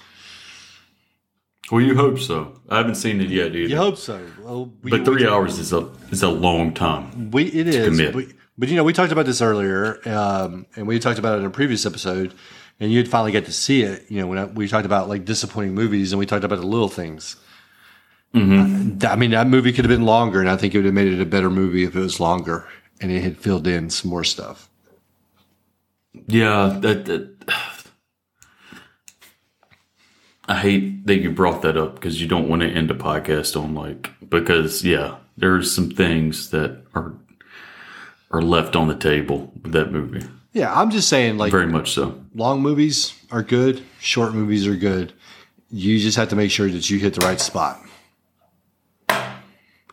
Well, 1.70 1.80
you 1.80 1.96
hope 1.96 2.18
so. 2.18 2.60
I 2.68 2.78
haven't 2.78 2.96
seen 2.96 3.20
it 3.20 3.30
yet 3.30 3.54
either. 3.54 3.58
You 3.68 3.76
hope 3.76 3.96
so. 3.96 4.20
Well, 4.42 4.72
we, 4.82 4.90
but 4.90 5.04
three 5.04 5.24
we, 5.24 5.28
hours 5.28 5.58
is 5.58 5.72
a 5.72 5.90
is 6.10 6.22
a 6.22 6.28
long 6.28 6.74
time. 6.74 7.30
We 7.30 7.44
it 7.46 7.68
is, 7.68 7.88
commit. 7.88 8.12
but, 8.12 8.24
but 8.58 8.68
you 8.68 8.76
know, 8.76 8.84
we 8.84 8.92
talked 8.92 9.12
about 9.12 9.26
this 9.26 9.40
earlier, 9.40 9.98
um, 10.06 10.66
and 10.76 10.86
we 10.86 10.98
talked 10.98 11.18
about 11.18 11.36
it 11.36 11.40
in 11.40 11.46
a 11.46 11.50
previous 11.50 11.86
episode, 11.86 12.34
and 12.80 12.92
you'd 12.92 13.08
finally 13.08 13.32
get 13.32 13.46
to 13.46 13.52
see 13.52 13.82
it. 13.82 14.04
You 14.10 14.20
know, 14.20 14.26
when 14.26 14.38
I, 14.38 14.44
we 14.44 14.68
talked 14.68 14.84
about 14.84 15.08
like 15.08 15.24
disappointing 15.24 15.74
movies, 15.74 16.12
and 16.12 16.18
we 16.18 16.26
talked 16.26 16.44
about 16.44 16.60
the 16.60 16.66
little 16.66 16.88
things. 16.88 17.36
Uh, 18.34 19.06
I 19.06 19.14
mean, 19.14 19.30
that 19.30 19.46
movie 19.46 19.72
could 19.72 19.84
have 19.84 19.96
been 19.96 20.04
longer, 20.04 20.40
and 20.40 20.50
I 20.50 20.56
think 20.56 20.74
it 20.74 20.78
would 20.78 20.86
have 20.86 20.94
made 20.94 21.06
it 21.06 21.20
a 21.20 21.26
better 21.26 21.48
movie 21.48 21.84
if 21.84 21.94
it 21.94 22.00
was 22.00 22.18
longer 22.18 22.66
and 23.00 23.10
it 23.10 23.22
had 23.22 23.36
filled 23.38 23.66
in 23.66 23.90
some 23.90 24.10
more 24.10 24.24
stuff. 24.24 24.68
Yeah, 26.26 26.78
that, 26.80 27.04
that 27.06 27.30
I 30.46 30.58
hate 30.58 31.06
that 31.06 31.18
you 31.18 31.30
brought 31.30 31.62
that 31.62 31.76
up 31.76 31.94
because 31.94 32.20
you 32.20 32.28
don't 32.28 32.48
want 32.48 32.62
to 32.62 32.68
end 32.68 32.90
a 32.90 32.94
podcast 32.94 33.60
on 33.60 33.74
like 33.74 34.10
because 34.28 34.84
yeah, 34.84 35.16
there's 35.36 35.74
some 35.74 35.90
things 35.90 36.50
that 36.50 36.82
are 36.94 37.14
are 38.30 38.42
left 38.42 38.76
on 38.76 38.88
the 38.88 38.96
table 38.96 39.52
with 39.62 39.72
that 39.72 39.90
movie. 39.90 40.24
Yeah, 40.52 40.72
I'm 40.72 40.90
just 40.90 41.08
saying, 41.08 41.36
like 41.36 41.50
Very 41.50 41.66
much 41.66 41.92
so. 41.92 42.22
long 42.34 42.60
movies 42.62 43.12
are 43.32 43.42
good, 43.42 43.82
short 44.00 44.34
movies 44.34 44.66
are 44.68 44.76
good. 44.76 45.12
You 45.70 45.98
just 45.98 46.16
have 46.16 46.28
to 46.28 46.36
make 46.36 46.50
sure 46.52 46.68
that 46.68 46.88
you 46.90 46.98
hit 46.98 47.14
the 47.14 47.26
right 47.26 47.40
spot. 47.40 47.80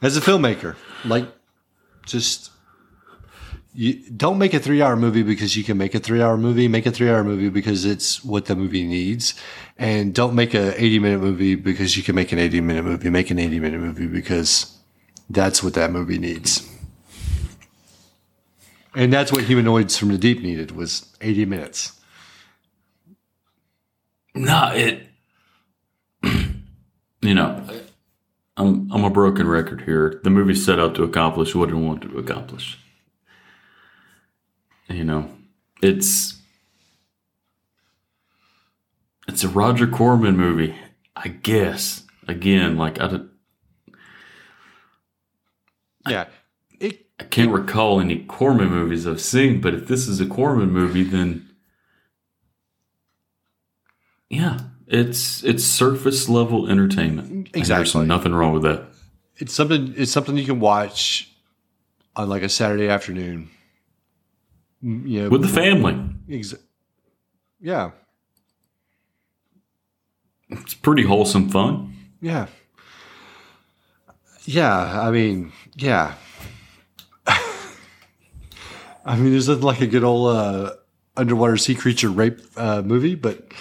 As 0.03 0.17
a 0.17 0.21
filmmaker, 0.21 0.75
like 1.05 1.27
just 2.05 2.50
you 3.73 4.09
don't 4.11 4.37
make 4.37 4.53
a 4.53 4.59
3-hour 4.59 4.95
movie 4.95 5.23
because 5.23 5.55
you 5.55 5.63
can 5.63 5.77
make 5.77 5.95
a 5.95 5.99
3-hour 5.99 6.37
movie, 6.37 6.67
make 6.67 6.85
a 6.85 6.91
3-hour 6.91 7.23
movie 7.23 7.49
because 7.49 7.85
it's 7.85 8.23
what 8.23 8.45
the 8.45 8.55
movie 8.55 8.85
needs. 8.85 9.33
And 9.77 10.13
don't 10.13 10.35
make 10.35 10.53
a 10.53 10.73
80-minute 10.73 11.21
movie 11.21 11.55
because 11.55 11.95
you 11.95 12.03
can 12.03 12.15
make 12.15 12.31
an 12.31 12.39
80-minute 12.39 12.83
movie, 12.83 13.09
make 13.09 13.31
an 13.31 13.37
80-minute 13.37 13.79
movie 13.79 14.07
because 14.07 14.77
that's 15.29 15.63
what 15.63 15.73
that 15.75 15.91
movie 15.91 16.17
needs. 16.17 16.67
And 18.93 19.13
that's 19.13 19.31
what 19.31 19.45
Humanoids 19.45 19.97
from 19.97 20.09
the 20.09 20.17
Deep 20.17 20.41
needed 20.41 20.71
was 20.71 21.15
80 21.21 21.45
minutes. 21.45 21.99
No, 24.35 24.71
it. 24.73 25.07
You 27.23 27.35
know, 27.35 27.63
I'm 28.57 28.91
I'm 28.91 29.03
a 29.03 29.09
broken 29.11 29.47
record 29.47 29.81
here. 29.81 30.19
The 30.23 30.31
movie 30.31 30.55
set 30.55 30.79
out 30.79 30.95
to 30.95 31.03
accomplish 31.03 31.53
what 31.53 31.69
it 31.69 31.75
wanted 31.75 32.09
to 32.09 32.17
accomplish. 32.17 32.79
You 34.91 35.03
know, 35.05 35.29
it's 35.81 36.37
it's 39.27 39.43
a 39.43 39.49
Roger 39.49 39.87
Corman 39.87 40.35
movie, 40.37 40.75
I 41.15 41.29
guess. 41.29 42.03
Again, 42.27 42.77
like 42.77 42.99
I, 42.99 43.07
don't- 43.07 43.29
Yeah. 46.07 46.25
It 46.79 47.05
I 47.19 47.23
can't 47.23 47.51
recall 47.51 47.99
any 47.99 48.23
Corman 48.25 48.69
movies 48.69 49.07
I've 49.07 49.21
seen, 49.21 49.61
but 49.61 49.73
if 49.73 49.87
this 49.87 50.07
is 50.07 50.19
a 50.19 50.25
Corman 50.25 50.71
movie, 50.71 51.03
then 51.03 51.47
yeah, 54.29 54.59
it's 54.87 55.43
it's 55.43 55.63
surface 55.63 56.27
level 56.29 56.67
entertainment. 56.69 57.29
And 57.31 57.49
Exactly. 57.53 57.91
there's 57.99 58.07
nothing 58.07 58.33
wrong 58.33 58.53
with 58.53 58.63
that. 58.63 58.87
it's 59.37 59.53
something 59.53 59.93
it's 59.97 60.11
something 60.11 60.37
you 60.37 60.45
can 60.45 60.59
watch 60.59 61.29
on 62.15 62.29
like 62.29 62.43
a 62.43 62.49
Saturday 62.49 62.87
afternoon. 62.89 63.49
You 64.81 65.23
know, 65.23 65.29
With 65.29 65.41
the 65.43 65.47
family, 65.47 65.95
ex- 66.29 66.55
yeah. 67.59 67.91
it's 70.49 70.73
pretty 70.73 71.03
wholesome 71.03 71.49
fun. 71.49 71.93
Yeah. 72.21 72.47
Yeah, 74.45 75.01
I 75.01 75.11
mean, 75.11 75.51
yeah. 75.75 76.15
I 79.05 79.15
mean, 79.15 79.31
there's 79.31 79.47
nothing 79.49 79.63
like 79.63 79.81
a 79.81 79.87
good 79.87 80.03
old 80.03 80.35
uh, 80.35 80.73
underwater 81.15 81.57
sea 81.57 81.75
creature 81.75 82.09
rape 82.09 82.39
uh, 82.57 82.81
movie, 82.81 83.15
but 83.15 83.51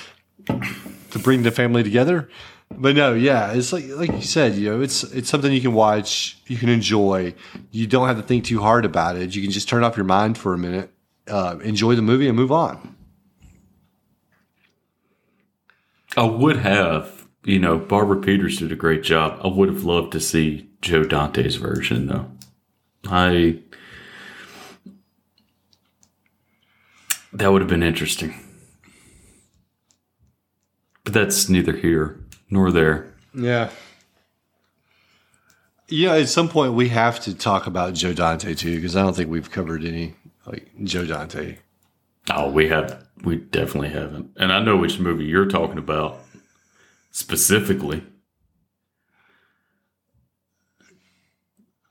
to 0.47 1.19
bring 1.19 1.43
the 1.43 1.51
family 1.51 1.83
together. 1.83 2.29
But 2.71 2.95
no, 2.97 3.15
yeah, 3.15 3.53
it's 3.53 3.73
like 3.73 3.85
like 3.89 4.13
you 4.13 4.23
said, 4.23 4.55
you 4.55 4.71
know, 4.71 4.81
it's 4.81 5.03
it's 5.03 5.29
something 5.29 5.53
you 5.53 5.61
can 5.61 5.75
watch, 5.75 6.39
you 6.47 6.57
can 6.57 6.69
enjoy. 6.69 7.35
You 7.73 7.87
don't 7.87 8.07
have 8.07 8.17
to 8.17 8.23
think 8.23 8.45
too 8.45 8.61
hard 8.61 8.85
about 8.85 9.17
it. 9.17 9.35
You 9.35 9.43
can 9.43 9.51
just 9.51 9.69
turn 9.69 9.83
off 9.83 9.97
your 9.97 10.07
mind 10.07 10.39
for 10.39 10.55
a 10.55 10.59
minute, 10.59 10.91
uh, 11.31 11.59
enjoy 11.59 11.95
the 11.95 12.03
movie, 12.03 12.29
and 12.29 12.37
move 12.37 12.53
on. 12.53 12.97
I 16.17 16.25
would 16.25 16.57
have, 16.57 17.27
you 17.45 17.59
know, 17.59 17.79
Barbara 17.79 18.21
Peeters 18.21 18.59
did 18.59 18.73
a 18.73 18.77
great 18.77 19.03
job. 19.03 19.41
I 19.45 19.49
would 19.49 19.69
have 19.69 19.85
loved 19.85 20.13
to 20.13 20.21
see 20.21 20.69
Joe 20.83 21.05
Dante's 21.05 21.57
version, 21.57 22.07
though. 22.07 22.31
I. 23.07 23.61
That 27.33 27.53
would 27.53 27.63
have 27.63 27.71
been 27.71 27.85
interesting. 27.85 28.35
But 31.05 31.15
that's 31.15 31.49
neither 31.49 31.77
here 31.77 32.21
nor 32.51 32.73
there. 32.73 33.15
Yeah. 33.33 33.71
Yeah, 35.89 36.15
at 36.15 36.29
some 36.29 36.49
point 36.49 36.75
we 36.75 36.89
have 36.89 37.21
to 37.21 37.35
talk 37.35 37.67
about 37.67 37.95
Joe 37.95 38.13
Dante 38.13 38.55
too, 38.55 38.77
because 38.77 38.95
I 38.97 39.03
don't 39.03 39.17
think 39.17 39.31
we've 39.31 39.51
covered 39.51 39.85
any 39.85 40.15
like 40.51 40.71
Joe 40.85 41.07
Dante. 41.07 41.57
Oh, 42.31 42.51
we 42.51 42.69
have. 42.69 43.07
We 43.23 43.37
definitely 43.37 43.91
haven't. 43.91 44.31
And 44.37 44.53
I 44.53 44.63
know 44.63 44.77
which 44.77 44.99
movie 44.99 45.25
you're 45.25 45.47
talking 45.47 45.79
about 45.79 46.19
specifically. 47.11 48.03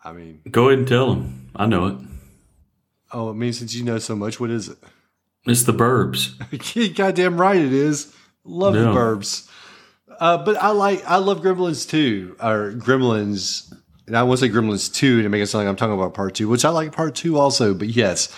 I 0.03 0.13
mean, 0.13 0.41
Go 0.49 0.67
ahead 0.69 0.79
and 0.79 0.87
tell 0.87 1.13
him. 1.13 1.51
I 1.55 1.65
know 1.65 1.87
it. 1.87 1.95
oh, 3.11 3.29
I 3.29 3.33
mean, 3.33 3.53
since 3.53 3.75
you 3.75 3.83
know 3.83 3.99
so 3.99 4.15
much, 4.15 4.39
what 4.39 4.49
is 4.49 4.69
it? 4.69 4.77
It's 5.45 5.63
the 5.63 5.73
Burbs. 5.73 6.35
Goddamn 6.95 7.39
right 7.39 7.57
it 7.57 7.73
is. 7.73 8.13
Love 8.43 8.73
the 8.73 8.79
Burbs. 8.79 9.49
Uh, 10.19 10.37
but 10.43 10.57
I 10.57 10.69
like 10.69 11.03
I 11.05 11.17
love 11.17 11.41
Gremlins 11.41 11.87
too, 11.89 12.35
or 12.41 12.73
Gremlins. 12.73 13.73
And 14.09 14.17
I 14.17 14.23
want 14.23 14.39
to 14.39 14.45
say 14.47 14.51
Gremlins 14.51 14.93
two 14.93 15.21
to 15.21 15.29
make 15.29 15.41
it 15.41 15.47
sound 15.47 15.65
like 15.65 15.69
I'm 15.69 15.75
talking 15.77 15.93
about 15.93 16.13
part 16.13 16.33
two, 16.35 16.49
which 16.49 16.65
I 16.65 16.69
like 16.69 16.91
part 16.91 17.15
two 17.15 17.37
also. 17.37 17.73
But 17.73 17.87
yes, 17.89 18.35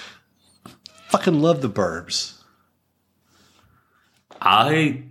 fucking 1.09 1.41
love 1.41 1.61
the 1.61 1.69
Burbs. 1.69 2.37
I 4.41 5.03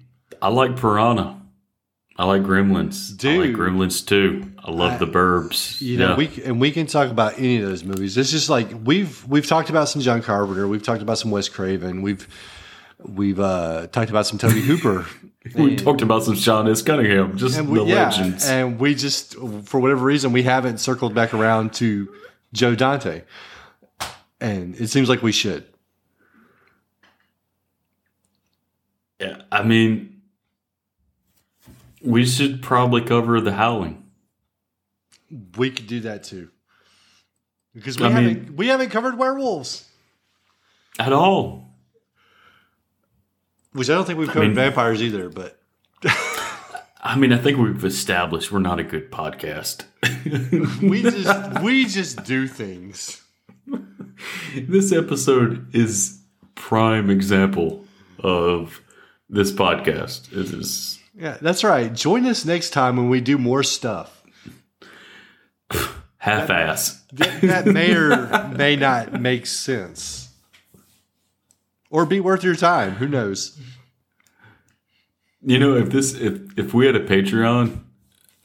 I 0.42 0.48
like 0.48 0.76
Piranha. 0.76 1.40
I 2.16 2.24
like 2.24 2.42
Gremlins. 2.42 3.24
I 3.24 3.38
like 3.38 3.50
Gremlins 3.56 4.06
too. 4.06 4.52
I 4.62 4.70
love 4.70 4.98
the 4.98 5.06
Burbs. 5.06 5.80
You 5.80 5.96
know, 5.98 6.10
Yeah. 6.10 6.16
we 6.16 6.42
and 6.44 6.60
we 6.60 6.70
can 6.70 6.86
talk 6.86 7.10
about 7.10 7.38
any 7.38 7.56
of 7.56 7.68
those 7.68 7.82
movies. 7.82 8.16
It's 8.18 8.30
just 8.30 8.50
like 8.50 8.68
we've 8.84 9.26
we've 9.26 9.46
talked 9.46 9.70
about 9.70 9.88
some 9.88 10.02
John 10.02 10.20
Carpenter, 10.22 10.68
we've 10.68 10.82
talked 10.82 11.02
about 11.02 11.18
some 11.18 11.30
Wes 11.30 11.48
Craven, 11.48 12.02
we've 12.02 12.28
we've 13.02 13.40
uh, 13.40 13.86
talked 13.86 14.10
about 14.10 14.26
some 14.26 14.38
Tobe 14.38 14.52
Hooper. 14.52 15.06
we 15.54 15.76
talked 15.76 16.02
about 16.02 16.22
some 16.22 16.34
Sean 16.34 16.68
S. 16.68 16.82
Cunningham, 16.82 17.36
just 17.38 17.58
and 17.58 17.68
we, 17.70 17.78
the 17.78 17.86
yeah, 17.86 18.08
legends. 18.08 18.46
and 18.48 18.78
we 18.78 18.94
just 18.94 19.34
for 19.64 19.80
whatever 19.80 20.04
reason 20.04 20.32
we 20.32 20.42
haven't 20.42 20.78
circled 20.78 21.14
back 21.14 21.32
around 21.32 21.72
to 21.74 22.12
Joe 22.52 22.74
Dante, 22.74 23.22
and 24.40 24.74
it 24.76 24.88
seems 24.88 25.08
like 25.08 25.22
we 25.22 25.32
should. 25.32 25.64
yeah, 29.20 29.42
I 29.52 29.62
mean, 29.62 30.22
we 32.02 32.24
should 32.26 32.62
probably 32.62 33.02
cover 33.02 33.40
The 33.40 33.52
Howling. 33.52 34.02
We 35.56 35.70
could 35.70 35.86
do 35.86 36.00
that 36.00 36.24
too, 36.24 36.50
because 37.74 37.98
we 37.98 38.06
I 38.06 38.10
haven't 38.10 38.56
we 38.56 38.66
haven't 38.68 38.90
covered 38.90 39.16
werewolves, 39.16 39.88
At 40.98 41.12
all. 41.12 41.69
Which 43.72 43.88
I 43.90 43.94
don't 43.94 44.04
think 44.04 44.18
we've 44.18 44.28
covered 44.28 44.48
mean- 44.48 44.54
vampires 44.54 45.02
either. 45.02 45.28
But 45.28 45.60
I 47.02 47.16
mean, 47.16 47.32
I 47.32 47.38
think 47.38 47.58
we've 47.58 47.84
established 47.84 48.52
we're 48.52 48.58
not 48.60 48.78
a 48.80 48.84
good 48.84 49.10
podcast. 49.10 49.84
we 50.82 51.02
just 51.02 51.62
we 51.62 51.84
just 51.86 52.24
do 52.24 52.46
things. 52.46 53.22
this 54.56 54.92
episode 54.92 55.74
is 55.74 56.20
prime 56.54 57.10
example 57.10 57.84
of 58.18 58.80
this 59.28 59.52
podcast. 59.52 60.32
It 60.32 60.52
is 60.52 60.98
Yeah, 61.14 61.38
that's 61.40 61.64
right. 61.64 61.92
Join 61.92 62.26
us 62.26 62.44
next 62.44 62.70
time 62.70 62.96
when 62.96 63.08
we 63.08 63.20
do 63.20 63.38
more 63.38 63.62
stuff. 63.62 64.22
half-ass. 66.18 67.02
that, 67.12 67.40
that 67.42 67.66
may 67.66 67.94
or 67.94 68.48
may 68.48 68.76
not 68.76 69.20
make 69.20 69.46
sense 69.46 70.29
or 71.90 72.06
be 72.06 72.20
worth 72.20 72.42
your 72.44 72.54
time 72.56 72.92
who 72.92 73.08
knows 73.08 73.58
You 75.42 75.58
know, 75.58 75.74
if 75.76 75.90
this 75.90 76.14
if 76.14 76.40
if 76.58 76.74
we 76.74 76.86
had 76.86 76.96
a 76.96 77.04
Patreon 77.06 77.80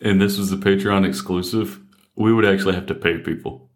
and 0.01 0.21
this 0.21 0.37
was 0.37 0.51
a 0.51 0.57
Patreon 0.57 1.07
exclusive, 1.07 1.79
we 2.15 2.31
would 2.33 2.45
actually 2.45 2.75
have 2.75 2.85
to 2.87 2.95
pay 2.95 3.17
people. 3.17 3.69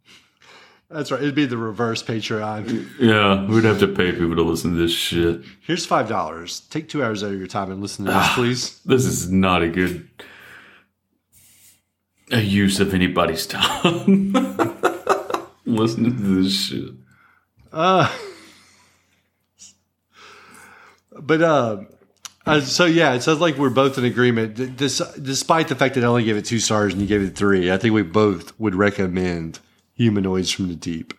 that's 0.90 1.12
right 1.12 1.22
it'd 1.22 1.36
be 1.36 1.46
the 1.46 1.58
reverse 1.58 2.02
patreon 2.02 2.88
Yeah, 3.00 3.46
we'd 3.46 3.64
have 3.66 3.80
to 3.80 3.88
pay 3.88 4.12
people 4.12 4.36
to 4.36 4.42
listen 4.42 4.72
to 4.72 4.78
this 4.78 4.92
shit. 4.94 5.42
here's 5.62 5.86
five 5.86 6.08
dollars 6.10 6.62
take 6.72 6.88
two 6.90 7.04
hours 7.04 7.24
out 7.24 7.32
of 7.34 7.38
your 7.38 7.48
time 7.48 7.72
and 7.72 7.80
listen 7.82 8.06
to 8.06 8.12
this 8.12 8.20
ah, 8.24 8.32
please 8.36 8.80
This 8.86 9.06
is 9.06 9.30
not 9.32 9.62
a 9.62 9.68
good 9.70 10.08
a 12.32 12.42
use 12.42 12.80
of 12.80 12.94
anybody's 12.94 13.46
time. 13.48 14.34
Listening 15.66 16.16
to 16.16 16.44
this 16.44 16.54
shit. 16.66 16.92
Ah. 17.74 18.16
But 21.22 21.42
uh 21.42 21.84
uh, 22.46 22.62
so 22.62 22.86
yeah, 22.86 23.14
it 23.14 23.22
sounds 23.22 23.40
like 23.40 23.58
we're 23.58 23.70
both 23.70 23.98
in 23.98 24.06
agreement. 24.06 24.78
This, 24.78 25.00
despite 25.22 25.68
the 25.68 25.76
fact 25.76 25.96
that 25.96 26.04
I 26.04 26.08
only 26.08 26.24
gave 26.24 26.36
it 26.36 26.46
two 26.46 26.60
stars 26.60 26.94
and 26.94 27.02
you 27.02 27.08
gave 27.08 27.22
it 27.22 27.36
three, 27.36 27.72
I 27.72 27.78
think 27.78 27.94
we 27.94 28.02
both 28.02 28.58
would 28.60 28.74
recommend 28.74 29.60
Humanoids 29.96 30.50
from 30.50 30.70
the 30.70 30.76
Deep. 30.76 31.14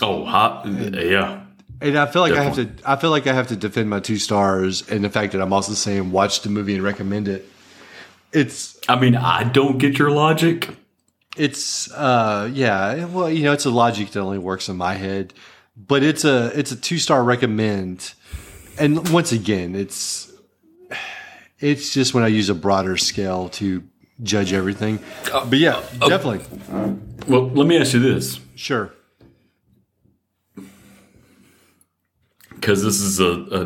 Oh, 0.00 0.24
hot, 0.24 0.66
yeah. 0.66 1.44
And 1.80 1.98
I 1.98 2.06
feel 2.06 2.22
like 2.22 2.32
I 2.32 2.42
have 2.42 2.54
to. 2.54 2.70
I 2.86 2.96
feel 2.96 3.10
like 3.10 3.26
I 3.26 3.34
have 3.34 3.48
to 3.48 3.56
defend 3.56 3.90
my 3.90 4.00
two 4.00 4.16
stars 4.16 4.88
and 4.88 5.04
the 5.04 5.10
fact 5.10 5.32
that 5.32 5.42
I'm 5.42 5.52
also 5.52 5.74
saying 5.74 6.12
watch 6.12 6.40
the 6.40 6.48
movie 6.48 6.74
and 6.74 6.82
recommend 6.82 7.28
it. 7.28 7.46
It's 8.32 8.78
I 8.88 8.98
mean, 8.98 9.16
I 9.16 9.44
don't 9.44 9.78
get 9.78 9.98
your 9.98 10.10
logic. 10.10 10.76
it's 11.36 11.90
uh 11.92 12.48
yeah 12.52 13.06
well 13.06 13.28
you 13.28 13.42
know 13.42 13.52
it's 13.52 13.64
a 13.64 13.70
logic 13.70 14.12
that 14.12 14.20
only 14.20 14.38
works 14.38 14.68
in 14.68 14.76
my 14.76 14.94
head, 14.94 15.34
but 15.76 16.02
it's 16.02 16.24
a 16.24 16.58
it's 16.58 16.72
a 16.72 16.76
two 16.76 16.98
star 16.98 17.22
recommend. 17.22 18.14
And 18.78 19.08
once 19.10 19.32
again, 19.32 19.74
it's 19.74 20.32
it's 21.60 21.92
just 21.92 22.14
when 22.14 22.24
I 22.24 22.28
use 22.28 22.48
a 22.48 22.54
broader 22.54 22.96
scale 22.96 23.48
to 23.50 23.82
judge 24.22 24.52
everything. 24.52 24.98
Uh, 25.32 25.44
but 25.46 25.58
yeah, 25.58 25.82
uh, 26.00 26.08
definitely 26.08 26.44
Well, 27.28 27.48
let 27.48 27.66
me 27.66 27.78
ask 27.78 27.94
you 27.94 28.00
this. 28.00 28.40
sure. 28.54 28.92
because 32.64 32.82
this 32.82 32.98
is 32.98 33.20
a, 33.20 33.26
a, 33.26 33.60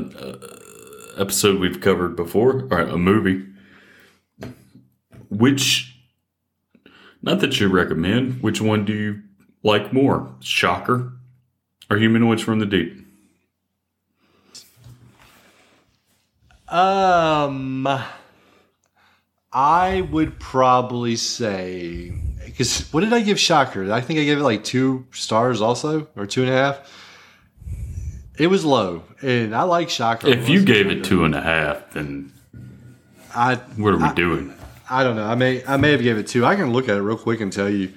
a 1.16 1.20
episode 1.20 1.60
we've 1.60 1.80
covered 1.80 2.16
before, 2.16 2.66
or 2.68 2.80
a 2.80 2.98
movie. 2.98 3.46
Which, 5.30 5.96
not 7.22 7.38
that 7.38 7.60
you 7.60 7.68
recommend, 7.68 8.42
which 8.42 8.60
one 8.60 8.84
do 8.84 8.92
you 8.92 9.22
like 9.62 9.92
more, 9.92 10.34
Shocker 10.40 11.12
or 11.88 11.98
Humanoids 11.98 12.42
from 12.42 12.58
the 12.58 12.66
Deep? 12.66 13.06
Um, 16.70 17.88
I 19.52 20.02
would 20.10 20.38
probably 20.38 21.16
say 21.16 22.12
because 22.44 22.88
what 22.90 23.00
did 23.00 23.12
I 23.12 23.20
give 23.20 23.38
Shocker? 23.38 23.90
I 23.92 24.00
think 24.00 24.18
I 24.20 24.24
gave 24.24 24.38
it 24.38 24.42
like 24.42 24.64
two 24.64 25.06
stars, 25.12 25.60
also, 25.60 26.08
or 26.16 26.26
two 26.26 26.42
and 26.42 26.50
a 26.50 26.54
half. 26.54 26.80
It 28.38 28.48
was 28.48 28.64
low, 28.64 29.02
and 29.22 29.54
I 29.54 29.62
like 29.62 29.90
Shocker. 29.90 30.28
If 30.28 30.48
you 30.48 30.64
gave 30.64 30.88
it 30.88 31.04
two 31.04 31.24
and 31.24 31.34
a 31.34 31.40
half, 31.40 31.90
then 31.92 32.32
I 33.34 33.56
what 33.76 33.94
are 33.94 33.98
we 33.98 34.12
doing? 34.14 34.54
I 34.90 35.02
don't 35.04 35.16
know. 35.16 35.26
I 35.26 35.34
may 35.34 35.64
I 35.64 35.76
may 35.76 35.92
have 35.92 36.02
gave 36.02 36.18
it 36.18 36.26
two. 36.26 36.44
I 36.44 36.54
can 36.54 36.72
look 36.72 36.88
at 36.88 36.96
it 36.96 37.02
real 37.02 37.18
quick 37.18 37.40
and 37.40 37.52
tell 37.52 37.70
you. 37.70 37.92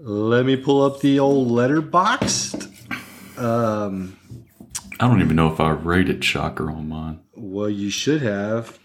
Let 0.00 0.46
me 0.46 0.56
pull 0.56 0.82
up 0.82 1.00
the 1.00 1.18
old 1.18 1.48
Letterboxd. 1.48 2.72
I 5.00 5.06
don't 5.06 5.20
even 5.20 5.36
know 5.36 5.52
if 5.52 5.60
I 5.60 5.70
rated 5.70 6.24
Shocker 6.24 6.70
on 6.70 6.88
mine. 6.88 7.20
Well, 7.34 7.70
you 7.70 7.90
should 7.90 8.22
have. 8.22 8.78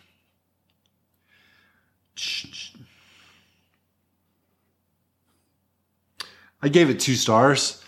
I 6.62 6.70
gave 6.70 6.90
it 6.90 7.00
two 7.00 7.16
stars. 7.16 7.84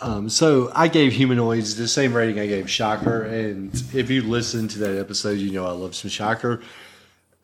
Um, 0.00 0.28
so 0.28 0.70
I 0.74 0.88
gave 0.88 1.12
Humanoids 1.12 1.76
the 1.76 1.88
same 1.88 2.14
rating 2.14 2.38
I 2.38 2.46
gave 2.46 2.70
Shocker. 2.70 3.22
And 3.22 3.74
if 3.94 4.10
you 4.10 4.22
listen 4.22 4.68
to 4.68 4.78
that 4.80 4.98
episode, 4.98 5.38
you 5.38 5.50
know 5.50 5.66
I 5.66 5.72
love 5.72 5.94
some 5.94 6.10
Shocker. 6.10 6.60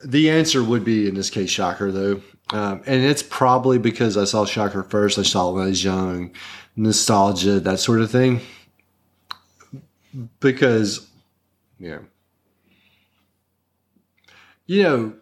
The 0.04 0.30
answer 0.30 0.62
would 0.62 0.84
be, 0.84 1.08
in 1.08 1.14
this 1.14 1.30
case, 1.30 1.50
Shocker, 1.50 1.90
though. 1.90 2.22
Um, 2.50 2.82
and 2.86 3.02
it's 3.02 3.22
probably 3.22 3.78
because 3.78 4.16
I 4.16 4.24
saw 4.24 4.44
Shocker 4.44 4.82
first. 4.82 5.18
I 5.18 5.22
saw 5.22 5.50
it 5.50 5.54
when 5.54 5.64
I 5.64 5.68
was 5.68 5.82
young, 5.82 6.32
nostalgia, 6.76 7.58
that 7.60 7.80
sort 7.80 8.00
of 8.00 8.10
thing. 8.10 8.40
Because, 10.40 11.08
yeah. 11.78 11.98
You 14.66 14.82
know, 14.82 15.14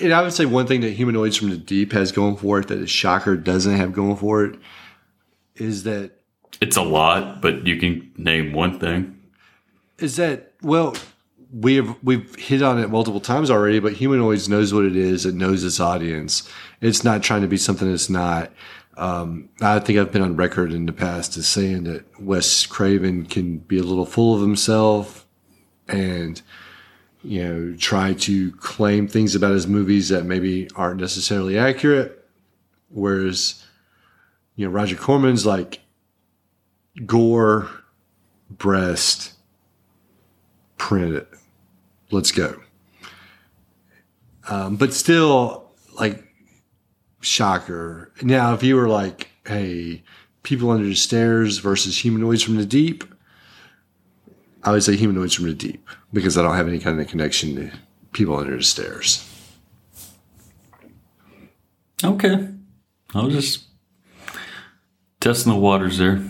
and 0.00 0.12
I 0.12 0.22
would 0.22 0.32
say 0.32 0.44
one 0.46 0.66
thing 0.66 0.80
that 0.80 0.90
Humanoids 0.90 1.36
from 1.36 1.50
the 1.50 1.56
Deep 1.56 1.92
has 1.92 2.12
going 2.12 2.36
for 2.36 2.58
it 2.58 2.68
that 2.68 2.80
a 2.80 2.86
Shocker 2.86 3.36
doesn't 3.36 3.76
have 3.76 3.92
going 3.92 4.16
for 4.16 4.44
it 4.44 4.58
is 5.54 5.84
that 5.84 6.12
It's 6.60 6.76
a 6.76 6.82
lot, 6.82 7.40
but 7.40 7.66
you 7.66 7.78
can 7.78 8.12
name 8.16 8.52
one 8.52 8.78
thing. 8.78 9.18
is 9.98 10.16
that 10.16 10.52
well 10.62 10.94
we 11.52 11.76
have 11.76 11.96
we've 12.02 12.34
hit 12.36 12.60
on 12.60 12.78
it 12.78 12.90
multiple 12.90 13.20
times 13.20 13.50
already 13.50 13.78
but 13.78 13.92
humanoids 13.94 14.48
knows 14.48 14.74
what 14.74 14.84
it 14.84 14.96
is 14.96 15.24
it 15.24 15.34
knows 15.34 15.62
its 15.64 15.78
audience 15.80 16.46
it's 16.80 17.04
not 17.04 17.22
trying 17.22 17.40
to 17.40 17.46
be 17.48 17.56
something 17.56 17.90
it's 17.90 18.10
not 18.10 18.50
um, 18.96 19.48
i 19.60 19.78
think 19.78 19.98
i've 19.98 20.12
been 20.12 20.22
on 20.22 20.36
record 20.36 20.72
in 20.72 20.86
the 20.86 20.92
past 20.92 21.36
as 21.36 21.46
saying 21.46 21.84
that 21.84 22.04
wes 22.20 22.66
craven 22.66 23.24
can 23.24 23.58
be 23.58 23.78
a 23.78 23.82
little 23.82 24.06
full 24.06 24.34
of 24.34 24.40
himself 24.40 25.26
and 25.88 26.42
you 27.22 27.42
know 27.42 27.76
try 27.76 28.12
to 28.12 28.52
claim 28.52 29.06
things 29.06 29.34
about 29.34 29.52
his 29.52 29.66
movies 29.66 30.08
that 30.08 30.24
maybe 30.24 30.68
aren't 30.76 31.00
necessarily 31.00 31.58
accurate 31.58 32.24
whereas 32.88 33.64
you 34.54 34.66
know 34.66 34.72
roger 34.72 34.96
corman's 34.96 35.44
like 35.44 35.80
gore 37.04 37.68
breast 38.50 39.36
print 40.86 41.14
it. 41.14 41.28
Let's 42.10 42.30
go. 42.30 42.60
Um, 44.48 44.76
but 44.76 44.94
still, 44.94 45.72
like, 45.98 46.25
shocker. 47.26 48.12
Now, 48.22 48.54
if 48.54 48.62
you 48.62 48.76
were 48.76 48.88
like, 48.88 49.30
hey, 49.46 50.02
people 50.42 50.70
under 50.70 50.86
the 50.86 50.94
stairs 50.94 51.58
versus 51.58 51.98
humanoids 51.98 52.42
from 52.42 52.56
the 52.56 52.66
deep, 52.66 53.04
I 54.62 54.72
would 54.72 54.82
say 54.82 54.96
humanoids 54.96 55.34
from 55.34 55.46
the 55.46 55.54
deep 55.54 55.88
because 56.12 56.38
I 56.38 56.42
don't 56.42 56.56
have 56.56 56.68
any 56.68 56.78
kind 56.78 57.00
of 57.00 57.08
connection 57.08 57.56
to 57.56 57.70
people 58.12 58.36
under 58.36 58.56
the 58.56 58.62
stairs. 58.62 59.28
Okay. 62.02 62.48
I 63.14 63.24
was 63.24 63.34
just 63.34 63.64
testing 65.20 65.52
the 65.52 65.58
waters 65.58 65.98
there. 65.98 66.22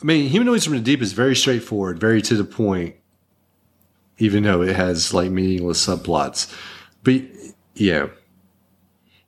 I 0.00 0.04
mean, 0.04 0.28
humanoids 0.28 0.64
from 0.64 0.74
the 0.74 0.80
deep 0.80 1.02
is 1.02 1.12
very 1.12 1.36
straightforward, 1.36 2.00
very 2.00 2.22
to 2.22 2.34
the 2.34 2.44
point, 2.44 2.96
even 4.18 4.42
though 4.42 4.62
it 4.62 4.74
has 4.74 5.14
like 5.14 5.30
meaningless 5.30 5.86
subplots. 5.86 6.52
But 7.04 7.22
yeah, 7.74 8.08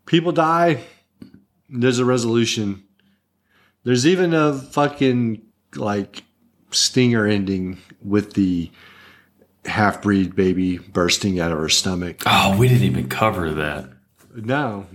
people 0.07 0.33
die. 0.33 0.83
There's 1.69 1.99
a 1.99 2.05
resolution. 2.05 2.85
There's 3.85 4.07
even 4.07 4.33
a 4.35 4.55
fucking 4.55 5.43
like 5.77 6.25
stinger 6.71 7.27
ending 7.27 7.79
with 8.03 8.35
the 8.35 8.71
half 9.65 10.03
breed 10.03 10.35
baby 10.37 10.79
bursting 10.79 11.41
out 11.41 11.53
of 11.53 11.59
her 11.59 11.69
stomach. 11.69 12.23
Oh, 12.27 12.57
we 12.59 12.69
didn't 12.69 12.85
even 12.85 13.09
cover 13.09 13.51
that. 13.53 13.91
No, 14.35 14.87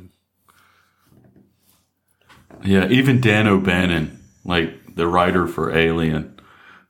Yeah, 2.63 2.87
even 2.89 3.21
Dan 3.21 3.47
O'Bannon, 3.47 4.19
like 4.43 4.95
the 4.95 5.07
writer 5.07 5.47
for 5.47 5.75
Alien, 5.75 6.39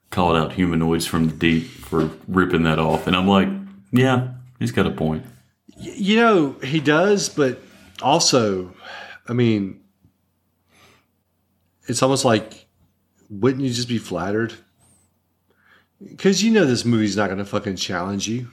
called 0.09 0.35
out 0.35 0.53
humanoids 0.53 1.05
from 1.05 1.27
the 1.29 1.35
deep 1.35 1.67
for 1.67 2.09
ripping 2.27 2.63
that 2.63 2.79
off. 2.79 3.05
And 3.05 3.15
I'm 3.15 3.27
like, 3.27 3.49
yeah, 3.91 4.29
he's 4.57 4.71
got 4.71 4.87
a 4.87 4.91
point. 4.91 5.25
You 5.77 6.15
know, 6.17 6.51
he 6.63 6.79
does, 6.79 7.29
but 7.29 7.61
also, 8.01 8.73
I 9.27 9.33
mean, 9.33 9.81
it's 11.87 12.03
almost 12.03 12.25
like, 12.25 12.67
wouldn't 13.29 13.63
you 13.63 13.71
just 13.71 13.87
be 13.87 13.97
flattered? 13.97 14.53
Because 16.01 16.43
you 16.43 16.51
know 16.51 16.65
this 16.65 16.85
movie's 16.85 17.17
not 17.17 17.27
going 17.27 17.39
to 17.39 17.45
fucking 17.45 17.75
challenge 17.75 18.27
you 18.27 18.47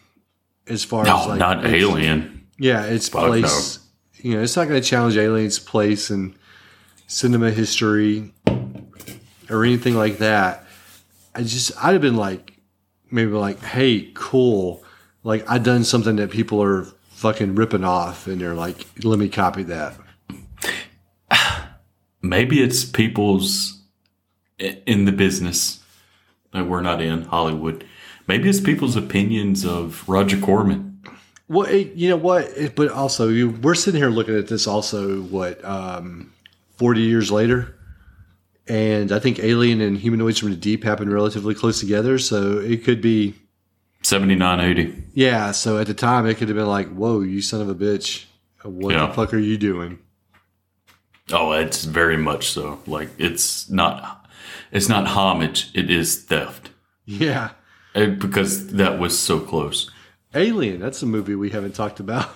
as 0.66 0.84
far 0.84 1.04
No, 1.04 1.20
as 1.20 1.26
like, 1.28 1.38
not 1.38 1.64
Alien. 1.64 2.46
Yeah, 2.58 2.84
its 2.84 3.08
Fuck 3.08 3.26
place. 3.26 3.78
You 4.16 4.34
know, 4.34 4.42
it's 4.42 4.56
not 4.56 4.66
going 4.66 4.80
to 4.80 4.86
challenge 4.86 5.16
Alien's 5.16 5.58
place 5.58 6.10
in 6.10 6.34
cinema 7.06 7.50
history 7.50 8.32
or 9.48 9.64
anything 9.64 9.94
like 9.94 10.18
that. 10.18 10.64
I 11.34 11.42
just, 11.42 11.72
I'd 11.84 11.92
have 11.92 12.00
been 12.00 12.16
like, 12.16 12.54
maybe 13.10 13.30
like, 13.32 13.60
hey, 13.60 14.10
cool. 14.14 14.82
Like, 15.22 15.48
I 15.48 15.58
done 15.58 15.84
something 15.84 16.16
that 16.16 16.30
people 16.30 16.62
are 16.62 16.86
fucking 17.16 17.54
ripping 17.54 17.82
off, 17.82 18.26
and 18.26 18.40
they're 18.40 18.54
like, 18.54 18.86
let 19.02 19.18
me 19.18 19.28
copy 19.28 19.62
that. 19.64 19.96
Maybe 22.22 22.62
it's 22.62 22.84
people's 22.84 23.80
in 24.58 25.06
the 25.06 25.12
business 25.12 25.82
that 26.52 26.66
we're 26.66 26.82
not 26.82 27.00
in 27.00 27.22
Hollywood. 27.22 27.84
Maybe 28.26 28.48
it's 28.48 28.60
people's 28.60 28.96
opinions 28.96 29.64
of 29.64 30.06
Roger 30.08 30.38
Corman. 30.38 31.00
Well, 31.48 31.66
it, 31.66 31.94
you 31.94 32.08
know 32.08 32.16
what? 32.16 32.44
It, 32.56 32.74
but 32.74 32.90
also, 32.90 33.28
you, 33.28 33.50
we're 33.50 33.74
sitting 33.74 34.00
here 34.00 34.10
looking 34.10 34.36
at 34.36 34.48
this. 34.48 34.66
Also, 34.66 35.22
what 35.22 35.64
um, 35.64 36.32
forty 36.76 37.02
years 37.02 37.30
later, 37.30 37.76
and 38.66 39.12
I 39.12 39.20
think 39.20 39.38
Alien 39.38 39.80
and 39.80 39.96
Humanoids 39.96 40.40
from 40.40 40.50
the 40.50 40.56
Deep 40.56 40.82
happened 40.82 41.12
relatively 41.12 41.54
close 41.54 41.78
together. 41.78 42.18
So 42.18 42.58
it 42.58 42.84
could 42.84 43.00
be, 43.00 43.34
7980. 44.06 45.04
yeah. 45.14 45.50
So 45.52 45.78
at 45.78 45.86
the 45.86 45.94
time, 45.94 46.26
it 46.26 46.36
could 46.36 46.48
have 46.48 46.56
been 46.56 46.66
like, 46.66 46.88
"Whoa, 46.88 47.20
you 47.20 47.42
son 47.42 47.60
of 47.60 47.68
a 47.68 47.74
bitch! 47.74 48.24
What 48.62 48.94
Yeah. 48.94 49.06
the 49.06 49.12
fuck 49.14 49.34
are 49.34 49.38
you 49.38 49.56
doing?" 49.58 49.98
Oh, 51.32 51.52
it's 51.52 51.84
very 51.84 52.16
much 52.16 52.48
so. 52.50 52.80
Like 52.86 53.10
it's 53.18 53.68
not 53.68 54.26
it's 54.70 54.88
not 54.88 55.06
homage, 55.08 55.70
it 55.74 55.90
is 55.90 56.22
theft. 56.22 56.70
Yeah, 57.04 57.50
Eh, 57.94 58.06
because 58.06 58.68
that 58.72 58.98
was 58.98 59.18
so 59.18 59.40
close. 59.40 59.90
Alien. 60.34 60.80
That's 60.80 61.02
a 61.02 61.06
movie 61.06 61.34
we 61.34 61.50
haven't 61.50 61.74
talked 61.74 61.98
about. 62.00 62.28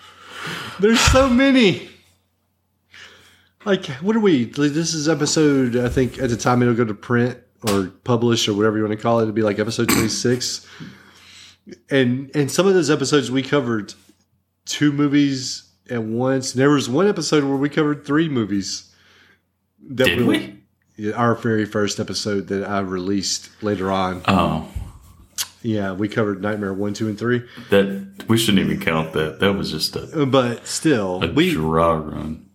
There's 0.80 1.00
so 1.00 1.28
many. 1.28 1.88
Like, 3.64 3.86
what 4.00 4.14
are 4.14 4.20
we? 4.20 4.44
like, 4.52 4.72
This 4.72 4.94
is 4.94 5.08
episode. 5.08 5.76
I 5.76 5.88
think 5.88 6.18
at 6.20 6.30
the 6.30 6.36
time 6.36 6.62
it'll 6.62 6.74
go 6.74 6.84
to 6.84 6.94
print 6.94 7.38
or 7.68 7.88
publish 8.04 8.48
or 8.48 8.54
whatever 8.54 8.76
you 8.76 8.84
want 8.84 8.96
to 8.96 9.02
call 9.02 9.18
it. 9.20 9.22
It'll 9.22 9.34
be 9.34 9.42
like 9.42 9.58
episode 9.58 9.88
26. 9.88 10.66
And 11.90 12.30
and 12.34 12.50
some 12.50 12.66
of 12.66 12.74
those 12.74 12.90
episodes 12.90 13.30
we 13.30 13.42
covered 13.42 13.94
two 14.66 14.92
movies 14.92 15.68
at 15.90 16.02
once. 16.02 16.52
And 16.54 16.60
there 16.60 16.70
was 16.70 16.88
one 16.88 17.08
episode 17.08 17.44
where 17.44 17.56
we 17.56 17.68
covered 17.68 18.04
three 18.06 18.28
movies. 18.28 18.92
That 19.88 20.06
Did 20.06 20.26
we? 20.26 20.62
Yeah, 20.96 21.12
Our 21.12 21.34
very 21.34 21.64
first 21.66 22.00
episode 22.00 22.48
that 22.48 22.64
I 22.68 22.80
released 22.80 23.50
later 23.62 23.90
on. 23.92 24.22
Oh. 24.26 24.68
Yeah, 25.62 25.92
we 25.92 26.08
covered 26.08 26.40
Nightmare 26.40 26.72
one, 26.72 26.94
two, 26.94 27.08
and 27.08 27.18
three. 27.18 27.42
That 27.70 28.24
we 28.28 28.38
shouldn't 28.38 28.64
even 28.64 28.80
count 28.80 29.12
that. 29.14 29.40
That 29.40 29.54
was 29.54 29.70
just 29.72 29.96
a, 29.96 30.24
But 30.26 30.66
still, 30.66 31.22
a 31.24 31.32
we 31.32 31.52
dry 31.52 31.94
run. 31.94 32.48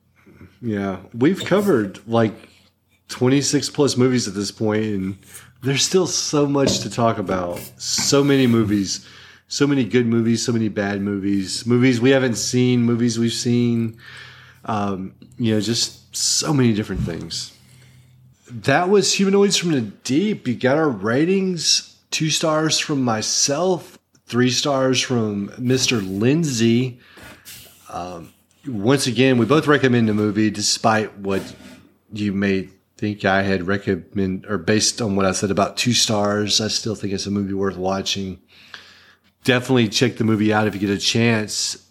yeah 0.61 0.97
we've 1.13 1.43
covered 1.43 1.99
like 2.07 2.33
twenty 3.11 3.41
six 3.41 3.69
plus 3.69 3.95
movies 3.95 4.27
at 4.27 4.33
this 4.33 4.51
point, 4.51 4.83
and 4.83 5.17
there's 5.61 5.83
still 5.83 6.07
so 6.07 6.47
much 6.47 6.79
to 6.79 6.89
talk 6.89 7.19
about. 7.19 7.59
So 7.77 8.23
many 8.23 8.47
movies, 8.47 9.07
so 9.47 9.67
many 9.67 9.83
good 9.83 10.07
movies, 10.07 10.43
so 10.43 10.51
many 10.51 10.69
bad 10.69 11.01
movies, 11.01 11.65
movies 11.67 12.01
we 12.01 12.09
haven't 12.09 12.35
seen, 12.35 12.81
movies 12.81 13.19
we've 13.19 13.31
seen. 13.31 13.97
Um, 14.65 15.13
you 15.37 15.53
know, 15.53 15.61
just 15.61 16.15
so 16.15 16.53
many 16.53 16.73
different 16.73 17.01
things. 17.01 17.55
That 18.49 18.89
was 18.89 19.13
humanoids 19.13 19.57
from 19.57 19.71
the 19.71 19.81
deep. 19.81 20.47
You 20.47 20.55
got 20.55 20.77
our 20.77 20.89
ratings: 20.89 21.97
two 22.09 22.31
stars 22.31 22.79
from 22.79 23.03
myself, 23.03 23.99
three 24.25 24.49
stars 24.49 24.99
from 24.99 25.49
Mr. 25.49 26.01
Lindsay 26.01 26.99
once 28.67 29.07
again, 29.07 29.37
we 29.37 29.45
both 29.45 29.67
recommend 29.67 30.07
the 30.07 30.13
movie, 30.13 30.49
despite 30.49 31.17
what 31.17 31.41
you 32.13 32.31
may 32.31 32.69
think 33.01 33.25
I 33.25 33.41
had 33.41 33.65
recommend 33.65 34.45
or 34.45 34.59
based 34.59 35.01
on 35.01 35.15
what 35.15 35.25
I 35.25 35.31
said 35.31 35.49
about 35.49 35.75
two 35.75 35.91
stars. 35.91 36.61
I 36.61 36.67
still 36.67 36.93
think 36.93 37.13
it's 37.13 37.25
a 37.25 37.31
movie 37.31 37.55
worth 37.55 37.75
watching. 37.75 38.39
Definitely 39.43 39.89
check 39.89 40.17
the 40.17 40.23
movie 40.23 40.53
out 40.53 40.67
if 40.67 40.75
you 40.75 40.79
get 40.79 40.91
a 40.91 40.99
chance. 40.99 41.83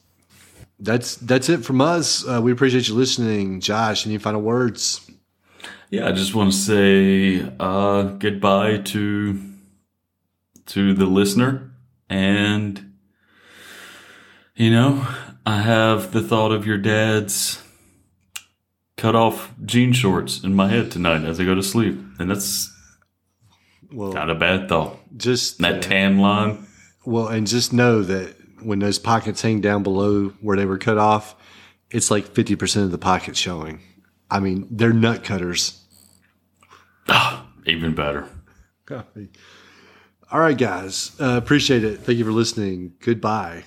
That's 0.78 1.16
that's 1.16 1.48
it 1.48 1.64
from 1.64 1.80
us. 1.80 2.24
Uh, 2.24 2.40
we 2.40 2.52
appreciate 2.52 2.86
you 2.86 2.94
listening, 2.94 3.60
Josh. 3.60 4.06
Any 4.06 4.18
final 4.18 4.40
words? 4.40 5.10
Yeah, 5.90 6.06
I 6.08 6.12
just 6.12 6.32
want 6.32 6.52
to 6.52 6.56
say 6.56 7.52
uh, 7.58 8.02
goodbye 8.02 8.78
to 8.78 9.40
to 10.66 10.94
the 10.94 11.06
listener, 11.06 11.72
and 12.08 12.94
you 14.54 14.70
know, 14.70 15.08
I 15.44 15.62
have 15.62 16.12
the 16.12 16.22
thought 16.22 16.52
of 16.52 16.66
your 16.66 16.78
dad's 16.78 17.60
cut 19.00 19.14
off 19.16 19.52
jean 19.64 19.92
shorts 19.92 20.44
in 20.44 20.54
my 20.54 20.68
head 20.68 20.90
tonight 20.90 21.24
as 21.24 21.40
I 21.40 21.44
go 21.44 21.54
to 21.54 21.62
sleep, 21.62 21.98
and 22.18 22.30
that's 22.30 22.70
Well, 23.92 24.12
not 24.12 24.28
a 24.30 24.34
bad 24.34 24.68
thought. 24.68 24.98
just 25.16 25.58
That 25.58 25.76
uh, 25.76 25.80
tan 25.80 26.18
line, 26.18 26.66
well, 27.04 27.28
and 27.28 27.46
just 27.46 27.72
know 27.72 28.02
that 28.02 28.36
when 28.62 28.78
those 28.78 28.98
pockets 28.98 29.40
hang 29.42 29.60
down 29.60 29.82
below 29.82 30.28
where 30.40 30.56
they 30.56 30.66
were 30.66 30.78
cut 30.78 30.98
off, 30.98 31.34
it's 31.90 32.10
like 32.10 32.26
fifty 32.26 32.54
percent 32.56 32.84
of 32.84 32.90
the 32.92 32.98
pocket 32.98 33.36
showing. 33.36 33.80
I 34.30 34.38
mean, 34.40 34.68
they're 34.70 34.92
nut 34.92 35.24
cutters. 35.24 35.82
even 37.66 37.94
better. 37.94 38.28
Copy. 38.86 39.28
All 40.30 40.38
right, 40.40 40.56
guys. 40.56 41.12
Uh, 41.18 41.36
appreciate 41.42 41.82
it. 41.82 42.00
Thank 42.00 42.18
you 42.18 42.24
for 42.24 42.32
listening. 42.32 42.92
Goodbye. 43.00 43.64